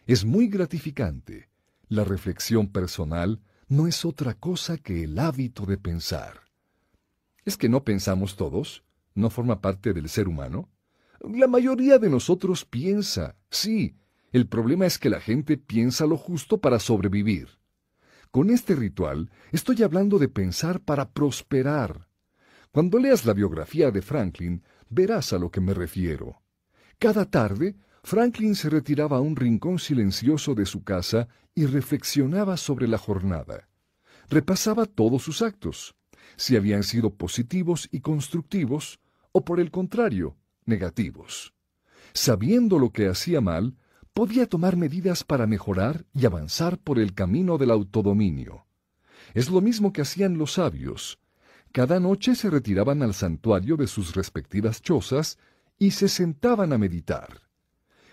Es 0.07 0.25
muy 0.25 0.49
gratificante. 0.49 1.51
La 1.89 2.03
reflexión 2.03 2.69
personal 2.69 3.43
no 3.69 3.87
es 3.87 4.07
otra 4.07 4.33
cosa 4.33 4.79
que 4.79 5.05
el 5.05 5.19
hábito 5.19 5.67
de 5.67 5.77
pensar. 5.77 6.41
¿Es 7.45 7.59
que 7.59 7.69
no 7.69 7.85
pensamos 7.85 8.37
todos? 8.37 8.85
¿No 9.15 9.29
forma 9.29 9.61
parte 9.61 9.93
del 9.93 10.09
ser 10.09 10.29
humano? 10.29 10.71
La 11.21 11.47
mayoría 11.47 11.99
de 11.99 12.09
nosotros 12.09 12.65
piensa, 12.65 13.37
sí. 13.51 13.97
El 14.33 14.47
problema 14.49 14.87
es 14.87 14.99
que 14.99 15.11
la 15.11 15.21
gente 15.21 15.57
piensa 15.57 16.07
lo 16.07 16.17
justo 16.17 16.59
para 16.59 16.79
sobrevivir. 16.79 17.49
Con 18.31 18.51
este 18.51 18.75
ritual 18.75 19.31
estoy 19.53 19.83
hablando 19.83 20.19
de 20.19 20.29
pensar 20.29 20.81
para 20.81 21.11
prosperar. 21.11 22.09
Cuando 22.73 22.99
leas 22.99 23.25
la 23.25 23.33
biografía 23.33 23.91
de 23.91 24.03
Franklin, 24.03 24.63
verás 24.91 25.33
a 25.33 25.39
lo 25.39 25.51
que 25.51 25.61
me 25.61 25.73
refiero. 25.73 26.43
Cada 26.99 27.25
tarde, 27.25 27.77
Franklin 28.03 28.55
se 28.55 28.69
retiraba 28.69 29.17
a 29.17 29.21
un 29.21 29.37
rincón 29.37 29.79
silencioso 29.79 30.55
de 30.55 30.67
su 30.67 30.85
casa 30.85 31.29
y 31.55 31.67
reflexionaba 31.67 32.57
sobre 32.57 32.87
la 32.89 32.99
jornada. 32.99 33.69
Repasaba 34.29 34.87
todos 34.87 35.23
sus 35.23 35.43
actos, 35.43 35.95
si 36.37 36.57
habían 36.57 36.83
sido 36.83 37.15
positivos 37.15 37.89
y 37.91 38.01
constructivos, 38.01 39.01
o 39.33 39.45
por 39.45 39.61
el 39.61 39.71
contrario, 39.71 40.37
negativos. 40.67 41.55
Sabiendo 42.13 42.79
lo 42.79 42.91
que 42.91 43.09
hacía 43.09 43.41
mal, 43.41 43.77
podía 44.17 44.47
tomar 44.47 44.79
medidas 44.79 45.25
para 45.25 45.47
mejorar 45.47 46.07
y 46.15 46.25
avanzar 46.25 46.79
por 46.79 46.99
el 46.99 47.13
camino 47.13 47.59
del 47.59 47.71
autodominio. 47.71 48.65
Es 49.35 49.51
lo 49.51 49.61
mismo 49.61 49.93
que 49.93 50.01
hacían 50.01 50.39
los 50.39 50.55
sabios. 50.55 51.19
Cada 51.71 52.01
noche 52.01 52.35
se 52.35 52.49
retiraban 52.49 53.03
al 53.03 53.13
santuario 53.13 53.77
de 53.77 53.87
sus 53.87 54.15
respectivas 54.15 54.81
chozas 54.81 55.37
y 55.79 55.91
se 55.91 56.09
sentaban 56.09 56.73
a 56.73 56.79
meditar. 56.79 57.43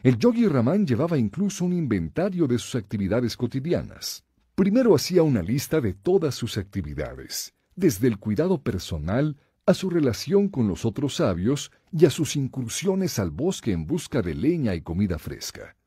El 0.03 0.17
yogi 0.17 0.45
Ramán 0.45 0.85
llevaba 0.85 1.17
incluso 1.17 1.63
un 1.63 1.71
inventario 1.71 2.47
de 2.47 2.59
sus 2.59 2.75
actividades 2.75 3.37
cotidianas. 3.37 4.25
Primero 4.55 4.95
hacía 4.95 5.23
una 5.23 5.41
lista 5.41 5.79
de 5.79 5.93
todas 5.93 6.35
sus 6.35 6.57
actividades, 6.57 7.53
desde 7.77 8.09
el 8.09 8.17
cuidado 8.17 8.61
personal 8.61 9.37
a 9.65 9.73
su 9.73 9.89
relación 9.89 10.49
con 10.49 10.67
los 10.67 10.83
otros 10.83 11.15
sabios 11.15 11.71
y 11.93 12.05
a 12.05 12.09
sus 12.09 12.35
incursiones 12.35 13.19
al 13.19 13.31
bosque 13.31 13.71
en 13.71 13.87
busca 13.87 14.21
de 14.21 14.35
leña 14.35 14.75
y 14.75 14.81
comida 14.81 15.17
fresca. 15.17 15.77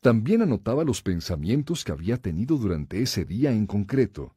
También 0.00 0.42
anotaba 0.42 0.84
los 0.84 1.02
pensamientos 1.02 1.84
que 1.84 1.92
había 1.92 2.18
tenido 2.18 2.56
durante 2.56 3.02
ese 3.02 3.24
día 3.24 3.52
en 3.52 3.66
concreto. 3.66 4.36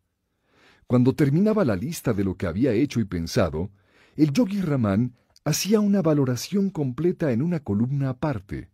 Cuando 0.88 1.14
terminaba 1.14 1.64
la 1.64 1.76
lista 1.76 2.14
de 2.14 2.24
lo 2.24 2.36
que 2.36 2.48
había 2.48 2.74
hecho 2.74 3.00
y 3.00 3.06
pensado, 3.06 3.72
el 4.16 4.34
yogi 4.34 4.62
Ramán 4.62 5.16
hacía 5.46 5.80
una 5.80 6.02
valoración 6.02 6.70
completa 6.70 7.32
en 7.32 7.42
una 7.42 7.60
columna 7.60 8.10
aparte, 8.10 8.70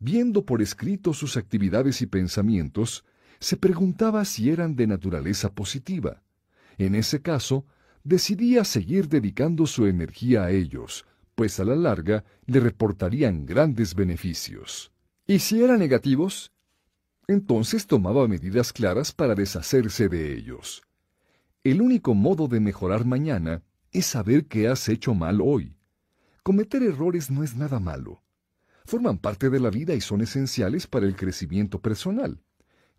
viendo 0.00 0.44
por 0.44 0.62
escrito 0.62 1.12
sus 1.12 1.36
actividades 1.36 2.02
y 2.02 2.06
pensamientos, 2.06 3.04
se 3.38 3.56
preguntaba 3.56 4.24
si 4.24 4.50
eran 4.50 4.74
de 4.74 4.86
naturaleza 4.86 5.54
positiva. 5.54 6.22
En 6.78 6.94
ese 6.94 7.22
caso, 7.22 7.66
decidía 8.02 8.64
seguir 8.64 9.08
dedicando 9.08 9.66
su 9.66 9.86
energía 9.86 10.44
a 10.44 10.50
ellos, 10.50 11.06
pues 11.34 11.60
a 11.60 11.64
la 11.64 11.76
larga 11.76 12.24
le 12.46 12.60
reportarían 12.60 13.46
grandes 13.46 13.94
beneficios. 13.94 14.92
¿Y 15.30 15.38
si 15.38 15.62
eran 15.62 15.78
negativos? 15.78 16.50
Entonces 17.28 17.86
tomaba 17.86 18.26
medidas 18.26 18.72
claras 18.72 19.12
para 19.12 19.36
deshacerse 19.36 20.08
de 20.08 20.34
ellos. 20.34 20.82
El 21.62 21.82
único 21.82 22.14
modo 22.14 22.48
de 22.48 22.58
mejorar 22.58 23.04
mañana 23.04 23.62
es 23.92 24.06
saber 24.06 24.46
que 24.46 24.66
has 24.66 24.88
hecho 24.88 25.14
mal 25.14 25.40
hoy. 25.40 25.76
Cometer 26.42 26.82
errores 26.82 27.30
no 27.30 27.44
es 27.44 27.54
nada 27.54 27.78
malo. 27.78 28.24
Forman 28.84 29.18
parte 29.18 29.50
de 29.50 29.60
la 29.60 29.70
vida 29.70 29.94
y 29.94 30.00
son 30.00 30.20
esenciales 30.20 30.88
para 30.88 31.06
el 31.06 31.14
crecimiento 31.14 31.80
personal. 31.80 32.42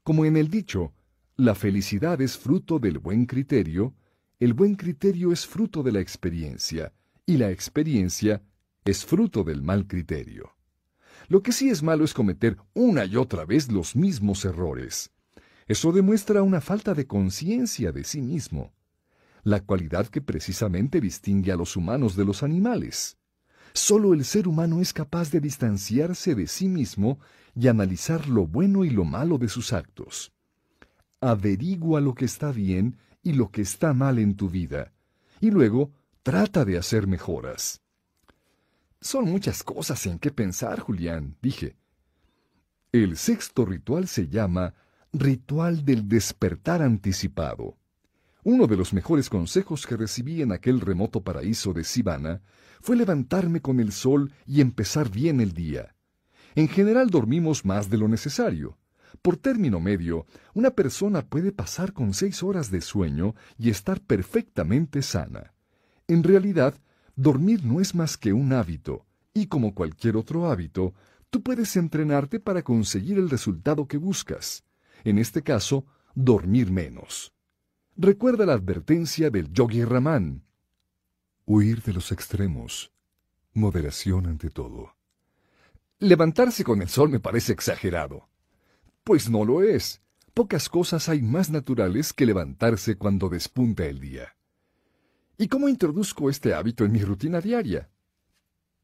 Como 0.02 0.24
en 0.24 0.38
el 0.38 0.48
dicho, 0.48 0.94
la 1.36 1.54
felicidad 1.54 2.22
es 2.22 2.38
fruto 2.38 2.80
del 2.80 3.00
buen 3.00 3.26
criterio, 3.26 3.94
el 4.40 4.54
buen 4.54 4.76
criterio 4.76 5.34
es 5.34 5.46
fruto 5.46 5.84
de 5.84 5.92
la 5.92 6.00
experiencia, 6.00 6.94
y 7.26 7.36
la 7.36 7.52
experiencia 7.52 8.42
es 8.86 9.06
fruto 9.06 9.44
del 9.44 9.62
mal 9.62 9.86
criterio. 9.86 10.56
Lo 11.32 11.42
que 11.42 11.54
sí 11.54 11.70
es 11.70 11.82
malo 11.82 12.04
es 12.04 12.14
cometer 12.14 12.58
una 12.74 13.06
y 13.06 13.16
otra 13.16 13.46
vez 13.46 13.72
los 13.72 13.96
mismos 13.96 14.44
errores. 14.44 15.12
Eso 15.66 15.94
demuestra 15.94 16.44
una 16.44 16.60
falta 16.60 16.94
de 16.94 17.08
conciencia 17.08 17.94
de 17.94 18.04
sí 18.04 18.22
mismo, 18.22 18.74
la 19.42 19.62
cualidad 19.62 20.08
que 20.08 20.20
precisamente 20.20 21.00
distingue 21.00 21.54
a 21.54 21.56
los 21.56 21.78
humanos 21.78 22.18
de 22.18 22.26
los 22.26 22.44
animales. 22.44 23.18
Solo 23.72 24.14
el 24.14 24.26
ser 24.26 24.46
humano 24.46 24.82
es 24.82 24.92
capaz 24.92 25.32
de 25.32 25.40
distanciarse 25.40 26.36
de 26.36 26.48
sí 26.48 26.68
mismo 26.68 27.18
y 27.56 27.70
analizar 27.70 28.28
lo 28.28 28.46
bueno 28.46 28.84
y 28.84 28.90
lo 28.90 29.06
malo 29.06 29.38
de 29.38 29.48
sus 29.48 29.72
actos. 29.72 30.34
Averigua 31.22 32.02
lo 32.02 32.14
que 32.14 32.26
está 32.26 32.52
bien 32.52 32.98
y 33.24 33.32
lo 33.32 33.52
que 33.52 33.62
está 33.62 33.94
mal 33.94 34.20
en 34.20 34.36
tu 34.36 34.50
vida, 34.50 34.92
y 35.40 35.50
luego 35.50 35.94
Trata 36.24 36.66
de 36.66 36.78
hacer 36.78 37.08
mejoras. 37.08 37.82
Son 39.02 39.26
muchas 39.26 39.64
cosas 39.64 40.06
en 40.06 40.20
qué 40.20 40.30
pensar, 40.30 40.80
Julián, 40.80 41.36
dije. 41.42 41.76
El 42.92 43.18
sexto 43.18 43.66
ritual 43.66 44.08
se 44.08 44.28
llama 44.28 44.76
Ritual 45.12 45.84
del 45.84 46.08
Despertar 46.08 46.84
Anticipado. 46.84 47.78
Uno 48.44 48.68
de 48.68 48.78
los 48.78 48.94
mejores 48.94 49.28
consejos 49.28 49.88
que 49.88 49.98
recibí 49.98 50.44
en 50.44 50.52
aquel 50.52 50.80
remoto 50.80 51.24
paraíso 51.24 51.74
de 51.74 51.84
Sibana 51.84 52.44
fue 52.80 52.96
levantarme 52.96 53.60
con 53.60 53.80
el 53.80 53.92
sol 53.92 54.34
y 54.46 54.62
empezar 54.62 55.10
bien 55.10 55.42
el 55.42 55.54
día. 55.54 55.96
En 56.54 56.68
general 56.68 57.10
dormimos 57.10 57.66
más 57.66 57.90
de 57.90 57.98
lo 57.98 58.08
necesario. 58.08 58.78
Por 59.24 59.36
término 59.36 59.80
medio, 59.80 60.28
una 60.54 60.72
persona 60.72 61.24
puede 61.24 61.52
pasar 61.52 61.92
con 61.92 62.14
seis 62.14 62.44
horas 62.44 62.70
de 62.70 62.82
sueño 62.82 63.34
y 63.58 63.72
estar 63.72 64.00
perfectamente 64.00 65.02
sana. 65.02 65.54
En 66.08 66.24
realidad, 66.24 66.76
dormir 67.16 67.64
no 67.66 67.80
es 67.80 67.96
más 67.96 68.18
que 68.18 68.34
un 68.34 68.54
hábito, 68.54 69.06
y 69.34 69.48
como 69.48 69.74
cualquier 69.74 70.18
otro 70.18 70.50
hábito, 70.50 70.94
tú 71.30 71.42
puedes 71.42 71.76
entrenarte 71.76 72.40
para 72.40 72.64
conseguir 72.64 73.18
el 73.18 73.30
resultado 73.30 73.88
que 73.88 73.98
buscas. 73.98 74.64
En 75.04 75.18
este 75.18 75.42
caso, 75.42 75.86
dormir 76.14 76.72
menos. 76.72 77.34
Recuerda 77.96 78.46
la 78.46 78.54
advertencia 78.54 79.30
del 79.30 79.52
Yogi 79.52 79.84
Raman. 79.84 80.44
Huir 81.46 81.82
de 81.84 81.94
los 81.94 82.12
extremos. 82.12 82.92
Moderación 83.54 84.28
ante 84.28 84.50
todo. 84.50 84.96
Levantarse 86.00 86.64
con 86.64 86.82
el 86.82 86.90
sol 86.90 87.10
me 87.10 87.20
parece 87.20 87.54
exagerado. 87.54 88.30
Pues 89.04 89.30
no 89.30 89.46
lo 89.46 89.62
es. 89.62 90.02
Pocas 90.34 90.70
cosas 90.70 91.10
hay 91.10 91.22
más 91.22 91.50
naturales 91.50 92.14
que 92.14 92.26
levantarse 92.26 92.96
cuando 92.96 93.30
despunta 93.30 93.86
el 93.86 94.00
día. 94.00 94.36
¿Y 95.42 95.48
cómo 95.48 95.68
introduzco 95.68 96.30
este 96.30 96.54
hábito 96.54 96.86
en 96.86 96.92
mi 96.92 97.02
rutina 97.02 97.42
diaria? 97.42 97.90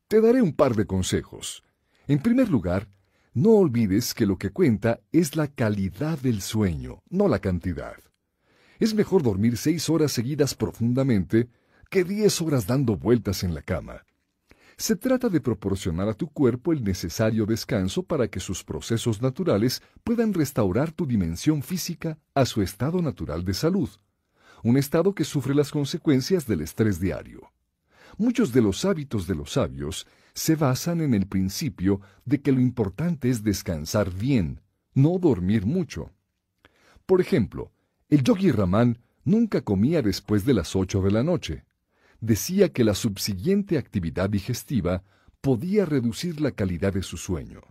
Te 0.08 0.20
daré 0.20 0.42
un 0.42 0.54
par 0.54 0.76
de 0.76 0.88
consejos. 0.88 1.64
En 2.08 2.18
primer 2.18 2.50
lugar, 2.50 2.90
no 3.36 3.52
olvides 3.52 4.16
que 4.16 4.26
lo 4.26 4.40
que 4.40 4.50
cuenta 4.50 5.00
es 5.12 5.36
la 5.36 5.50
calidad 5.50 6.18
del 6.18 6.42
sueño, 6.42 7.04
no 7.12 7.28
la 7.28 7.38
cantidad. 7.38 7.98
Es 8.80 8.96
mejor 8.96 9.22
dormir 9.22 9.56
seis 9.56 9.88
horas 9.88 10.12
seguidas 10.12 10.56
profundamente 10.56 11.48
que 11.92 12.04
diez 12.04 12.42
horas 12.42 12.66
dando 12.66 12.98
vueltas 12.98 13.44
en 13.44 13.54
la 13.54 13.62
cama. 13.62 14.04
Se 14.78 14.96
trata 14.96 15.30
de 15.30 15.42
proporcionar 15.42 16.10
a 16.10 16.16
tu 16.16 16.28
cuerpo 16.28 16.74
el 16.74 16.84
necesario 16.84 17.46
descanso 17.46 18.02
para 18.02 18.30
que 18.30 18.40
sus 18.40 18.64
procesos 18.64 19.22
naturales 19.22 19.84
puedan 20.04 20.34
restaurar 20.34 20.92
tu 20.92 21.06
dimensión 21.06 21.62
física 21.62 22.18
a 22.34 22.48
su 22.48 22.64
estado 22.64 23.00
natural 23.04 23.46
de 23.46 23.54
salud 23.54 23.92
un 24.64 24.78
estado 24.78 25.14
que 25.14 25.24
sufre 25.24 25.54
las 25.54 25.72
consecuencias 25.72 26.46
del 26.48 26.62
estrés 26.62 27.00
diario. 27.00 27.52
Muchos 28.18 28.52
de 28.54 28.62
los 28.62 28.86
hábitos 28.86 29.28
de 29.28 29.36
los 29.36 29.54
sabios 29.54 30.08
se 30.34 30.56
basan 30.56 31.02
en 31.02 31.14
el 31.14 31.28
principio 31.28 32.02
de 32.26 32.42
que 32.42 32.52
lo 32.52 32.60
importante 32.60 33.30
es 33.30 33.44
descansar 33.44 34.12
bien, 34.12 34.62
no 34.94 35.18
dormir 35.20 35.66
mucho. 35.66 36.12
Por 37.06 37.22
ejemplo, 37.22 37.72
el 38.10 38.24
yogi 38.24 38.52
Raman 38.52 39.00
nunca 39.24 39.62
comía 39.62 40.02
después 40.02 40.46
de 40.46 40.54
las 40.54 40.76
ocho 40.76 41.02
de 41.02 41.12
la 41.12 41.24
noche. 41.24 41.66
Decía 42.22 42.70
que 42.70 42.84
la 42.84 42.96
subsiguiente 42.96 43.78
actividad 43.78 44.30
digestiva 44.30 45.04
podía 45.42 45.86
reducir 45.86 46.42
la 46.42 46.52
calidad 46.52 46.94
de 46.94 47.04
su 47.04 47.18
sueño. 47.18 47.62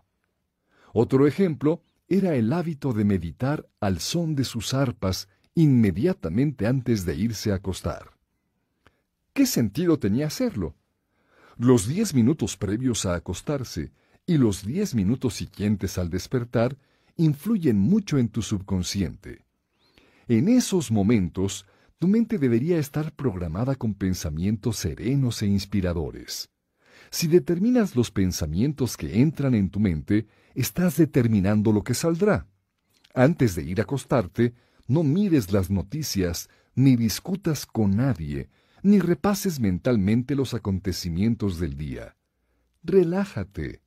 Otro 0.93 1.27
ejemplo 1.27 1.83
era 2.09 2.35
el 2.37 2.53
hábito 2.53 2.93
de 2.93 3.05
meditar 3.05 3.69
al 3.81 4.01
son 4.01 4.35
de 4.37 4.45
sus 4.45 4.75
arpas 4.75 5.29
inmediatamente 5.57 6.67
antes 6.67 7.07
de 7.07 7.17
irse 7.17 7.51
a 7.51 7.57
acostar. 7.57 8.13
¿Qué 9.33 9.47
sentido 9.47 9.99
tenía 9.99 10.27
hacerlo? 10.27 10.77
Los 11.57 11.89
diez 11.89 12.15
minutos 12.15 12.59
previos 12.59 13.07
a 13.07 13.15
acostarse 13.15 13.91
y 14.27 14.37
los 14.37 14.65
diez 14.65 14.95
minutos 14.95 15.35
siguientes 15.35 15.97
al 15.97 16.11
despertar 16.11 16.77
influyen 17.17 17.79
mucho 17.79 18.19
en 18.19 18.29
tu 18.29 18.43
subconsciente. 18.43 19.47
En 20.29 20.49
esos 20.49 20.91
momentos, 20.91 21.65
tu 21.99 22.07
mente 22.07 22.37
debería 22.37 22.79
estar 22.79 23.13
programada 23.13 23.77
con 23.77 23.95
pensamientos 23.95 24.77
serenos 24.77 25.41
e 25.41 25.47
inspiradores. 25.47 26.51
Si 27.11 27.29
determinas 27.29 27.97
los 27.97 28.11
pensamientos 28.11 28.99
que 28.99 29.23
entran 29.23 29.55
en 29.55 29.71
tu 29.71 29.81
mente, 29.81 30.27
estás 30.55 30.99
determinando 30.99 31.73
lo 31.73 31.83
que 31.83 31.95
saldrá. 31.95 32.47
Antes 33.15 33.55
de 33.55 33.63
ir 33.63 33.81
a 33.81 33.85
acostarte, 33.85 34.53
no 34.89 35.03
mires 35.03 35.53
las 35.53 35.71
noticias, 35.71 36.49
ni 36.75 36.97
discutas 36.97 37.67
con 37.67 37.97
nadie, 37.97 38.49
ni 38.83 39.01
repases 39.01 39.59
mentalmente 39.61 40.35
los 40.35 40.55
acontecimientos 40.55 41.59
del 41.59 41.77
día. 41.77 42.17
Relájate. 42.83 43.81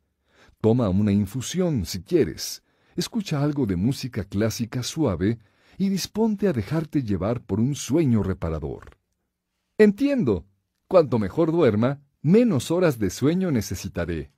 Toma 0.60 0.90
una 0.90 1.12
infusión 1.12 1.86
si 1.86 2.04
quieres. 2.04 2.64
Escucha 2.96 3.42
algo 3.42 3.66
de 3.66 3.78
música 3.78 4.26
clásica 4.26 4.84
suave 4.84 5.40
y 5.78 5.88
disponte 5.88 6.50
a 6.50 6.54
dejarte 6.54 7.04
llevar 7.04 7.42
por 7.42 7.62
un 7.62 7.76
sueño 7.76 8.24
reparador. 8.24 8.98
Entiendo. 9.78 10.46
Cuanto 10.90 11.20
mejor 11.20 11.52
duerma, 11.52 12.02
menos 12.22 12.72
horas 12.72 13.00
de 13.00 13.10
sueño 13.10 13.52
necesitaré. 13.52 14.34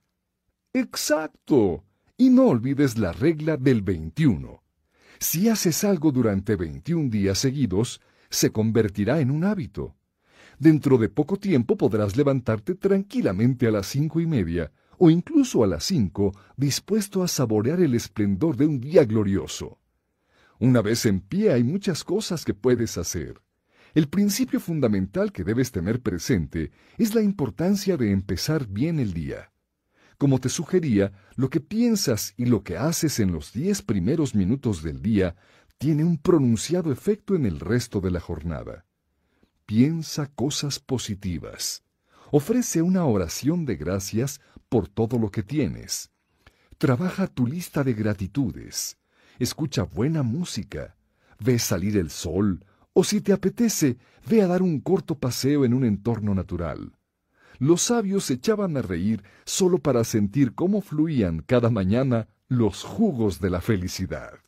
Exacto. 0.73 1.83
Y 2.17 2.29
no 2.29 2.49
olvides 2.49 2.97
la 2.99 3.13
regla 3.13 3.57
del 3.57 3.81
21. 3.81 4.60
Si 5.21 5.49
haces 5.49 5.83
algo 5.83 6.11
durante 6.11 6.55
21 6.55 7.11
días 7.11 7.37
seguidos, 7.37 8.01
se 8.31 8.51
convertirá 8.51 9.19
en 9.19 9.29
un 9.29 9.43
hábito. 9.43 9.95
Dentro 10.57 10.97
de 10.97 11.09
poco 11.09 11.37
tiempo 11.37 11.77
podrás 11.77 12.17
levantarte 12.17 12.73
tranquilamente 12.73 13.67
a 13.67 13.71
las 13.71 13.85
cinco 13.85 14.19
y 14.19 14.25
media, 14.25 14.71
o 14.97 15.11
incluso 15.11 15.63
a 15.63 15.67
las 15.67 15.83
cinco, 15.83 16.31
dispuesto 16.57 17.21
a 17.21 17.27
saborear 17.27 17.79
el 17.81 17.93
esplendor 17.93 18.57
de 18.57 18.65
un 18.65 18.81
día 18.81 19.05
glorioso. 19.05 19.77
Una 20.59 20.81
vez 20.81 21.05
en 21.05 21.21
pie 21.21 21.53
hay 21.53 21.63
muchas 21.63 22.03
cosas 22.03 22.43
que 22.43 22.55
puedes 22.55 22.97
hacer. 22.97 23.43
El 23.93 24.09
principio 24.09 24.59
fundamental 24.59 25.31
que 25.31 25.43
debes 25.43 25.71
tener 25.71 26.01
presente 26.01 26.71
es 26.97 27.13
la 27.13 27.21
importancia 27.21 27.95
de 27.95 28.11
empezar 28.11 28.65
bien 28.67 28.99
el 28.99 29.13
día. 29.13 29.50
Como 30.21 30.37
te 30.37 30.49
sugería, 30.49 31.11
lo 31.35 31.49
que 31.49 31.59
piensas 31.59 32.35
y 32.37 32.45
lo 32.45 32.63
que 32.63 32.77
haces 32.77 33.19
en 33.19 33.31
los 33.31 33.53
diez 33.53 33.81
primeros 33.81 34.35
minutos 34.35 34.83
del 34.83 35.01
día 35.01 35.35
tiene 35.79 36.03
un 36.03 36.19
pronunciado 36.19 36.91
efecto 36.91 37.33
en 37.33 37.47
el 37.47 37.59
resto 37.59 38.01
de 38.01 38.11
la 38.11 38.19
jornada. 38.19 38.85
Piensa 39.65 40.27
cosas 40.27 40.77
positivas. 40.77 41.83
Ofrece 42.29 42.83
una 42.83 43.03
oración 43.05 43.65
de 43.65 43.77
gracias 43.77 44.41
por 44.69 44.87
todo 44.87 45.17
lo 45.17 45.31
que 45.31 45.41
tienes. 45.41 46.11
Trabaja 46.77 47.25
tu 47.25 47.47
lista 47.47 47.83
de 47.83 47.93
gratitudes. 47.93 48.99
Escucha 49.39 49.81
buena 49.81 50.21
música. 50.21 50.97
Ve 51.39 51.57
salir 51.57 51.97
el 51.97 52.11
sol. 52.11 52.63
O 52.93 53.03
si 53.03 53.21
te 53.21 53.33
apetece, 53.33 53.97
ve 54.29 54.43
a 54.43 54.47
dar 54.47 54.61
un 54.61 54.81
corto 54.81 55.17
paseo 55.17 55.65
en 55.65 55.73
un 55.73 55.83
entorno 55.83 56.35
natural 56.35 56.91
los 57.61 57.83
sabios 57.83 58.23
se 58.23 58.33
echaban 58.33 58.75
a 58.75 58.81
reír 58.81 59.23
solo 59.45 59.77
para 59.77 60.03
sentir 60.03 60.55
cómo 60.55 60.81
fluían 60.81 61.43
cada 61.45 61.69
mañana 61.69 62.27
los 62.47 62.83
jugos 62.83 63.39
de 63.39 63.51
la 63.51 63.61
felicidad. 63.61 64.39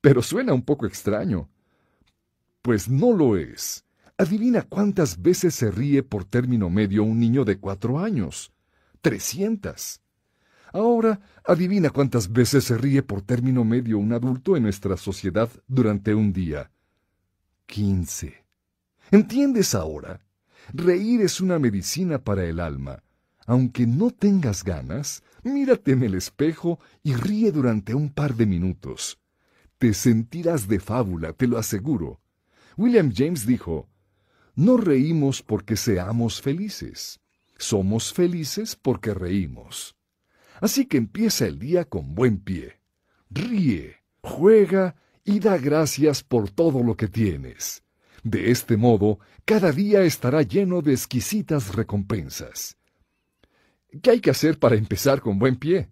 Pero 0.00 0.22
suena 0.22 0.54
un 0.54 0.62
poco 0.62 0.86
extraño. 0.86 1.50
Pues 2.62 2.88
no 2.88 3.12
lo 3.12 3.36
es. 3.36 3.84
Adivina 4.16 4.62
cuántas 4.62 5.20
veces 5.20 5.54
se 5.54 5.70
ríe 5.70 6.02
por 6.02 6.24
término 6.24 6.70
medio 6.70 7.04
un 7.04 7.20
niño 7.20 7.44
de 7.44 7.58
cuatro 7.58 7.98
años. 7.98 8.54
Trescientas. 9.02 10.00
Ahora, 10.72 11.20
adivina 11.44 11.90
cuántas 11.90 12.32
veces 12.32 12.64
se 12.64 12.78
ríe 12.78 13.02
por 13.02 13.20
término 13.20 13.66
medio 13.66 13.98
un 13.98 14.14
adulto 14.14 14.56
en 14.56 14.62
nuestra 14.62 14.96
sociedad 14.96 15.50
durante 15.68 16.14
un 16.14 16.32
día. 16.32 16.70
Quince. 17.66 18.46
¿Entiendes 19.10 19.74
ahora? 19.74 20.22
Reír 20.72 21.22
es 21.22 21.40
una 21.40 21.58
medicina 21.58 22.22
para 22.22 22.44
el 22.44 22.60
alma. 22.60 23.02
Aunque 23.46 23.86
no 23.86 24.10
tengas 24.10 24.62
ganas, 24.62 25.22
mírate 25.42 25.92
en 25.92 26.02
el 26.02 26.14
espejo 26.14 26.78
y 27.02 27.14
ríe 27.14 27.50
durante 27.50 27.94
un 27.94 28.10
par 28.10 28.36
de 28.36 28.46
minutos. 28.46 29.18
Te 29.78 29.94
sentirás 29.94 30.68
de 30.68 30.78
fábula, 30.78 31.32
te 31.32 31.46
lo 31.46 31.58
aseguro. 31.58 32.20
William 32.76 33.12
James 33.14 33.46
dijo, 33.46 33.88
No 34.54 34.76
reímos 34.76 35.42
porque 35.42 35.76
seamos 35.76 36.40
felices, 36.40 37.20
somos 37.56 38.12
felices 38.12 38.76
porque 38.76 39.14
reímos. 39.14 39.96
Así 40.60 40.86
que 40.86 40.98
empieza 40.98 41.46
el 41.46 41.58
día 41.58 41.86
con 41.86 42.14
buen 42.14 42.38
pie. 42.38 42.80
Ríe, 43.30 43.96
juega 44.22 44.96
y 45.24 45.40
da 45.40 45.56
gracias 45.58 46.22
por 46.22 46.50
todo 46.50 46.82
lo 46.82 46.96
que 46.96 47.08
tienes. 47.08 47.82
De 48.22 48.50
este 48.50 48.76
modo, 48.76 49.18
cada 49.44 49.72
día 49.72 50.02
estará 50.02 50.42
lleno 50.42 50.82
de 50.82 50.92
exquisitas 50.92 51.74
recompensas. 51.74 52.76
¿Qué 54.02 54.10
hay 54.10 54.20
que 54.20 54.30
hacer 54.30 54.58
para 54.58 54.76
empezar 54.76 55.20
con 55.20 55.38
buen 55.38 55.56
pie? 55.56 55.88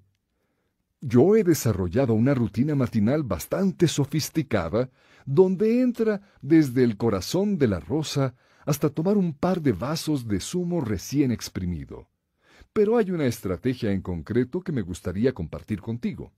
Yo 1.01 1.37
he 1.37 1.45
desarrollado 1.45 2.15
una 2.15 2.35
rutina 2.35 2.75
matinal 2.75 3.23
bastante 3.23 3.89
sofisticada, 3.89 4.91
donde 5.25 5.81
entra 5.81 6.21
desde 6.43 6.85
el 6.85 6.97
corazón 6.97 7.57
de 7.57 7.69
la 7.69 7.81
rosa 7.81 8.35
hasta 8.67 8.91
tomar 8.91 9.17
un 9.17 9.33
par 9.33 9.63
de 9.63 9.73
vasos 9.73 10.29
de 10.29 10.41
zumo 10.41 10.81
recién 10.81 11.31
exprimido. 11.31 12.09
Pero 12.73 12.99
hay 12.99 13.11
una 13.11 13.27
estrategia 13.27 13.93
en 13.93 14.03
concreto 14.03 14.61
que 14.61 14.73
me 14.73 14.83
gustaría 14.83 15.33
compartir 15.33 15.81
contigo. 15.81 16.33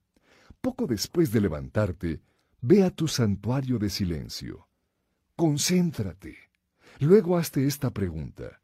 Poco 0.60 0.86
después 0.86 1.32
de 1.32 1.40
levantarte, 1.40 2.20
ve 2.60 2.84
a 2.84 2.90
tu 2.90 3.08
santuario 3.08 3.78
de 3.78 3.90
silencio. 3.90 4.69
Concéntrate. 5.40 6.36
Luego 6.98 7.38
hazte 7.38 7.66
esta 7.66 7.88
pregunta. 7.88 8.60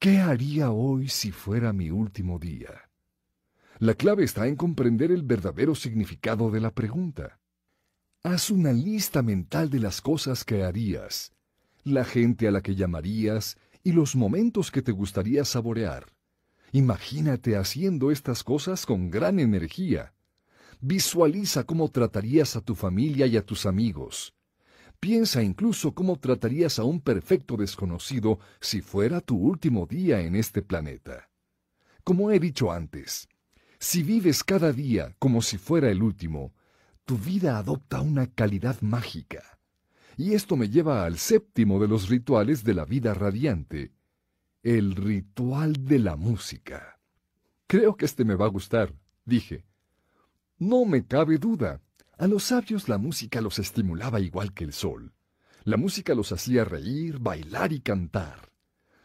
¿Qué 0.00 0.18
haría 0.18 0.72
hoy 0.72 1.08
si 1.08 1.30
fuera 1.30 1.72
mi 1.72 1.90
último 1.90 2.40
día? 2.40 2.90
La 3.78 3.94
clave 3.94 4.24
está 4.24 4.48
en 4.48 4.56
comprender 4.56 5.12
el 5.12 5.22
verdadero 5.22 5.76
significado 5.76 6.50
de 6.50 6.60
la 6.60 6.72
pregunta. 6.72 7.38
Haz 8.24 8.50
una 8.50 8.72
lista 8.72 9.22
mental 9.22 9.70
de 9.70 9.78
las 9.78 10.00
cosas 10.00 10.44
que 10.44 10.64
harías, 10.64 11.30
la 11.84 12.04
gente 12.04 12.48
a 12.48 12.50
la 12.50 12.60
que 12.60 12.74
llamarías 12.74 13.56
y 13.84 13.92
los 13.92 14.16
momentos 14.16 14.72
que 14.72 14.82
te 14.82 14.90
gustaría 14.90 15.44
saborear. 15.44 16.06
Imagínate 16.72 17.56
haciendo 17.56 18.10
estas 18.10 18.42
cosas 18.42 18.86
con 18.86 19.08
gran 19.08 19.38
energía. 19.38 20.14
Visualiza 20.80 21.62
cómo 21.62 21.92
tratarías 21.92 22.56
a 22.56 22.60
tu 22.60 22.74
familia 22.74 23.28
y 23.28 23.36
a 23.36 23.46
tus 23.46 23.66
amigos. 23.66 24.34
Piensa 25.04 25.42
incluso 25.42 25.92
cómo 25.92 26.18
tratarías 26.18 26.78
a 26.78 26.84
un 26.84 26.98
perfecto 26.98 27.58
desconocido 27.58 28.38
si 28.58 28.80
fuera 28.80 29.20
tu 29.20 29.36
último 29.36 29.84
día 29.84 30.22
en 30.22 30.34
este 30.34 30.62
planeta. 30.62 31.28
Como 32.04 32.30
he 32.30 32.40
dicho 32.40 32.72
antes, 32.72 33.28
si 33.78 34.02
vives 34.02 34.42
cada 34.42 34.72
día 34.72 35.14
como 35.18 35.42
si 35.42 35.58
fuera 35.58 35.90
el 35.90 36.02
último, 36.02 36.54
tu 37.04 37.18
vida 37.18 37.58
adopta 37.58 38.00
una 38.00 38.28
calidad 38.28 38.80
mágica. 38.80 39.58
Y 40.16 40.32
esto 40.32 40.56
me 40.56 40.70
lleva 40.70 41.04
al 41.04 41.18
séptimo 41.18 41.78
de 41.78 41.88
los 41.88 42.08
rituales 42.08 42.64
de 42.64 42.72
la 42.72 42.86
vida 42.86 43.12
radiante, 43.12 43.92
el 44.62 44.96
ritual 44.96 45.84
de 45.84 45.98
la 45.98 46.16
música. 46.16 46.98
Creo 47.66 47.98
que 47.98 48.06
este 48.06 48.24
me 48.24 48.36
va 48.36 48.46
a 48.46 48.48
gustar, 48.56 48.94
dije. 49.26 49.66
No 50.56 50.86
me 50.86 51.04
cabe 51.04 51.36
duda. 51.36 51.82
A 52.18 52.26
los 52.26 52.44
sabios 52.44 52.88
la 52.88 52.98
música 52.98 53.40
los 53.40 53.58
estimulaba 53.58 54.20
igual 54.20 54.52
que 54.52 54.64
el 54.64 54.72
sol. 54.72 55.12
La 55.64 55.76
música 55.76 56.14
los 56.14 56.32
hacía 56.32 56.64
reír, 56.64 57.18
bailar 57.18 57.72
y 57.72 57.80
cantar. 57.80 58.50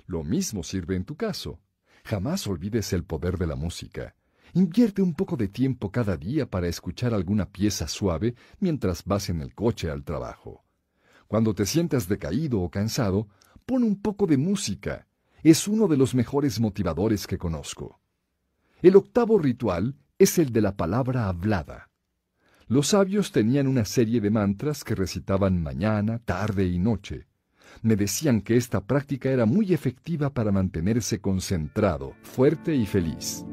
Lo 0.05 0.23
mismo 0.23 0.63
sirve 0.63 0.95
en 0.95 1.05
tu 1.05 1.15
caso. 1.15 1.59
Jamás 2.03 2.47
olvides 2.47 2.93
el 2.93 3.03
poder 3.03 3.37
de 3.37 3.47
la 3.47 3.55
música. 3.55 4.15
Invierte 4.53 5.01
un 5.01 5.13
poco 5.13 5.37
de 5.37 5.47
tiempo 5.47 5.91
cada 5.91 6.17
día 6.17 6.49
para 6.49 6.67
escuchar 6.67 7.13
alguna 7.13 7.49
pieza 7.49 7.87
suave 7.87 8.35
mientras 8.59 9.05
vas 9.05 9.29
en 9.29 9.41
el 9.41 9.53
coche 9.53 9.89
al 9.89 10.03
trabajo. 10.03 10.63
Cuando 11.27 11.53
te 11.53 11.65
sientas 11.65 12.07
decaído 12.07 12.61
o 12.61 12.69
cansado, 12.69 13.27
pon 13.65 13.83
un 13.83 14.01
poco 14.01 14.25
de 14.25 14.37
música 14.37 15.07
es 15.43 15.67
uno 15.67 15.87
de 15.87 15.97
los 15.97 16.15
mejores 16.15 16.59
motivadores 16.59 17.25
que 17.25 17.37
conozco. 17.37 17.99
El 18.81 18.95
octavo 18.95 19.39
ritual 19.39 19.95
es 20.17 20.37
el 20.37 20.51
de 20.51 20.61
la 20.61 20.75
palabra 20.75 21.27
hablada. 21.27 21.88
Los 22.69 22.89
sabios 22.89 23.31
tenían 23.31 23.65
una 23.65 23.83
serie 23.83 24.21
de 24.21 24.29
mantras 24.29 24.83
que 24.83 24.93
recitaban 24.93 25.59
mañana, 25.59 26.19
tarde 26.19 26.67
y 26.67 26.77
noche. 26.77 27.25
Me 27.81 27.95
decían 27.95 28.41
que 28.41 28.57
esta 28.57 28.85
práctica 28.85 29.31
era 29.31 29.47
muy 29.47 29.73
efectiva 29.73 30.31
para 30.35 30.51
mantenerse 30.51 31.19
concentrado, 31.19 32.13
fuerte 32.21 32.75
y 32.75 32.85
feliz. 32.85 33.43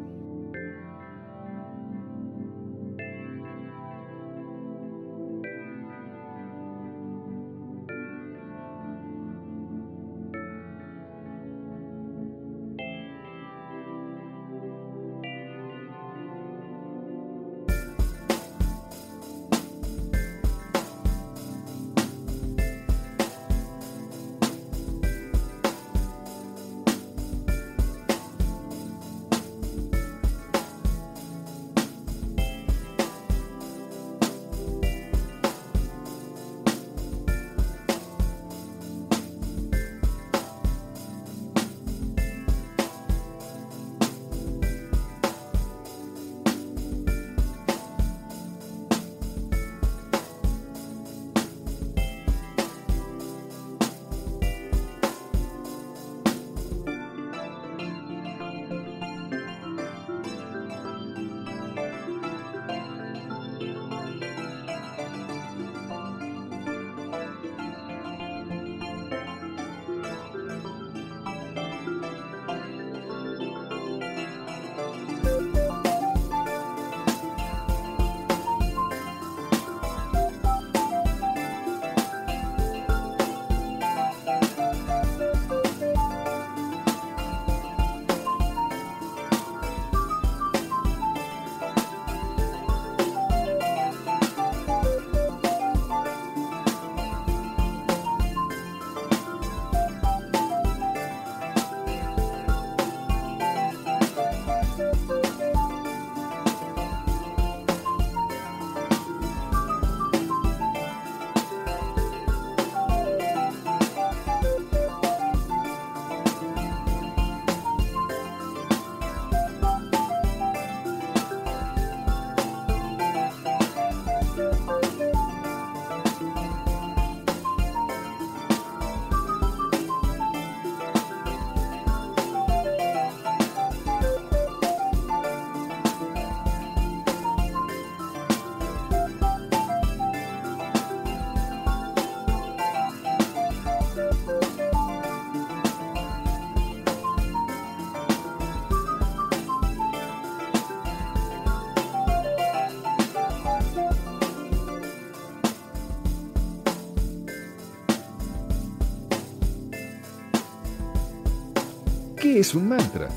¿Qué 162.37 162.41
es 162.41 162.55
un 162.55 162.69
mantra? 162.69 163.09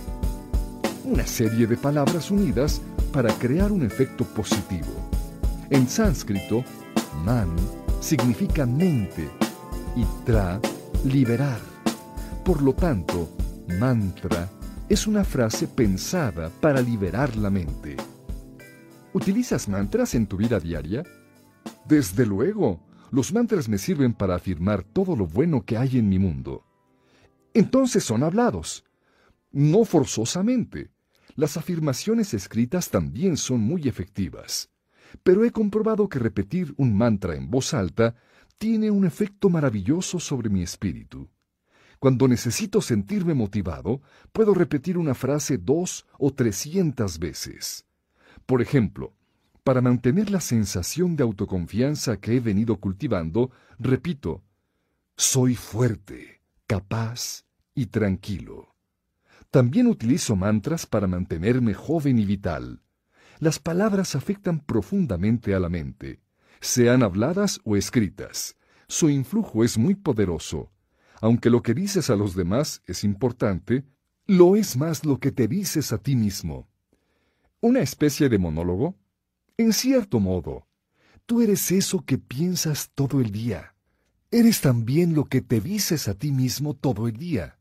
Una 1.03 1.27
serie 1.27 1.67
de 1.67 1.75
palabras 1.75 2.31
unidas 2.31 2.81
para 3.11 3.33
crear 3.33 3.69
un 3.69 3.83
efecto 3.83 4.23
positivo. 4.23 4.87
En 5.69 5.89
sánscrito, 5.89 6.63
man 7.25 7.53
significa 7.99 8.65
mente 8.65 9.27
y 9.97 10.05
tra, 10.23 10.61
liberar. 11.03 11.59
Por 12.45 12.61
lo 12.61 12.73
tanto, 12.73 13.35
mantra 13.77 14.49
es 14.87 15.05
una 15.05 15.25
frase 15.25 15.67
pensada 15.67 16.49
para 16.61 16.79
liberar 16.79 17.35
la 17.35 17.49
mente. 17.49 17.97
¿Utilizas 19.11 19.67
mantras 19.67 20.15
en 20.15 20.27
tu 20.27 20.37
vida 20.37 20.61
diaria? 20.61 21.03
Desde 21.83 22.25
luego, 22.25 22.79
los 23.11 23.33
mantras 23.33 23.67
me 23.67 23.79
sirven 23.79 24.13
para 24.13 24.35
afirmar 24.35 24.83
todo 24.83 25.17
lo 25.17 25.27
bueno 25.27 25.65
que 25.65 25.77
hay 25.77 25.97
en 25.97 26.07
mi 26.07 26.19
mundo. 26.19 26.63
Entonces 27.53 28.01
son 28.05 28.23
hablados. 28.23 28.85
No 29.51 29.85
forzosamente. 29.85 30.91
Las 31.35 31.57
afirmaciones 31.57 32.33
escritas 32.33 32.89
también 32.89 33.37
son 33.37 33.61
muy 33.61 33.87
efectivas. 33.87 34.69
Pero 35.23 35.43
he 35.45 35.51
comprobado 35.51 36.07
que 36.07 36.19
repetir 36.19 36.73
un 36.77 36.95
mantra 36.95 37.35
en 37.35 37.49
voz 37.49 37.73
alta 37.73 38.15
tiene 38.57 38.91
un 38.91 39.05
efecto 39.05 39.49
maravilloso 39.49 40.19
sobre 40.19 40.49
mi 40.49 40.61
espíritu. 40.61 41.29
Cuando 41.97 42.27
necesito 42.27 42.81
sentirme 42.81 43.33
motivado, 43.33 44.01
puedo 44.31 44.53
repetir 44.53 44.97
una 44.97 45.15
frase 45.15 45.57
dos 45.57 46.05
o 46.17 46.31
trescientas 46.31 47.19
veces. 47.19 47.85
Por 48.45 48.61
ejemplo, 48.61 49.13
para 49.63 49.81
mantener 49.81 50.29
la 50.29 50.41
sensación 50.41 51.15
de 51.15 51.23
autoconfianza 51.23 52.19
que 52.19 52.35
he 52.35 52.39
venido 52.39 52.77
cultivando, 52.77 53.51
repito, 53.77 54.43
soy 55.17 55.55
fuerte, 55.55 56.41
capaz 56.67 57.43
y 57.75 57.87
tranquilo. 57.87 58.75
También 59.51 59.87
utilizo 59.87 60.35
mantras 60.35 60.85
para 60.85 61.07
mantenerme 61.07 61.73
joven 61.73 62.19
y 62.19 62.25
vital. 62.25 62.81
Las 63.39 63.57
palabras 63.59 64.15
afectan 64.15 64.59
profundamente 64.59 65.55
a 65.55 65.59
la 65.59 65.69
mente, 65.69 66.21
sean 66.59 67.03
habladas 67.03 67.59
o 67.63 67.75
escritas. 67.75 68.57
Su 68.87 69.09
influjo 69.09 69.63
es 69.63 69.77
muy 69.77 69.95
poderoso. 69.95 70.71
Aunque 71.21 71.49
lo 71.49 71.61
que 71.63 71.73
dices 71.73 72.09
a 72.09 72.15
los 72.15 72.35
demás 72.35 72.81
es 72.85 73.03
importante, 73.03 73.85
lo 74.27 74.55
es 74.55 74.77
más 74.77 75.05
lo 75.05 75.19
que 75.19 75.31
te 75.31 75.47
dices 75.47 75.91
a 75.91 75.97
ti 75.97 76.15
mismo. 76.15 76.69
¿Una 77.61 77.81
especie 77.81 78.29
de 78.29 78.37
monólogo? 78.37 78.95
En 79.57 79.73
cierto 79.73 80.19
modo, 80.19 80.67
tú 81.25 81.41
eres 81.41 81.71
eso 81.71 82.05
que 82.05 82.17
piensas 82.17 82.91
todo 82.95 83.19
el 83.19 83.31
día. 83.31 83.75
Eres 84.31 84.61
también 84.61 85.15
lo 85.15 85.25
que 85.25 85.41
te 85.41 85.59
dices 85.59 86.07
a 86.07 86.13
ti 86.13 86.31
mismo 86.31 86.73
todo 86.73 87.07
el 87.07 87.17
día. 87.17 87.58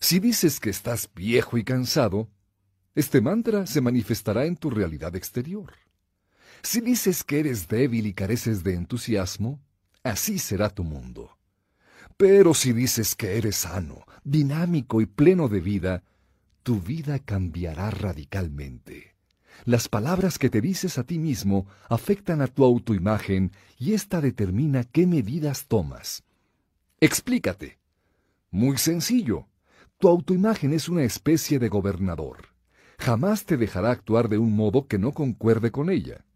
Si 0.00 0.20
dices 0.20 0.60
que 0.60 0.70
estás 0.70 1.10
viejo 1.14 1.58
y 1.58 1.64
cansado, 1.64 2.28
este 2.94 3.20
mantra 3.20 3.66
se 3.66 3.80
manifestará 3.80 4.46
en 4.46 4.56
tu 4.56 4.70
realidad 4.70 5.16
exterior. 5.16 5.72
Si 6.62 6.80
dices 6.80 7.24
que 7.24 7.40
eres 7.40 7.68
débil 7.68 8.06
y 8.06 8.14
careces 8.14 8.64
de 8.64 8.74
entusiasmo, 8.74 9.60
así 10.02 10.38
será 10.38 10.70
tu 10.70 10.84
mundo. 10.84 11.36
Pero 12.16 12.54
si 12.54 12.72
dices 12.72 13.14
que 13.14 13.36
eres 13.36 13.56
sano, 13.56 14.04
dinámico 14.24 15.00
y 15.00 15.06
pleno 15.06 15.48
de 15.48 15.60
vida, 15.60 16.02
tu 16.62 16.80
vida 16.80 17.18
cambiará 17.18 17.90
radicalmente. 17.90 19.14
Las 19.64 19.88
palabras 19.88 20.38
que 20.38 20.50
te 20.50 20.60
dices 20.60 20.98
a 20.98 21.04
ti 21.04 21.18
mismo 21.18 21.66
afectan 21.88 22.40
a 22.40 22.46
tu 22.46 22.64
autoimagen 22.64 23.52
y 23.78 23.92
ésta 23.92 24.20
determina 24.20 24.84
qué 24.84 25.06
medidas 25.06 25.66
tomas. 25.66 26.24
Explícate. 27.00 27.78
Muy 28.50 28.78
sencillo. 28.78 29.46
Tu 29.98 30.08
autoimagen 30.08 30.74
es 30.74 30.90
una 30.90 31.04
especie 31.04 31.58
de 31.58 31.70
gobernador. 31.70 32.48
Jamás 32.98 33.46
te 33.46 33.56
dejará 33.56 33.90
actuar 33.90 34.28
de 34.28 34.36
un 34.36 34.54
modo 34.54 34.88
que 34.88 34.98
no 34.98 35.12
concuerde 35.12 35.70
con 35.70 35.88
ella. 35.88 36.26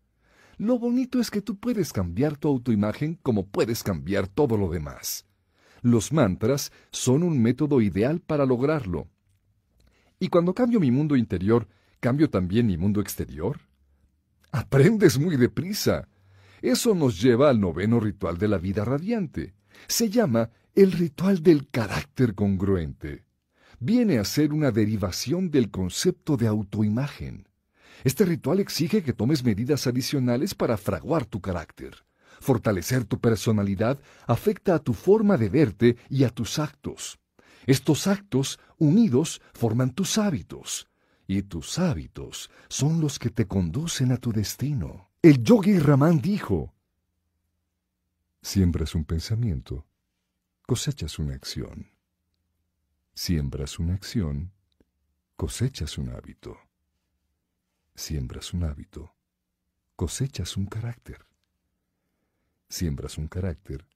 Lo 0.57 0.79
bonito 0.79 1.21
es 1.21 1.31
que 1.31 1.43
tú 1.43 1.59
puedes 1.59 1.93
cambiar 1.93 2.39
tu 2.39 2.49
autoimagen 2.49 3.19
como 3.23 3.47
puedes 3.47 3.83
cambiar 3.83 4.29
todo 4.29 4.57
lo 4.57 4.71
demás. 4.71 5.27
Los 5.83 6.11
mantras 6.11 6.73
son 6.91 7.23
un 7.23 7.43
método 7.43 7.83
ideal 7.83 8.21
para 8.21 8.47
lograrlo. 8.47 9.09
Y 10.19 10.29
cuando 10.29 10.55
cambio 10.55 10.81
mi 10.81 10.91
mundo 10.91 11.15
interior, 11.15 11.69
¿cambio 12.01 12.31
también 12.31 12.67
mi 12.67 12.79
mundo 12.79 13.03
exterior? 13.03 13.61
Aprendes 14.53 15.19
muy 15.19 15.37
deprisa. 15.37 16.09
Eso 16.63 16.95
nos 16.95 17.21
lleva 17.21 17.51
al 17.51 17.61
noveno 17.61 18.01
ritual 18.01 18.39
de 18.39 18.49
la 18.49 18.57
vida 18.57 18.87
radiante. 18.87 19.53
Se 19.87 20.09
llama 20.09 20.49
el 20.75 20.93
ritual 20.93 21.43
del 21.43 21.69
carácter 21.69 22.35
congruente. 22.35 23.25
Viene 23.83 24.19
a 24.19 24.25
ser 24.25 24.53
una 24.53 24.71
derivación 24.71 25.51
del 25.51 25.71
concepto 25.71 26.37
de 26.37 26.47
autoimagen. 26.47 27.49
Este 28.05 28.27
ritual 28.27 28.61
exige 28.61 29.03
que 29.03 29.15
tomes 29.15 29.43
medidas 29.43 29.87
adicionales 29.87 30.55
para 30.55 30.77
fraguar 30.77 31.25
tu 31.25 31.41
carácter. 31.41 32.05
Fortalecer 32.41 33.07
tu 33.07 33.19
personalidad 33.19 33.99
afecta 34.27 34.75
a 34.75 34.81
tu 34.81 34.93
forma 34.93 35.39
de 35.39 35.49
verte 35.49 35.97
y 36.11 36.25
a 36.25 36.29
tus 36.29 36.59
actos. 36.59 37.19
Estos 37.67 38.07
actos, 38.07 38.61
unidos, 38.77 39.41
forman 39.55 39.95
tus 39.95 40.19
hábitos. 40.19 40.87
Y 41.27 41.43
tus 41.43 41.79
hábitos 41.79 42.51
son 42.69 43.01
los 43.01 43.19
que 43.19 43.31
te 43.31 43.47
conducen 43.47 44.13
a 44.13 44.19
tu 44.19 44.31
destino. 44.31 45.11
El 45.23 45.43
yogi 45.43 45.79
Raman 45.79 46.21
dijo, 46.21 46.75
Siembras 48.43 48.95
un 48.95 49.07
pensamiento, 49.07 49.87
cosechas 50.67 51.19
una 51.19 51.35
acción. 51.35 51.90
Siembras 53.23 53.79
una 53.79 53.93
acción, 53.93 54.51
cosechas 55.37 55.99
un 55.99 56.09
hábito. 56.09 56.57
Siembras 57.95 58.55
un 58.55 58.65
hábito, 58.65 59.15
cosechas 59.95 60.57
un 60.57 60.65
carácter. 60.65 61.27
Siembras 62.71 63.19
un 63.19 63.29
carácter, 63.29 63.87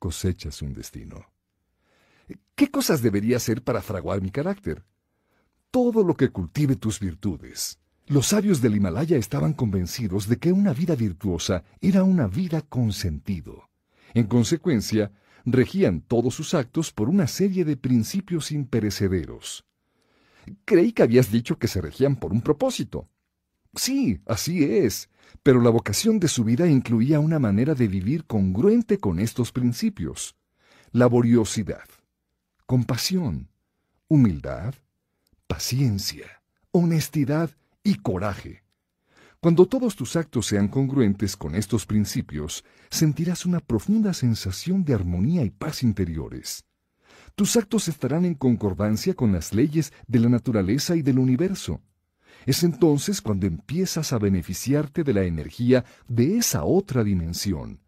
cosechas 0.00 0.62
un 0.62 0.72
destino. 0.72 1.24
¿Qué 2.56 2.72
cosas 2.72 3.02
debería 3.02 3.36
hacer 3.36 3.62
para 3.62 3.80
fraguar 3.80 4.20
mi 4.20 4.32
carácter? 4.32 4.84
Todo 5.70 6.02
lo 6.02 6.16
que 6.16 6.30
cultive 6.30 6.74
tus 6.74 6.98
virtudes. 6.98 7.78
Los 8.08 8.26
sabios 8.26 8.60
del 8.60 8.74
Himalaya 8.74 9.16
estaban 9.16 9.52
convencidos 9.52 10.26
de 10.26 10.38
que 10.38 10.50
una 10.50 10.72
vida 10.72 10.96
virtuosa 10.96 11.62
era 11.80 12.02
una 12.02 12.26
vida 12.26 12.62
con 12.62 12.92
sentido. 12.92 13.70
En 14.12 14.26
consecuencia, 14.26 15.12
regían 15.44 16.00
todos 16.00 16.34
sus 16.34 16.54
actos 16.54 16.92
por 16.92 17.08
una 17.08 17.26
serie 17.26 17.64
de 17.64 17.76
principios 17.76 18.50
imperecederos. 18.52 19.64
Creí 20.64 20.92
que 20.92 21.02
habías 21.02 21.30
dicho 21.30 21.58
que 21.58 21.68
se 21.68 21.80
regían 21.80 22.16
por 22.16 22.32
un 22.32 22.40
propósito. 22.40 23.08
Sí, 23.74 24.20
así 24.26 24.64
es, 24.64 25.08
pero 25.42 25.60
la 25.60 25.70
vocación 25.70 26.18
de 26.20 26.28
su 26.28 26.44
vida 26.44 26.68
incluía 26.68 27.20
una 27.20 27.38
manera 27.38 27.74
de 27.74 27.88
vivir 27.88 28.24
congruente 28.24 28.98
con 28.98 29.18
estos 29.18 29.52
principios. 29.52 30.36
Laboriosidad, 30.92 31.88
compasión, 32.66 33.50
humildad, 34.08 34.74
paciencia, 35.46 36.42
honestidad 36.70 37.50
y 37.82 37.96
coraje. 37.96 38.63
Cuando 39.44 39.66
todos 39.66 39.94
tus 39.94 40.16
actos 40.16 40.46
sean 40.46 40.68
congruentes 40.68 41.36
con 41.36 41.54
estos 41.54 41.84
principios, 41.84 42.64
sentirás 42.88 43.44
una 43.44 43.60
profunda 43.60 44.14
sensación 44.14 44.86
de 44.86 44.94
armonía 44.94 45.44
y 45.44 45.50
paz 45.50 45.82
interiores. 45.82 46.64
Tus 47.34 47.54
actos 47.58 47.88
estarán 47.88 48.24
en 48.24 48.36
concordancia 48.36 49.12
con 49.12 49.32
las 49.32 49.52
leyes 49.52 49.92
de 50.06 50.20
la 50.20 50.30
naturaleza 50.30 50.96
y 50.96 51.02
del 51.02 51.18
universo. 51.18 51.82
Es 52.46 52.62
entonces 52.62 53.20
cuando 53.20 53.46
empiezas 53.46 54.14
a 54.14 54.18
beneficiarte 54.18 55.04
de 55.04 55.12
la 55.12 55.24
energía 55.24 55.84
de 56.08 56.38
esa 56.38 56.64
otra 56.64 57.04
dimensión. 57.04 57.80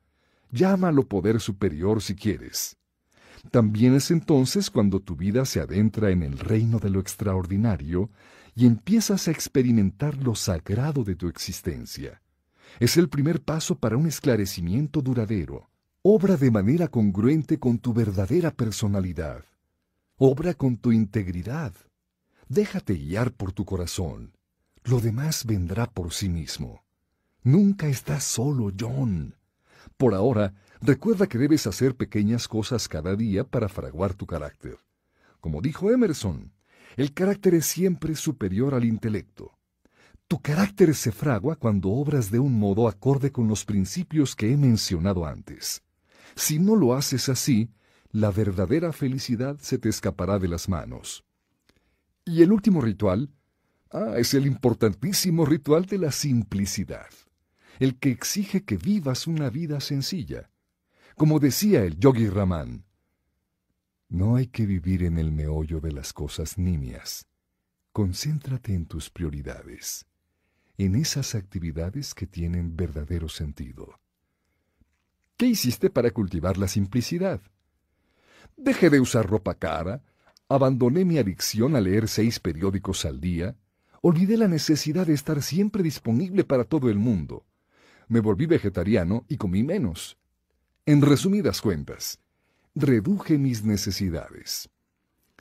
Llámalo 0.50 1.08
poder 1.08 1.40
superior 1.40 2.02
si 2.02 2.16
quieres. 2.16 2.76
También 3.50 3.94
es 3.94 4.10
entonces 4.10 4.70
cuando 4.70 5.00
tu 5.00 5.16
vida 5.16 5.46
se 5.46 5.60
adentra 5.60 6.10
en 6.10 6.22
el 6.22 6.38
reino 6.38 6.80
de 6.80 6.90
lo 6.90 7.00
extraordinario 7.00 8.10
y 8.56 8.66
empiezas 8.66 9.28
a 9.28 9.30
experimentar 9.30 10.16
lo 10.16 10.34
sagrado 10.34 11.04
de 11.04 11.14
tu 11.14 11.28
existencia. 11.28 12.22
Es 12.80 12.96
el 12.96 13.10
primer 13.10 13.42
paso 13.42 13.78
para 13.78 13.98
un 13.98 14.06
esclarecimiento 14.06 15.02
duradero. 15.02 15.68
Obra 16.00 16.36
de 16.38 16.50
manera 16.50 16.88
congruente 16.88 17.58
con 17.58 17.78
tu 17.78 17.92
verdadera 17.92 18.50
personalidad. 18.50 19.44
Obra 20.16 20.54
con 20.54 20.78
tu 20.78 20.90
integridad. 20.90 21.74
Déjate 22.48 22.94
guiar 22.94 23.32
por 23.32 23.52
tu 23.52 23.66
corazón. 23.66 24.32
Lo 24.84 25.00
demás 25.00 25.44
vendrá 25.44 25.90
por 25.90 26.14
sí 26.14 26.30
mismo. 26.30 26.82
Nunca 27.42 27.88
estás 27.88 28.24
solo, 28.24 28.72
John. 28.78 29.34
Por 29.98 30.14
ahora, 30.14 30.54
recuerda 30.80 31.26
que 31.26 31.36
debes 31.36 31.66
hacer 31.66 31.94
pequeñas 31.94 32.48
cosas 32.48 32.88
cada 32.88 33.16
día 33.16 33.44
para 33.44 33.68
fraguar 33.68 34.14
tu 34.14 34.26
carácter. 34.26 34.78
Como 35.40 35.60
dijo 35.60 35.90
Emerson, 35.90 36.52
el 36.96 37.12
carácter 37.12 37.54
es 37.54 37.66
siempre 37.66 38.14
superior 38.16 38.74
al 38.74 38.84
intelecto. 38.84 39.52
Tu 40.28 40.40
carácter 40.40 40.94
se 40.94 41.12
fragua 41.12 41.56
cuando 41.56 41.90
obras 41.90 42.30
de 42.30 42.38
un 42.38 42.58
modo 42.58 42.88
acorde 42.88 43.30
con 43.30 43.46
los 43.46 43.64
principios 43.64 44.34
que 44.34 44.50
he 44.50 44.56
mencionado 44.56 45.26
antes. 45.26 45.82
Si 46.34 46.58
no 46.58 46.74
lo 46.74 46.94
haces 46.94 47.28
así, 47.28 47.70
la 48.10 48.30
verdadera 48.30 48.92
felicidad 48.92 49.58
se 49.60 49.78
te 49.78 49.90
escapará 49.90 50.38
de 50.38 50.48
las 50.48 50.68
manos. 50.70 51.22
Y 52.24 52.42
el 52.42 52.50
último 52.50 52.80
ritual, 52.80 53.30
ah, 53.90 54.14
es 54.16 54.32
el 54.32 54.46
importantísimo 54.46 55.44
ritual 55.44 55.84
de 55.84 55.98
la 55.98 56.10
simplicidad, 56.10 57.10
el 57.78 57.98
que 57.98 58.10
exige 58.10 58.64
que 58.64 58.78
vivas 58.78 59.26
una 59.26 59.50
vida 59.50 59.80
sencilla. 59.80 60.50
Como 61.14 61.38
decía 61.40 61.84
el 61.84 61.98
yogi 61.98 62.28
Raman, 62.28 62.85
no 64.08 64.36
hay 64.36 64.46
que 64.46 64.66
vivir 64.66 65.02
en 65.02 65.18
el 65.18 65.32
meollo 65.32 65.80
de 65.80 65.92
las 65.92 66.12
cosas 66.12 66.58
nimias. 66.58 67.26
Concéntrate 67.92 68.74
en 68.74 68.86
tus 68.86 69.10
prioridades, 69.10 70.06
en 70.78 70.94
esas 70.94 71.34
actividades 71.34 72.14
que 72.14 72.26
tienen 72.26 72.76
verdadero 72.76 73.28
sentido. 73.28 73.98
¿Qué 75.36 75.46
hiciste 75.46 75.90
para 75.90 76.10
cultivar 76.12 76.56
la 76.56 76.68
simplicidad? 76.68 77.40
Dejé 78.56 78.90
de 78.90 79.00
usar 79.00 79.28
ropa 79.28 79.54
cara, 79.54 80.02
abandoné 80.48 81.04
mi 81.04 81.18
adicción 81.18 81.74
a 81.76 81.80
leer 81.80 82.08
seis 82.08 82.38
periódicos 82.38 83.04
al 83.04 83.20
día, 83.20 83.56
olvidé 84.02 84.36
la 84.36 84.48
necesidad 84.48 85.06
de 85.06 85.14
estar 85.14 85.42
siempre 85.42 85.82
disponible 85.82 86.44
para 86.44 86.64
todo 86.64 86.88
el 86.88 86.98
mundo. 86.98 87.44
Me 88.08 88.20
volví 88.20 88.46
vegetariano 88.46 89.24
y 89.28 89.36
comí 89.36 89.62
menos. 89.62 90.16
En 90.86 91.02
resumidas 91.02 91.60
cuentas, 91.60 92.20
reduje 92.76 93.38
mis 93.38 93.64
necesidades. 93.64 94.68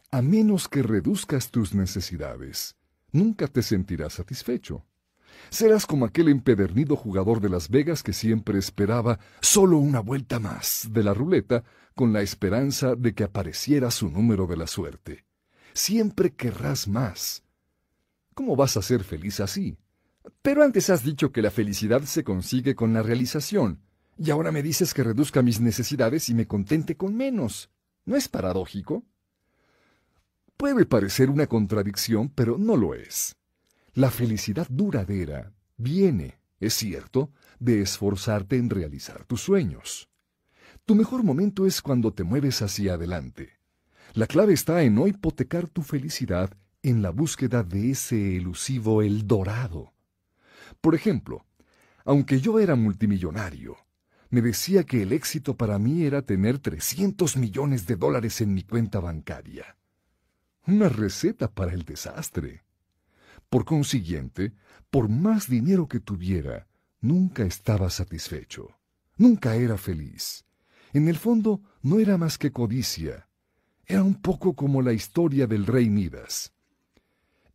A 0.10 0.22
menos 0.22 0.70
que 0.70 0.82
reduzcas 0.82 1.52
tus 1.52 1.76
necesidades, 1.76 2.78
nunca 3.12 3.48
te 3.48 3.62
sentirás 3.62 4.14
satisfecho. 4.14 4.86
Serás 5.50 5.86
como 5.86 6.06
aquel 6.06 6.30
empedernido 6.30 6.96
jugador 6.96 7.42
de 7.42 7.50
Las 7.50 7.70
Vegas 7.70 8.04
que 8.04 8.14
siempre 8.14 8.58
esperaba 8.58 9.20
solo 9.42 9.78
una 9.78 10.00
vuelta 10.00 10.40
más 10.40 10.88
de 10.92 11.04
la 11.04 11.14
ruleta 11.14 11.66
con 11.94 12.14
la 12.14 12.22
esperanza 12.22 12.96
de 12.96 13.14
que 13.14 13.26
apareciera 13.26 13.92
su 13.92 14.10
número 14.10 14.48
de 14.48 14.56
la 14.56 14.68
suerte. 14.68 15.26
Siempre 15.74 16.34
querrás 16.34 16.88
más. 16.88 17.44
¿Cómo 18.34 18.56
vas 18.56 18.78
a 18.78 18.82
ser 18.82 19.04
feliz 19.04 19.42
así? 19.42 19.78
Pero 20.42 20.64
antes 20.64 20.90
has 20.90 21.04
dicho 21.04 21.34
que 21.34 21.42
la 21.42 21.52
felicidad 21.52 22.02
se 22.04 22.24
consigue 22.24 22.76
con 22.76 22.94
la 22.94 23.04
realización, 23.04 23.82
y 24.18 24.32
ahora 24.32 24.52
me 24.52 24.64
dices 24.64 24.94
que 24.94 25.04
reduzca 25.04 25.42
mis 25.42 25.60
necesidades 25.60 26.30
y 26.30 26.34
me 26.34 26.48
contente 26.48 26.96
con 26.96 27.16
menos. 27.16 27.70
¿No 28.06 28.16
es 28.16 28.28
paradójico? 28.30 29.04
Puede 30.58 30.86
parecer 30.86 31.30
una 31.30 31.48
contradicción, 31.48 32.30
pero 32.30 32.58
no 32.58 32.78
lo 32.78 32.94
es. 32.94 33.36
La 33.94 34.10
felicidad 34.12 34.68
duradera 34.70 35.54
viene, 35.78 36.40
es 36.60 36.74
cierto, 36.74 37.32
de 37.60 37.82
esforzarte 37.82 38.58
en 38.58 38.70
realizar 38.70 39.26
tus 39.26 39.42
sueños. 39.42 40.10
Tu 40.86 40.96
mejor 40.96 41.24
momento 41.24 41.66
es 41.66 41.82
cuando 41.82 42.14
te 42.14 42.24
mueves 42.24 42.62
hacia 42.62 42.94
adelante. 42.94 43.60
La 44.14 44.28
clave 44.28 44.54
está 44.54 44.84
en 44.84 44.96
no 44.96 45.08
hipotecar 45.08 45.68
tu 45.68 45.82
felicidad 45.82 46.52
en 46.84 47.02
la 47.02 47.10
búsqueda 47.10 47.64
de 47.64 47.92
ese 47.92 48.38
elusivo 48.38 49.02
El 49.02 49.28
Dorado. 49.28 49.94
Por 50.80 50.96
ejemplo, 50.96 51.46
aunque 52.06 52.40
yo 52.40 52.60
era 52.60 52.76
multimillonario, 52.76 53.76
me 54.36 54.42
decía 54.42 54.84
que 54.84 55.02
el 55.02 55.14
éxito 55.14 55.56
para 55.56 55.80
mí 55.80 56.04
era 56.04 56.22
tener 56.22 56.60
300 56.60 57.38
millones 57.38 57.88
de 57.88 57.96
dólares 57.96 58.42
en 58.42 58.54
mi 58.54 58.64
cuenta 58.64 59.00
bancaria. 59.00 59.78
Una 60.68 60.90
receta 60.90 61.50
para 61.50 61.72
el 61.72 61.84
desastre. 61.84 62.66
Por 63.50 63.64
consiguiente, 63.64 64.52
por 64.92 65.08
más 65.08 65.48
dinero 65.48 65.88
que 65.88 66.02
tuviera, 66.02 66.68
nunca 67.00 67.44
estaba 67.46 67.90
satisfecho. 67.90 68.78
Nunca 69.16 69.56
era 69.56 69.78
feliz. 69.78 70.44
En 70.92 71.08
el 71.08 71.16
fondo, 71.16 71.62
no 71.82 72.00
era 72.00 72.18
más 72.18 72.38
que 72.38 72.52
codicia. 72.52 73.30
Era 73.86 74.04
un 74.04 74.16
poco 74.16 74.54
como 74.54 74.82
la 74.82 74.92
historia 74.92 75.48
del 75.48 75.66
rey 75.66 75.90
Midas. 75.90 76.52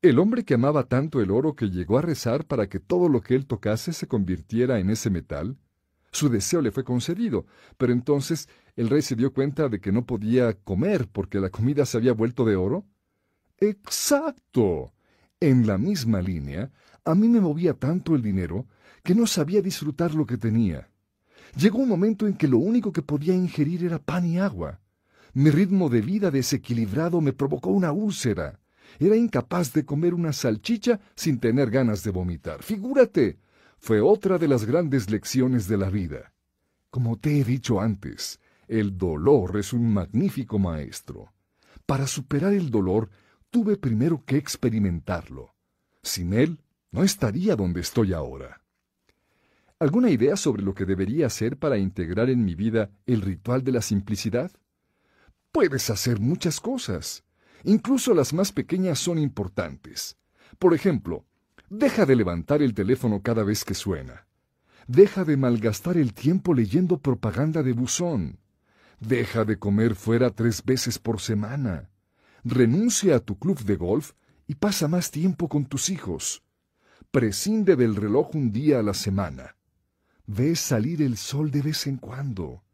El 0.00 0.18
hombre 0.18 0.46
que 0.46 0.54
amaba 0.54 0.84
tanto 0.84 1.20
el 1.20 1.30
oro 1.30 1.54
que 1.54 1.66
llegó 1.66 1.98
a 1.98 2.02
rezar 2.02 2.46
para 2.46 2.70
que 2.70 2.80
todo 2.80 3.10
lo 3.10 3.20
que 3.20 3.34
él 3.34 3.44
tocase 3.44 3.92
se 3.92 4.08
convirtiera 4.08 4.78
en 4.78 4.88
ese 4.88 5.10
metal, 5.10 5.58
su 6.12 6.28
deseo 6.28 6.60
le 6.60 6.72
fue 6.72 6.84
concedido, 6.84 7.46
pero 7.78 7.92
entonces 7.92 8.48
el 8.76 8.88
rey 8.88 9.02
se 9.02 9.16
dio 9.16 9.32
cuenta 9.32 9.68
de 9.68 9.80
que 9.80 9.92
no 9.92 10.04
podía 10.06 10.54
comer 10.54 11.08
porque 11.08 11.40
la 11.40 11.50
comida 11.50 11.86
se 11.86 11.96
había 11.96 12.12
vuelto 12.12 12.44
de 12.44 12.56
oro. 12.56 12.86
Exacto. 13.58 14.92
En 15.38 15.66
la 15.66 15.78
misma 15.78 16.20
línea, 16.20 16.70
a 17.04 17.14
mí 17.14 17.28
me 17.28 17.40
movía 17.40 17.74
tanto 17.74 18.14
el 18.14 18.22
dinero 18.22 18.66
que 19.02 19.14
no 19.14 19.26
sabía 19.26 19.62
disfrutar 19.62 20.14
lo 20.14 20.26
que 20.26 20.36
tenía. 20.36 20.90
Llegó 21.56 21.78
un 21.78 21.88
momento 21.88 22.26
en 22.26 22.34
que 22.34 22.48
lo 22.48 22.58
único 22.58 22.92
que 22.92 23.02
podía 23.02 23.34
ingerir 23.34 23.84
era 23.84 23.98
pan 23.98 24.26
y 24.26 24.38
agua. 24.38 24.80
Mi 25.32 25.50
ritmo 25.50 25.88
de 25.88 26.00
vida 26.00 26.30
desequilibrado 26.30 27.20
me 27.20 27.32
provocó 27.32 27.70
una 27.70 27.92
úlcera. 27.92 28.60
Era 28.98 29.16
incapaz 29.16 29.72
de 29.72 29.84
comer 29.84 30.14
una 30.14 30.32
salchicha 30.32 31.00
sin 31.14 31.38
tener 31.38 31.70
ganas 31.70 32.02
de 32.02 32.10
vomitar. 32.10 32.62
Figúrate, 32.62 33.38
fue 33.80 34.02
otra 34.02 34.36
de 34.36 34.46
las 34.46 34.66
grandes 34.66 35.10
lecciones 35.10 35.66
de 35.66 35.78
la 35.78 35.88
vida. 35.88 36.34
Como 36.90 37.18
te 37.18 37.40
he 37.40 37.44
dicho 37.44 37.80
antes, 37.80 38.38
el 38.68 38.98
dolor 38.98 39.56
es 39.58 39.72
un 39.72 39.92
magnífico 39.92 40.58
maestro. 40.58 41.32
Para 41.86 42.06
superar 42.06 42.52
el 42.52 42.70
dolor, 42.70 43.10
tuve 43.50 43.78
primero 43.78 44.22
que 44.24 44.36
experimentarlo. 44.36 45.54
Sin 46.02 46.34
él, 46.34 46.62
no 46.92 47.02
estaría 47.02 47.56
donde 47.56 47.80
estoy 47.80 48.12
ahora. 48.12 48.60
¿Alguna 49.78 50.10
idea 50.10 50.36
sobre 50.36 50.62
lo 50.62 50.74
que 50.74 50.84
debería 50.84 51.26
hacer 51.26 51.56
para 51.56 51.78
integrar 51.78 52.28
en 52.28 52.44
mi 52.44 52.54
vida 52.54 52.90
el 53.06 53.22
ritual 53.22 53.64
de 53.64 53.72
la 53.72 53.80
simplicidad? 53.80 54.52
Puedes 55.52 55.88
hacer 55.88 56.20
muchas 56.20 56.60
cosas. 56.60 57.24
Incluso 57.64 58.12
las 58.12 58.34
más 58.34 58.52
pequeñas 58.52 58.98
son 58.98 59.18
importantes. 59.18 60.18
Por 60.58 60.74
ejemplo, 60.74 61.24
Deja 61.70 62.04
de 62.04 62.16
levantar 62.16 62.62
el 62.62 62.74
teléfono 62.74 63.22
cada 63.22 63.44
vez 63.44 63.64
que 63.64 63.74
suena. 63.74 64.26
Deja 64.88 65.24
de 65.24 65.36
malgastar 65.36 65.96
el 65.96 66.14
tiempo 66.14 66.52
leyendo 66.52 66.98
propaganda 66.98 67.62
de 67.62 67.72
buzón. 67.72 68.40
Deja 68.98 69.44
de 69.44 69.56
comer 69.56 69.94
fuera 69.94 70.30
tres 70.30 70.64
veces 70.64 70.98
por 70.98 71.20
semana. 71.20 71.88
Renuncia 72.42 73.14
a 73.14 73.20
tu 73.20 73.38
club 73.38 73.62
de 73.62 73.76
golf 73.76 74.14
y 74.48 74.56
pasa 74.56 74.88
más 74.88 75.12
tiempo 75.12 75.48
con 75.48 75.64
tus 75.64 75.90
hijos. 75.90 76.42
Prescinde 77.12 77.76
del 77.76 77.94
reloj 77.94 78.34
un 78.34 78.50
día 78.50 78.80
a 78.80 78.82
la 78.82 78.94
semana. 78.94 79.54
Ve 80.26 80.56
salir 80.56 81.00
el 81.02 81.16
sol 81.16 81.52
de 81.52 81.62
vez 81.62 81.86
en 81.86 81.98
cuando. 81.98 82.64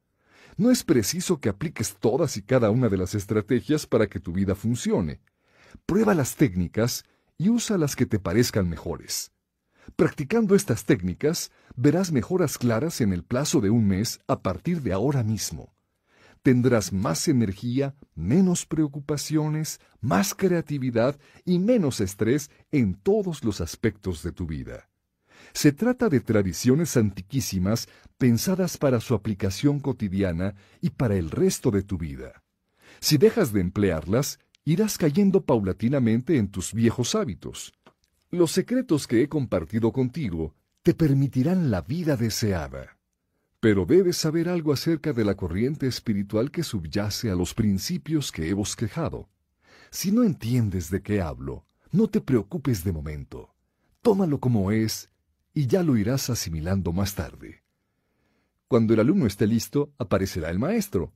No 0.56 0.70
es 0.70 0.84
preciso 0.84 1.38
que 1.38 1.50
apliques 1.50 1.96
todas 1.96 2.38
y 2.38 2.42
cada 2.42 2.70
una 2.70 2.88
de 2.88 2.96
las 2.96 3.14
estrategias 3.14 3.86
para 3.86 4.06
que 4.06 4.20
tu 4.20 4.32
vida 4.32 4.54
funcione. 4.54 5.20
Prueba 5.84 6.14
las 6.14 6.34
técnicas 6.34 7.04
y 7.38 7.48
usa 7.48 7.78
las 7.78 7.96
que 7.96 8.06
te 8.06 8.18
parezcan 8.18 8.68
mejores. 8.68 9.32
Practicando 9.94 10.54
estas 10.54 10.84
técnicas, 10.84 11.52
verás 11.76 12.10
mejoras 12.10 12.58
claras 12.58 13.00
en 13.00 13.12
el 13.12 13.22
plazo 13.22 13.60
de 13.60 13.70
un 13.70 13.86
mes 13.86 14.20
a 14.26 14.40
partir 14.42 14.82
de 14.82 14.92
ahora 14.92 15.22
mismo. 15.22 15.74
Tendrás 16.42 16.92
más 16.92 17.28
energía, 17.28 17.94
menos 18.14 18.66
preocupaciones, 18.66 19.80
más 20.00 20.34
creatividad 20.34 21.18
y 21.44 21.58
menos 21.58 22.00
estrés 22.00 22.50
en 22.70 22.94
todos 22.94 23.42
los 23.44 23.60
aspectos 23.60 24.22
de 24.22 24.32
tu 24.32 24.46
vida. 24.46 24.88
Se 25.52 25.72
trata 25.72 26.08
de 26.08 26.20
tradiciones 26.20 26.96
antiquísimas 26.96 27.88
pensadas 28.18 28.76
para 28.76 29.00
su 29.00 29.14
aplicación 29.14 29.80
cotidiana 29.80 30.54
y 30.80 30.90
para 30.90 31.16
el 31.16 31.30
resto 31.30 31.70
de 31.70 31.82
tu 31.82 31.98
vida. 31.98 32.42
Si 33.00 33.18
dejas 33.18 33.52
de 33.52 33.60
emplearlas, 33.60 34.38
irás 34.66 34.98
cayendo 34.98 35.44
paulatinamente 35.46 36.36
en 36.36 36.48
tus 36.48 36.74
viejos 36.74 37.14
hábitos. 37.14 37.72
Los 38.30 38.50
secretos 38.50 39.06
que 39.06 39.22
he 39.22 39.28
compartido 39.28 39.92
contigo 39.92 40.54
te 40.82 40.92
permitirán 40.92 41.70
la 41.70 41.82
vida 41.82 42.16
deseada. 42.16 42.98
Pero 43.60 43.86
debes 43.86 44.16
saber 44.16 44.48
algo 44.48 44.72
acerca 44.72 45.12
de 45.12 45.24
la 45.24 45.36
corriente 45.36 45.86
espiritual 45.86 46.50
que 46.50 46.64
subyace 46.64 47.30
a 47.30 47.36
los 47.36 47.54
principios 47.54 48.32
que 48.32 48.48
he 48.48 48.54
bosquejado. 48.54 49.28
Si 49.90 50.10
no 50.10 50.24
entiendes 50.24 50.90
de 50.90 51.00
qué 51.00 51.22
hablo, 51.22 51.64
no 51.92 52.08
te 52.08 52.20
preocupes 52.20 52.82
de 52.82 52.92
momento. 52.92 53.54
Tómalo 54.02 54.40
como 54.40 54.72
es 54.72 55.10
y 55.54 55.68
ya 55.68 55.84
lo 55.84 55.96
irás 55.96 56.28
asimilando 56.28 56.92
más 56.92 57.14
tarde. 57.14 57.62
Cuando 58.66 58.94
el 58.94 59.00
alumno 59.00 59.26
esté 59.26 59.46
listo, 59.46 59.92
aparecerá 59.96 60.50
el 60.50 60.58
maestro. 60.58 61.12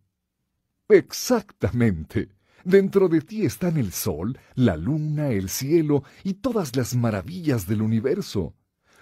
Exactamente. 0.88 2.30
Dentro 2.64 3.08
de 3.08 3.20
ti 3.20 3.44
están 3.44 3.76
el 3.76 3.92
sol, 3.92 4.38
la 4.54 4.76
luna, 4.76 5.28
el 5.28 5.48
cielo 5.48 6.04
y 6.24 6.34
todas 6.34 6.76
las 6.76 6.94
maravillas 6.94 7.66
del 7.66 7.82
universo. 7.82 8.54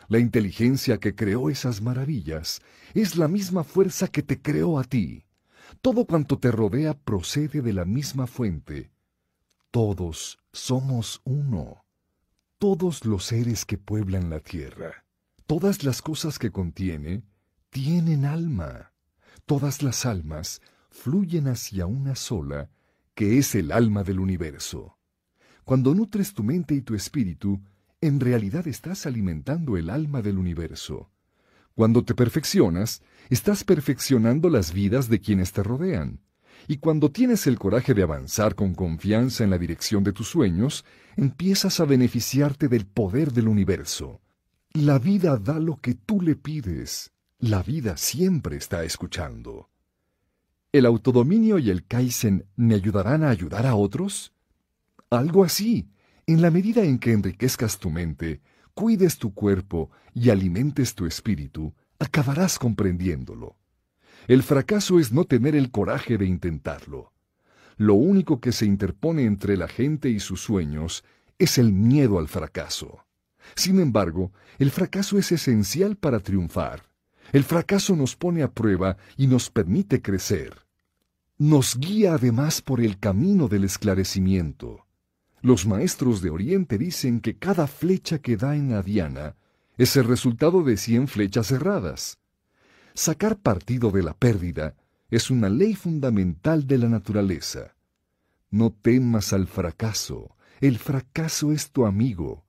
La 0.08 0.18
inteligencia 0.18 0.98
que 0.98 1.14
creó 1.14 1.50
esas 1.50 1.82
maravillas 1.82 2.62
es 2.94 3.16
la 3.16 3.28
misma 3.28 3.64
fuerza 3.64 4.08
que 4.08 4.22
te 4.22 4.40
creó 4.40 4.78
a 4.78 4.84
ti. 4.84 5.24
Todo 5.82 6.06
cuanto 6.06 6.38
te 6.38 6.50
rodea 6.50 6.94
procede 6.94 7.60
de 7.60 7.72
la 7.72 7.84
misma 7.84 8.26
fuente. 8.26 8.90
Todos 9.70 10.38
somos 10.52 11.20
uno. 11.24 11.84
Todos 12.58 13.04
los 13.04 13.24
seres 13.24 13.64
que 13.64 13.76
pueblan 13.76 14.30
la 14.30 14.40
tierra, 14.40 15.04
todas 15.46 15.84
las 15.84 16.02
cosas 16.02 16.38
que 16.38 16.50
contiene, 16.50 17.22
tienen 17.70 18.24
alma. 18.24 18.92
Todas 19.46 19.82
las 19.82 20.06
almas 20.06 20.60
fluyen 20.90 21.46
hacia 21.48 21.86
una 21.86 22.16
sola 22.16 22.70
que 23.18 23.36
es 23.36 23.56
el 23.56 23.72
alma 23.72 24.04
del 24.04 24.20
universo. 24.20 24.96
Cuando 25.64 25.92
nutres 25.92 26.34
tu 26.34 26.44
mente 26.44 26.76
y 26.76 26.82
tu 26.82 26.94
espíritu, 26.94 27.60
en 28.00 28.20
realidad 28.20 28.68
estás 28.68 29.06
alimentando 29.06 29.76
el 29.76 29.90
alma 29.90 30.22
del 30.22 30.38
universo. 30.38 31.10
Cuando 31.74 32.04
te 32.04 32.14
perfeccionas, 32.14 33.02
estás 33.28 33.64
perfeccionando 33.64 34.48
las 34.48 34.72
vidas 34.72 35.08
de 35.08 35.18
quienes 35.20 35.50
te 35.50 35.64
rodean. 35.64 36.20
Y 36.68 36.76
cuando 36.76 37.10
tienes 37.10 37.48
el 37.48 37.58
coraje 37.58 37.92
de 37.92 38.04
avanzar 38.04 38.54
con 38.54 38.72
confianza 38.72 39.42
en 39.42 39.50
la 39.50 39.58
dirección 39.58 40.04
de 40.04 40.12
tus 40.12 40.28
sueños, 40.28 40.84
empiezas 41.16 41.80
a 41.80 41.86
beneficiarte 41.86 42.68
del 42.68 42.86
poder 42.86 43.32
del 43.32 43.48
universo. 43.48 44.20
La 44.74 45.00
vida 45.00 45.38
da 45.38 45.58
lo 45.58 45.74
que 45.78 45.94
tú 45.94 46.20
le 46.20 46.36
pides. 46.36 47.10
La 47.40 47.64
vida 47.64 47.96
siempre 47.96 48.56
está 48.56 48.84
escuchando. 48.84 49.70
¿El 50.70 50.84
autodominio 50.84 51.58
y 51.58 51.70
el 51.70 51.86
Kaizen 51.86 52.44
me 52.54 52.74
ayudarán 52.74 53.24
a 53.24 53.30
ayudar 53.30 53.66
a 53.66 53.74
otros? 53.74 54.34
Algo 55.08 55.42
así. 55.42 55.88
En 56.26 56.42
la 56.42 56.50
medida 56.50 56.84
en 56.84 56.98
que 56.98 57.12
enriquezcas 57.12 57.78
tu 57.78 57.88
mente, 57.88 58.42
cuides 58.74 59.16
tu 59.16 59.32
cuerpo 59.32 59.90
y 60.12 60.28
alimentes 60.28 60.94
tu 60.94 61.06
espíritu, 61.06 61.74
acabarás 61.98 62.58
comprendiéndolo. 62.58 63.56
El 64.26 64.42
fracaso 64.42 65.00
es 65.00 65.10
no 65.10 65.24
tener 65.24 65.56
el 65.56 65.70
coraje 65.70 66.18
de 66.18 66.26
intentarlo. 66.26 67.14
Lo 67.78 67.94
único 67.94 68.38
que 68.38 68.52
se 68.52 68.66
interpone 68.66 69.24
entre 69.24 69.56
la 69.56 69.68
gente 69.68 70.10
y 70.10 70.20
sus 70.20 70.42
sueños 70.42 71.02
es 71.38 71.56
el 71.56 71.72
miedo 71.72 72.18
al 72.18 72.28
fracaso. 72.28 73.06
Sin 73.54 73.80
embargo, 73.80 74.32
el 74.58 74.70
fracaso 74.70 75.16
es 75.16 75.32
esencial 75.32 75.96
para 75.96 76.20
triunfar. 76.20 76.87
El 77.32 77.44
fracaso 77.44 77.94
nos 77.94 78.16
pone 78.16 78.42
a 78.42 78.50
prueba 78.50 78.96
y 79.16 79.26
nos 79.26 79.50
permite 79.50 80.00
crecer. 80.00 80.66
Nos 81.36 81.78
guía 81.78 82.14
además 82.14 82.62
por 82.62 82.80
el 82.80 82.98
camino 82.98 83.48
del 83.48 83.64
esclarecimiento. 83.64 84.86
Los 85.40 85.66
maestros 85.66 86.20
de 86.20 86.30
Oriente 86.30 86.78
dicen 86.78 87.20
que 87.20 87.38
cada 87.38 87.66
flecha 87.66 88.18
que 88.18 88.36
da 88.36 88.56
en 88.56 88.70
la 88.70 88.82
diana 88.82 89.36
es 89.76 89.96
el 89.96 90.04
resultado 90.04 90.64
de 90.64 90.76
cien 90.76 91.06
flechas 91.06 91.52
erradas. 91.52 92.18
Sacar 92.94 93.38
partido 93.38 93.92
de 93.92 94.02
la 94.02 94.14
pérdida 94.14 94.74
es 95.10 95.30
una 95.30 95.48
ley 95.48 95.74
fundamental 95.74 96.66
de 96.66 96.78
la 96.78 96.88
naturaleza. 96.88 97.76
No 98.50 98.72
temas 98.72 99.32
al 99.32 99.46
fracaso, 99.46 100.34
el 100.60 100.78
fracaso 100.78 101.52
es 101.52 101.70
tu 101.70 101.86
amigo. 101.86 102.44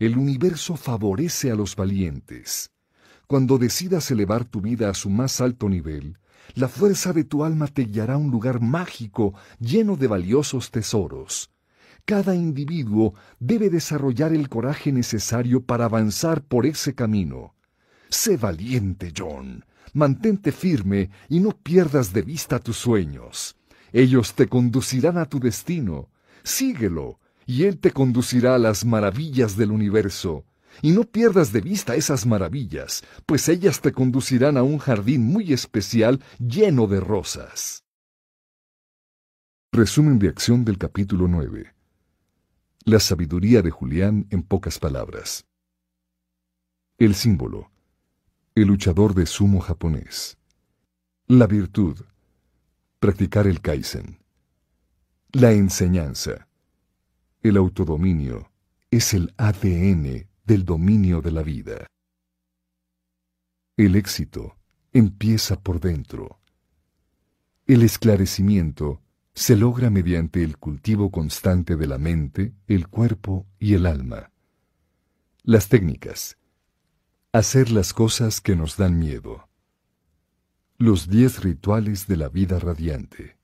El 0.00 0.18
universo 0.18 0.76
favorece 0.76 1.52
a 1.52 1.54
los 1.54 1.76
valientes. 1.76 2.71
Cuando 3.32 3.56
decidas 3.56 4.10
elevar 4.10 4.44
tu 4.44 4.60
vida 4.60 4.90
a 4.90 4.92
su 4.92 5.08
más 5.08 5.40
alto 5.40 5.66
nivel, 5.66 6.18
la 6.54 6.68
fuerza 6.68 7.14
de 7.14 7.24
tu 7.24 7.44
alma 7.44 7.66
te 7.66 7.84
guiará 7.84 8.12
a 8.12 8.18
un 8.18 8.30
lugar 8.30 8.60
mágico 8.60 9.32
lleno 9.58 9.96
de 9.96 10.06
valiosos 10.06 10.70
tesoros. 10.70 11.50
Cada 12.04 12.34
individuo 12.34 13.14
debe 13.40 13.70
desarrollar 13.70 14.34
el 14.34 14.50
coraje 14.50 14.92
necesario 14.92 15.64
para 15.64 15.86
avanzar 15.86 16.42
por 16.42 16.66
ese 16.66 16.94
camino. 16.94 17.54
Sé 18.10 18.36
valiente, 18.36 19.14
John. 19.16 19.64
Mantente 19.94 20.52
firme 20.52 21.08
y 21.30 21.40
no 21.40 21.52
pierdas 21.52 22.12
de 22.12 22.20
vista 22.20 22.58
tus 22.58 22.76
sueños. 22.76 23.56
Ellos 23.94 24.34
te 24.34 24.46
conducirán 24.46 25.16
a 25.16 25.24
tu 25.24 25.40
destino. 25.40 26.10
Síguelo, 26.42 27.18
y 27.46 27.62
Él 27.62 27.78
te 27.78 27.92
conducirá 27.92 28.56
a 28.56 28.58
las 28.58 28.84
maravillas 28.84 29.56
del 29.56 29.72
universo. 29.72 30.44
Y 30.80 30.92
no 30.92 31.04
pierdas 31.04 31.52
de 31.52 31.60
vista 31.60 31.94
esas 31.94 32.24
maravillas, 32.24 33.02
pues 33.26 33.48
ellas 33.48 33.80
te 33.80 33.92
conducirán 33.92 34.56
a 34.56 34.62
un 34.62 34.78
jardín 34.78 35.22
muy 35.22 35.52
especial 35.52 36.22
lleno 36.38 36.86
de 36.86 37.00
rosas. 37.00 37.84
Resumen 39.72 40.18
de 40.18 40.28
acción 40.28 40.64
del 40.64 40.78
capítulo 40.78 41.28
9. 41.28 41.74
La 42.84 43.00
sabiduría 43.00 43.62
de 43.62 43.70
Julián 43.70 44.26
en 44.30 44.42
pocas 44.42 44.78
palabras. 44.78 45.44
El 46.98 47.14
símbolo 47.14 47.72
el 48.54 48.66
luchador 48.66 49.14
de 49.14 49.24
sumo 49.24 49.60
japonés. 49.60 50.36
La 51.26 51.46
virtud, 51.46 52.04
practicar 52.98 53.46
el 53.46 53.62
kaizen. 53.62 54.18
La 55.32 55.52
enseñanza, 55.52 56.48
el 57.42 57.56
autodominio, 57.56 58.52
es 58.90 59.14
el 59.14 59.32
ADN 59.38 60.28
del 60.44 60.64
dominio 60.64 61.20
de 61.20 61.32
la 61.32 61.42
vida. 61.42 61.86
El 63.76 63.96
éxito 63.96 64.56
empieza 64.92 65.60
por 65.60 65.80
dentro. 65.80 66.40
El 67.66 67.82
esclarecimiento 67.82 69.00
se 69.34 69.56
logra 69.56 69.88
mediante 69.88 70.42
el 70.42 70.58
cultivo 70.58 71.10
constante 71.10 71.76
de 71.76 71.86
la 71.86 71.98
mente, 71.98 72.52
el 72.66 72.88
cuerpo 72.88 73.46
y 73.58 73.74
el 73.74 73.86
alma. 73.86 74.30
Las 75.42 75.68
técnicas 75.68 76.36
Hacer 77.34 77.70
las 77.70 77.94
cosas 77.94 78.42
que 78.42 78.54
nos 78.56 78.76
dan 78.76 78.98
miedo. 78.98 79.48
Los 80.76 81.08
diez 81.08 81.42
rituales 81.42 82.06
de 82.06 82.18
la 82.18 82.28
vida 82.28 82.58
radiante. 82.58 83.38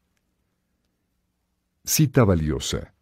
Cita 1.84 2.22
valiosa. 2.22 2.92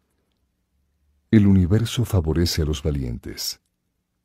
El 1.29 1.45
universo 1.45 2.05
favorece 2.05 2.61
a 2.61 2.65
los 2.65 2.83
valientes. 2.83 3.59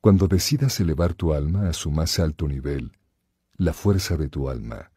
Cuando 0.03 0.27
decidas 0.27 0.81
elevar 0.81 1.15
tu 1.15 1.33
alma 1.33 1.69
a 1.69 1.73
su 1.73 1.93
más 1.93 2.19
alto 2.19 2.49
nivel, 2.49 2.91
la 3.57 3.73
fuerza 3.73 4.17
de 4.17 4.29
tu 4.29 4.49
alma 4.49 4.91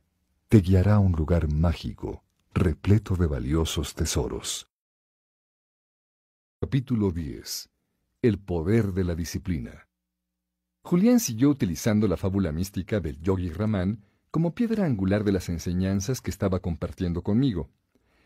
te 0.48 0.62
guiará 0.62 0.96
a 0.96 1.00
un 1.00 1.12
lugar 1.12 1.48
mágico, 1.48 2.24
repleto 2.56 3.16
de 3.16 3.28
valiosos 3.28 3.94
tesoros. 3.94 4.68
Capítulo 6.60 7.12
10. 7.12 7.70
El 8.24 8.40
poder 8.40 8.94
de 8.94 9.04
la 9.04 9.14
disciplina. 9.14 9.88
Julián 10.82 11.20
siguió 11.20 11.52
utilizando 11.52 12.08
la 12.08 12.18
fábula 12.18 12.52
mística 12.52 13.00
del 13.00 13.22
Yogi 13.22 13.52
Ramán 13.52 14.02
como 14.32 14.56
piedra 14.56 14.86
angular 14.88 15.24
de 15.24 15.34
las 15.34 15.50
enseñanzas 15.50 16.20
que 16.20 16.32
estaba 16.32 16.62
compartiendo 16.62 17.22
conmigo. 17.22 17.70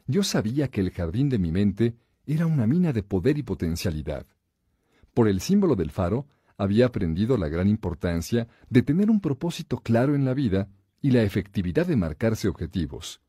Yo 0.07 0.23
sabía 0.23 0.69
que 0.69 0.79
el 0.79 0.91
jardín 0.91 1.27
de 1.27 1.39
mi 1.39 1.51
mente 1.51 1.97
era 2.25 2.47
una 2.47 2.67
mina 2.67 2.93
de 2.93 3.03
poder 3.03 3.37
y 3.37 3.43
potencialidad. 3.43 4.25
Por 5.13 5.27
el 5.27 5.41
símbolo 5.41 5.75
del 5.75 5.91
faro, 5.91 6.25
había 6.59 6.85
aprendido 6.85 7.37
la 7.37 7.49
gran 7.49 7.67
importancia 7.67 8.47
de 8.69 8.83
tener 8.83 9.09
un 9.09 9.19
propósito 9.19 9.79
claro 9.79 10.13
en 10.13 10.25
la 10.25 10.35
vida 10.35 10.69
y 11.01 11.09
la 11.09 11.23
efectividad 11.23 11.87
de 11.87 11.95
marcarse 11.95 12.47
objetivos. 12.47 13.21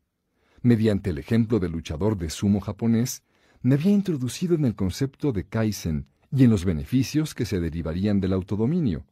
Mediante 0.60 1.08
el 1.08 1.18
ejemplo 1.18 1.58
del 1.58 1.72
luchador 1.72 2.18
de 2.18 2.28
sumo 2.28 2.60
japonés, 2.60 3.22
me 3.62 3.76
había 3.76 3.92
introducido 3.92 4.54
en 4.54 4.66
el 4.66 4.74
concepto 4.74 5.32
de 5.32 5.44
Kaizen 5.44 6.06
y 6.30 6.44
en 6.44 6.50
los 6.50 6.66
beneficios 6.66 7.34
que 7.34 7.46
se 7.46 7.58
derivarían 7.58 8.20
del 8.20 8.34
autodominio 8.34 9.06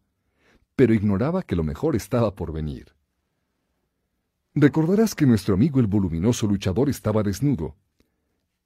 pero 0.78 0.94
ignoraba 0.94 1.42
que 1.42 1.56
lo 1.56 1.64
mejor 1.64 1.96
estaba 1.96 2.36
por 2.36 2.52
venir. 2.52 2.94
Recordarás 4.54 5.16
que 5.16 5.26
nuestro 5.26 5.54
amigo 5.54 5.80
el 5.80 5.88
voluminoso 5.88 6.46
luchador 6.46 6.88
estaba 6.88 7.24
desnudo, 7.24 7.74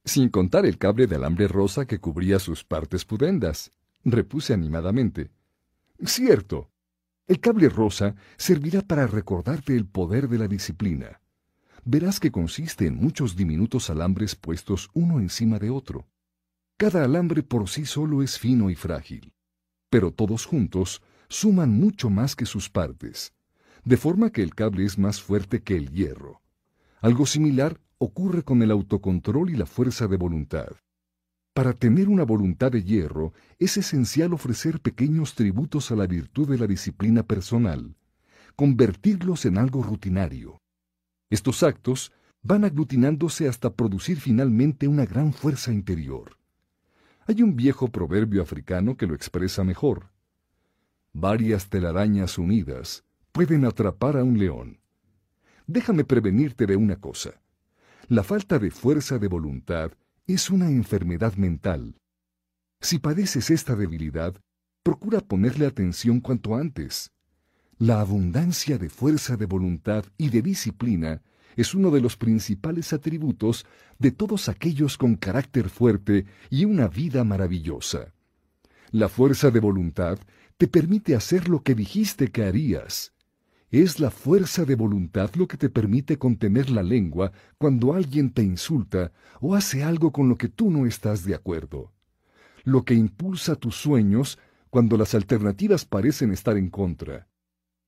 sin 0.04 0.28
contar 0.28 0.66
el 0.66 0.76
cable 0.76 1.06
de 1.06 1.16
alambre 1.16 1.48
rosa 1.48 1.86
que 1.86 2.00
cubría 2.00 2.38
sus 2.38 2.64
partes 2.64 3.06
pudendas, 3.06 3.70
repuse 4.04 4.52
animadamente. 4.52 5.30
Cierto. 6.04 6.68
El 7.28 7.38
cable 7.38 7.68
rosa 7.68 8.16
servirá 8.36 8.82
para 8.82 9.06
recordarte 9.06 9.76
el 9.76 9.86
poder 9.86 10.28
de 10.28 10.36
la 10.36 10.48
disciplina. 10.48 11.20
Verás 11.84 12.18
que 12.18 12.32
consiste 12.32 12.86
en 12.86 12.96
muchos 12.96 13.36
diminutos 13.36 13.88
alambres 13.88 14.34
puestos 14.34 14.90
uno 14.94 15.20
encima 15.20 15.60
de 15.60 15.70
otro. 15.70 16.08
Cada 16.76 17.04
alambre 17.04 17.44
por 17.44 17.68
sí 17.68 17.86
solo 17.86 18.22
es 18.22 18.38
fino 18.38 18.68
y 18.68 18.74
frágil, 18.74 19.32
pero 19.90 20.12
todos 20.12 20.44
juntos 20.44 21.02
suman 21.28 21.70
mucho 21.70 22.10
más 22.10 22.34
que 22.34 22.46
sus 22.46 22.68
partes, 22.68 23.32
de 23.84 23.96
forma 23.96 24.30
que 24.30 24.42
el 24.42 24.56
cable 24.56 24.84
es 24.84 24.98
más 24.98 25.22
fuerte 25.22 25.62
que 25.62 25.76
el 25.76 25.90
hierro. 25.90 26.42
Algo 27.00 27.26
similar 27.26 27.80
ocurre 27.98 28.42
con 28.42 28.62
el 28.62 28.72
autocontrol 28.72 29.50
y 29.50 29.56
la 29.56 29.66
fuerza 29.66 30.08
de 30.08 30.16
voluntad. 30.16 30.72
Para 31.54 31.74
tener 31.74 32.08
una 32.08 32.24
voluntad 32.24 32.72
de 32.72 32.82
hierro 32.82 33.34
es 33.58 33.76
esencial 33.76 34.32
ofrecer 34.32 34.80
pequeños 34.80 35.34
tributos 35.34 35.90
a 35.90 35.96
la 35.96 36.06
virtud 36.06 36.48
de 36.48 36.56
la 36.56 36.66
disciplina 36.66 37.22
personal, 37.24 37.94
convertirlos 38.56 39.44
en 39.44 39.58
algo 39.58 39.82
rutinario. 39.82 40.62
Estos 41.28 41.62
actos 41.62 42.10
van 42.42 42.64
aglutinándose 42.64 43.48
hasta 43.48 43.74
producir 43.74 44.18
finalmente 44.18 44.88
una 44.88 45.04
gran 45.04 45.34
fuerza 45.34 45.72
interior. 45.72 46.38
Hay 47.26 47.42
un 47.42 47.54
viejo 47.54 47.88
proverbio 47.88 48.42
africano 48.42 48.96
que 48.96 49.06
lo 49.06 49.14
expresa 49.14 49.62
mejor. 49.62 50.10
Varias 51.12 51.68
telarañas 51.68 52.38
unidas 52.38 53.04
pueden 53.30 53.66
atrapar 53.66 54.16
a 54.16 54.24
un 54.24 54.38
león. 54.38 54.80
Déjame 55.66 56.04
prevenirte 56.04 56.66
de 56.66 56.76
una 56.76 56.96
cosa. 56.96 57.42
La 58.08 58.24
falta 58.24 58.58
de 58.58 58.70
fuerza 58.70 59.18
de 59.18 59.28
voluntad 59.28 59.92
es 60.26 60.50
una 60.50 60.68
enfermedad 60.68 61.34
mental. 61.34 61.96
Si 62.80 62.98
padeces 62.98 63.50
esta 63.50 63.74
debilidad, 63.74 64.34
procura 64.82 65.20
ponerle 65.20 65.66
atención 65.66 66.20
cuanto 66.20 66.54
antes. 66.54 67.10
La 67.78 68.00
abundancia 68.00 68.78
de 68.78 68.88
fuerza 68.88 69.36
de 69.36 69.46
voluntad 69.46 70.04
y 70.16 70.30
de 70.30 70.42
disciplina 70.42 71.22
es 71.56 71.74
uno 71.74 71.90
de 71.90 72.00
los 72.00 72.16
principales 72.16 72.92
atributos 72.92 73.66
de 73.98 74.12
todos 74.12 74.48
aquellos 74.48 74.96
con 74.96 75.16
carácter 75.16 75.68
fuerte 75.68 76.26
y 76.50 76.64
una 76.64 76.88
vida 76.88 77.24
maravillosa. 77.24 78.14
La 78.90 79.08
fuerza 79.08 79.50
de 79.50 79.60
voluntad 79.60 80.18
te 80.56 80.68
permite 80.68 81.14
hacer 81.14 81.48
lo 81.48 81.62
que 81.62 81.74
dijiste 81.74 82.28
que 82.28 82.44
harías. 82.44 83.12
Es 83.72 83.98
la 84.00 84.10
fuerza 84.10 84.66
de 84.66 84.74
voluntad 84.74 85.30
lo 85.34 85.48
que 85.48 85.56
te 85.56 85.70
permite 85.70 86.18
contener 86.18 86.68
la 86.68 86.82
lengua 86.82 87.32
cuando 87.56 87.94
alguien 87.94 88.30
te 88.30 88.42
insulta 88.42 89.12
o 89.40 89.54
hace 89.54 89.82
algo 89.82 90.12
con 90.12 90.28
lo 90.28 90.36
que 90.36 90.48
tú 90.48 90.70
no 90.70 90.84
estás 90.84 91.24
de 91.24 91.34
acuerdo. 91.34 91.90
Lo 92.64 92.84
que 92.84 92.92
impulsa 92.92 93.56
tus 93.56 93.74
sueños 93.74 94.38
cuando 94.68 94.98
las 94.98 95.14
alternativas 95.14 95.86
parecen 95.86 96.32
estar 96.32 96.58
en 96.58 96.68
contra. 96.68 97.28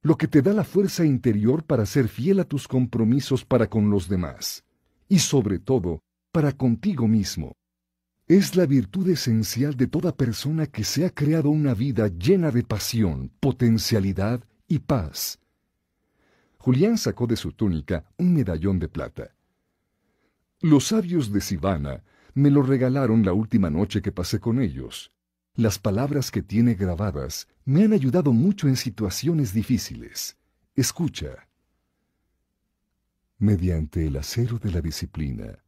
Lo 0.01 0.17
que 0.17 0.27
te 0.27 0.41
da 0.41 0.55
la 0.55 0.65
fuerza 0.65 1.05
interior 1.05 1.65
para 1.65 1.85
ser 1.85 2.09
fiel 2.09 2.41
a 2.41 2.45
tus 2.45 2.67
compromisos 2.67 3.45
para 3.45 3.69
con 3.69 3.91
los 3.91 4.09
demás. 4.09 4.65
Y 5.07 5.19
sobre 5.19 5.59
todo, 5.59 6.01
para 6.33 6.53
contigo 6.53 7.07
mismo. 7.07 7.53
Es 8.27 8.57
la 8.57 8.65
virtud 8.65 9.11
esencial 9.11 9.77
de 9.77 9.87
toda 9.87 10.17
persona 10.17 10.67
que 10.67 10.83
se 10.83 11.05
ha 11.05 11.11
creado 11.11 11.51
una 11.51 11.75
vida 11.75 12.09
llena 12.09 12.51
de 12.51 12.63
pasión, 12.63 13.31
potencialidad 13.39 14.43
y 14.67 14.79
paz. 14.79 15.41
Julián 16.65 16.97
sacó 16.97 17.27
de 17.27 17.37
su 17.37 17.53
túnica 17.53 18.07
un 18.17 18.33
medallón 18.33 18.79
de 18.79 18.89
plata. 18.89 19.35
Los 20.63 20.87
sabios 20.87 21.31
de 21.31 21.43
Sivana 21.43 22.03
me 22.33 22.51
lo 22.51 22.63
regalaron 22.63 23.23
la 23.23 23.35
última 23.35 23.69
noche 23.69 24.01
que 24.01 24.13
pasé 24.13 24.41
con 24.41 24.59
ellos. 24.59 25.13
Las 25.57 25.79
palabras 25.79 26.31
que 26.31 26.41
tiene 26.41 26.73
grabadas 26.73 27.49
me 27.67 27.85
han 27.85 27.93
ayudado 27.93 28.33
mucho 28.33 28.67
en 28.67 28.77
situaciones 28.77 29.53
difíciles. 29.53 30.39
Escucha. 30.75 31.51
Mediante 33.37 34.07
el 34.07 34.17
acero 34.17 34.59
de 34.59 34.71
la 34.71 34.81
disciplina, 34.81 35.59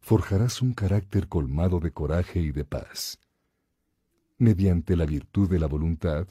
forjarás 0.00 0.62
un 0.62 0.74
carácter 0.74 1.28
colmado 1.28 1.78
de 1.78 1.92
coraje 1.92 2.40
y 2.40 2.50
de 2.50 2.64
paz. 2.64 3.20
Mediante 4.36 4.96
la 4.96 5.06
virtud 5.06 5.48
de 5.48 5.60
la 5.60 5.68
voluntad, 5.68 6.26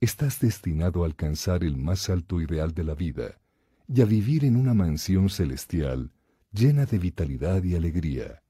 estás 0.00 0.40
destinado 0.40 1.04
a 1.04 1.06
alcanzar 1.06 1.62
el 1.62 1.76
más 1.76 2.10
alto 2.10 2.40
ideal 2.40 2.74
de 2.74 2.82
la 2.82 2.96
vida 2.96 3.38
y 3.86 4.00
a 4.00 4.04
vivir 4.04 4.44
en 4.44 4.56
una 4.56 4.74
mansión 4.74 5.28
celestial 5.28 6.12
llena 6.52 6.86
de 6.86 6.98
vitalidad 6.98 7.62
y 7.64 7.74
alegría. 7.74 8.42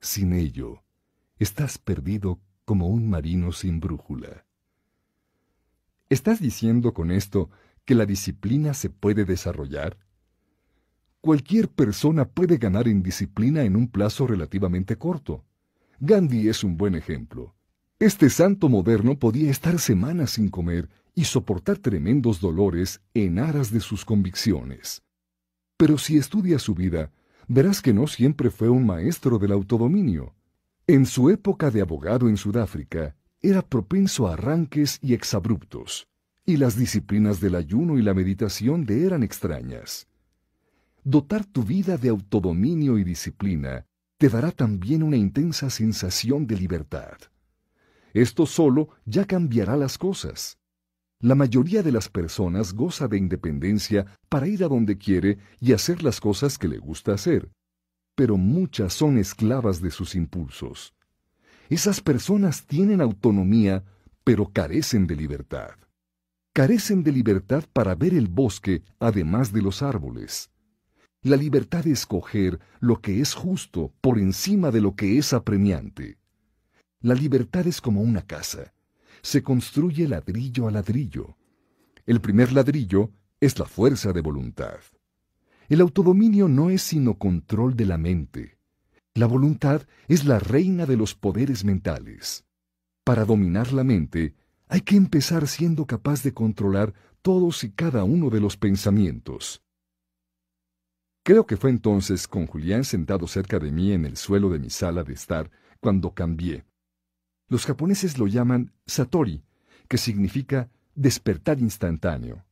Sin 0.00 0.32
ello, 0.32 0.82
estás 1.38 1.78
perdido 1.78 2.40
como 2.64 2.88
un 2.88 3.08
marino 3.08 3.52
sin 3.52 3.80
brújula. 3.80 4.46
¿Estás 6.08 6.40
diciendo 6.40 6.94
con 6.94 7.10
esto 7.10 7.50
que 7.84 7.94
la 7.94 8.06
disciplina 8.06 8.72
se 8.74 8.88
puede 8.88 9.24
desarrollar? 9.24 9.98
Cualquier 11.20 11.68
persona 11.68 12.26
puede 12.26 12.56
ganar 12.56 12.88
en 12.88 13.02
disciplina 13.02 13.62
en 13.62 13.76
un 13.76 13.88
plazo 13.88 14.26
relativamente 14.26 14.96
corto. 14.96 15.44
Gandhi 16.00 16.48
es 16.48 16.64
un 16.64 16.76
buen 16.76 16.94
ejemplo. 16.94 17.54
Este 17.98 18.30
santo 18.30 18.68
moderno 18.68 19.18
podía 19.18 19.50
estar 19.50 19.78
semanas 19.80 20.30
sin 20.30 20.48
comer 20.48 20.88
y 21.18 21.24
soportar 21.24 21.78
tremendos 21.78 22.40
dolores 22.40 23.00
en 23.12 23.40
aras 23.40 23.72
de 23.72 23.80
sus 23.80 24.04
convicciones. 24.04 25.02
Pero 25.76 25.98
si 25.98 26.16
estudias 26.16 26.62
su 26.62 26.76
vida, 26.76 27.10
verás 27.48 27.82
que 27.82 27.92
no 27.92 28.06
siempre 28.06 28.50
fue 28.50 28.68
un 28.68 28.86
maestro 28.86 29.40
del 29.40 29.50
autodominio. 29.50 30.36
En 30.86 31.06
su 31.06 31.28
época 31.28 31.72
de 31.72 31.80
abogado 31.80 32.28
en 32.28 32.36
Sudáfrica, 32.36 33.16
era 33.42 33.62
propenso 33.62 34.28
a 34.28 34.34
arranques 34.34 35.00
y 35.02 35.12
exabruptos, 35.12 36.06
y 36.46 36.56
las 36.56 36.76
disciplinas 36.76 37.40
del 37.40 37.56
ayuno 37.56 37.98
y 37.98 38.02
la 38.02 38.14
meditación 38.14 38.86
le 38.86 39.04
eran 39.04 39.24
extrañas. 39.24 40.06
Dotar 41.02 41.44
tu 41.44 41.64
vida 41.64 41.96
de 41.96 42.10
autodominio 42.10 42.96
y 42.96 43.02
disciplina 43.02 43.86
te 44.18 44.28
dará 44.28 44.52
también 44.52 45.02
una 45.02 45.16
intensa 45.16 45.68
sensación 45.68 46.46
de 46.46 46.56
libertad. 46.56 47.18
Esto 48.14 48.46
solo 48.46 48.90
ya 49.04 49.24
cambiará 49.24 49.76
las 49.76 49.98
cosas. 49.98 50.58
La 51.20 51.34
mayoría 51.34 51.82
de 51.82 51.92
las 51.92 52.08
personas 52.08 52.72
goza 52.72 53.08
de 53.08 53.18
independencia 53.18 54.06
para 54.28 54.46
ir 54.46 54.62
a 54.62 54.68
donde 54.68 54.96
quiere 54.96 55.38
y 55.60 55.72
hacer 55.72 56.02
las 56.02 56.20
cosas 56.20 56.58
que 56.58 56.68
le 56.68 56.78
gusta 56.78 57.12
hacer, 57.12 57.50
pero 58.14 58.36
muchas 58.36 58.92
son 58.92 59.18
esclavas 59.18 59.80
de 59.80 59.90
sus 59.90 60.14
impulsos. 60.14 60.94
Esas 61.68 62.00
personas 62.00 62.66
tienen 62.66 63.00
autonomía, 63.00 63.84
pero 64.24 64.46
carecen 64.46 65.06
de 65.06 65.16
libertad. 65.16 65.70
Carecen 66.52 67.02
de 67.02 67.12
libertad 67.12 67.64
para 67.72 67.94
ver 67.94 68.14
el 68.14 68.28
bosque 68.28 68.82
además 68.98 69.52
de 69.52 69.62
los 69.62 69.82
árboles 69.82 70.50
la 71.22 71.36
libertad 71.36 71.84
de 71.84 71.92
escoger 71.92 72.60
lo 72.80 73.00
que 73.00 73.20
es 73.20 73.34
justo 73.34 73.92
por 74.00 74.18
encima 74.18 74.70
de 74.70 74.80
lo 74.80 74.94
que 74.94 75.18
es 75.18 75.32
apremiante. 75.32 76.18
La 77.00 77.14
libertad 77.14 77.66
es 77.66 77.80
como 77.80 78.02
una 78.02 78.22
casa. 78.22 78.72
Se 79.22 79.42
construye 79.42 80.08
ladrillo 80.08 80.68
a 80.68 80.70
ladrillo. 80.70 81.36
El 82.06 82.20
primer 82.20 82.52
ladrillo 82.52 83.10
es 83.40 83.58
la 83.58 83.66
fuerza 83.66 84.12
de 84.12 84.20
voluntad. 84.20 84.78
El 85.68 85.80
autodominio 85.80 86.48
no 86.48 86.70
es 86.70 86.82
sino 86.82 87.18
control 87.18 87.76
de 87.76 87.84
la 87.84 87.98
mente. 87.98 88.58
La 89.14 89.26
voluntad 89.26 89.82
es 90.06 90.24
la 90.24 90.38
reina 90.38 90.86
de 90.86 90.96
los 90.96 91.14
poderes 91.14 91.64
mentales. 91.64 92.44
Para 93.04 93.24
dominar 93.24 93.72
la 93.72 93.84
mente, 93.84 94.34
hay 94.68 94.82
que 94.82 94.96
empezar 94.96 95.46
siendo 95.48 95.86
capaz 95.86 96.22
de 96.22 96.32
controlar 96.32 96.94
todos 97.22 97.64
y 97.64 97.70
cada 97.70 98.04
uno 98.04 98.30
de 98.30 98.40
los 98.40 98.56
pensamientos. 98.56 99.62
Creo 101.22 101.46
que 101.46 101.56
fue 101.56 101.70
entonces 101.70 102.26
con 102.26 102.46
Julián 102.46 102.84
sentado 102.84 103.26
cerca 103.26 103.58
de 103.58 103.70
mí 103.70 103.92
en 103.92 104.06
el 104.06 104.16
suelo 104.16 104.48
de 104.50 104.58
mi 104.58 104.70
sala 104.70 105.04
de 105.04 105.12
estar 105.12 105.50
cuando 105.80 106.14
cambié. 106.14 106.64
Los 107.48 107.66
japoneses 107.66 108.18
lo 108.18 108.26
llaman 108.26 108.72
Satori, 108.86 109.42
que 109.88 109.98
significa 109.98 110.70
despertar 110.94 111.60
instantáneo. 111.60 112.44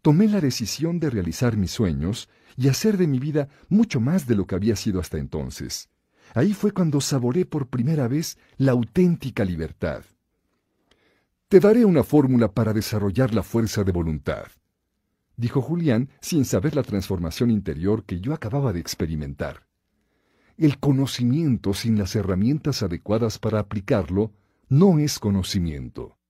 Tomé 0.00 0.26
la 0.28 0.40
decisión 0.40 0.98
de 0.98 1.10
realizar 1.10 1.56
mis 1.56 1.70
sueños 1.70 2.28
y 2.56 2.68
hacer 2.68 2.96
de 2.96 3.06
mi 3.06 3.18
vida 3.18 3.48
mucho 3.68 4.00
más 4.00 4.26
de 4.26 4.34
lo 4.34 4.46
que 4.46 4.54
había 4.54 4.76
sido 4.76 5.00
hasta 5.00 5.18
entonces. 5.18 5.88
Ahí 6.34 6.54
fue 6.54 6.72
cuando 6.72 7.00
saboré 7.00 7.44
por 7.44 7.68
primera 7.68 8.08
vez 8.08 8.38
la 8.56 8.72
auténtica 8.72 9.44
libertad. 9.44 10.04
Te 11.48 11.60
daré 11.60 11.84
una 11.84 12.02
fórmula 12.02 12.52
para 12.52 12.72
desarrollar 12.72 13.34
la 13.34 13.42
fuerza 13.42 13.84
de 13.84 13.92
voluntad 13.92 14.46
dijo 15.36 15.60
Julián 15.60 16.08
sin 16.20 16.44
saber 16.44 16.76
la 16.76 16.82
transformación 16.82 17.50
interior 17.50 18.04
que 18.04 18.20
yo 18.20 18.32
acababa 18.32 18.72
de 18.72 18.80
experimentar. 18.80 19.66
El 20.62 20.78
conocimiento 20.78 21.74
sin 21.74 21.98
las 21.98 22.14
herramientas 22.14 22.84
adecuadas 22.84 23.40
para 23.40 23.58
aplicarlo 23.58 24.32
no 24.68 25.00
es 25.00 25.18
conocimiento. 25.18 26.20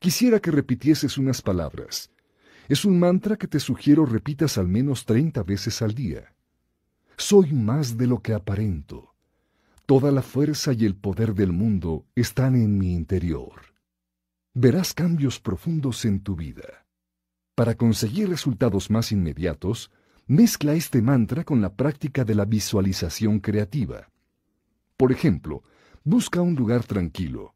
Quisiera 0.00 0.38
que 0.38 0.50
repitieses 0.50 1.16
unas 1.16 1.40
palabras. 1.40 2.10
Es 2.68 2.84
un 2.84 2.98
mantra 2.98 3.38
que 3.38 3.48
te 3.48 3.58
sugiero 3.60 4.04
repitas 4.04 4.58
al 4.58 4.68
menos 4.68 5.06
treinta 5.06 5.42
veces 5.42 5.80
al 5.80 5.94
día. 5.94 6.34
Soy 7.16 7.54
más 7.54 7.96
de 7.96 8.06
lo 8.06 8.20
que 8.20 8.34
aparento. 8.34 9.14
Toda 9.86 10.12
la 10.12 10.20
fuerza 10.20 10.74
y 10.74 10.84
el 10.84 10.94
poder 10.94 11.34
del 11.34 11.54
mundo 11.54 12.04
están 12.14 12.56
en 12.56 12.76
mi 12.76 12.92
interior. 12.92 13.62
Verás 14.52 14.92
cambios 14.92 15.40
profundos 15.40 16.04
en 16.04 16.20
tu 16.20 16.36
vida. 16.36 16.84
Para 17.54 17.76
conseguir 17.76 18.28
resultados 18.28 18.90
más 18.90 19.10
inmediatos, 19.10 19.90
mezcla 20.26 20.72
este 20.74 21.02
mantra 21.02 21.44
con 21.44 21.60
la 21.60 21.74
práctica 21.74 22.24
de 22.24 22.34
la 22.34 22.44
visualización 22.44 23.40
creativa. 23.40 24.10
Por 24.96 25.12
ejemplo, 25.12 25.62
busca 26.02 26.40
un 26.40 26.54
lugar 26.54 26.84
tranquilo. 26.84 27.54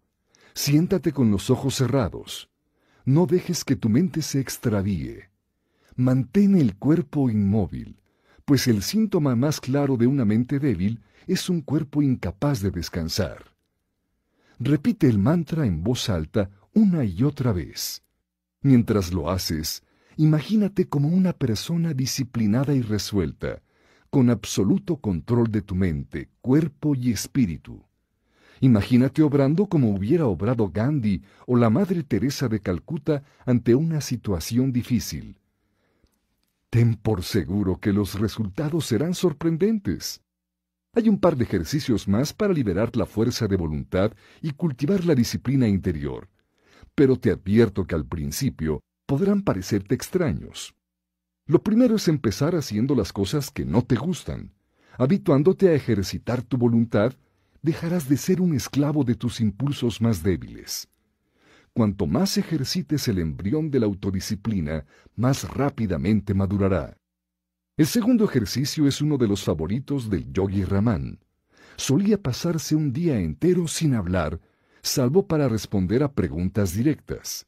Siéntate 0.55 1.13
con 1.13 1.31
los 1.31 1.51
ojos 1.51 1.77
cerrados. 1.77 2.51
No 3.05 3.27
dejes 3.27 3.65
que 3.65 3.77
tu 3.77 3.89
mente 3.89 4.23
se 4.23 4.41
extravíe. 4.41 5.31
Mantén 5.97 6.57
el 6.57 6.77
cuerpo 6.77 7.31
inmóvil, 7.31 8.01
pues 8.45 8.69
el 8.69 8.83
síntoma 8.83 9.35
más 9.35 9.61
claro 9.61 9.97
de 9.97 10.07
una 10.07 10.25
mente 10.25 10.59
débil 10.59 11.01
es 11.27 11.49
un 11.49 11.61
cuerpo 11.61 12.03
incapaz 12.03 12.61
de 12.61 12.71
descansar. 12.71 13.45
Repite 14.59 15.09
el 15.09 15.19
mantra 15.19 15.67
en 15.67 15.83
voz 15.83 16.09
alta 16.09 16.51
una 16.75 17.05
y 17.05 17.23
otra 17.23 17.53
vez. 17.53 18.03
Mientras 18.61 19.13
lo 19.13 19.31
haces, 19.31 19.83
Imagínate 20.21 20.89
como 20.89 21.07
una 21.07 21.33
persona 21.33 21.95
disciplinada 21.95 22.75
y 22.75 22.83
resuelta, 22.83 23.63
con 24.11 24.31
absoluto 24.31 24.97
control 24.97 25.49
de 25.53 25.63
tu 25.63 25.77
mente, 25.77 26.29
cuerpo 26.41 26.97
y 26.97 27.13
espíritu. 27.13 27.85
Imagínate 28.59 29.23
obrando 29.23 29.67
como 29.67 29.91
hubiera 29.95 30.27
obrado 30.27 30.71
Gandhi 30.71 31.23
o 31.47 31.55
la 31.55 31.71
Madre 31.71 32.03
Teresa 32.03 32.49
de 32.49 32.59
Calcuta 32.59 33.23
ante 33.47 33.77
una 33.77 34.01
situación 34.01 34.73
difícil. 34.73 35.39
Ten 36.69 36.97
por 36.97 37.23
seguro 37.23 37.79
que 37.79 37.93
los 37.93 38.19
resultados 38.19 38.87
serán 38.87 39.15
sorprendentes. 39.15 40.21
Hay 40.95 41.09
un 41.09 41.21
par 41.21 41.37
de 41.37 41.45
ejercicios 41.45 42.09
más 42.09 42.33
para 42.33 42.53
liberar 42.53 42.97
la 42.97 43.07
fuerza 43.07 43.47
de 43.47 43.55
voluntad 43.55 44.11
y 44.43 44.51
cultivar 44.51 45.05
la 45.05 45.15
disciplina 45.15 45.69
interior, 45.69 46.29
pero 46.97 47.15
te 47.15 47.31
advierto 47.31 47.87
que 47.87 47.95
al 47.95 48.05
principio 48.05 48.81
podrán 49.09 49.41
parecerte 49.41 49.95
extraños. 49.95 50.75
Lo 51.47 51.63
primero 51.63 51.97
es 51.97 52.09
empezar 52.09 52.55
haciendo 52.55 52.95
las 52.95 53.11
cosas 53.11 53.51
que 53.51 53.65
no 53.65 53.81
te 53.81 53.97
gustan. 53.97 54.53
Habituándote 54.99 55.71
a 55.71 55.73
ejercitar 55.73 56.43
tu 56.43 56.59
voluntad, 56.59 57.15
dejarás 57.63 58.07
de 58.07 58.19
ser 58.19 58.43
un 58.43 58.55
esclavo 58.55 59.05
de 59.05 59.15
tus 59.15 59.41
impulsos 59.41 60.03
más 60.03 60.23
débiles. 60.23 60.89
Cuanto 61.73 62.07
más 62.07 62.37
ejercites 62.37 63.09
el 63.09 63.19
embrión 63.19 63.71
de 63.71 63.81
la 63.81 63.87
autodisciplina, 63.87 64.85
más 65.17 65.49
rápidamente 65.49 66.35
madurará. 66.35 66.99
El 67.79 67.87
segundo 67.87 68.27
ejercicio 68.27 68.87
es 68.87 69.01
uno 69.01 69.17
de 69.17 69.27
los 69.27 69.43
favoritos 69.43 70.11
del 70.11 70.31
yogi 70.35 70.65
Raman. 70.65 71.19
Solía 71.77 72.23
pasarse 72.23 72.75
un 72.77 72.93
día 72.93 73.19
entero 73.19 73.69
sin 73.69 73.95
hablar, 73.95 74.39
salvo 74.83 75.27
para 75.27 75.49
responder 75.49 76.03
a 76.03 76.13
preguntas 76.13 76.75
directas. 76.75 77.48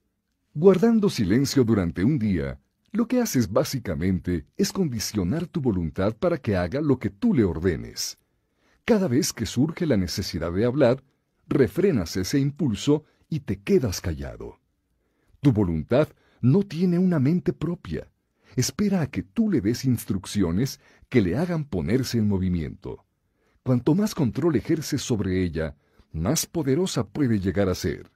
Guardando 0.55 1.09
silencio 1.09 1.65
durante 1.65 2.05
un 2.05 2.19
día, 2.19 2.61
lo 2.93 3.07
que 3.07 3.21
haces 3.21 3.51
básicamente 3.51 4.47
es 4.57 4.73
condicionar 4.73 5.47
tu 5.47 5.61
voluntad 5.61 6.17
para 6.17 6.39
que 6.39 6.57
haga 6.57 6.81
lo 6.81 6.99
que 6.99 7.11
tú 7.11 7.35
le 7.35 7.45
ordenes. 7.45 8.19
Cada 8.85 9.09
vez 9.09 9.33
que 9.33 9.47
surge 9.47 9.87
la 9.87 9.97
necesidad 9.97 10.53
de 10.53 10.65
hablar, 10.65 11.03
refrenas 11.47 12.17
ese 12.17 12.39
impulso 12.39 13.05
y 13.29 13.41
te 13.41 13.61
quedas 13.61 14.01
callado. 14.01 14.59
Tu 15.41 15.53
voluntad 15.53 16.09
no 16.41 16.63
tiene 16.63 16.99
una 16.99 17.21
mente 17.21 17.53
propia 17.53 18.11
espera 18.57 19.03
a 19.03 19.07
que 19.07 19.23
tú 19.23 19.51
le 19.51 19.61
des 19.61 19.85
instrucciones 19.85 20.81
que 21.09 21.21
le 21.21 21.37
hagan 21.37 21.65
ponerse 21.65 22.19
en 22.19 22.29
movimiento. 22.29 23.05
Cuanto 23.63 23.95
más 23.95 24.15
control 24.15 24.57
ejerces 24.57 25.03
sobre 25.03 25.43
ella, 25.43 25.77
más 26.13 26.47
poderosa 26.47 27.07
puede 27.07 27.39
llegar 27.39 27.69
a 27.69 27.75
ser. 27.75 28.11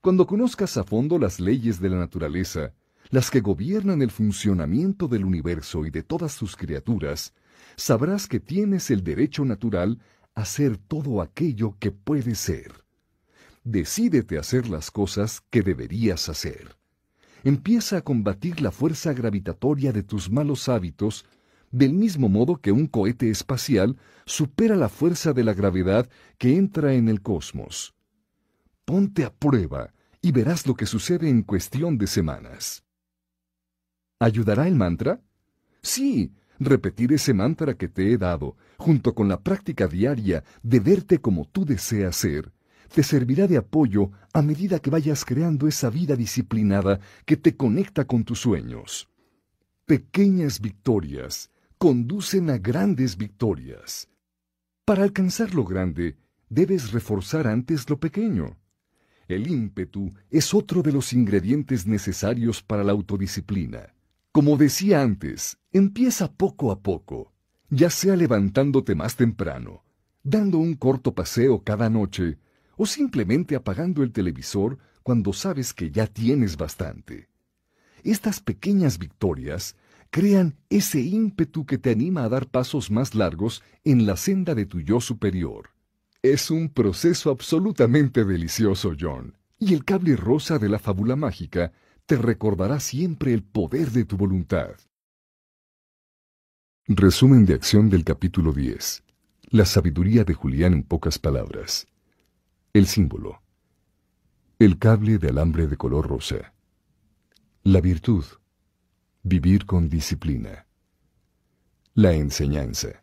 Cuando 0.00 0.26
conozcas 0.26 0.76
a 0.76 0.84
fondo 0.84 1.18
las 1.18 1.40
leyes 1.40 1.80
de 1.80 1.90
la 1.90 1.98
naturaleza, 1.98 2.72
las 3.10 3.30
que 3.30 3.40
gobiernan 3.40 4.02
el 4.02 4.10
funcionamiento 4.10 5.08
del 5.08 5.24
universo 5.24 5.84
y 5.84 5.90
de 5.90 6.02
todas 6.02 6.32
sus 6.32 6.56
criaturas, 6.56 7.34
sabrás 7.76 8.26
que 8.26 8.40
tienes 8.40 8.90
el 8.90 9.04
derecho 9.04 9.44
natural 9.44 9.98
a 10.34 10.44
ser 10.44 10.78
todo 10.78 11.20
aquello 11.20 11.76
que 11.78 11.90
puedes 11.90 12.38
ser. 12.38 12.84
Decídete 13.64 14.36
a 14.36 14.40
hacer 14.40 14.68
las 14.68 14.90
cosas 14.90 15.42
que 15.50 15.62
deberías 15.62 16.28
hacer 16.28 16.80
empieza 17.44 17.98
a 17.98 18.02
combatir 18.02 18.60
la 18.60 18.70
fuerza 18.70 19.12
gravitatoria 19.12 19.92
de 19.92 20.02
tus 20.02 20.30
malos 20.30 20.68
hábitos, 20.68 21.24
del 21.70 21.92
mismo 21.92 22.28
modo 22.28 22.56
que 22.56 22.72
un 22.72 22.86
cohete 22.86 23.30
espacial 23.30 23.96
supera 24.26 24.76
la 24.76 24.88
fuerza 24.88 25.32
de 25.32 25.44
la 25.44 25.54
gravedad 25.54 26.08
que 26.38 26.56
entra 26.56 26.94
en 26.94 27.08
el 27.08 27.22
cosmos. 27.22 27.94
Ponte 28.90 29.24
a 29.24 29.32
prueba 29.32 29.94
y 30.20 30.32
verás 30.32 30.66
lo 30.66 30.74
que 30.74 30.84
sucede 30.84 31.28
en 31.28 31.42
cuestión 31.42 31.96
de 31.96 32.08
semanas. 32.08 32.82
¿Ayudará 34.18 34.66
el 34.66 34.74
mantra? 34.74 35.20
Sí, 35.80 36.32
repetir 36.58 37.12
ese 37.12 37.32
mantra 37.32 37.74
que 37.74 37.86
te 37.86 38.12
he 38.12 38.18
dado, 38.18 38.56
junto 38.78 39.14
con 39.14 39.28
la 39.28 39.40
práctica 39.40 39.86
diaria 39.86 40.42
de 40.64 40.80
verte 40.80 41.20
como 41.20 41.44
tú 41.44 41.64
deseas 41.64 42.16
ser, 42.16 42.50
te 42.92 43.04
servirá 43.04 43.46
de 43.46 43.58
apoyo 43.58 44.10
a 44.32 44.42
medida 44.42 44.80
que 44.80 44.90
vayas 44.90 45.24
creando 45.24 45.68
esa 45.68 45.88
vida 45.88 46.16
disciplinada 46.16 46.98
que 47.26 47.36
te 47.36 47.56
conecta 47.56 48.06
con 48.06 48.24
tus 48.24 48.40
sueños. 48.40 49.08
Pequeñas 49.86 50.60
victorias 50.60 51.48
conducen 51.78 52.50
a 52.50 52.58
grandes 52.58 53.16
victorias. 53.16 54.08
Para 54.84 55.04
alcanzar 55.04 55.54
lo 55.54 55.64
grande, 55.64 56.16
debes 56.48 56.90
reforzar 56.90 57.46
antes 57.46 57.88
lo 57.88 58.00
pequeño. 58.00 58.59
El 59.30 59.48
ímpetu 59.48 60.12
es 60.28 60.52
otro 60.54 60.82
de 60.82 60.90
los 60.90 61.12
ingredientes 61.12 61.86
necesarios 61.86 62.64
para 62.64 62.82
la 62.82 62.90
autodisciplina. 62.90 63.94
Como 64.32 64.56
decía 64.56 65.02
antes, 65.02 65.56
empieza 65.70 66.32
poco 66.32 66.72
a 66.72 66.80
poco, 66.80 67.32
ya 67.68 67.90
sea 67.90 68.16
levantándote 68.16 68.96
más 68.96 69.14
temprano, 69.14 69.84
dando 70.24 70.58
un 70.58 70.74
corto 70.74 71.14
paseo 71.14 71.62
cada 71.62 71.88
noche, 71.88 72.38
o 72.76 72.86
simplemente 72.86 73.54
apagando 73.54 74.02
el 74.02 74.10
televisor 74.10 74.78
cuando 75.04 75.32
sabes 75.32 75.74
que 75.74 75.92
ya 75.92 76.08
tienes 76.08 76.56
bastante. 76.56 77.28
Estas 78.02 78.40
pequeñas 78.40 78.98
victorias 78.98 79.76
crean 80.10 80.56
ese 80.70 81.02
ímpetu 81.02 81.66
que 81.66 81.78
te 81.78 81.92
anima 81.92 82.24
a 82.24 82.28
dar 82.28 82.48
pasos 82.48 82.90
más 82.90 83.14
largos 83.14 83.62
en 83.84 84.06
la 84.06 84.16
senda 84.16 84.56
de 84.56 84.66
tu 84.66 84.80
yo 84.80 85.00
superior. 85.00 85.70
Es 86.22 86.50
un 86.50 86.68
proceso 86.68 87.30
absolutamente 87.30 88.26
delicioso, 88.26 88.92
John, 88.98 89.38
y 89.58 89.72
el 89.72 89.86
cable 89.86 90.16
rosa 90.16 90.58
de 90.58 90.68
la 90.68 90.78
fábula 90.78 91.16
mágica 91.16 91.72
te 92.04 92.18
recordará 92.18 92.78
siempre 92.78 93.32
el 93.32 93.42
poder 93.42 93.90
de 93.90 94.04
tu 94.04 94.18
voluntad. 94.18 94.72
Resumen 96.86 97.46
de 97.46 97.54
acción 97.54 97.88
del 97.88 98.04
capítulo 98.04 98.52
10. 98.52 99.02
La 99.48 99.64
sabiduría 99.64 100.24
de 100.24 100.34
Julián 100.34 100.74
en 100.74 100.82
pocas 100.82 101.18
palabras. 101.18 101.86
El 102.74 102.86
símbolo. 102.86 103.40
El 104.58 104.78
cable 104.78 105.16
de 105.16 105.28
alambre 105.28 105.68
de 105.68 105.78
color 105.78 106.06
rosa. 106.06 106.52
La 107.62 107.80
virtud. 107.80 108.26
Vivir 109.22 109.64
con 109.64 109.88
disciplina. 109.88 110.66
La 111.94 112.12
enseñanza. 112.12 113.02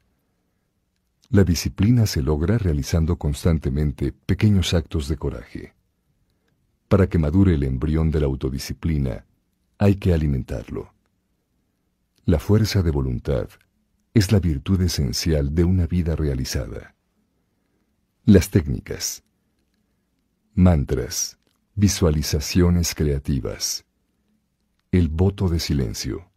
La 1.30 1.44
disciplina 1.44 2.06
se 2.06 2.22
logra 2.22 2.58
realizando 2.58 3.18
constantemente 3.18 4.14
pequeños 4.14 4.74
actos 4.74 5.10
de 5.10 5.18
coraje. 5.18 5.74
Para 6.88 7.08
que 7.08 7.18
madure 7.18 7.56
el 7.56 7.64
embrión 7.64 8.12
de 8.12 8.22
la 8.22 8.28
autodisciplina, 8.28 9.26
hay 9.78 9.95
que 9.95 10.14
alimentarlo. 10.14 10.94
La 12.24 12.40
fuerza 12.40 12.82
de 12.82 12.91
voluntad 12.91 13.49
es 14.14 14.32
la 14.32 14.40
virtud 14.40 14.82
esencial 14.82 15.54
de 15.54 15.66
una 15.66 15.86
vida 15.86 16.16
realizada. 16.16 16.95
Las 18.24 18.49
técnicas. 18.49 19.24
Mantras. 20.54 21.38
Visualizaciones 21.76 22.95
creativas. 22.95 23.86
El 24.91 25.10
voto 25.10 25.49
de 25.49 25.60
silencio. 25.60 26.32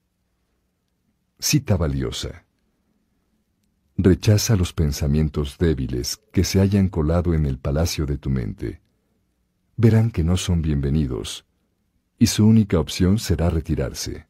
Cita 1.39 1.77
valiosa. 1.77 2.45
Rechaza 4.03 4.57
los 4.57 4.73
pensamientos 4.73 5.59
débiles 5.59 6.17
que 6.33 6.43
se 6.43 6.59
hayan 6.59 6.89
colado 6.89 7.35
en 7.35 7.45
el 7.45 7.59
palacio 7.59 8.07
de 8.07 8.17
tu 8.17 8.31
mente. 8.31 8.81
Verán 9.77 10.11
que 10.11 10.25
no 10.25 10.39
son 10.39 10.63
bienvenidos, 10.63 11.45
y 12.19 12.29
su 12.29 12.47
única 12.47 12.81
opción 12.81 13.19
será 13.19 13.51
retirarse. 13.51 14.27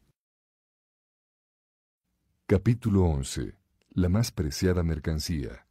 Capítulo 2.47 3.05
11. 3.05 3.55
La 3.91 4.09
más 4.09 4.33
preciada 4.33 4.83
mercancía. 4.83 5.65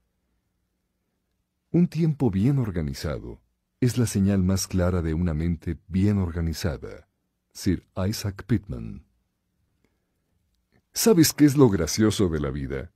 Un 1.70 1.86
tiempo 1.86 2.30
bien 2.30 2.58
organizado 2.58 3.42
es 3.80 3.98
la 3.98 4.06
señal 4.06 4.42
más 4.42 4.66
clara 4.66 5.02
de 5.02 5.12
una 5.12 5.34
mente 5.34 5.76
bien 5.88 6.16
organizada. 6.16 7.06
Sir 7.52 7.86
Isaac 8.08 8.44
Pittman. 8.46 9.04
¿Sabes 10.94 11.34
qué 11.34 11.44
es 11.44 11.54
lo 11.54 11.68
gracioso 11.68 12.30
de 12.30 12.40
la 12.40 12.50
vida? 12.50 12.92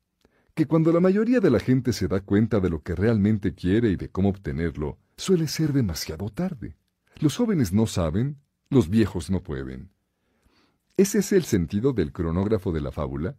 Que 0.54 0.66
cuando 0.66 0.92
la 0.92 1.00
mayoría 1.00 1.40
de 1.40 1.50
la 1.50 1.58
gente 1.58 1.92
se 1.92 2.06
da 2.06 2.20
cuenta 2.20 2.60
de 2.60 2.70
lo 2.70 2.82
que 2.82 2.94
realmente 2.94 3.54
quiere 3.54 3.90
y 3.90 3.96
de 3.96 4.08
cómo 4.08 4.28
obtenerlo, 4.28 4.98
suele 5.16 5.48
ser 5.48 5.72
demasiado 5.72 6.30
tarde. 6.30 6.76
Los 7.18 7.36
jóvenes 7.36 7.72
no 7.72 7.86
saben, 7.86 8.38
los 8.70 8.88
viejos 8.88 9.30
no 9.30 9.42
pueden. 9.42 9.90
¿Ese 10.96 11.18
es 11.18 11.32
el 11.32 11.42
sentido 11.42 11.92
del 11.92 12.12
cronógrafo 12.12 12.70
de 12.70 12.80
la 12.80 12.92
fábula? 12.92 13.36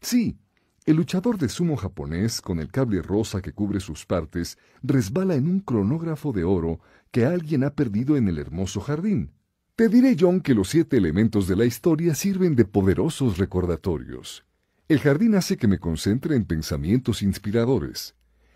Sí, 0.00 0.38
el 0.86 0.96
luchador 0.96 1.38
de 1.38 1.48
sumo 1.48 1.76
japonés, 1.76 2.40
con 2.40 2.60
el 2.60 2.70
cable 2.70 3.02
rosa 3.02 3.42
que 3.42 3.52
cubre 3.52 3.80
sus 3.80 4.06
partes, 4.06 4.56
resbala 4.82 5.34
en 5.34 5.48
un 5.48 5.60
cronógrafo 5.60 6.32
de 6.32 6.44
oro 6.44 6.80
que 7.10 7.26
alguien 7.26 7.64
ha 7.64 7.74
perdido 7.74 8.16
en 8.16 8.28
el 8.28 8.38
hermoso 8.38 8.80
jardín. 8.80 9.32
Te 9.76 9.88
diré, 9.88 10.16
John, 10.18 10.40
que 10.40 10.54
los 10.54 10.70
siete 10.70 10.96
elementos 10.96 11.46
de 11.46 11.56
la 11.56 11.64
historia 11.64 12.14
sirven 12.14 12.56
de 12.56 12.64
poderosos 12.64 13.38
recordatorios. 13.38 14.47
El 14.88 15.00
jardín 15.00 15.34
hace 15.34 15.58
que 15.58 15.68
me 15.68 15.78
concentre 15.78 16.34
en 16.34 16.46
pensamientos 16.46 17.22
inspiradores. 17.22 18.14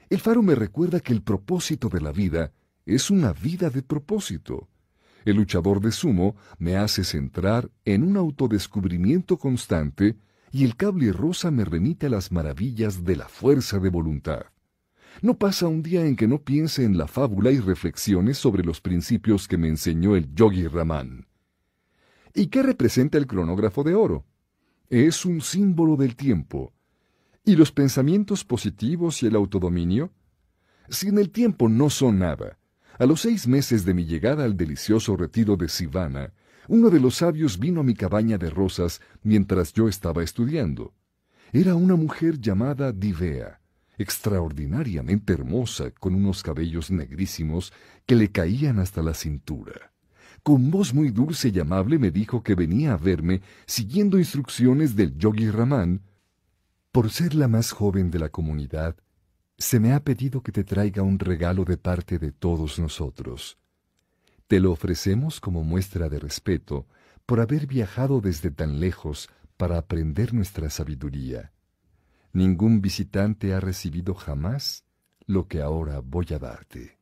El 0.08 0.18
faro 0.18 0.42
me 0.42 0.54
recuerda 0.54 1.00
que 1.00 1.12
el 1.12 1.20
propósito 1.22 1.90
de 1.90 2.00
la 2.00 2.10
vida 2.10 2.54
es 2.86 3.10
una 3.10 3.34
vida 3.34 3.68
de 3.68 3.82
propósito. 3.82 4.70
El 5.26 5.36
luchador 5.36 5.82
de 5.82 5.92
sumo 5.92 6.34
me 6.58 6.76
hace 6.76 7.04
centrar 7.04 7.70
en 7.84 8.02
un 8.02 8.16
autodescubrimiento 8.16 9.36
constante 9.36 10.16
y 10.50 10.64
el 10.64 10.74
cable 10.74 11.12
rosa 11.12 11.50
me 11.50 11.66
remite 11.66 12.06
a 12.06 12.10
las 12.10 12.32
maravillas 12.32 13.04
de 13.04 13.16
la 13.16 13.28
fuerza 13.28 13.78
de 13.78 13.90
voluntad. 13.90 14.46
No 15.20 15.38
pasa 15.38 15.68
un 15.68 15.82
día 15.82 16.06
en 16.06 16.16
que 16.16 16.28
no 16.28 16.38
piense 16.38 16.84
en 16.84 16.96
la 16.96 17.08
fábula 17.08 17.50
y 17.50 17.60
reflexiones 17.60 18.38
sobre 18.38 18.64
los 18.64 18.80
principios 18.80 19.46
que 19.46 19.58
me 19.58 19.68
enseñó 19.68 20.16
el 20.16 20.34
yogi 20.34 20.66
Raman. 20.66 21.26
¿Y 22.32 22.46
qué 22.46 22.62
representa 22.62 23.18
el 23.18 23.26
cronógrafo 23.26 23.84
de 23.84 23.94
oro? 23.94 24.24
Es 24.92 25.24
un 25.24 25.40
símbolo 25.40 25.96
del 25.96 26.16
tiempo. 26.16 26.74
¿Y 27.46 27.56
los 27.56 27.72
pensamientos 27.72 28.44
positivos 28.44 29.22
y 29.22 29.26
el 29.26 29.36
autodominio? 29.36 30.12
Sin 30.90 31.16
el 31.16 31.30
tiempo 31.30 31.70
no 31.70 31.88
son 31.88 32.18
nada. 32.18 32.58
A 32.98 33.06
los 33.06 33.22
seis 33.22 33.46
meses 33.46 33.86
de 33.86 33.94
mi 33.94 34.04
llegada 34.04 34.44
al 34.44 34.54
delicioso 34.54 35.16
retiro 35.16 35.56
de 35.56 35.70
Sivana, 35.70 36.34
Uno 36.68 36.90
de 36.90 37.00
los 37.00 37.14
sabios 37.16 37.58
vino 37.58 37.80
a 37.80 37.84
mi 37.84 37.94
cabaña 37.94 38.36
de 38.36 38.50
rosas 38.50 39.00
mientras 39.22 39.72
yo 39.72 39.88
estaba 39.88 40.22
estudiando. 40.22 40.92
Era 41.54 41.74
una 41.74 41.96
mujer 41.96 42.38
llamada 42.38 42.92
Divea, 42.92 43.62
extraordinariamente 43.96 45.32
hermosa, 45.32 45.90
con 45.92 46.14
unos 46.14 46.42
cabellos 46.42 46.90
negrísimos 46.90 47.72
que 48.04 48.14
le 48.14 48.30
caían 48.30 48.78
hasta 48.78 49.02
la 49.02 49.14
cintura. 49.14 49.91
Con 50.42 50.72
voz 50.72 50.92
muy 50.92 51.10
dulce 51.10 51.50
y 51.50 51.60
amable 51.60 51.98
me 52.00 52.10
dijo 52.10 52.42
que 52.42 52.56
venía 52.56 52.94
a 52.94 52.96
verme 52.96 53.42
siguiendo 53.64 54.18
instrucciones 54.18 54.96
del 54.96 55.16
yogi 55.16 55.48
Ramán. 55.48 56.02
Por 56.90 57.10
ser 57.10 57.34
la 57.34 57.46
más 57.46 57.70
joven 57.70 58.10
de 58.10 58.18
la 58.18 58.28
comunidad, 58.28 58.96
se 59.56 59.78
me 59.78 59.92
ha 59.92 60.02
pedido 60.02 60.42
que 60.42 60.50
te 60.50 60.64
traiga 60.64 61.02
un 61.02 61.20
regalo 61.20 61.64
de 61.64 61.76
parte 61.76 62.18
de 62.18 62.32
todos 62.32 62.80
nosotros. 62.80 63.56
Te 64.48 64.58
lo 64.58 64.72
ofrecemos 64.72 65.38
como 65.38 65.62
muestra 65.62 66.08
de 66.08 66.18
respeto 66.18 66.88
por 67.24 67.38
haber 67.38 67.68
viajado 67.68 68.20
desde 68.20 68.50
tan 68.50 68.80
lejos 68.80 69.30
para 69.56 69.78
aprender 69.78 70.34
nuestra 70.34 70.70
sabiduría. 70.70 71.52
Ningún 72.32 72.80
visitante 72.80 73.54
ha 73.54 73.60
recibido 73.60 74.14
jamás 74.14 74.84
lo 75.26 75.46
que 75.46 75.62
ahora 75.62 76.00
voy 76.00 76.26
a 76.34 76.40
darte. 76.40 77.01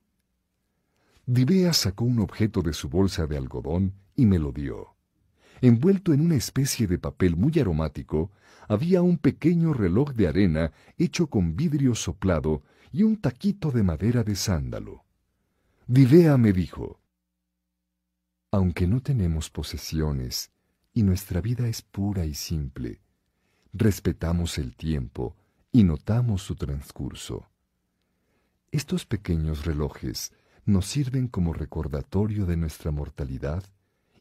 Divea 1.32 1.72
sacó 1.72 2.06
un 2.06 2.18
objeto 2.18 2.60
de 2.60 2.72
su 2.72 2.88
bolsa 2.88 3.28
de 3.28 3.36
algodón 3.36 3.94
y 4.16 4.26
me 4.26 4.40
lo 4.40 4.50
dio. 4.50 4.96
Envuelto 5.60 6.12
en 6.12 6.22
una 6.22 6.34
especie 6.34 6.88
de 6.88 6.98
papel 6.98 7.36
muy 7.36 7.56
aromático, 7.60 8.32
había 8.66 9.00
un 9.02 9.16
pequeño 9.16 9.72
reloj 9.72 10.12
de 10.14 10.26
arena 10.26 10.72
hecho 10.98 11.28
con 11.28 11.54
vidrio 11.54 11.94
soplado 11.94 12.64
y 12.90 13.04
un 13.04 13.16
taquito 13.16 13.70
de 13.70 13.84
madera 13.84 14.24
de 14.24 14.34
sándalo. 14.34 15.04
Divea 15.86 16.36
me 16.36 16.52
dijo, 16.52 16.98
Aunque 18.50 18.88
no 18.88 19.00
tenemos 19.00 19.50
posesiones 19.50 20.50
y 20.92 21.04
nuestra 21.04 21.40
vida 21.40 21.68
es 21.68 21.80
pura 21.80 22.26
y 22.26 22.34
simple, 22.34 23.02
respetamos 23.72 24.58
el 24.58 24.74
tiempo 24.74 25.36
y 25.70 25.84
notamos 25.84 26.42
su 26.42 26.56
transcurso. 26.56 27.48
Estos 28.72 29.06
pequeños 29.06 29.64
relojes 29.64 30.32
nos 30.64 30.86
sirven 30.86 31.28
como 31.28 31.52
recordatorio 31.52 32.46
de 32.46 32.56
nuestra 32.56 32.90
mortalidad 32.90 33.64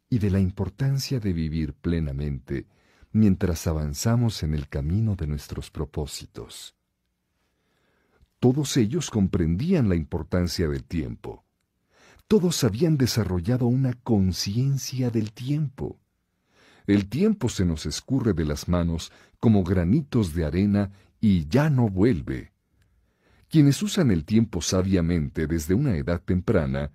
y 0.09 0.19
de 0.19 0.31
la 0.31 0.39
importancia 0.39 1.19
de 1.19 1.33
vivir 1.33 1.73
plenamente 1.73 2.65
mientras 3.11 3.67
avanzamos 3.67 4.43
en 4.43 4.53
el 4.53 4.67
camino 4.67 5.15
de 5.15 5.27
nuestros 5.27 5.71
propósitos. 5.71 6.75
Todos 8.39 8.77
ellos 8.77 9.09
comprendían 9.09 9.89
la 9.89 9.95
importancia 9.95 10.67
del 10.67 10.83
tiempo. 10.83 11.43
Todos 12.27 12.63
habían 12.63 12.97
desarrollado 12.97 13.65
una 13.65 13.93
conciencia 13.93 15.09
del 15.09 15.33
tiempo. 15.33 15.99
El 16.87 17.09
tiempo 17.09 17.49
se 17.49 17.65
nos 17.65 17.85
escurre 17.85 18.33
de 18.33 18.45
las 18.45 18.67
manos 18.67 19.11
como 19.39 19.63
granitos 19.63 20.33
de 20.33 20.45
arena 20.45 20.91
y 21.19 21.47
ya 21.47 21.69
no 21.69 21.89
vuelve. 21.89 22.51
Quienes 23.49 23.81
usan 23.81 24.11
el 24.11 24.25
tiempo 24.25 24.61
sabiamente 24.61 25.47
desde 25.47 25.73
una 25.73 25.95
edad 25.95 26.21
temprana 26.21 26.91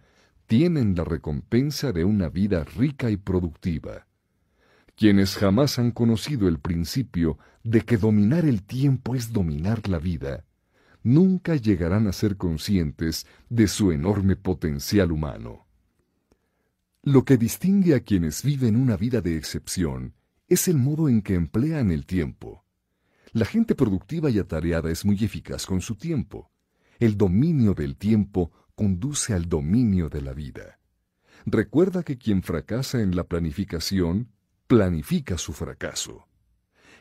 tienen 0.46 0.94
la 0.94 1.02
recompensa 1.02 1.90
de 1.90 2.04
una 2.04 2.28
vida 2.28 2.62
rica 2.62 3.10
y 3.10 3.16
productiva. 3.16 4.06
Quienes 4.96 5.34
jamás 5.34 5.80
han 5.80 5.90
conocido 5.90 6.46
el 6.46 6.60
principio 6.60 7.38
de 7.64 7.80
que 7.80 7.96
dominar 7.96 8.44
el 8.44 8.62
tiempo 8.62 9.16
es 9.16 9.32
dominar 9.32 9.88
la 9.88 9.98
vida, 9.98 10.44
nunca 11.02 11.56
llegarán 11.56 12.06
a 12.06 12.12
ser 12.12 12.36
conscientes 12.36 13.26
de 13.48 13.66
su 13.66 13.90
enorme 13.90 14.36
potencial 14.36 15.10
humano. 15.10 15.66
Lo 17.02 17.24
que 17.24 17.36
distingue 17.36 17.96
a 17.96 18.00
quienes 18.00 18.44
viven 18.44 18.76
una 18.76 18.96
vida 18.96 19.20
de 19.20 19.36
excepción 19.36 20.14
es 20.46 20.68
el 20.68 20.76
modo 20.76 21.08
en 21.08 21.20
que 21.20 21.34
emplean 21.34 21.90
el 21.90 22.06
tiempo. 22.06 22.63
La 23.34 23.44
gente 23.44 23.74
productiva 23.74 24.30
y 24.30 24.38
atareada 24.38 24.92
es 24.92 25.04
muy 25.04 25.16
eficaz 25.24 25.66
con 25.66 25.80
su 25.80 25.96
tiempo. 25.96 26.52
El 27.00 27.16
dominio 27.16 27.74
del 27.74 27.96
tiempo 27.96 28.52
conduce 28.76 29.34
al 29.34 29.48
dominio 29.48 30.08
de 30.08 30.22
la 30.22 30.32
vida. 30.32 30.78
Recuerda 31.44 32.04
que 32.04 32.16
quien 32.16 32.44
fracasa 32.44 33.00
en 33.00 33.16
la 33.16 33.24
planificación, 33.24 34.30
planifica 34.68 35.36
su 35.36 35.52
fracaso. 35.52 36.28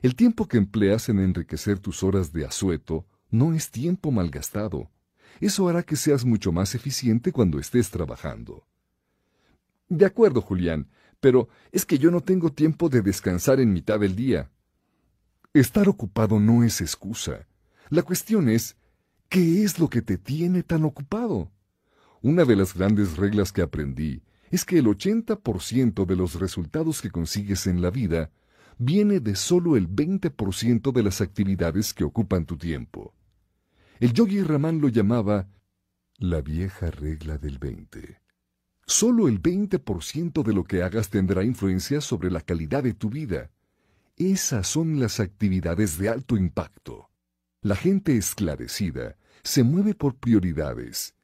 El 0.02 0.16
tiempo 0.16 0.48
que 0.48 0.58
empleas 0.58 1.08
en 1.08 1.20
enriquecer 1.20 1.78
tus 1.78 2.02
horas 2.02 2.34
de 2.34 2.46
asueto 2.46 3.06
no 3.30 3.54
es 3.54 3.70
tiempo 3.70 4.10
malgastado. 4.10 4.90
Eso 5.40 5.70
hará 5.70 5.84
que 5.84 5.96
seas 5.96 6.26
mucho 6.26 6.52
más 6.52 6.74
eficiente 6.74 7.32
cuando 7.32 7.60
estés 7.60 7.92
trabajando. 7.92 8.66
De 9.88 10.08
acuerdo, 10.08 10.42
Julián, 10.42 10.90
pero 11.20 11.48
es 11.72 11.86
que 11.86 12.00
yo 12.00 12.10
no 12.10 12.22
tengo 12.22 12.52
tiempo 12.52 12.90
de 12.90 13.04
descansar 13.04 13.60
en 13.60 13.72
mitad 13.72 14.00
del 14.00 14.16
día. 14.16 14.50
Estar 15.54 15.88
ocupado 15.88 16.40
no 16.40 16.64
es 16.64 16.82
excusa. 16.82 17.48
La 17.90 18.02
cuestión 18.02 18.50
es, 18.50 18.76
¿qué 19.30 19.64
es 19.64 19.78
lo 19.78 19.88
que 19.88 20.02
te 20.02 20.18
tiene 20.18 20.64
tan 20.64 20.84
ocupado? 20.84 21.52
Una 22.24 22.44
de 22.44 22.56
las 22.56 22.74
grandes 22.74 23.18
reglas 23.18 23.52
que 23.52 23.62
aprendí 23.62 24.24
es 24.50 24.66
que 24.66 24.80
el 24.80 24.88
80% 24.88 26.08
de 26.08 26.16
los 26.16 26.40
resultados 26.40 27.04
que 27.04 27.12
consigues 27.12 27.68
en 27.68 27.84
la 27.84 27.92
vida 27.92 28.32
viene 28.80 29.20
de 29.20 29.36
solo 29.36 29.78
el 29.78 29.88
20% 29.88 30.92
de 30.92 31.04
las 31.04 31.22
actividades 31.22 31.94
que 31.94 32.04
ocupan 32.04 32.48
tu 32.48 32.58
tiempo. 32.58 33.14
El 34.00 34.12
yogi 34.12 34.42
Ramán 34.42 34.82
lo 34.82 34.90
llamaba 34.90 35.50
la 36.18 36.42
vieja 36.42 36.90
regla 36.90 37.38
del 37.38 37.60
20. 37.60 38.20
Solo 38.88 39.28
el 39.28 39.40
20% 39.40 40.42
de 40.42 40.54
lo 40.54 40.64
que 40.64 40.82
hagas 40.82 41.12
tendrá 41.12 41.44
influencia 41.44 42.02
sobre 42.02 42.32
la 42.32 42.42
calidad 42.42 42.82
de 42.82 42.96
tu 42.96 43.12
vida. 43.12 43.52
Esas 44.18 44.68
son 44.68 45.00
las 45.00 45.20
actividades 45.20 45.98
de 45.98 46.08
alto 46.08 46.38
impacto. 46.38 47.10
La 47.62 47.76
gente 47.76 48.16
esclarecida 48.16 49.18
se 49.42 49.64
mueve 49.64 49.96
por 49.96 50.16
prioridades. 50.18 51.16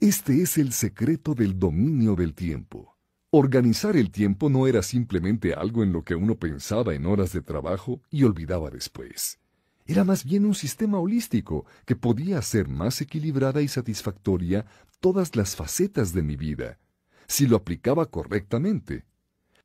Este 0.00 0.40
es 0.40 0.56
el 0.56 0.72
secreto 0.72 1.34
del 1.34 1.58
dominio 1.58 2.16
del 2.16 2.34
tiempo. 2.34 2.96
Organizar 3.30 3.94
el 3.94 4.10
tiempo 4.10 4.48
no 4.48 4.66
era 4.66 4.82
simplemente 4.82 5.52
algo 5.52 5.82
en 5.82 5.92
lo 5.92 6.02
que 6.02 6.14
uno 6.14 6.36
pensaba 6.36 6.94
en 6.94 7.04
horas 7.04 7.34
de 7.34 7.42
trabajo 7.42 8.00
y 8.10 8.24
olvidaba 8.24 8.70
después. 8.70 9.38
Era 9.84 10.04
más 10.04 10.24
bien 10.24 10.46
un 10.46 10.54
sistema 10.54 10.98
holístico 10.98 11.66
que 11.84 11.94
podía 11.94 12.38
hacer 12.38 12.68
más 12.68 13.02
equilibrada 13.02 13.60
y 13.60 13.68
satisfactoria 13.68 14.64
todas 15.00 15.36
las 15.36 15.56
facetas 15.56 16.14
de 16.14 16.22
mi 16.22 16.36
vida, 16.36 16.78
si 17.28 17.46
lo 17.46 17.56
aplicaba 17.56 18.06
correctamente. 18.06 19.04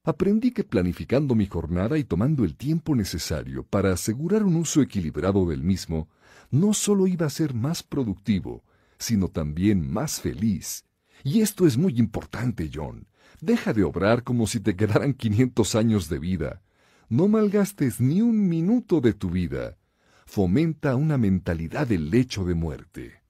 Aprendí 0.06 0.52
que 0.52 0.64
planificando 0.64 1.34
mi 1.34 1.48
jornada 1.48 1.98
y 1.98 2.04
tomando 2.04 2.44
el 2.44 2.56
tiempo 2.56 2.96
necesario 2.96 3.64
para 3.64 3.92
asegurar 3.92 4.44
un 4.44 4.56
uso 4.56 4.84
equilibrado 4.84 5.48
del 5.48 5.64
mismo, 5.64 6.10
no 6.52 6.76
solo 6.76 7.08
iba 7.08 7.26
a 7.26 7.32
ser 7.32 7.56
más 7.56 7.82
productivo, 7.82 8.64
sino 9.00 9.30
también 9.30 9.92
más 9.92 10.22
feliz. 10.22 10.86
Y 11.24 11.42
esto 11.42 11.66
es 11.66 11.76
muy 11.76 11.98
importante, 11.98 12.70
John. 12.72 13.08
Deja 13.42 13.74
de 13.74 13.84
obrar 13.84 14.24
como 14.24 14.46
si 14.46 14.60
te 14.60 14.76
quedaran 14.76 15.16
500 15.16 15.74
años 15.74 16.08
de 16.08 16.20
vida. 16.20 16.62
No 17.10 17.28
malgastes 17.28 18.00
ni 18.00 18.22
un 18.22 18.48
minuto 18.48 19.02
de 19.02 19.14
tu 19.14 19.32
vida. 19.32 19.80
Fomenta 20.28 20.96
una 20.96 21.18
mentalidad 21.18 21.88
del 21.88 22.12
lecho 22.12 22.46
de 22.46 22.54
muerte. 22.54 23.24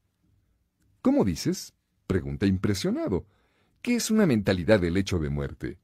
¿Cómo 1.02 1.24
dices? 1.24 1.74
Pregunté 2.06 2.48
impresionado. 2.48 3.26
¿Qué 3.82 3.96
es 3.96 4.12
una 4.12 4.26
mentalidad 4.26 4.82
del 4.82 4.98
hecho 4.98 5.20
de 5.20 5.30
muerte? 5.30 5.80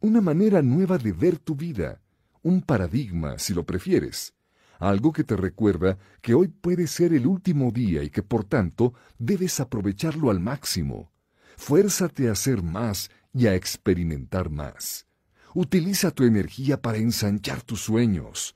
Una 0.00 0.20
manera 0.20 0.62
nueva 0.62 0.96
de 0.96 1.10
ver 1.10 1.40
tu 1.40 1.56
vida, 1.56 2.00
un 2.42 2.62
paradigma, 2.62 3.36
si 3.36 3.52
lo 3.52 3.66
prefieres, 3.66 4.32
algo 4.78 5.12
que 5.12 5.24
te 5.24 5.34
recuerda 5.34 5.98
que 6.22 6.34
hoy 6.34 6.46
puede 6.46 6.86
ser 6.86 7.12
el 7.12 7.26
último 7.26 7.72
día 7.72 8.04
y 8.04 8.10
que 8.10 8.22
por 8.22 8.44
tanto 8.44 8.94
debes 9.18 9.58
aprovecharlo 9.58 10.30
al 10.30 10.38
máximo. 10.38 11.10
Fuérzate 11.56 12.28
a 12.28 12.32
hacer 12.32 12.62
más 12.62 13.10
y 13.34 13.48
a 13.48 13.56
experimentar 13.56 14.50
más. 14.50 15.08
Utiliza 15.52 16.12
tu 16.12 16.22
energía 16.22 16.80
para 16.80 16.98
ensanchar 16.98 17.62
tus 17.62 17.80
sueños. 17.80 18.54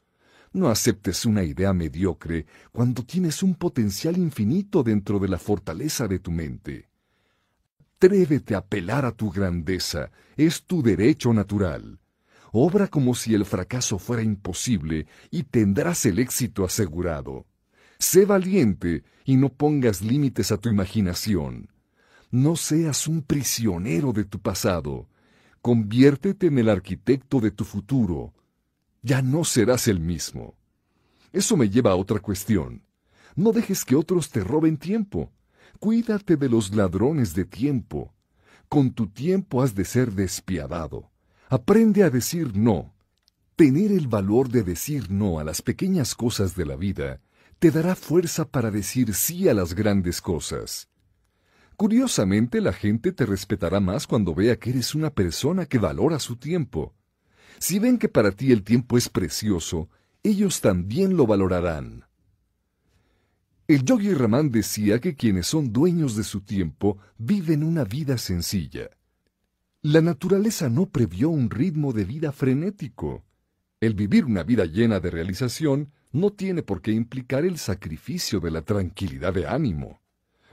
No 0.53 0.69
aceptes 0.69 1.27
una 1.27 1.43
idea 1.43 1.73
mediocre 1.73 2.47
cuando 2.71 3.03
tienes 3.03 3.43
un 3.43 3.57
potencial 3.57 4.17
infinito 4.17 4.85
dentro 4.85 5.19
de 5.19 5.27
la 5.27 5.39
fortaleza 5.39 6.07
de 6.07 6.21
tu 6.21 6.31
mente. 6.31 6.92
Atrévete 8.03 8.57
a 8.57 8.59
apelar 8.59 9.05
a 9.05 9.13
tu 9.13 9.31
grandeza, 9.31 10.11
es 10.37 10.65
tu 10.65 10.83
derecho 10.83 11.33
natural. 11.33 12.01
Obra 12.51 12.89
como 12.89 13.15
si 13.15 13.33
el 13.33 13.45
fracaso 13.45 13.97
fuera 13.97 14.25
imposible 14.25 15.07
y 15.31 15.45
tendrás 15.45 16.05
el 16.07 16.19
éxito 16.19 16.65
asegurado. 16.65 17.47
Sé 18.01 18.25
valiente 18.25 19.05
y 19.25 19.37
no 19.37 19.51
pongas 19.51 20.03
límites 20.03 20.51
a 20.51 20.57
tu 20.57 20.69
imaginación. 20.69 21.71
No 22.33 22.57
seas 22.57 23.07
un 23.07 23.23
prisionero 23.23 24.13
de 24.13 24.25
tu 24.25 24.41
pasado. 24.41 25.09
Conviértete 25.61 26.49
en 26.49 26.59
el 26.59 26.71
arquitecto 26.71 27.39
de 27.39 27.53
tu 27.53 27.65
futuro. 27.65 28.35
Ya 29.03 29.23
no 29.23 29.45
serás 29.45 29.87
el 29.87 30.01
mismo. 30.01 30.57
Eso 31.33 31.57
me 31.57 31.71
lleva 31.71 31.93
a 31.93 31.97
otra 31.97 32.19
cuestión. 32.19 32.83
No 33.37 33.53
dejes 33.53 33.85
que 33.85 33.95
otros 33.95 34.29
te 34.31 34.43
roben 34.43 34.77
tiempo. 34.77 35.31
Cuídate 35.79 36.37
de 36.37 36.49
los 36.49 36.75
ladrones 36.75 37.35
de 37.35 37.45
tiempo. 37.45 38.15
Con 38.69 38.93
tu 38.93 39.09
tiempo 39.09 39.63
has 39.63 39.75
de 39.75 39.85
ser 39.85 40.13
despiadado. 40.13 41.11
Aprende 41.49 42.03
a 42.03 42.11
decir 42.11 42.57
no. 42.57 42.95
Tener 43.57 43.93
el 43.93 44.09
valor 44.09 44.49
de 44.49 44.63
decir 44.63 45.11
no 45.11 45.39
a 45.39 45.45
las 45.45 45.61
pequeñas 45.61 46.15
cosas 46.15 46.57
de 46.57 46.65
la 46.65 46.77
vida 46.77 47.21
te 47.59 47.71
dará 47.71 47.95
fuerza 47.95 48.45
para 48.45 48.73
decir 48.73 49.15
sí 49.15 49.49
a 49.49 49.55
las 49.55 49.75
grandes 49.75 50.21
cosas. 50.21 50.89
Curiosamente, 51.77 52.61
la 52.61 52.73
gente 52.73 53.13
te 53.13 53.25
respetará 53.25 53.79
más 53.79 54.09
cuando 54.09 54.35
vea 54.35 54.57
que 54.59 54.71
eres 54.71 54.97
una 54.97 55.11
persona 55.11 55.67
que 55.67 55.79
valora 55.79 56.19
su 56.19 56.37
tiempo. 56.37 56.95
Si 57.59 57.79
ven 57.79 57.99
que 57.99 58.09
para 58.09 58.33
ti 58.33 58.51
el 58.51 58.65
tiempo 58.65 58.99
es 58.99 59.09
precioso, 59.09 59.89
ellos 60.25 60.61
también 60.61 61.17
lo 61.17 61.27
valorarán. 61.27 62.05
El 63.69 63.85
yogi 63.85 64.13
Ramán 64.13 64.51
decía 64.51 65.01
que 65.01 65.15
quienes 65.15 65.47
son 65.47 65.73
dueños 65.73 66.17
de 66.17 66.25
su 66.25 66.41
tiempo 66.41 66.99
viven 67.17 67.63
una 67.63 67.85
vida 67.85 68.19
sencilla. 68.19 68.91
La 69.83 70.01
naturaleza 70.01 70.69
no 70.69 70.87
previó 70.87 71.29
un 71.29 71.49
ritmo 71.49 71.93
de 71.93 72.05
vida 72.05 72.33
frenético. 72.33 73.25
El 73.81 73.95
vivir 73.95 74.25
una 74.25 74.43
vida 74.43 74.65
llena 74.65 74.99
de 74.99 75.11
realización 75.11 75.93
no 76.11 76.31
tiene 76.31 76.63
por 76.63 76.83
qué 76.83 76.91
implicar 76.93 77.45
el 77.45 77.57
sacrificio 77.57 78.41
de 78.41 78.51
la 78.51 78.63
tranquilidad 78.63 79.33
de 79.33 79.47
ánimo. 79.47 80.01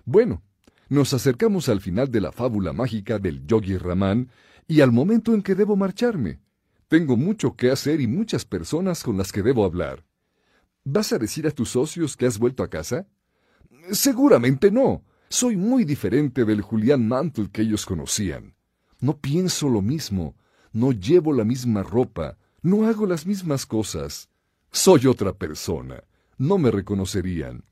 Bueno, 0.06 0.44
nos 0.88 1.14
acercamos 1.14 1.68
al 1.68 1.82
final 1.82 2.12
de 2.12 2.22
la 2.22 2.32
fábula 2.32 2.74
mágica 2.74 3.18
del 3.18 3.46
yogi 3.46 3.78
Ramán 3.78 4.30
y 4.68 4.82
al 4.82 4.92
momento 4.92 5.34
en 5.34 5.42
que 5.42 5.56
debo 5.56 5.76
marcharme. 5.76 6.40
Tengo 6.88 7.18
mucho 7.18 7.56
que 7.56 7.72
hacer 7.72 8.02
y 8.02 8.08
muchas 8.08 8.46
personas 8.46 9.04
con 9.04 9.18
las 9.18 9.32
que 9.32 9.44
debo 9.44 9.66
hablar. 9.66 10.06
¿Vas 10.92 11.14
a 11.14 11.20
decir 11.20 11.46
a 11.46 11.52
tus 11.52 11.70
socios 11.70 12.18
que 12.18 12.26
has 12.26 12.40
vuelto 12.40 12.64
a 12.64 12.68
casa? 12.68 13.08
Seguramente 13.92 14.72
no. 14.72 15.04
Soy 15.30 15.56
muy 15.56 15.86
diferente 15.86 16.46
del 16.46 16.64
Julián 16.64 17.08
Mantle 17.08 17.52
que 17.52 17.62
ellos 17.62 17.86
conocían. 17.86 18.56
No 19.00 19.20
pienso 19.20 19.70
lo 19.70 19.84
mismo, 19.84 20.36
no 20.74 20.92
llevo 20.92 21.32
la 21.32 21.44
misma 21.44 21.84
ropa, 21.84 22.40
no 22.64 22.88
hago 22.88 23.06
las 23.06 23.28
mismas 23.28 23.68
cosas. 23.68 24.30
Soy 24.72 25.06
otra 25.06 25.34
persona. 25.34 26.04
No 26.40 26.58
me 26.58 26.72
reconocerían. 26.72 27.66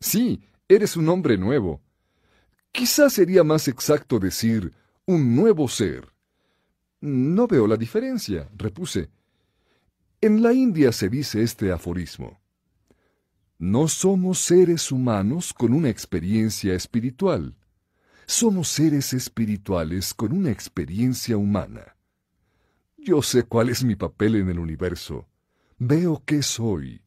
Sí, 0.00 0.42
eres 0.66 0.96
un 0.96 1.08
hombre 1.08 1.38
nuevo. 1.38 1.80
Quizás 2.72 3.12
sería 3.12 3.44
más 3.44 3.68
exacto 3.68 4.18
decir 4.18 4.72
un 5.04 5.36
nuevo 5.36 5.68
ser. 5.68 6.12
No 7.00 7.46
veo 7.46 7.68
la 7.68 7.76
diferencia, 7.76 8.48
repuse. 8.56 9.10
En 10.26 10.42
la 10.42 10.52
India 10.52 10.90
se 10.90 11.08
dice 11.08 11.40
este 11.40 11.70
aforismo. 11.70 12.40
No 13.60 13.86
somos 13.86 14.40
seres 14.40 14.90
humanos 14.90 15.54
con 15.54 15.72
una 15.72 15.88
experiencia 15.88 16.74
espiritual. 16.74 17.54
Somos 18.26 18.66
seres 18.66 19.12
espirituales 19.12 20.12
con 20.14 20.32
una 20.32 20.50
experiencia 20.50 21.36
humana. 21.36 21.96
Yo 22.98 23.22
sé 23.22 23.44
cuál 23.44 23.68
es 23.68 23.84
mi 23.84 23.94
papel 23.94 24.34
en 24.34 24.48
el 24.48 24.58
universo. 24.58 25.28
Veo 25.78 26.20
qué 26.26 26.42
soy. 26.42 27.02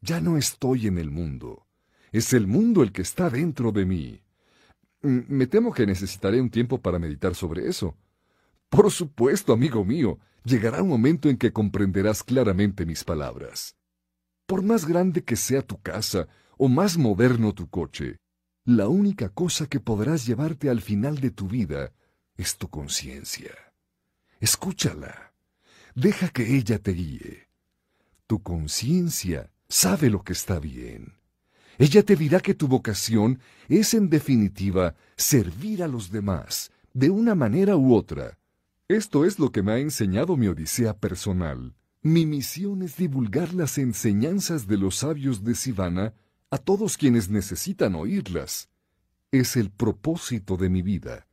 Ya 0.00 0.20
no 0.20 0.36
estoy 0.36 0.86
en 0.86 0.98
el 0.98 1.10
mundo. 1.10 1.66
Es 2.12 2.32
el 2.34 2.46
mundo 2.46 2.84
el 2.84 2.92
que 2.92 3.02
está 3.02 3.30
dentro 3.30 3.72
de 3.72 3.84
mí. 3.84 4.22
Mm, 5.02 5.22
me 5.26 5.48
temo 5.48 5.72
que 5.72 5.86
necesitaré 5.86 6.40
un 6.40 6.50
tiempo 6.50 6.78
para 6.78 7.00
meditar 7.00 7.34
sobre 7.34 7.66
eso. 7.66 7.96
Por 8.68 8.92
supuesto, 8.92 9.52
amigo 9.52 9.84
mío, 9.84 10.20
llegará 10.44 10.82
un 10.82 10.88
momento 10.88 11.28
en 11.28 11.36
que 11.36 11.52
comprenderás 11.52 12.22
claramente 12.22 12.86
mis 12.86 13.04
palabras. 13.04 13.76
Por 14.46 14.62
más 14.62 14.86
grande 14.86 15.22
que 15.22 15.36
sea 15.36 15.62
tu 15.62 15.80
casa 15.80 16.28
o 16.56 16.68
más 16.68 16.96
moderno 16.96 17.54
tu 17.54 17.68
coche, 17.68 18.16
la 18.64 18.88
única 18.88 19.28
cosa 19.28 19.66
que 19.66 19.80
podrás 19.80 20.26
llevarte 20.26 20.68
al 20.68 20.80
final 20.80 21.20
de 21.20 21.30
tu 21.30 21.48
vida 21.48 21.92
es 22.36 22.56
tu 22.56 22.68
conciencia. 22.68 23.52
Escúchala. 24.40 25.34
Deja 25.94 26.28
que 26.28 26.56
ella 26.56 26.78
te 26.78 26.92
guíe. 26.92 27.48
Tu 28.26 28.42
conciencia 28.42 29.50
sabe 29.68 30.10
lo 30.10 30.22
que 30.22 30.32
está 30.32 30.58
bien. 30.58 31.14
Ella 31.78 32.02
te 32.02 32.16
dirá 32.16 32.40
que 32.40 32.54
tu 32.54 32.68
vocación 32.68 33.40
es 33.68 33.94
en 33.94 34.10
definitiva 34.10 34.94
servir 35.16 35.82
a 35.82 35.88
los 35.88 36.10
demás, 36.10 36.70
de 36.92 37.10
una 37.10 37.34
manera 37.34 37.76
u 37.76 37.94
otra, 37.94 38.38
esto 38.96 39.24
es 39.24 39.38
lo 39.38 39.52
que 39.52 39.62
me 39.62 39.70
ha 39.70 39.78
enseñado 39.78 40.36
mi 40.36 40.48
Odisea 40.48 40.98
personal. 40.98 41.76
Mi 42.02 42.26
misión 42.26 42.82
es 42.82 42.96
divulgar 42.96 43.54
las 43.54 43.78
enseñanzas 43.78 44.66
de 44.66 44.78
los 44.78 44.96
sabios 44.96 45.44
de 45.44 45.54
Sivana 45.54 46.14
a 46.50 46.58
todos 46.58 46.96
quienes 46.96 47.30
necesitan 47.30 47.94
oírlas. 47.94 48.68
Es 49.30 49.56
el 49.56 49.70
propósito 49.70 50.56
de 50.56 50.70
mi 50.70 50.82
vida. 50.82 51.28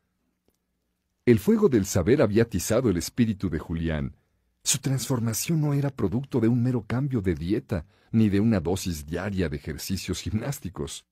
El 1.26 1.40
fuego 1.40 1.68
del 1.68 1.88
saber 1.88 2.22
había 2.22 2.44
atizado 2.44 2.92
el 2.92 2.98
espíritu 2.98 3.50
de 3.50 3.58
Julián. 3.58 4.16
Su 4.64 4.78
transformación 4.78 5.60
no 5.60 5.74
era 5.74 5.90
producto 5.90 6.40
de 6.40 6.50
un 6.50 6.62
mero 6.62 6.86
cambio 6.86 7.22
de 7.22 7.34
dieta 7.34 7.88
ni 8.12 8.30
de 8.30 8.40
una 8.40 8.60
dosis 8.60 9.08
diaria 9.08 9.50
de 9.50 9.58
ejercicios 9.58 10.22
gimnásticos. 10.22 11.08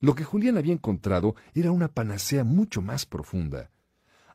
Lo 0.00 0.16
que 0.16 0.24
Julián 0.24 0.56
había 0.56 0.72
encontrado 0.72 1.36
era 1.54 1.70
una 1.70 1.86
panacea 1.86 2.42
mucho 2.42 2.82
más 2.82 3.06
profunda 3.06 3.70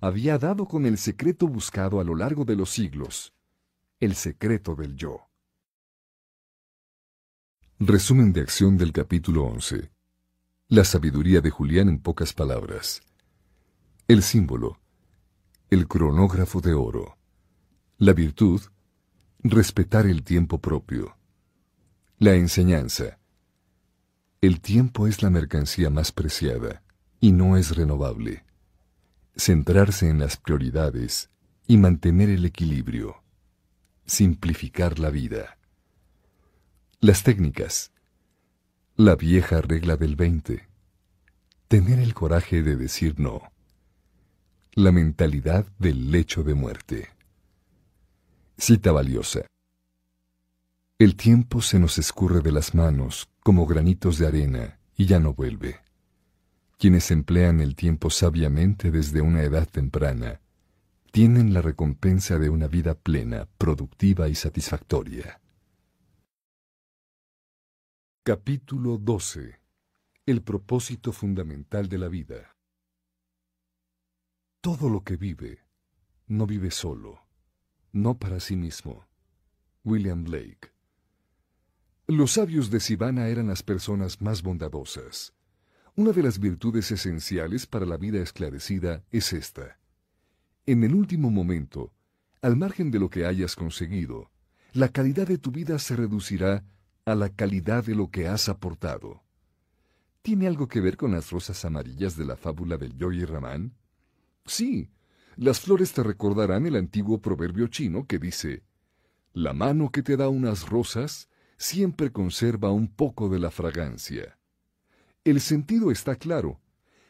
había 0.01 0.39
dado 0.39 0.67
con 0.67 0.87
el 0.87 0.97
secreto 0.97 1.47
buscado 1.47 1.99
a 1.99 2.03
lo 2.03 2.15
largo 2.15 2.43
de 2.43 2.55
los 2.55 2.71
siglos, 2.71 3.33
el 3.99 4.15
secreto 4.15 4.75
del 4.75 4.95
yo. 4.95 5.29
Resumen 7.77 8.33
de 8.33 8.41
acción 8.41 8.79
del 8.79 8.93
capítulo 8.93 9.43
11. 9.43 9.91
La 10.69 10.85
sabiduría 10.85 11.39
de 11.41 11.51
Julián 11.51 11.87
en 11.87 11.99
pocas 11.99 12.33
palabras. 12.33 13.01
El 14.07 14.23
símbolo. 14.23 14.79
El 15.69 15.87
cronógrafo 15.87 16.61
de 16.61 16.73
oro. 16.73 17.17
La 17.99 18.13
virtud. 18.13 18.59
Respetar 19.43 20.07
el 20.07 20.23
tiempo 20.23 20.59
propio. 20.59 21.15
La 22.17 22.33
enseñanza. 22.33 23.19
El 24.41 24.61
tiempo 24.61 25.05
es 25.05 25.21
la 25.21 25.29
mercancía 25.29 25.91
más 25.91 26.11
preciada 26.11 26.81
y 27.19 27.31
no 27.31 27.55
es 27.55 27.75
renovable 27.75 28.43
centrarse 29.35 30.09
en 30.09 30.19
las 30.19 30.37
prioridades 30.37 31.29
y 31.67 31.77
mantener 31.77 32.29
el 32.29 32.45
equilibrio. 32.45 33.23
Simplificar 34.05 34.99
la 34.99 35.09
vida. 35.09 35.57
Las 36.99 37.23
técnicas. 37.23 37.91
La 38.95 39.15
vieja 39.15 39.61
regla 39.61 39.95
del 39.95 40.15
20. 40.15 40.67
Tener 41.67 41.99
el 41.99 42.13
coraje 42.13 42.61
de 42.61 42.75
decir 42.75 43.19
no. 43.19 43.41
La 44.73 44.91
mentalidad 44.91 45.65
del 45.79 46.11
lecho 46.11 46.43
de 46.43 46.53
muerte. 46.53 47.09
Cita 48.57 48.91
valiosa. 48.91 49.41
El 50.99 51.15
tiempo 51.15 51.61
se 51.61 51.79
nos 51.79 51.97
escurre 51.97 52.41
de 52.41 52.51
las 52.51 52.75
manos 52.75 53.29
como 53.41 53.65
granitos 53.65 54.19
de 54.19 54.27
arena 54.27 54.79
y 54.95 55.07
ya 55.07 55.19
no 55.19 55.33
vuelve. 55.33 55.79
Quienes 56.81 57.11
emplean 57.11 57.59
el 57.59 57.75
tiempo 57.75 58.09
sabiamente 58.09 58.89
desde 58.89 59.21
una 59.21 59.43
edad 59.43 59.69
temprana 59.69 60.41
tienen 61.11 61.53
la 61.53 61.61
recompensa 61.61 62.39
de 62.39 62.49
una 62.49 62.67
vida 62.67 62.95
plena, 62.95 63.47
productiva 63.59 64.29
y 64.29 64.33
satisfactoria. 64.33 65.39
Capítulo 68.23 68.97
12. 68.97 69.59
El 70.25 70.41
propósito 70.41 71.11
fundamental 71.11 71.87
de 71.87 71.99
la 71.99 72.07
vida. 72.07 72.57
Todo 74.59 74.89
lo 74.89 75.03
que 75.03 75.17
vive 75.17 75.59
no 76.25 76.47
vive 76.47 76.71
solo, 76.71 77.27
no 77.91 78.17
para 78.17 78.39
sí 78.39 78.55
mismo. 78.55 79.05
William 79.83 80.23
Blake. 80.23 80.73
Los 82.07 82.31
sabios 82.31 82.71
de 82.71 82.79
Sivana 82.79 83.27
eran 83.27 83.49
las 83.49 83.61
personas 83.61 84.19
más 84.19 84.41
bondadosas 84.41 85.35
una 86.01 86.13
de 86.13 86.23
las 86.23 86.39
virtudes 86.39 86.91
esenciales 86.91 87.67
para 87.67 87.85
la 87.85 87.95
vida 87.95 88.19
esclarecida 88.23 89.03
es 89.11 89.33
esta. 89.33 89.77
En 90.65 90.83
el 90.83 90.95
último 90.95 91.29
momento, 91.29 91.93
al 92.41 92.57
margen 92.57 92.89
de 92.89 92.97
lo 92.97 93.11
que 93.11 93.27
hayas 93.27 93.55
conseguido, 93.55 94.31
la 94.73 94.89
calidad 94.89 95.27
de 95.27 95.37
tu 95.37 95.51
vida 95.51 95.77
se 95.77 95.95
reducirá 95.95 96.65
a 97.05 97.13
la 97.13 97.29
calidad 97.29 97.85
de 97.85 97.93
lo 97.93 98.09
que 98.09 98.27
has 98.27 98.49
aportado. 98.49 99.21
¿Tiene 100.23 100.47
algo 100.47 100.67
que 100.67 100.81
ver 100.81 100.97
con 100.97 101.11
las 101.11 101.29
rosas 101.29 101.63
amarillas 101.65 102.17
de 102.17 102.25
la 102.25 102.35
fábula 102.35 102.77
del 102.77 102.97
Yogi 102.97 103.23
Ramán? 103.23 103.75
Sí, 104.47 104.89
las 105.35 105.59
flores 105.59 105.93
te 105.93 106.01
recordarán 106.01 106.65
el 106.65 106.77
antiguo 106.77 107.21
proverbio 107.21 107.67
chino 107.67 108.07
que 108.07 108.17
dice, 108.17 108.63
La 109.33 109.53
mano 109.53 109.91
que 109.91 110.01
te 110.01 110.17
da 110.17 110.29
unas 110.29 110.67
rosas 110.67 111.29
siempre 111.57 112.11
conserva 112.11 112.71
un 112.71 112.87
poco 112.87 113.29
de 113.29 113.37
la 113.37 113.51
fragancia. 113.51 114.39
El 115.23 115.39
sentido 115.39 115.91
está 115.91 116.15
claro. 116.15 116.59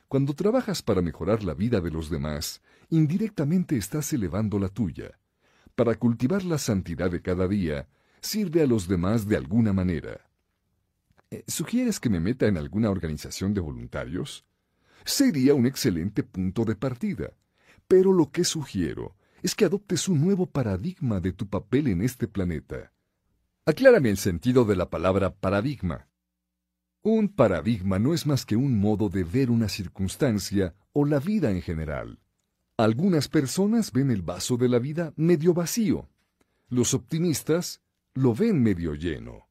Cuando 0.10 0.34
trabajas 0.34 0.82
para 0.82 1.02
mejorar 1.02 1.46
la 1.46 1.54
vida 1.54 1.80
de 1.80 1.92
los 1.92 2.10
demás, 2.10 2.62
indirectamente 2.90 3.78
estás 3.78 4.12
elevando 4.12 4.60
la 4.60 4.68
tuya. 4.68 5.18
Para 5.76 5.96
cultivar 5.96 6.44
la 6.44 6.58
santidad 6.58 7.10
de 7.10 7.22
cada 7.22 7.48
día, 7.48 7.88
sirve 8.20 8.64
a 8.64 8.68
los 8.68 8.90
demás 8.90 9.30
de 9.30 9.38
alguna 9.38 9.72
manera. 9.72 10.30
Eh, 11.30 11.46
¿Sugieres 11.48 12.02
que 12.02 12.10
me 12.10 12.20
meta 12.20 12.48
en 12.48 12.58
alguna 12.58 12.90
organización 12.90 13.54
de 13.54 13.62
voluntarios? 13.62 14.44
Sería 15.06 15.54
un 15.54 15.66
excelente 15.66 16.24
punto 16.24 16.66
de 16.66 16.76
partida. 16.76 17.32
Pero 17.88 18.12
lo 18.12 18.30
que 18.30 18.44
sugiero 18.44 19.16
es 19.42 19.56
que 19.56 19.64
adoptes 19.64 20.10
un 20.10 20.20
nuevo 20.20 20.48
paradigma 20.48 21.22
de 21.22 21.32
tu 21.32 21.48
papel 21.48 21.88
en 21.88 22.02
este 22.02 22.28
planeta. 22.28 22.92
Aclárame 23.66 24.10
el 24.10 24.18
sentido 24.18 24.66
de 24.66 24.76
la 24.76 24.90
palabra 24.90 25.34
paradigma. 25.34 26.11
Un 27.03 27.30
paradigma 27.30 27.98
no 27.98 28.14
es 28.14 28.28
más 28.28 28.45
que 28.45 28.56
un 28.56 28.80
modo 28.80 29.10
de 29.10 29.23
ver 29.23 29.49
una 29.49 29.69
circunstancia 29.69 30.76
o 30.94 31.03
la 31.03 31.19
vida 31.19 31.49
en 31.49 31.64
general. 31.64 32.19
Algunas 32.78 33.28
personas 33.28 33.91
ven 33.91 34.11
el 34.11 34.22
vaso 34.22 34.56
de 34.56 34.69
la 34.69 34.78
vida 34.78 35.11
medio 35.15 35.56
vacío. 35.56 36.07
Los 36.69 36.94
optimistas 36.94 37.82
lo 38.14 38.36
ven 38.36 38.61
medio 38.61 38.94
lleno. 38.94 39.48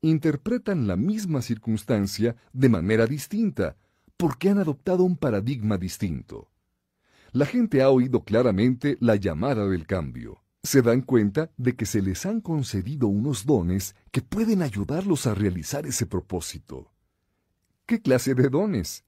Interpretan 0.00 0.86
la 0.86 0.96
misma 0.96 1.42
circunstancia 1.42 2.34
de 2.54 2.70
manera 2.70 3.06
distinta 3.06 3.76
porque 4.16 4.48
han 4.48 4.58
adoptado 4.58 5.04
un 5.04 5.18
paradigma 5.18 5.76
distinto. 5.76 6.50
La 7.32 7.44
gente 7.44 7.82
ha 7.82 7.90
oído 7.90 8.24
claramente 8.24 8.96
la 9.00 9.16
llamada 9.16 9.68
del 9.68 9.86
cambio. 9.86 10.45
Se 10.66 10.82
dan 10.82 11.02
cuenta 11.02 11.52
de 11.56 11.76
que 11.76 11.86
se 11.86 12.02
les 12.02 12.26
han 12.26 12.40
concedido 12.40 13.06
unos 13.06 13.46
dones 13.46 13.94
que 14.10 14.20
pueden 14.20 14.62
ayudarlos 14.62 15.28
a 15.28 15.32
realizar 15.32 15.86
ese 15.86 16.06
propósito. 16.06 16.92
¿Qué 17.86 18.02
clase 18.02 18.34
de 18.34 18.48
dones? 18.48 19.04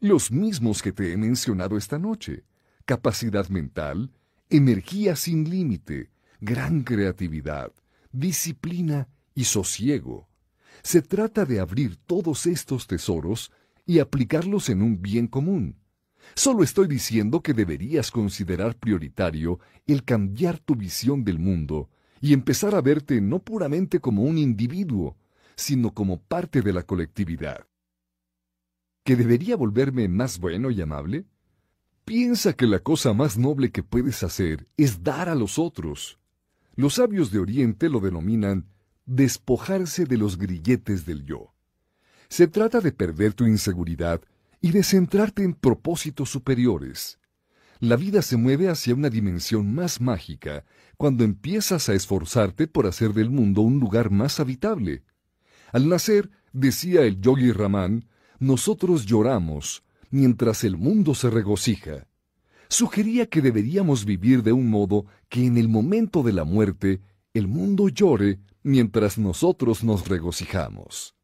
Los 0.00 0.32
mismos 0.32 0.80
que 0.80 0.92
te 0.92 1.12
he 1.12 1.18
mencionado 1.18 1.76
esta 1.76 1.98
noche. 1.98 2.46
Capacidad 2.86 3.50
mental, 3.50 4.14
energía 4.48 5.14
sin 5.14 5.50
límite, 5.50 6.10
gran 6.40 6.84
creatividad, 6.84 7.70
disciplina 8.10 9.06
y 9.34 9.44
sosiego. 9.44 10.30
Se 10.82 11.02
trata 11.02 11.44
de 11.44 11.60
abrir 11.60 11.96
todos 11.96 12.46
estos 12.46 12.86
tesoros 12.86 13.52
y 13.84 13.98
aplicarlos 13.98 14.70
en 14.70 14.80
un 14.80 15.02
bien 15.02 15.26
común. 15.26 15.76
Solo 16.34 16.62
estoy 16.62 16.88
diciendo 16.88 17.42
que 17.42 17.52
deberías 17.52 18.10
considerar 18.10 18.76
prioritario 18.76 19.60
el 19.86 20.04
cambiar 20.04 20.58
tu 20.58 20.74
visión 20.74 21.24
del 21.24 21.38
mundo 21.38 21.90
y 22.20 22.32
empezar 22.32 22.74
a 22.74 22.80
verte 22.80 23.20
no 23.20 23.38
puramente 23.40 24.00
como 24.00 24.22
un 24.22 24.38
individuo, 24.38 25.16
sino 25.56 25.92
como 25.92 26.20
parte 26.20 26.62
de 26.62 26.72
la 26.72 26.82
colectividad. 26.82 27.66
¿Que 29.04 29.16
debería 29.16 29.56
volverme 29.56 30.08
más 30.08 30.38
bueno 30.38 30.70
y 30.70 30.80
amable? 30.80 31.26
Piensa 32.04 32.54
que 32.54 32.66
la 32.66 32.80
cosa 32.80 33.12
más 33.12 33.36
noble 33.36 33.70
que 33.70 33.82
puedes 33.82 34.22
hacer 34.22 34.66
es 34.76 35.02
dar 35.02 35.28
a 35.28 35.34
los 35.34 35.58
otros. 35.58 36.18
Los 36.74 36.94
sabios 36.94 37.30
de 37.30 37.38
Oriente 37.38 37.88
lo 37.88 38.00
denominan 38.00 38.66
despojarse 39.06 40.06
de 40.06 40.16
los 40.16 40.38
grilletes 40.38 41.06
del 41.06 41.24
yo. 41.24 41.54
Se 42.28 42.46
trata 42.46 42.80
de 42.80 42.92
perder 42.92 43.34
tu 43.34 43.46
inseguridad 43.46 44.22
y 44.64 44.70
de 44.70 44.82
centrarte 44.82 45.42
en 45.42 45.52
propósitos 45.52 46.30
superiores. 46.30 47.18
La 47.80 47.96
vida 47.96 48.22
se 48.22 48.38
mueve 48.38 48.70
hacia 48.70 48.94
una 48.94 49.10
dimensión 49.10 49.74
más 49.74 50.00
mágica 50.00 50.64
cuando 50.96 51.22
empiezas 51.22 51.90
a 51.90 51.92
esforzarte 51.92 52.66
por 52.66 52.86
hacer 52.86 53.12
del 53.12 53.28
mundo 53.28 53.60
un 53.60 53.78
lugar 53.78 54.10
más 54.10 54.40
habitable. 54.40 55.02
Al 55.70 55.86
nacer, 55.86 56.30
decía 56.54 57.02
el 57.02 57.20
yogi 57.20 57.52
Raman, 57.52 58.08
nosotros 58.38 59.04
lloramos 59.04 59.82
mientras 60.08 60.64
el 60.64 60.78
mundo 60.78 61.14
se 61.14 61.28
regocija. 61.28 62.08
Sugería 62.68 63.26
que 63.26 63.42
deberíamos 63.42 64.06
vivir 64.06 64.42
de 64.42 64.52
un 64.52 64.70
modo 64.70 65.04
que 65.28 65.44
en 65.44 65.58
el 65.58 65.68
momento 65.68 66.22
de 66.22 66.32
la 66.32 66.44
muerte 66.44 67.02
el 67.34 67.48
mundo 67.48 67.90
llore 67.90 68.40
mientras 68.62 69.18
nosotros 69.18 69.84
nos 69.84 70.08
regocijamos. 70.08 71.14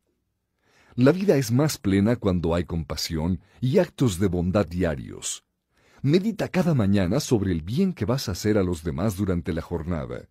La 1.00 1.12
vida 1.12 1.38
es 1.38 1.50
más 1.50 1.78
plena 1.78 2.16
cuando 2.16 2.54
hay 2.54 2.64
compasión 2.64 3.40
y 3.58 3.78
actos 3.78 4.18
de 4.18 4.26
bondad 4.26 4.66
diarios. 4.66 5.46
Medita 6.02 6.48
cada 6.48 6.74
mañana 6.74 7.20
sobre 7.20 7.52
el 7.52 7.62
bien 7.62 7.94
que 7.94 8.04
vas 8.04 8.28
a 8.28 8.32
hacer 8.32 8.58
a 8.58 8.62
los 8.62 8.84
demás 8.84 9.16
durante 9.16 9.54
la 9.54 9.62
jornada. 9.62 10.28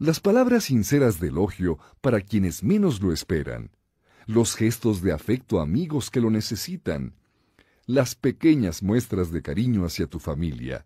Las 0.00 0.18
palabras 0.18 0.64
sinceras 0.64 1.20
de 1.20 1.28
elogio 1.28 1.78
para 2.00 2.20
quienes 2.20 2.64
menos 2.64 3.00
lo 3.00 3.12
esperan. 3.12 3.70
Los 4.26 4.56
gestos 4.56 5.02
de 5.02 5.12
afecto 5.12 5.60
a 5.60 5.62
amigos 5.62 6.10
que 6.10 6.20
lo 6.20 6.30
necesitan. 6.30 7.14
Las 7.86 8.16
pequeñas 8.16 8.82
muestras 8.82 9.30
de 9.30 9.40
cariño 9.40 9.84
hacia 9.84 10.08
tu 10.08 10.18
familia. 10.18 10.84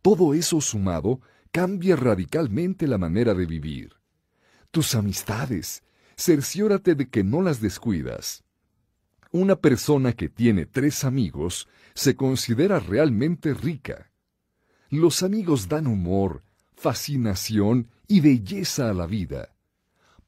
Todo 0.00 0.32
eso 0.32 0.62
sumado 0.62 1.20
cambia 1.52 1.96
radicalmente 1.96 2.86
la 2.86 2.96
manera 2.96 3.34
de 3.34 3.44
vivir. 3.44 3.92
Tus 4.70 4.94
amistades, 4.94 5.82
cerciórate 6.18 6.96
de 6.96 7.08
que 7.08 7.22
no 7.22 7.40
las 7.40 7.60
descuidas. 7.60 8.44
Una 9.30 9.56
persona 9.56 10.12
que 10.12 10.28
tiene 10.28 10.66
tres 10.66 11.04
amigos 11.04 11.68
se 11.94 12.16
considera 12.16 12.80
realmente 12.80 13.54
rica. 13.54 14.10
Los 14.90 15.22
amigos 15.22 15.68
dan 15.68 15.86
humor, 15.86 16.42
fascinación 16.74 17.88
y 18.08 18.20
belleza 18.20 18.90
a 18.90 18.94
la 18.94 19.06
vida. 19.06 19.54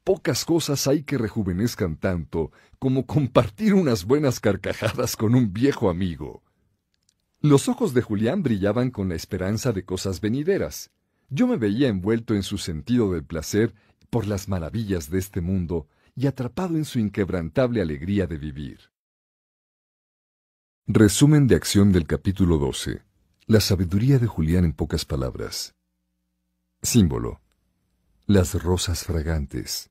Pocas 0.03 0.45
cosas 0.45 0.87
hay 0.87 1.03
que 1.03 1.17
rejuvenezcan 1.17 1.97
tanto 1.97 2.51
como 2.79 3.05
compartir 3.05 3.73
unas 3.73 4.05
buenas 4.05 4.39
carcajadas 4.39 5.15
con 5.15 5.35
un 5.35 5.51
viejo 5.51 5.89
amigo. 5.89 6.41
Los 7.41 7.67
ojos 7.67 7.93
de 7.93 8.01
Julián 8.01 8.43
brillaban 8.43 8.91
con 8.91 9.09
la 9.09 9.15
esperanza 9.15 9.73
de 9.73 9.83
cosas 9.83 10.21
venideras. 10.21 10.91
Yo 11.29 11.47
me 11.47 11.57
veía 11.57 11.87
envuelto 11.87 12.35
en 12.35 12.43
su 12.43 12.57
sentido 12.57 13.11
del 13.11 13.23
placer 13.23 13.73
por 14.11 14.27
las 14.27 14.49
maravillas 14.49 15.09
de 15.09 15.17
este 15.17 15.39
mundo 15.41 15.87
y 16.15 16.27
atrapado 16.27 16.75
en 16.75 16.85
su 16.85 16.99
inquebrantable 16.99 17.81
alegría 17.81 18.27
de 18.27 18.37
vivir. 18.37 18.91
Resumen 20.85 21.47
de 21.47 21.55
acción 21.55 21.93
del 21.93 22.05
capítulo 22.05 22.57
12. 22.57 23.01
La 23.47 23.61
sabiduría 23.61 24.19
de 24.19 24.27
Julián 24.27 24.65
en 24.65 24.73
pocas 24.73 25.05
palabras. 25.05 25.73
Símbolo. 26.81 27.39
Las 28.27 28.61
rosas 28.61 29.05
fragantes. 29.05 29.89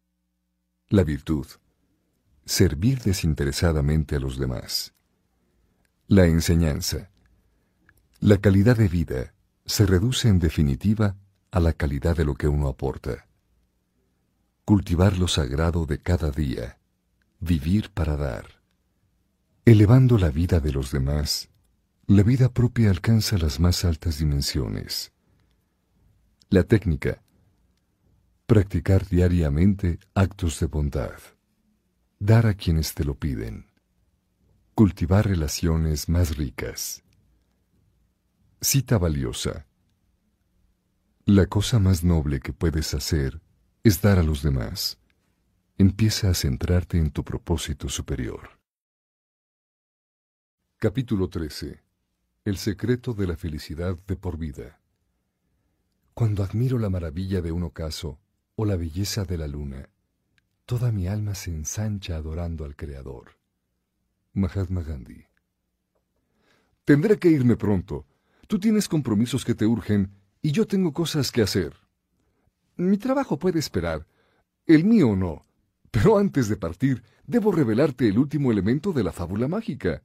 La 0.88 1.02
virtud. 1.02 1.47
Servir 2.44 3.01
desinteresadamente 3.01 4.16
a 4.16 4.20
los 4.20 4.38
demás. 4.38 4.92
La 6.09 6.26
enseñanza. 6.26 7.10
La 8.18 8.36
calidad 8.36 8.76
de 8.76 8.88
vida 8.88 9.34
se 9.64 9.86
reduce 9.86 10.28
en 10.28 10.40
definitiva 10.40 11.16
a 11.51 11.60
la 11.60 11.72
calidad 11.72 12.16
de 12.16 12.26
lo 12.26 12.34
que 12.34 12.48
uno 12.48 12.68
aporta 12.68 13.30
cultivar 14.70 15.18
lo 15.18 15.26
sagrado 15.26 15.84
de 15.84 15.98
cada 15.98 16.30
día, 16.30 16.78
vivir 17.40 17.90
para 17.90 18.16
dar. 18.16 18.62
Elevando 19.64 20.16
la 20.16 20.30
vida 20.30 20.60
de 20.60 20.70
los 20.70 20.92
demás, 20.92 21.48
la 22.06 22.22
vida 22.22 22.52
propia 22.52 22.90
alcanza 22.90 23.36
las 23.36 23.59
más 23.59 23.84
altas 23.84 24.20
dimensiones. 24.20 25.12
La 26.51 26.62
técnica. 26.62 27.20
Practicar 28.47 29.09
diariamente 29.09 29.98
actos 30.14 30.60
de 30.60 30.66
bondad. 30.66 31.18
Dar 32.20 32.47
a 32.47 32.55
quienes 32.55 32.94
te 32.94 33.05
lo 33.05 33.16
piden. 33.16 33.66
Cultivar 34.76 35.26
relaciones 35.26 36.09
más 36.09 36.36
ricas. 36.36 37.02
Cita 38.60 38.98
valiosa. 38.98 39.66
La 41.24 41.47
cosa 41.47 41.80
más 41.80 42.05
noble 42.05 42.38
que 42.38 42.52
puedes 42.52 42.94
hacer 42.94 43.42
es 43.82 44.02
dar 44.02 44.19
a 44.19 44.23
los 44.23 44.43
demás. 44.43 44.98
Empieza 45.78 46.28
a 46.28 46.35
centrarte 46.35 46.98
en 46.98 47.11
tu 47.11 47.24
propósito 47.24 47.89
superior. 47.89 48.51
Capítulo 50.77 51.31
13. 51.31 51.81
El 52.44 52.59
secreto 52.59 53.15
de 53.15 53.27
la 53.27 53.36
felicidad 53.36 53.98
de 54.07 54.16
por 54.16 54.36
vida. 54.36 54.81
Cuando 56.12 56.43
admiro 56.43 56.78
la 56.78 56.90
maravilla 56.90 57.40
de 57.40 57.52
un 57.52 57.62
ocaso 57.62 58.19
o 58.55 58.66
la 58.66 58.77
belleza 58.77 59.24
de 59.24 59.39
la 59.39 59.47
luna, 59.47 59.89
toda 60.66 60.93
mi 60.93 61.07
alma 61.07 61.35
se 61.35 61.51
ensancha 61.51 62.16
adorando 62.16 62.66
al 62.66 62.77
Creador. 62.77 63.39
Mahatma 64.35 64.82
Gandhi. 64.82 65.24
Tendré 66.85 67.19
que 67.19 67.31
irme 67.31 67.57
pronto. 67.57 68.07
Tú 68.47 68.59
tienes 68.59 68.89
compromisos 68.89 69.43
que 69.43 69.55
te 69.55 69.65
urgen 69.65 70.11
y 70.43 70.52
yo 70.52 70.66
tengo 70.66 70.93
cosas 70.93 71.32
que 71.32 71.40
hacer. 71.40 71.80
Mi 72.81 72.97
trabajo 72.97 73.39
puede 73.39 73.59
esperar. 73.59 74.07
El 74.65 74.86
mío 74.86 75.15
no. 75.15 75.44
Pero 75.90 76.16
antes 76.16 76.48
de 76.48 76.57
partir, 76.57 77.02
debo 77.27 77.52
revelarte 77.52 78.09
el 78.09 78.19
último 78.19 78.51
elemento 78.51 78.94
de 78.94 79.05
la 79.05 79.12
fábula 79.12 79.48
mágica. 79.48 80.02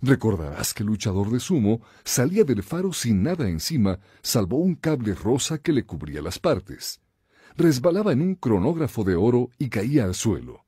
Recordarás 0.00 0.72
que 0.72 0.84
el 0.84 0.86
luchador 0.86 1.30
de 1.30 1.38
sumo 1.38 1.82
salía 2.02 2.44
del 2.44 2.62
faro 2.62 2.94
sin 2.94 3.22
nada 3.22 3.46
encima, 3.46 4.00
salvo 4.22 4.56
un 4.56 4.74
cable 4.74 5.14
rosa 5.14 5.58
que 5.58 5.74
le 5.74 5.84
cubría 5.84 6.22
las 6.22 6.38
partes. 6.38 7.02
Resbalaba 7.58 8.12
en 8.12 8.22
un 8.22 8.36
cronógrafo 8.36 9.04
de 9.04 9.16
oro 9.16 9.50
y 9.58 9.68
caía 9.68 10.04
al 10.04 10.14
suelo. 10.14 10.64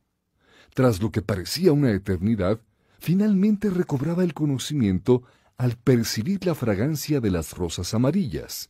Tras 0.74 1.00
lo 1.00 1.10
que 1.10 1.22
parecía 1.22 1.72
una 1.72 1.90
eternidad, 1.92 2.60
finalmente 2.98 3.70
recobraba 3.70 4.24
el 4.24 4.34
conocimiento 4.34 5.22
al 5.56 5.76
percibir 5.76 6.44
la 6.44 6.54
fragancia 6.54 7.22
de 7.22 7.30
las 7.30 7.56
rosas 7.56 7.94
amarillas. 7.94 8.68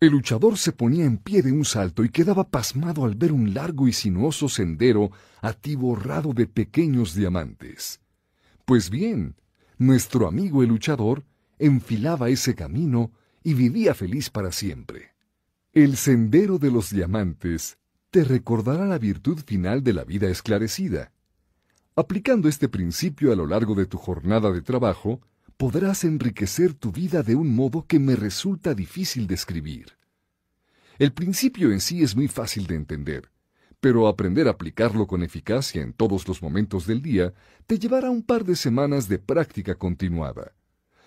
El 0.00 0.10
luchador 0.10 0.58
se 0.58 0.72
ponía 0.72 1.04
en 1.04 1.18
pie 1.18 1.42
de 1.42 1.52
un 1.52 1.64
salto 1.64 2.04
y 2.04 2.10
quedaba 2.10 2.48
pasmado 2.48 3.04
al 3.04 3.14
ver 3.14 3.32
un 3.32 3.54
largo 3.54 3.88
y 3.88 3.92
sinuoso 3.92 4.48
sendero 4.48 5.10
atiborrado 5.40 6.32
de 6.32 6.46
pequeños 6.46 7.14
diamantes. 7.14 8.00
Pues 8.64 8.90
bien, 8.90 9.36
nuestro 9.78 10.26
amigo 10.26 10.62
el 10.62 10.68
luchador 10.68 11.24
enfilaba 11.58 12.28
ese 12.28 12.54
camino 12.54 13.12
y 13.42 13.54
vivía 13.54 13.94
feliz 13.94 14.30
para 14.30 14.52
siempre. 14.52 15.12
El 15.72 15.96
sendero 15.96 16.58
de 16.58 16.70
los 16.70 16.90
diamantes 16.90 17.78
te 18.10 18.24
recordará 18.24 18.86
la 18.86 18.98
virtud 18.98 19.40
final 19.44 19.82
de 19.82 19.92
la 19.92 20.04
vida 20.04 20.28
esclarecida. 20.28 21.12
Aplicando 21.96 22.48
este 22.48 22.68
principio 22.68 23.32
a 23.32 23.36
lo 23.36 23.46
largo 23.46 23.74
de 23.74 23.86
tu 23.86 23.98
jornada 23.98 24.52
de 24.52 24.62
trabajo, 24.62 25.20
podrás 25.56 26.04
enriquecer 26.04 26.74
tu 26.74 26.90
vida 26.90 27.22
de 27.22 27.36
un 27.36 27.54
modo 27.54 27.86
que 27.86 27.98
me 27.98 28.16
resulta 28.16 28.74
difícil 28.74 29.26
describir. 29.26 29.96
El 30.98 31.12
principio 31.12 31.72
en 31.72 31.80
sí 31.80 32.02
es 32.02 32.16
muy 32.16 32.28
fácil 32.28 32.66
de 32.66 32.76
entender, 32.76 33.30
pero 33.80 34.08
aprender 34.08 34.48
a 34.48 34.52
aplicarlo 34.52 35.06
con 35.06 35.22
eficacia 35.22 35.82
en 35.82 35.92
todos 35.92 36.26
los 36.26 36.42
momentos 36.42 36.86
del 36.86 37.02
día 37.02 37.34
te 37.66 37.78
llevará 37.78 38.10
un 38.10 38.22
par 38.22 38.44
de 38.44 38.56
semanas 38.56 39.08
de 39.08 39.18
práctica 39.18 39.74
continuada. 39.74 40.52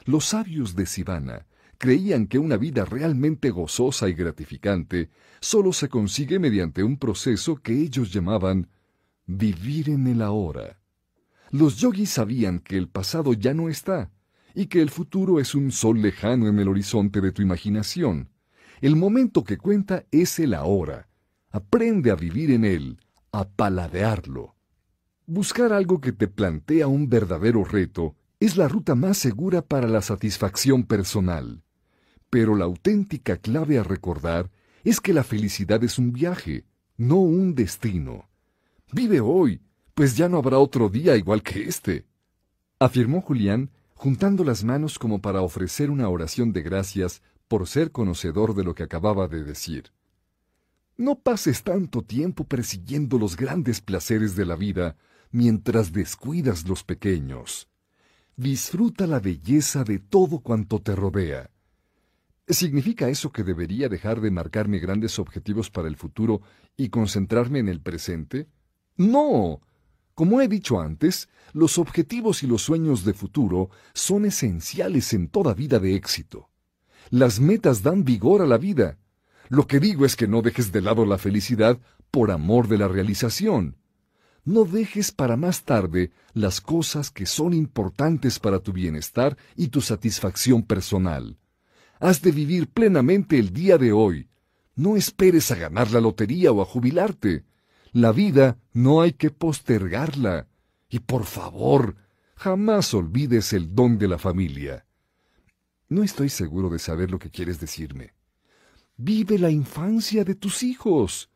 Los 0.05 0.25
sabios 0.25 0.75
de 0.75 0.85
Sivana 0.85 1.45
creían 1.77 2.27
que 2.27 2.39
una 2.39 2.57
vida 2.57 2.85
realmente 2.85 3.49
gozosa 3.49 4.09
y 4.09 4.13
gratificante 4.13 5.09
solo 5.39 5.73
se 5.73 5.89
consigue 5.89 6.39
mediante 6.39 6.83
un 6.83 6.97
proceso 6.97 7.57
que 7.57 7.73
ellos 7.73 8.11
llamaban 8.11 8.69
vivir 9.25 9.89
en 9.89 10.07
el 10.07 10.21
ahora. 10.21 10.79
Los 11.51 11.77
yogis 11.77 12.09
sabían 12.09 12.59
que 12.59 12.77
el 12.77 12.87
pasado 12.87 13.33
ya 13.33 13.53
no 13.53 13.69
está 13.69 14.11
y 14.57 14.65
que 14.65 14.81
el 14.81 14.89
futuro 14.89 15.39
es 15.39 15.53
un 15.53 15.71
sol 15.71 16.01
lejano 16.01 16.47
en 16.47 16.57
el 16.57 16.67
horizonte 16.67 17.21
de 17.21 17.31
tu 17.31 17.43
imaginación. 17.43 18.29
El 18.81 18.95
momento 18.95 19.43
que 19.43 19.59
cuenta 19.59 20.05
es 20.09 20.39
el 20.39 20.55
ahora. 20.55 21.09
Aprende 21.51 22.09
a 22.09 22.15
vivir 22.15 22.49
en 22.49 22.65
él, 22.65 22.99
a 23.31 23.47
paladearlo. 23.47 24.55
Buscar 25.27 25.73
algo 25.73 26.01
que 26.01 26.11
te 26.11 26.27
plantea 26.27 26.87
un 26.87 27.07
verdadero 27.07 27.65
reto 27.65 28.15
es 28.39 28.57
la 28.57 28.67
ruta 28.67 28.95
más 28.95 29.19
segura 29.19 29.61
para 29.61 29.87
la 29.87 30.01
satisfacción 30.01 30.85
personal. 30.85 31.61
Pero 32.31 32.55
la 32.55 32.65
auténtica 32.65 33.37
clave 33.37 33.77
a 33.77 33.83
recordar 33.83 34.49
es 34.83 34.99
que 34.99 35.13
la 35.13 35.23
felicidad 35.23 35.83
es 35.83 35.99
un 35.99 36.13
viaje, 36.13 36.65
no 36.97 37.17
un 37.17 37.53
destino. 37.53 38.27
Vive 38.91 39.19
hoy, 39.19 39.61
pues 39.93 40.17
ya 40.17 40.27
no 40.27 40.37
habrá 40.39 40.57
otro 40.57 40.89
día 40.89 41.15
igual 41.15 41.43
que 41.43 41.61
este. 41.61 42.07
Afirmó 42.79 43.21
Julián, 43.21 43.69
juntando 43.97 44.43
las 44.43 44.63
manos 44.63 44.99
como 44.99 45.21
para 45.21 45.41
ofrecer 45.41 45.89
una 45.89 46.07
oración 46.07 46.53
de 46.53 46.61
gracias 46.61 47.23
por 47.47 47.67
ser 47.67 47.91
conocedor 47.91 48.53
de 48.53 48.63
lo 48.63 48.75
que 48.75 48.83
acababa 48.83 49.27
de 49.27 49.43
decir. 49.43 49.91
No 50.97 51.19
pases 51.19 51.63
tanto 51.63 52.03
tiempo 52.03 52.43
persiguiendo 52.43 53.17
los 53.17 53.35
grandes 53.35 53.81
placeres 53.81 54.35
de 54.35 54.45
la 54.45 54.55
vida 54.55 54.95
mientras 55.31 55.91
descuidas 55.91 56.67
los 56.67 56.83
pequeños. 56.83 57.69
Disfruta 58.35 59.07
la 59.07 59.19
belleza 59.19 59.83
de 59.83 59.97
todo 59.97 60.39
cuanto 60.39 60.79
te 60.79 60.95
rodea. 60.95 61.49
¿Significa 62.47 63.09
eso 63.09 63.31
que 63.31 63.43
debería 63.43 63.89
dejar 63.89 64.21
de 64.21 64.29
marcarme 64.29 64.77
grandes 64.77 65.17
objetivos 65.17 65.71
para 65.71 65.87
el 65.87 65.97
futuro 65.97 66.41
y 66.77 66.89
concentrarme 66.89 67.59
en 67.59 67.67
el 67.67 67.81
presente? 67.81 68.47
No. 68.95 69.61
Como 70.17 70.41
he 70.41 70.47
dicho 70.47 70.81
antes, 70.81 71.29
los 71.53 71.77
objetivos 71.77 72.41
y 72.41 72.47
los 72.47 72.63
sueños 72.63 73.05
de 73.05 73.13
futuro 73.13 73.69
son 73.93 74.25
esenciales 74.25 75.13
en 75.13 75.27
toda 75.27 75.53
vida 75.53 75.77
de 75.77 75.93
éxito. 75.93 76.49
Las 77.11 77.39
metas 77.39 77.83
dan 77.83 78.03
vigor 78.03 78.41
a 78.41 78.47
la 78.47 78.57
vida. 78.57 78.97
Lo 79.47 79.67
que 79.67 79.79
digo 79.79 80.07
es 80.07 80.15
que 80.15 80.27
no 80.27 80.41
dejes 80.41 80.71
de 80.71 80.81
lado 80.81 81.05
la 81.05 81.19
felicidad 81.19 81.79
por 82.09 82.31
amor 82.31 82.67
de 82.67 82.79
la 82.79 82.87
realización. 82.87 83.77
No 84.43 84.63
dejes 84.65 85.11
para 85.11 85.37
más 85.37 85.65
tarde 85.65 86.09
las 86.33 86.61
cosas 86.61 87.11
que 87.11 87.27
son 87.27 87.53
importantes 87.53 88.39
para 88.39 88.57
tu 88.57 88.73
bienestar 88.73 89.37
y 89.55 89.67
tu 89.67 89.81
satisfacción 89.81 90.63
personal. 90.63 91.37
Has 91.99 92.23
de 92.23 92.31
vivir 92.31 92.69
plenamente 92.69 93.37
el 93.37 93.53
día 93.53 93.77
de 93.77 93.91
hoy. 93.91 94.29
No 94.75 94.95
esperes 94.97 95.51
a 95.51 95.55
ganar 95.57 95.91
la 95.91 96.01
lotería 96.01 96.51
o 96.51 96.63
a 96.63 96.65
jubilarte. 96.65 97.45
La 97.97 98.11
vida 98.11 98.59
no 98.73 99.01
hay 99.01 99.13
que 99.13 99.31
postergarla. 99.31 100.47
Y 100.87 100.99
por 100.99 101.25
favor, 101.25 101.95
jamás 102.35 102.93
olvides 102.93 103.53
el 103.53 103.73
don 103.73 103.97
de 103.97 104.07
la 104.07 104.19
familia. 104.19 104.85
No 105.89 106.03
estoy 106.03 106.29
seguro 106.29 106.69
de 106.69 106.77
saber 106.77 107.09
lo 107.09 107.17
que 107.17 107.31
quieres 107.31 107.59
decirme. 107.59 108.13
Vive 108.97 109.39
la 109.39 109.49
infancia 109.49 110.23
de 110.23 110.35
tus 110.35 110.61
hijos. 110.61 111.31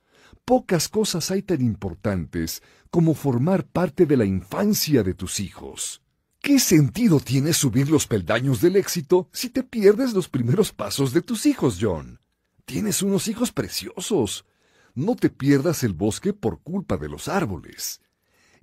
Pocas 0.46 0.88
cosas 0.88 1.32
hay 1.32 1.42
tan 1.42 1.62
importantes 1.62 2.62
como 2.92 3.16
formar 3.16 3.66
parte 3.66 4.06
de 4.06 4.18
la 4.18 4.26
infancia 4.26 5.02
de 5.02 5.16
tus 5.16 5.40
hijos. 5.40 6.04
¿Qué 6.42 6.60
sentido 6.60 7.20
tiene 7.20 7.54
subir 7.54 7.90
los 7.90 8.06
peldaños 8.06 8.62
del 8.62 8.76
éxito 8.76 9.30
si 9.34 9.50
te 9.50 9.64
pierdes 9.64 10.14
los 10.14 10.30
primeros 10.30 10.74
pasos 10.74 11.12
de 11.12 11.24
tus 11.24 11.48
hijos, 11.48 11.80
John? 11.82 12.20
Tienes 12.66 13.02
unos 13.02 13.28
hijos 13.28 13.52
preciosos. 13.52 14.46
No 14.94 15.16
te 15.16 15.30
pierdas 15.30 15.84
el 15.84 15.94
bosque 15.94 16.34
por 16.34 16.62
culpa 16.62 16.98
de 16.98 17.10
los 17.10 17.28
árboles. 17.28 18.02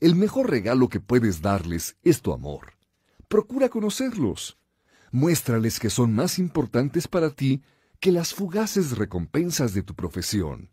El 0.01 0.15
mejor 0.15 0.51
regalo 0.51 0.89
que 0.89 1.01
puedes 1.01 1.41
darles 1.41 1.97
es 2.03 2.23
tu 2.23 2.33
amor. 2.33 2.75
Procura 3.29 3.69
conocerlos. 3.69 4.59
Muéstrales 5.11 5.81
que 5.81 5.91
son 5.91 6.15
más 6.15 6.39
importantes 6.39 7.09
para 7.09 7.31
ti 7.31 7.63
que 7.99 8.13
las 8.13 8.35
fugaces 8.35 8.97
recompensas 8.97 9.75
de 9.75 9.83
tu 9.83 9.95
profesión. 9.95 10.71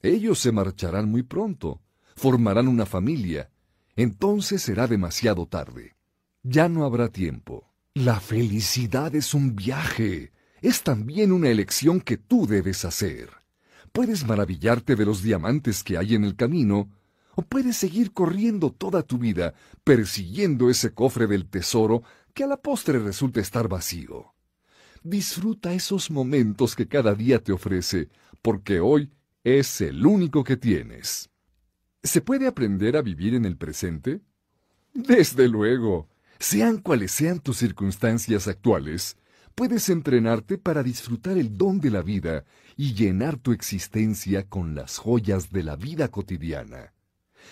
Ellos 0.00 0.38
se 0.40 0.50
marcharán 0.50 1.08
muy 1.08 1.22
pronto, 1.22 1.80
formarán 2.16 2.66
una 2.66 2.86
familia, 2.86 3.50
entonces 3.94 4.62
será 4.62 4.86
demasiado 4.86 5.46
tarde. 5.46 5.96
Ya 6.42 6.68
no 6.68 6.84
habrá 6.84 7.08
tiempo. 7.08 7.72
La 7.94 8.20
felicidad 8.20 9.14
es 9.14 9.34
un 9.34 9.54
viaje. 9.54 10.32
Es 10.60 10.82
también 10.82 11.30
una 11.30 11.50
elección 11.50 12.00
que 12.00 12.16
tú 12.16 12.46
debes 12.46 12.84
hacer. 12.84 13.41
Puedes 13.92 14.26
maravillarte 14.26 14.96
de 14.96 15.04
los 15.04 15.22
diamantes 15.22 15.84
que 15.84 15.98
hay 15.98 16.14
en 16.14 16.24
el 16.24 16.34
camino, 16.34 16.90
o 17.34 17.42
puedes 17.42 17.76
seguir 17.76 18.12
corriendo 18.12 18.70
toda 18.70 19.02
tu 19.02 19.18
vida 19.18 19.54
persiguiendo 19.84 20.70
ese 20.70 20.92
cofre 20.92 21.26
del 21.26 21.46
tesoro 21.46 22.02
que 22.34 22.44
a 22.44 22.46
la 22.46 22.56
postre 22.56 22.98
resulta 22.98 23.40
estar 23.40 23.68
vacío. 23.68 24.34
Disfruta 25.02 25.72
esos 25.72 26.10
momentos 26.10 26.76
que 26.76 26.88
cada 26.88 27.14
día 27.14 27.42
te 27.42 27.52
ofrece, 27.52 28.08
porque 28.40 28.80
hoy 28.80 29.10
es 29.44 29.80
el 29.80 30.06
único 30.06 30.44
que 30.44 30.56
tienes. 30.56 31.30
¿Se 32.02 32.20
puede 32.20 32.46
aprender 32.46 32.96
a 32.96 33.02
vivir 33.02 33.34
en 33.34 33.44
el 33.44 33.56
presente? 33.56 34.20
Desde 34.94 35.48
luego. 35.48 36.08
Sean 36.38 36.78
cuales 36.78 37.12
sean 37.12 37.40
tus 37.40 37.58
circunstancias 37.58 38.48
actuales, 38.48 39.16
puedes 39.54 39.88
entrenarte 39.88 40.58
para 40.58 40.82
disfrutar 40.82 41.38
el 41.38 41.56
don 41.56 41.80
de 41.80 41.90
la 41.90 42.02
vida 42.02 42.44
y 42.76 42.94
llenar 42.94 43.36
tu 43.38 43.52
existencia 43.52 44.48
con 44.48 44.74
las 44.74 44.98
joyas 44.98 45.50
de 45.50 45.62
la 45.62 45.76
vida 45.76 46.08
cotidiana. 46.08 46.92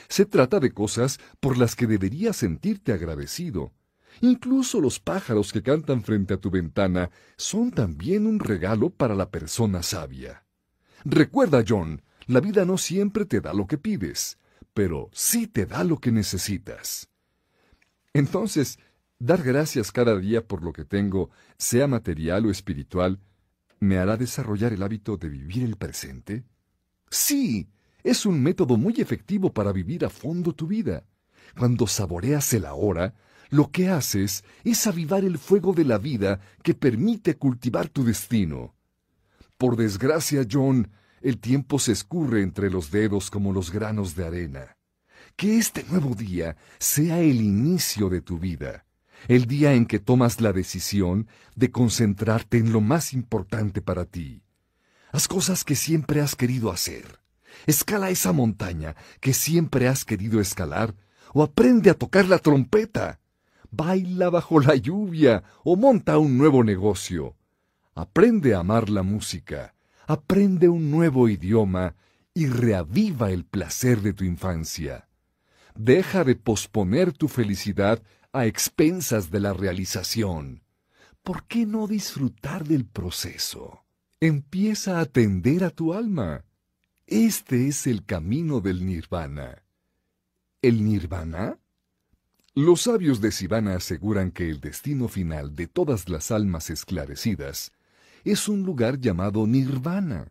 Se 0.09 0.24
trata 0.24 0.60
de 0.60 0.72
cosas 0.72 1.18
por 1.40 1.59
las 1.59 1.77
que 1.77 1.86
deberías 1.86 2.36
sentirte 2.36 2.93
agradecido. 2.93 3.72
Incluso 4.20 4.81
los 4.81 4.98
pájaros 4.98 5.52
que 5.52 5.62
cantan 5.62 6.02
frente 6.02 6.35
a 6.35 6.36
tu 6.36 6.51
ventana 6.51 7.10
son 7.36 7.70
también 7.70 8.27
un 8.27 8.40
regalo 8.40 8.90
para 8.90 9.14
la 9.14 9.31
persona 9.31 9.82
sabia. 9.82 10.44
Recuerda, 11.05 11.64
John, 11.66 12.02
la 12.27 12.40
vida 12.40 12.64
no 12.64 12.77
siempre 12.77 13.24
te 13.24 13.40
da 13.40 13.52
lo 13.52 13.66
que 13.66 13.78
pides, 13.78 14.39
pero 14.74 15.09
sí 15.12 15.47
te 15.47 15.66
da 15.66 15.85
lo 15.85 15.98
que 15.98 16.12
necesitas. 16.12 17.09
Entonces, 18.12 18.78
dar 19.21 19.43
gracias 19.43 19.93
cada 19.93 20.19
día 20.19 20.45
por 20.45 20.65
lo 20.65 20.73
que 20.73 20.85
tengo, 20.85 21.31
sea 21.57 21.87
material 21.87 22.47
o 22.47 22.51
espiritual, 22.51 23.21
¿me 23.79 23.99
hará 23.99 24.17
desarrollar 24.17 24.73
el 24.73 24.83
hábito 24.83 25.17
de 25.17 25.29
vivir 25.29 25.63
el 25.63 25.77
presente? 25.77 26.45
Sí, 27.11 27.69
es 28.03 28.27
un 28.27 28.43
método 28.43 28.77
muy 28.77 28.95
efectivo 28.99 29.53
para 29.53 29.73
vivir 29.73 30.05
a 30.05 30.11
fondo 30.11 30.55
tu 30.55 30.67
vida. 30.67 31.05
Cuando 31.57 31.87
saboreas 31.87 32.53
el 32.55 32.65
ahora, 32.65 33.15
lo 33.51 33.71
que 33.71 33.91
haces 33.91 34.43
es 34.65 34.87
avivar 34.87 35.25
el 35.25 35.39
fuego 35.39 35.75
de 35.75 35.85
la 35.85 35.99
vida 35.99 36.41
que 36.63 36.75
permite 36.75 37.37
cultivar 37.37 37.89
tu 37.89 38.05
destino. 38.05 38.75
Por 39.59 39.77
desgracia, 39.77 40.47
John, 40.51 40.91
el 41.21 41.39
tiempo 41.39 41.79
se 41.79 41.93
escurre 41.93 42.43
entre 42.43 42.71
los 42.71 42.91
dedos 42.91 43.31
como 43.31 43.53
los 43.53 43.71
granos 43.71 44.15
de 44.15 44.25
arena. 44.25 44.77
Que 45.37 45.59
este 45.59 45.85
nuevo 45.85 46.15
día 46.15 46.57
sea 46.79 47.21
el 47.21 47.41
inicio 47.41 48.09
de 48.09 48.23
tu 48.23 48.39
vida, 48.39 48.87
el 49.29 49.47
día 49.47 49.75
en 49.75 49.87
que 49.87 49.99
tomas 49.99 50.41
la 50.41 50.53
decisión 50.53 51.29
de 51.55 51.71
concentrarte 51.71 52.59
en 52.59 52.73
lo 52.73 52.81
más 52.81 53.13
importante 53.13 53.83
para 53.83 54.05
ti. 54.05 54.43
Haz 55.13 55.29
cosas 55.29 55.65
que 55.65 55.75
siempre 55.75 56.21
has 56.21 56.37
querido 56.37 56.71
hacer. 56.71 57.21
Escala 57.67 58.11
esa 58.11 58.33
montaña 58.33 58.95
que 59.21 59.35
siempre 59.35 59.89
has 59.89 60.05
querido 60.05 60.41
escalar 60.41 60.95
o 61.33 61.43
aprende 61.43 61.91
a 61.91 61.95
tocar 61.95 62.27
la 62.27 62.39
trompeta. 62.39 63.21
Baila 63.71 64.31
bajo 64.31 64.61
la 64.61 64.75
lluvia 64.75 65.43
o 65.65 65.77
monta 65.77 66.19
un 66.19 66.39
nuevo 66.39 66.65
negocio. 66.65 67.37
Aprende 67.95 68.55
a 68.55 68.61
amar 68.61 68.89
la 68.89 69.03
música. 69.03 69.75
Aprende 70.07 70.69
un 70.69 70.91
nuevo 70.91 71.29
idioma 71.29 71.95
y 72.35 72.47
reaviva 72.47 73.31
el 73.31 73.45
placer 73.45 74.01
de 74.01 74.13
tu 74.13 74.25
infancia. 74.25 75.09
Deja 75.75 76.25
de 76.25 76.35
posponer 76.35 77.13
tu 77.13 77.29
felicidad 77.29 78.03
a 78.32 78.47
expensas 78.47 79.31
de 79.31 79.40
la 79.40 79.52
realización. 79.52 80.62
¿Por 81.23 81.44
qué 81.47 81.66
no 81.66 81.86
disfrutar 81.86 82.66
del 82.66 82.85
proceso? 82.86 83.85
Empieza 84.20 84.98
a 84.98 85.02
atender 85.02 85.65
a 85.65 85.70
tu 85.70 85.94
alma. 85.94 86.44
Este 87.07 87.66
es 87.66 87.86
el 87.86 88.05
camino 88.05 88.61
del 88.61 88.86
nirvana. 88.86 89.65
¿El 90.62 90.85
nirvana? 90.85 91.59
Los 92.55 92.82
sabios 92.82 93.20
de 93.20 93.32
Sivana 93.32 93.74
aseguran 93.74 94.31
que 94.31 94.48
el 94.48 94.61
destino 94.61 95.09
final 95.09 95.57
de 95.57 95.66
todas 95.66 96.09
las 96.09 96.31
almas 96.31 96.70
esclarecidas 96.70 97.73
es 98.24 98.48
un 98.48 98.62
lugar 98.62 98.98
llamado 98.98 99.47
nirvana. 99.47 100.31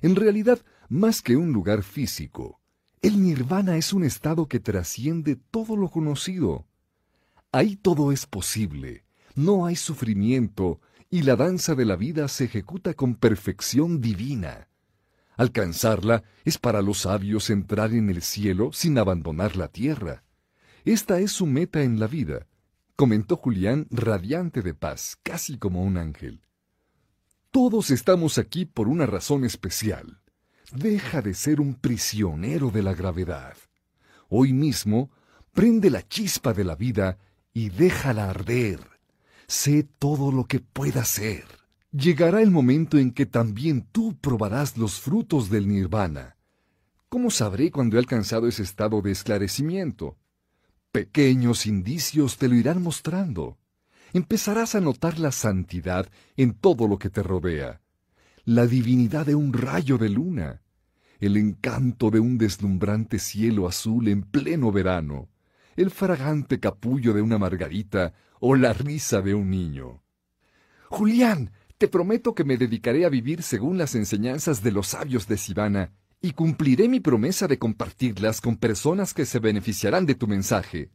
En 0.00 0.16
realidad, 0.16 0.60
más 0.88 1.22
que 1.22 1.36
un 1.36 1.52
lugar 1.52 1.82
físico, 1.82 2.60
el 3.00 3.22
nirvana 3.22 3.76
es 3.76 3.92
un 3.92 4.04
estado 4.04 4.46
que 4.46 4.60
trasciende 4.60 5.36
todo 5.36 5.76
lo 5.76 5.88
conocido. 5.90 6.66
Ahí 7.54 7.76
todo 7.76 8.12
es 8.12 8.24
posible, 8.24 9.04
no 9.34 9.66
hay 9.66 9.76
sufrimiento 9.76 10.80
y 11.10 11.20
la 11.20 11.36
danza 11.36 11.74
de 11.74 11.84
la 11.84 11.96
vida 11.96 12.26
se 12.28 12.44
ejecuta 12.44 12.94
con 12.94 13.14
perfección 13.14 14.00
divina. 14.00 14.68
Alcanzarla 15.36 16.24
es 16.44 16.56
para 16.56 16.80
los 16.80 17.00
sabios 17.00 17.50
entrar 17.50 17.92
en 17.92 18.08
el 18.08 18.22
cielo 18.22 18.72
sin 18.72 18.96
abandonar 18.96 19.56
la 19.56 19.68
tierra. 19.68 20.24
Esta 20.86 21.20
es 21.20 21.32
su 21.32 21.44
meta 21.44 21.82
en 21.82 22.00
la 22.00 22.06
vida, 22.06 22.46
comentó 22.96 23.36
Julián 23.36 23.86
radiante 23.90 24.62
de 24.62 24.72
paz, 24.72 25.18
casi 25.22 25.58
como 25.58 25.82
un 25.82 25.98
ángel. 25.98 26.40
Todos 27.50 27.90
estamos 27.90 28.38
aquí 28.38 28.64
por 28.64 28.88
una 28.88 29.04
razón 29.04 29.44
especial. 29.44 30.22
Deja 30.72 31.20
de 31.20 31.34
ser 31.34 31.60
un 31.60 31.74
prisionero 31.74 32.70
de 32.70 32.82
la 32.82 32.94
gravedad. 32.94 33.58
Hoy 34.30 34.54
mismo, 34.54 35.10
prende 35.52 35.90
la 35.90 36.08
chispa 36.08 36.54
de 36.54 36.64
la 36.64 36.76
vida 36.76 37.18
y 37.52 37.68
déjala 37.70 38.30
arder. 38.30 38.80
Sé 39.46 39.82
todo 39.98 40.32
lo 40.32 40.44
que 40.44 40.60
pueda 40.60 41.04
ser. 41.04 41.44
Llegará 41.92 42.40
el 42.40 42.50
momento 42.50 42.98
en 42.98 43.12
que 43.12 43.26
también 43.26 43.86
tú 43.92 44.16
probarás 44.18 44.78
los 44.78 45.00
frutos 45.00 45.50
del 45.50 45.68
nirvana. 45.68 46.36
¿Cómo 47.10 47.30
sabré 47.30 47.70
cuando 47.70 47.96
he 47.96 47.98
alcanzado 47.98 48.48
ese 48.48 48.62
estado 48.62 49.02
de 49.02 49.10
esclarecimiento? 49.10 50.16
Pequeños 50.90 51.66
indicios 51.66 52.38
te 52.38 52.48
lo 52.48 52.54
irán 52.54 52.82
mostrando. 52.82 53.58
Empezarás 54.14 54.74
a 54.74 54.80
notar 54.80 55.18
la 55.18 55.32
santidad 55.32 56.10
en 56.36 56.54
todo 56.54 56.88
lo 56.88 56.98
que 56.98 57.10
te 57.10 57.22
rodea, 57.22 57.82
la 58.44 58.66
divinidad 58.66 59.26
de 59.26 59.34
un 59.34 59.52
rayo 59.52 59.98
de 59.98 60.08
luna, 60.08 60.62
el 61.20 61.36
encanto 61.36 62.10
de 62.10 62.20
un 62.20 62.36
deslumbrante 62.36 63.18
cielo 63.18 63.68
azul 63.68 64.08
en 64.08 64.22
pleno 64.22 64.72
verano, 64.72 65.28
el 65.76 65.90
fragante 65.90 66.60
capullo 66.60 67.12
de 67.12 67.22
una 67.22 67.38
margarita 67.38 68.12
o 68.40 68.56
la 68.56 68.72
risa 68.72 69.22
de 69.22 69.34
un 69.34 69.50
niño. 69.50 70.02
Julián, 70.88 71.52
te 71.78 71.88
prometo 71.88 72.34
que 72.34 72.44
me 72.44 72.56
dedicaré 72.56 73.04
a 73.04 73.08
vivir 73.08 73.42
según 73.42 73.78
las 73.78 73.94
enseñanzas 73.94 74.62
de 74.62 74.70
los 74.70 74.88
sabios 74.88 75.26
de 75.26 75.36
Sivana 75.36 75.92
y 76.20 76.32
cumpliré 76.32 76.88
mi 76.88 77.00
promesa 77.00 77.48
de 77.48 77.58
compartirlas 77.58 78.40
con 78.40 78.56
personas 78.56 79.12
que 79.12 79.26
se 79.26 79.40
beneficiarán 79.40 80.06
de 80.06 80.14
tu 80.14 80.28
mensaje. 80.28 80.90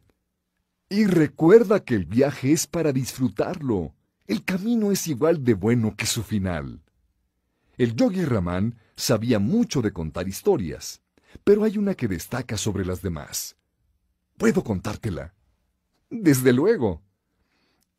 Y 0.89 1.05
recuerda 1.05 1.83
que 1.83 1.95
el 1.95 2.05
viaje 2.05 2.53
es 2.53 2.65
para 2.67 2.93
disfrutarlo. 2.93 3.93
El 4.25 4.45
camino 4.45 4.93
es 4.93 5.07
igual 5.07 5.43
de 5.43 5.53
bueno 5.53 5.95
que 5.97 6.05
su 6.05 6.23
final. 6.23 6.81
El 7.77 7.93
yogi 7.93 8.23
Ramán 8.23 8.79
sabía 8.95 9.39
mucho 9.39 9.81
de 9.81 9.91
contar 9.91 10.29
historias, 10.29 11.01
pero 11.43 11.65
hay 11.65 11.77
una 11.77 11.95
que 11.95 12.07
destaca 12.07 12.55
sobre 12.55 12.85
las 12.85 13.01
demás. 13.01 13.56
¿Puedo 14.37 14.63
contártela? 14.63 15.33
Desde 16.11 16.53
luego. 16.53 17.01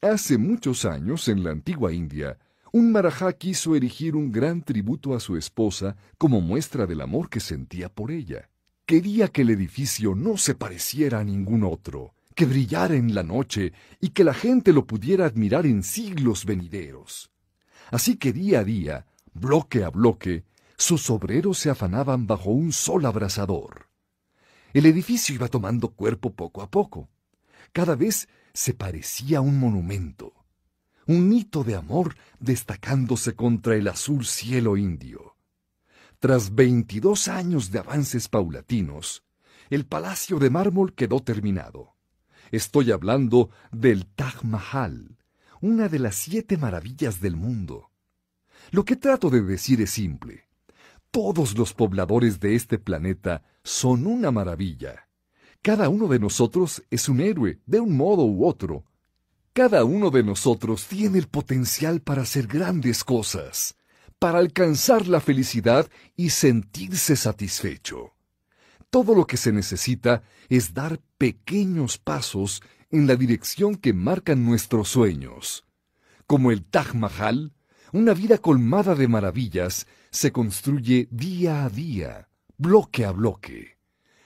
Hace 0.01 0.39
muchos 0.39 0.85
años, 0.85 1.27
en 1.27 1.43
la 1.43 1.51
antigua 1.51 1.93
India, 1.93 2.39
un 2.71 2.93
marajá 2.93 3.33
quiso 3.33 3.75
erigir 3.75 4.15
un 4.15 4.31
gran 4.31 4.63
tributo 4.63 5.17
a 5.17 5.21
su 5.21 5.37
esposa 5.37 5.97
como 6.17 6.41
muestra 6.41 6.87
del 6.87 7.01
amor 7.01 7.29
que 7.29 7.41
sentía 7.41 7.89
por 7.89 8.13
ella. 8.13 8.51
Quería 8.87 9.27
que 9.27 9.43
el 9.43 9.51
edificio 9.51 10.15
no 10.15 10.37
se 10.37 10.55
pareciera 10.55 11.19
a 11.19 11.25
ningún 11.25 11.65
otro, 11.65 12.15
que 12.37 12.47
brillara 12.47 12.95
en 12.95 13.17
la 13.17 13.25
noche 13.25 13.73
y 14.01 14.11
que 14.11 14.23
la 14.23 14.33
gente 14.33 14.73
lo 14.73 14.87
pudiera 14.87 15.27
admirar 15.27 15.67
en 15.67 15.83
siglos 15.83 16.45
venideros. 16.45 17.33
Así 17.91 18.17
que 18.17 18.33
día 18.33 18.61
a 18.61 18.65
día, 18.65 19.07
bloque 19.35 19.83
a 19.83 19.91
bloque, 19.91 20.45
sus 20.77 21.11
obreros 21.11 21.59
se 21.59 21.69
afanaban 21.69 22.29
bajo 22.29 22.51
un 22.51 22.71
sol 22.73 23.07
abrasador. 23.07 23.88
El 24.73 24.87
edificio 24.87 25.35
iba 25.35 25.49
tomando 25.49 25.89
cuerpo 25.89 26.33
poco 26.33 26.63
a 26.63 26.71
poco. 26.71 27.09
Cada 27.73 27.97
vez 27.97 28.29
se 28.53 28.75
parecía 28.75 29.41
un 29.41 29.59
monumento 29.59 30.39
un 31.09 31.33
hito 31.33 31.65
de 31.65 31.75
amor 31.75 32.17
destacándose 32.39 33.35
contra 33.35 33.75
el 33.77 33.89
azul 33.89 34.27
cielo 34.27 34.77
indio. 34.77 35.37
Tras 36.21 36.55
veintidós 36.55 37.29
años 37.29 37.71
de 37.71 37.79
avances 37.79 38.29
paulatinos, 38.29 39.25
el 39.71 39.87
palacio 39.87 40.39
de 40.39 40.51
mármol 40.51 40.95
quedó 40.95 41.21
terminado. 41.21 41.95
Estoy 42.51 42.93
hablando 42.93 43.49
del 43.73 44.05
Taj 44.07 44.43
Mahal, 44.43 45.17
una 45.63 45.89
de 45.89 45.99
las 45.99 46.15
siete 46.15 46.59
maravillas 46.59 47.23
del 47.23 47.37
mundo. 47.37 47.91
Lo 48.71 48.85
que 48.85 48.97
trato 48.97 49.31
de 49.31 49.41
decir 49.41 49.81
es 49.81 49.91
simple. 49.91 50.48
Todos 51.11 51.57
los 51.57 51.75
pobladores 51.75 52.41
de 52.41 52.55
este 52.55 52.79
planeta 52.79 53.43
son 53.65 54.07
una 54.07 54.31
maravilla. 54.31 55.09
Cada 55.63 55.89
uno 55.89 56.09
de 56.09 56.19
nosotros 56.19 56.83
es 56.91 57.09
un 57.09 57.21
héroe, 57.21 57.61
de 57.67 57.81
un 57.81 57.97
modo 57.97 58.25
u 58.25 58.47
otro, 58.47 58.85
cada 59.59 59.83
uno 59.83 60.11
de 60.11 60.23
nosotros 60.23 60.87
tiene 60.87 61.19
el 61.19 61.27
potencial 61.27 62.01
para 62.01 62.23
hacer 62.23 62.47
grandes 62.47 63.03
cosas, 63.03 63.75
para 64.21 64.39
alcanzar 64.39 65.09
la 65.09 65.21
felicidad 65.21 65.91
y 66.15 66.31
sentirse 66.31 67.17
satisfecho. 67.17 68.15
Todo 68.89 69.17
lo 69.17 69.27
que 69.27 69.37
se 69.37 69.51
necesita 69.51 70.23
es 70.49 70.75
dar 70.75 71.01
pequeños 71.19 71.99
pasos 71.99 72.63
en 72.91 73.09
la 73.09 73.17
dirección 73.17 73.75
que 73.75 73.93
marcan 73.93 74.47
nuestros 74.47 74.91
sueños. 74.91 75.65
Como 76.29 76.53
el 76.53 76.65
Taj 76.65 76.95
Mahal, 76.95 77.53
una 77.93 78.15
vida 78.15 78.39
colmada 78.39 78.95
de 78.95 79.09
maravillas 79.09 79.87
se 80.11 80.33
construye 80.33 81.09
día 81.11 81.65
a 81.65 81.71
día, 81.71 82.29
bloque 82.57 83.05
a 83.05 83.13
bloque. 83.13 83.79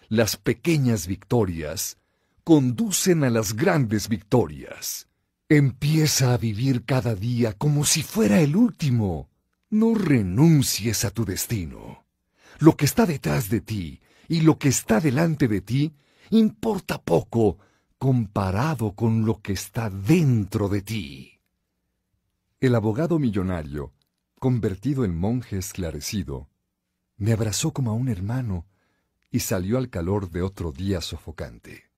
Las 0.09 0.37
pequeñas 0.37 1.07
victorias 1.07 1.99
conducen 2.45 3.25
a 3.25 3.31
las 3.31 3.55
grandes 3.55 4.09
victorias. 4.09 5.09
Empieza 5.49 6.35
a 6.35 6.39
vivir 6.39 6.85
cada 6.85 7.15
día 7.15 7.53
como 7.53 7.85
si 7.85 8.03
fuera 8.03 8.41
el 8.41 8.57
último. 8.57 9.29
No 9.71 9.95
renuncies 9.95 11.05
a 11.05 11.11
tu 11.11 11.25
destino. 11.25 12.05
Lo 12.59 12.77
que 12.77 12.85
está 12.85 13.07
detrás 13.07 13.49
de 13.49 13.61
ti 13.61 14.01
y 14.29 14.41
lo 14.41 14.59
que 14.59 14.69
está 14.69 15.01
delante 15.01 15.49
de 15.49 15.61
ti 15.61 15.95
importa 16.31 17.01
poco 17.01 17.59
comparado 17.99 18.95
con 18.95 19.25
lo 19.25 19.41
que 19.41 19.53
está 19.53 19.91
dentro 19.91 20.69
de 20.69 20.83
ti. 20.83 21.33
El 22.63 22.77
abogado 22.77 23.19
millonario, 23.19 23.93
convertido 24.39 25.05
en 25.05 25.19
monje 25.19 25.59
esclarecido, 25.59 26.49
me 27.17 27.33
abrazó 27.33 27.73
como 27.73 27.91
a 27.91 27.95
un 27.95 28.09
hermano 28.09 28.69
y 29.33 29.41
salió 29.41 29.79
al 29.79 29.91
calor 29.91 30.31
de 30.31 30.43
otro 30.43 30.71
día 30.71 31.01
sofocante. 31.01 31.91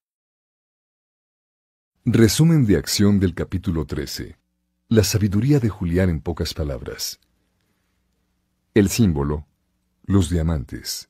Resumen 2.07 2.65
de 2.65 2.79
acción 2.79 3.21
del 3.21 3.35
capítulo 3.35 3.85
13. 3.85 4.39
La 4.89 5.05
sabiduría 5.05 5.61
de 5.61 5.69
Julián 5.69 6.09
en 6.09 6.23
pocas 6.23 6.55
palabras. 6.55 7.21
El 8.73 8.89
símbolo, 8.89 9.47
los 10.07 10.31
diamantes. 10.31 11.09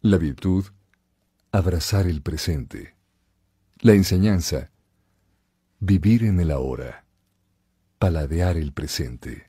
La 0.00 0.16
virtud, 0.16 0.64
abrazar 1.50 2.06
el 2.06 2.22
presente. 2.22 2.96
La 3.80 3.92
enseñanza, 3.92 4.70
vivir 5.78 6.24
en 6.24 6.40
el 6.40 6.50
ahora. 6.50 7.02
Paladear 8.02 8.56
el 8.56 8.72
presente. 8.72 9.48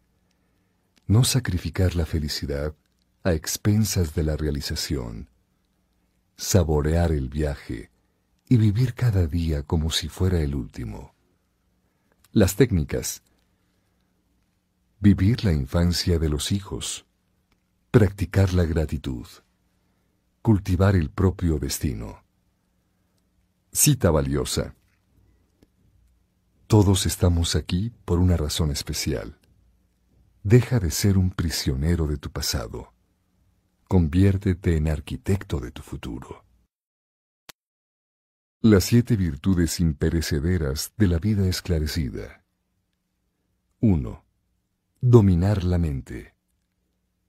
No 1.08 1.24
sacrificar 1.24 1.96
la 1.96 2.06
felicidad 2.06 2.76
a 3.24 3.34
expensas 3.34 4.14
de 4.14 4.22
la 4.22 4.38
realización. 4.38 5.28
Saborear 6.38 7.12
el 7.12 7.30
viaje 7.30 7.90
y 8.48 8.58
vivir 8.58 8.94
cada 8.94 9.26
día 9.26 9.64
como 9.64 9.90
si 9.90 10.08
fuera 10.08 10.40
el 10.40 10.54
último. 10.54 11.16
Las 12.32 12.56
técnicas. 12.56 13.24
Vivir 15.00 15.44
la 15.44 15.52
infancia 15.52 16.20
de 16.20 16.30
los 16.30 16.52
hijos. 16.52 17.08
Practicar 17.90 18.54
la 18.54 18.66
gratitud. 18.66 19.26
Cultivar 20.44 20.96
el 20.96 21.10
propio 21.10 21.58
destino. 21.58 22.24
Cita 23.72 24.12
valiosa. 24.12 24.76
Todos 26.68 27.06
estamos 27.06 27.56
aquí 27.56 27.92
por 28.06 28.20
una 28.20 28.38
razón 28.38 28.72
especial. 28.72 29.38
Deja 30.44 30.80
de 30.80 30.92
ser 30.92 31.18
un 31.18 31.30
prisionero 31.30 32.08
de 32.08 32.18
tu 32.18 32.32
pasado. 32.32 32.94
Conviértete 33.88 34.76
en 34.76 34.88
arquitecto 34.88 35.60
de 35.60 35.72
tu 35.72 35.82
futuro. 35.82 36.46
Las 38.62 38.86
siete 38.86 39.16
virtudes 39.16 39.80
imperecederas 39.80 40.94
de 40.98 41.08
la 41.08 41.20
vida 41.20 41.48
esclarecida. 41.48 42.44
1. 43.82 44.26
Dominar 45.02 45.64
la 45.64 45.78
mente. 45.78 46.34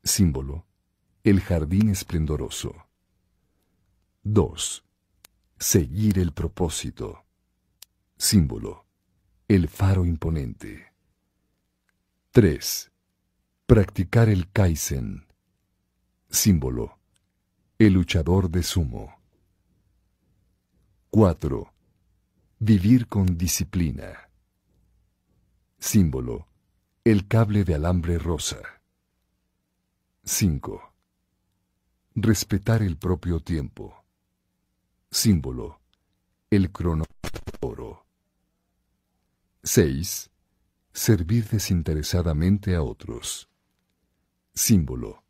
Símbolo. 0.03 0.67
El 1.25 1.41
jardín 1.41 1.91
esplendoroso. 1.91 2.87
2. 4.23 4.85
Seguir 5.59 6.19
el 6.19 6.33
propósito. 6.33 7.25
Símbolo. 8.17 8.84
El 9.47 9.69
faro 9.69 10.07
imponente. 10.07 10.87
3. 12.31 12.91
Practicar 13.67 14.31
el 14.31 14.51
Kaizen. 14.51 15.27
Símbolo. 16.31 16.99
El 17.79 17.93
luchador 17.93 18.49
de 18.49 18.63
sumo. 18.63 19.21
4. 21.11 21.75
Vivir 22.59 23.07
con 23.07 23.37
disciplina. 23.37 24.31
Símbolo. 25.79 26.49
El 27.05 27.29
cable 27.29 27.65
de 27.65 27.75
alambre 27.75 28.19
rosa. 28.19 28.63
5. 30.23 30.95
Respetar 32.15 32.83
el 32.83 32.97
propio 32.97 33.41
tiempo. 33.41 34.07
Símbolo. 35.11 35.83
El 36.49 36.73
crono 36.73 37.05
oro. 37.61 38.04
6. 39.67 40.31
Servir 40.93 41.49
desinteresadamente 41.49 42.75
a 42.75 42.83
otros. 42.83 43.49
Símbolo. 44.53 45.25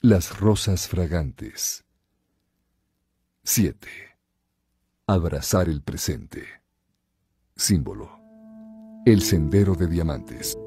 Las 0.00 0.40
rosas 0.40 0.88
fragantes. 0.88 1.84
7. 3.44 3.88
Abrazar 5.06 5.68
el 5.68 5.82
presente. 5.82 6.44
Símbolo. 7.54 8.10
El 9.06 9.22
sendero 9.22 9.76
de 9.76 9.86
diamantes. 9.86 10.58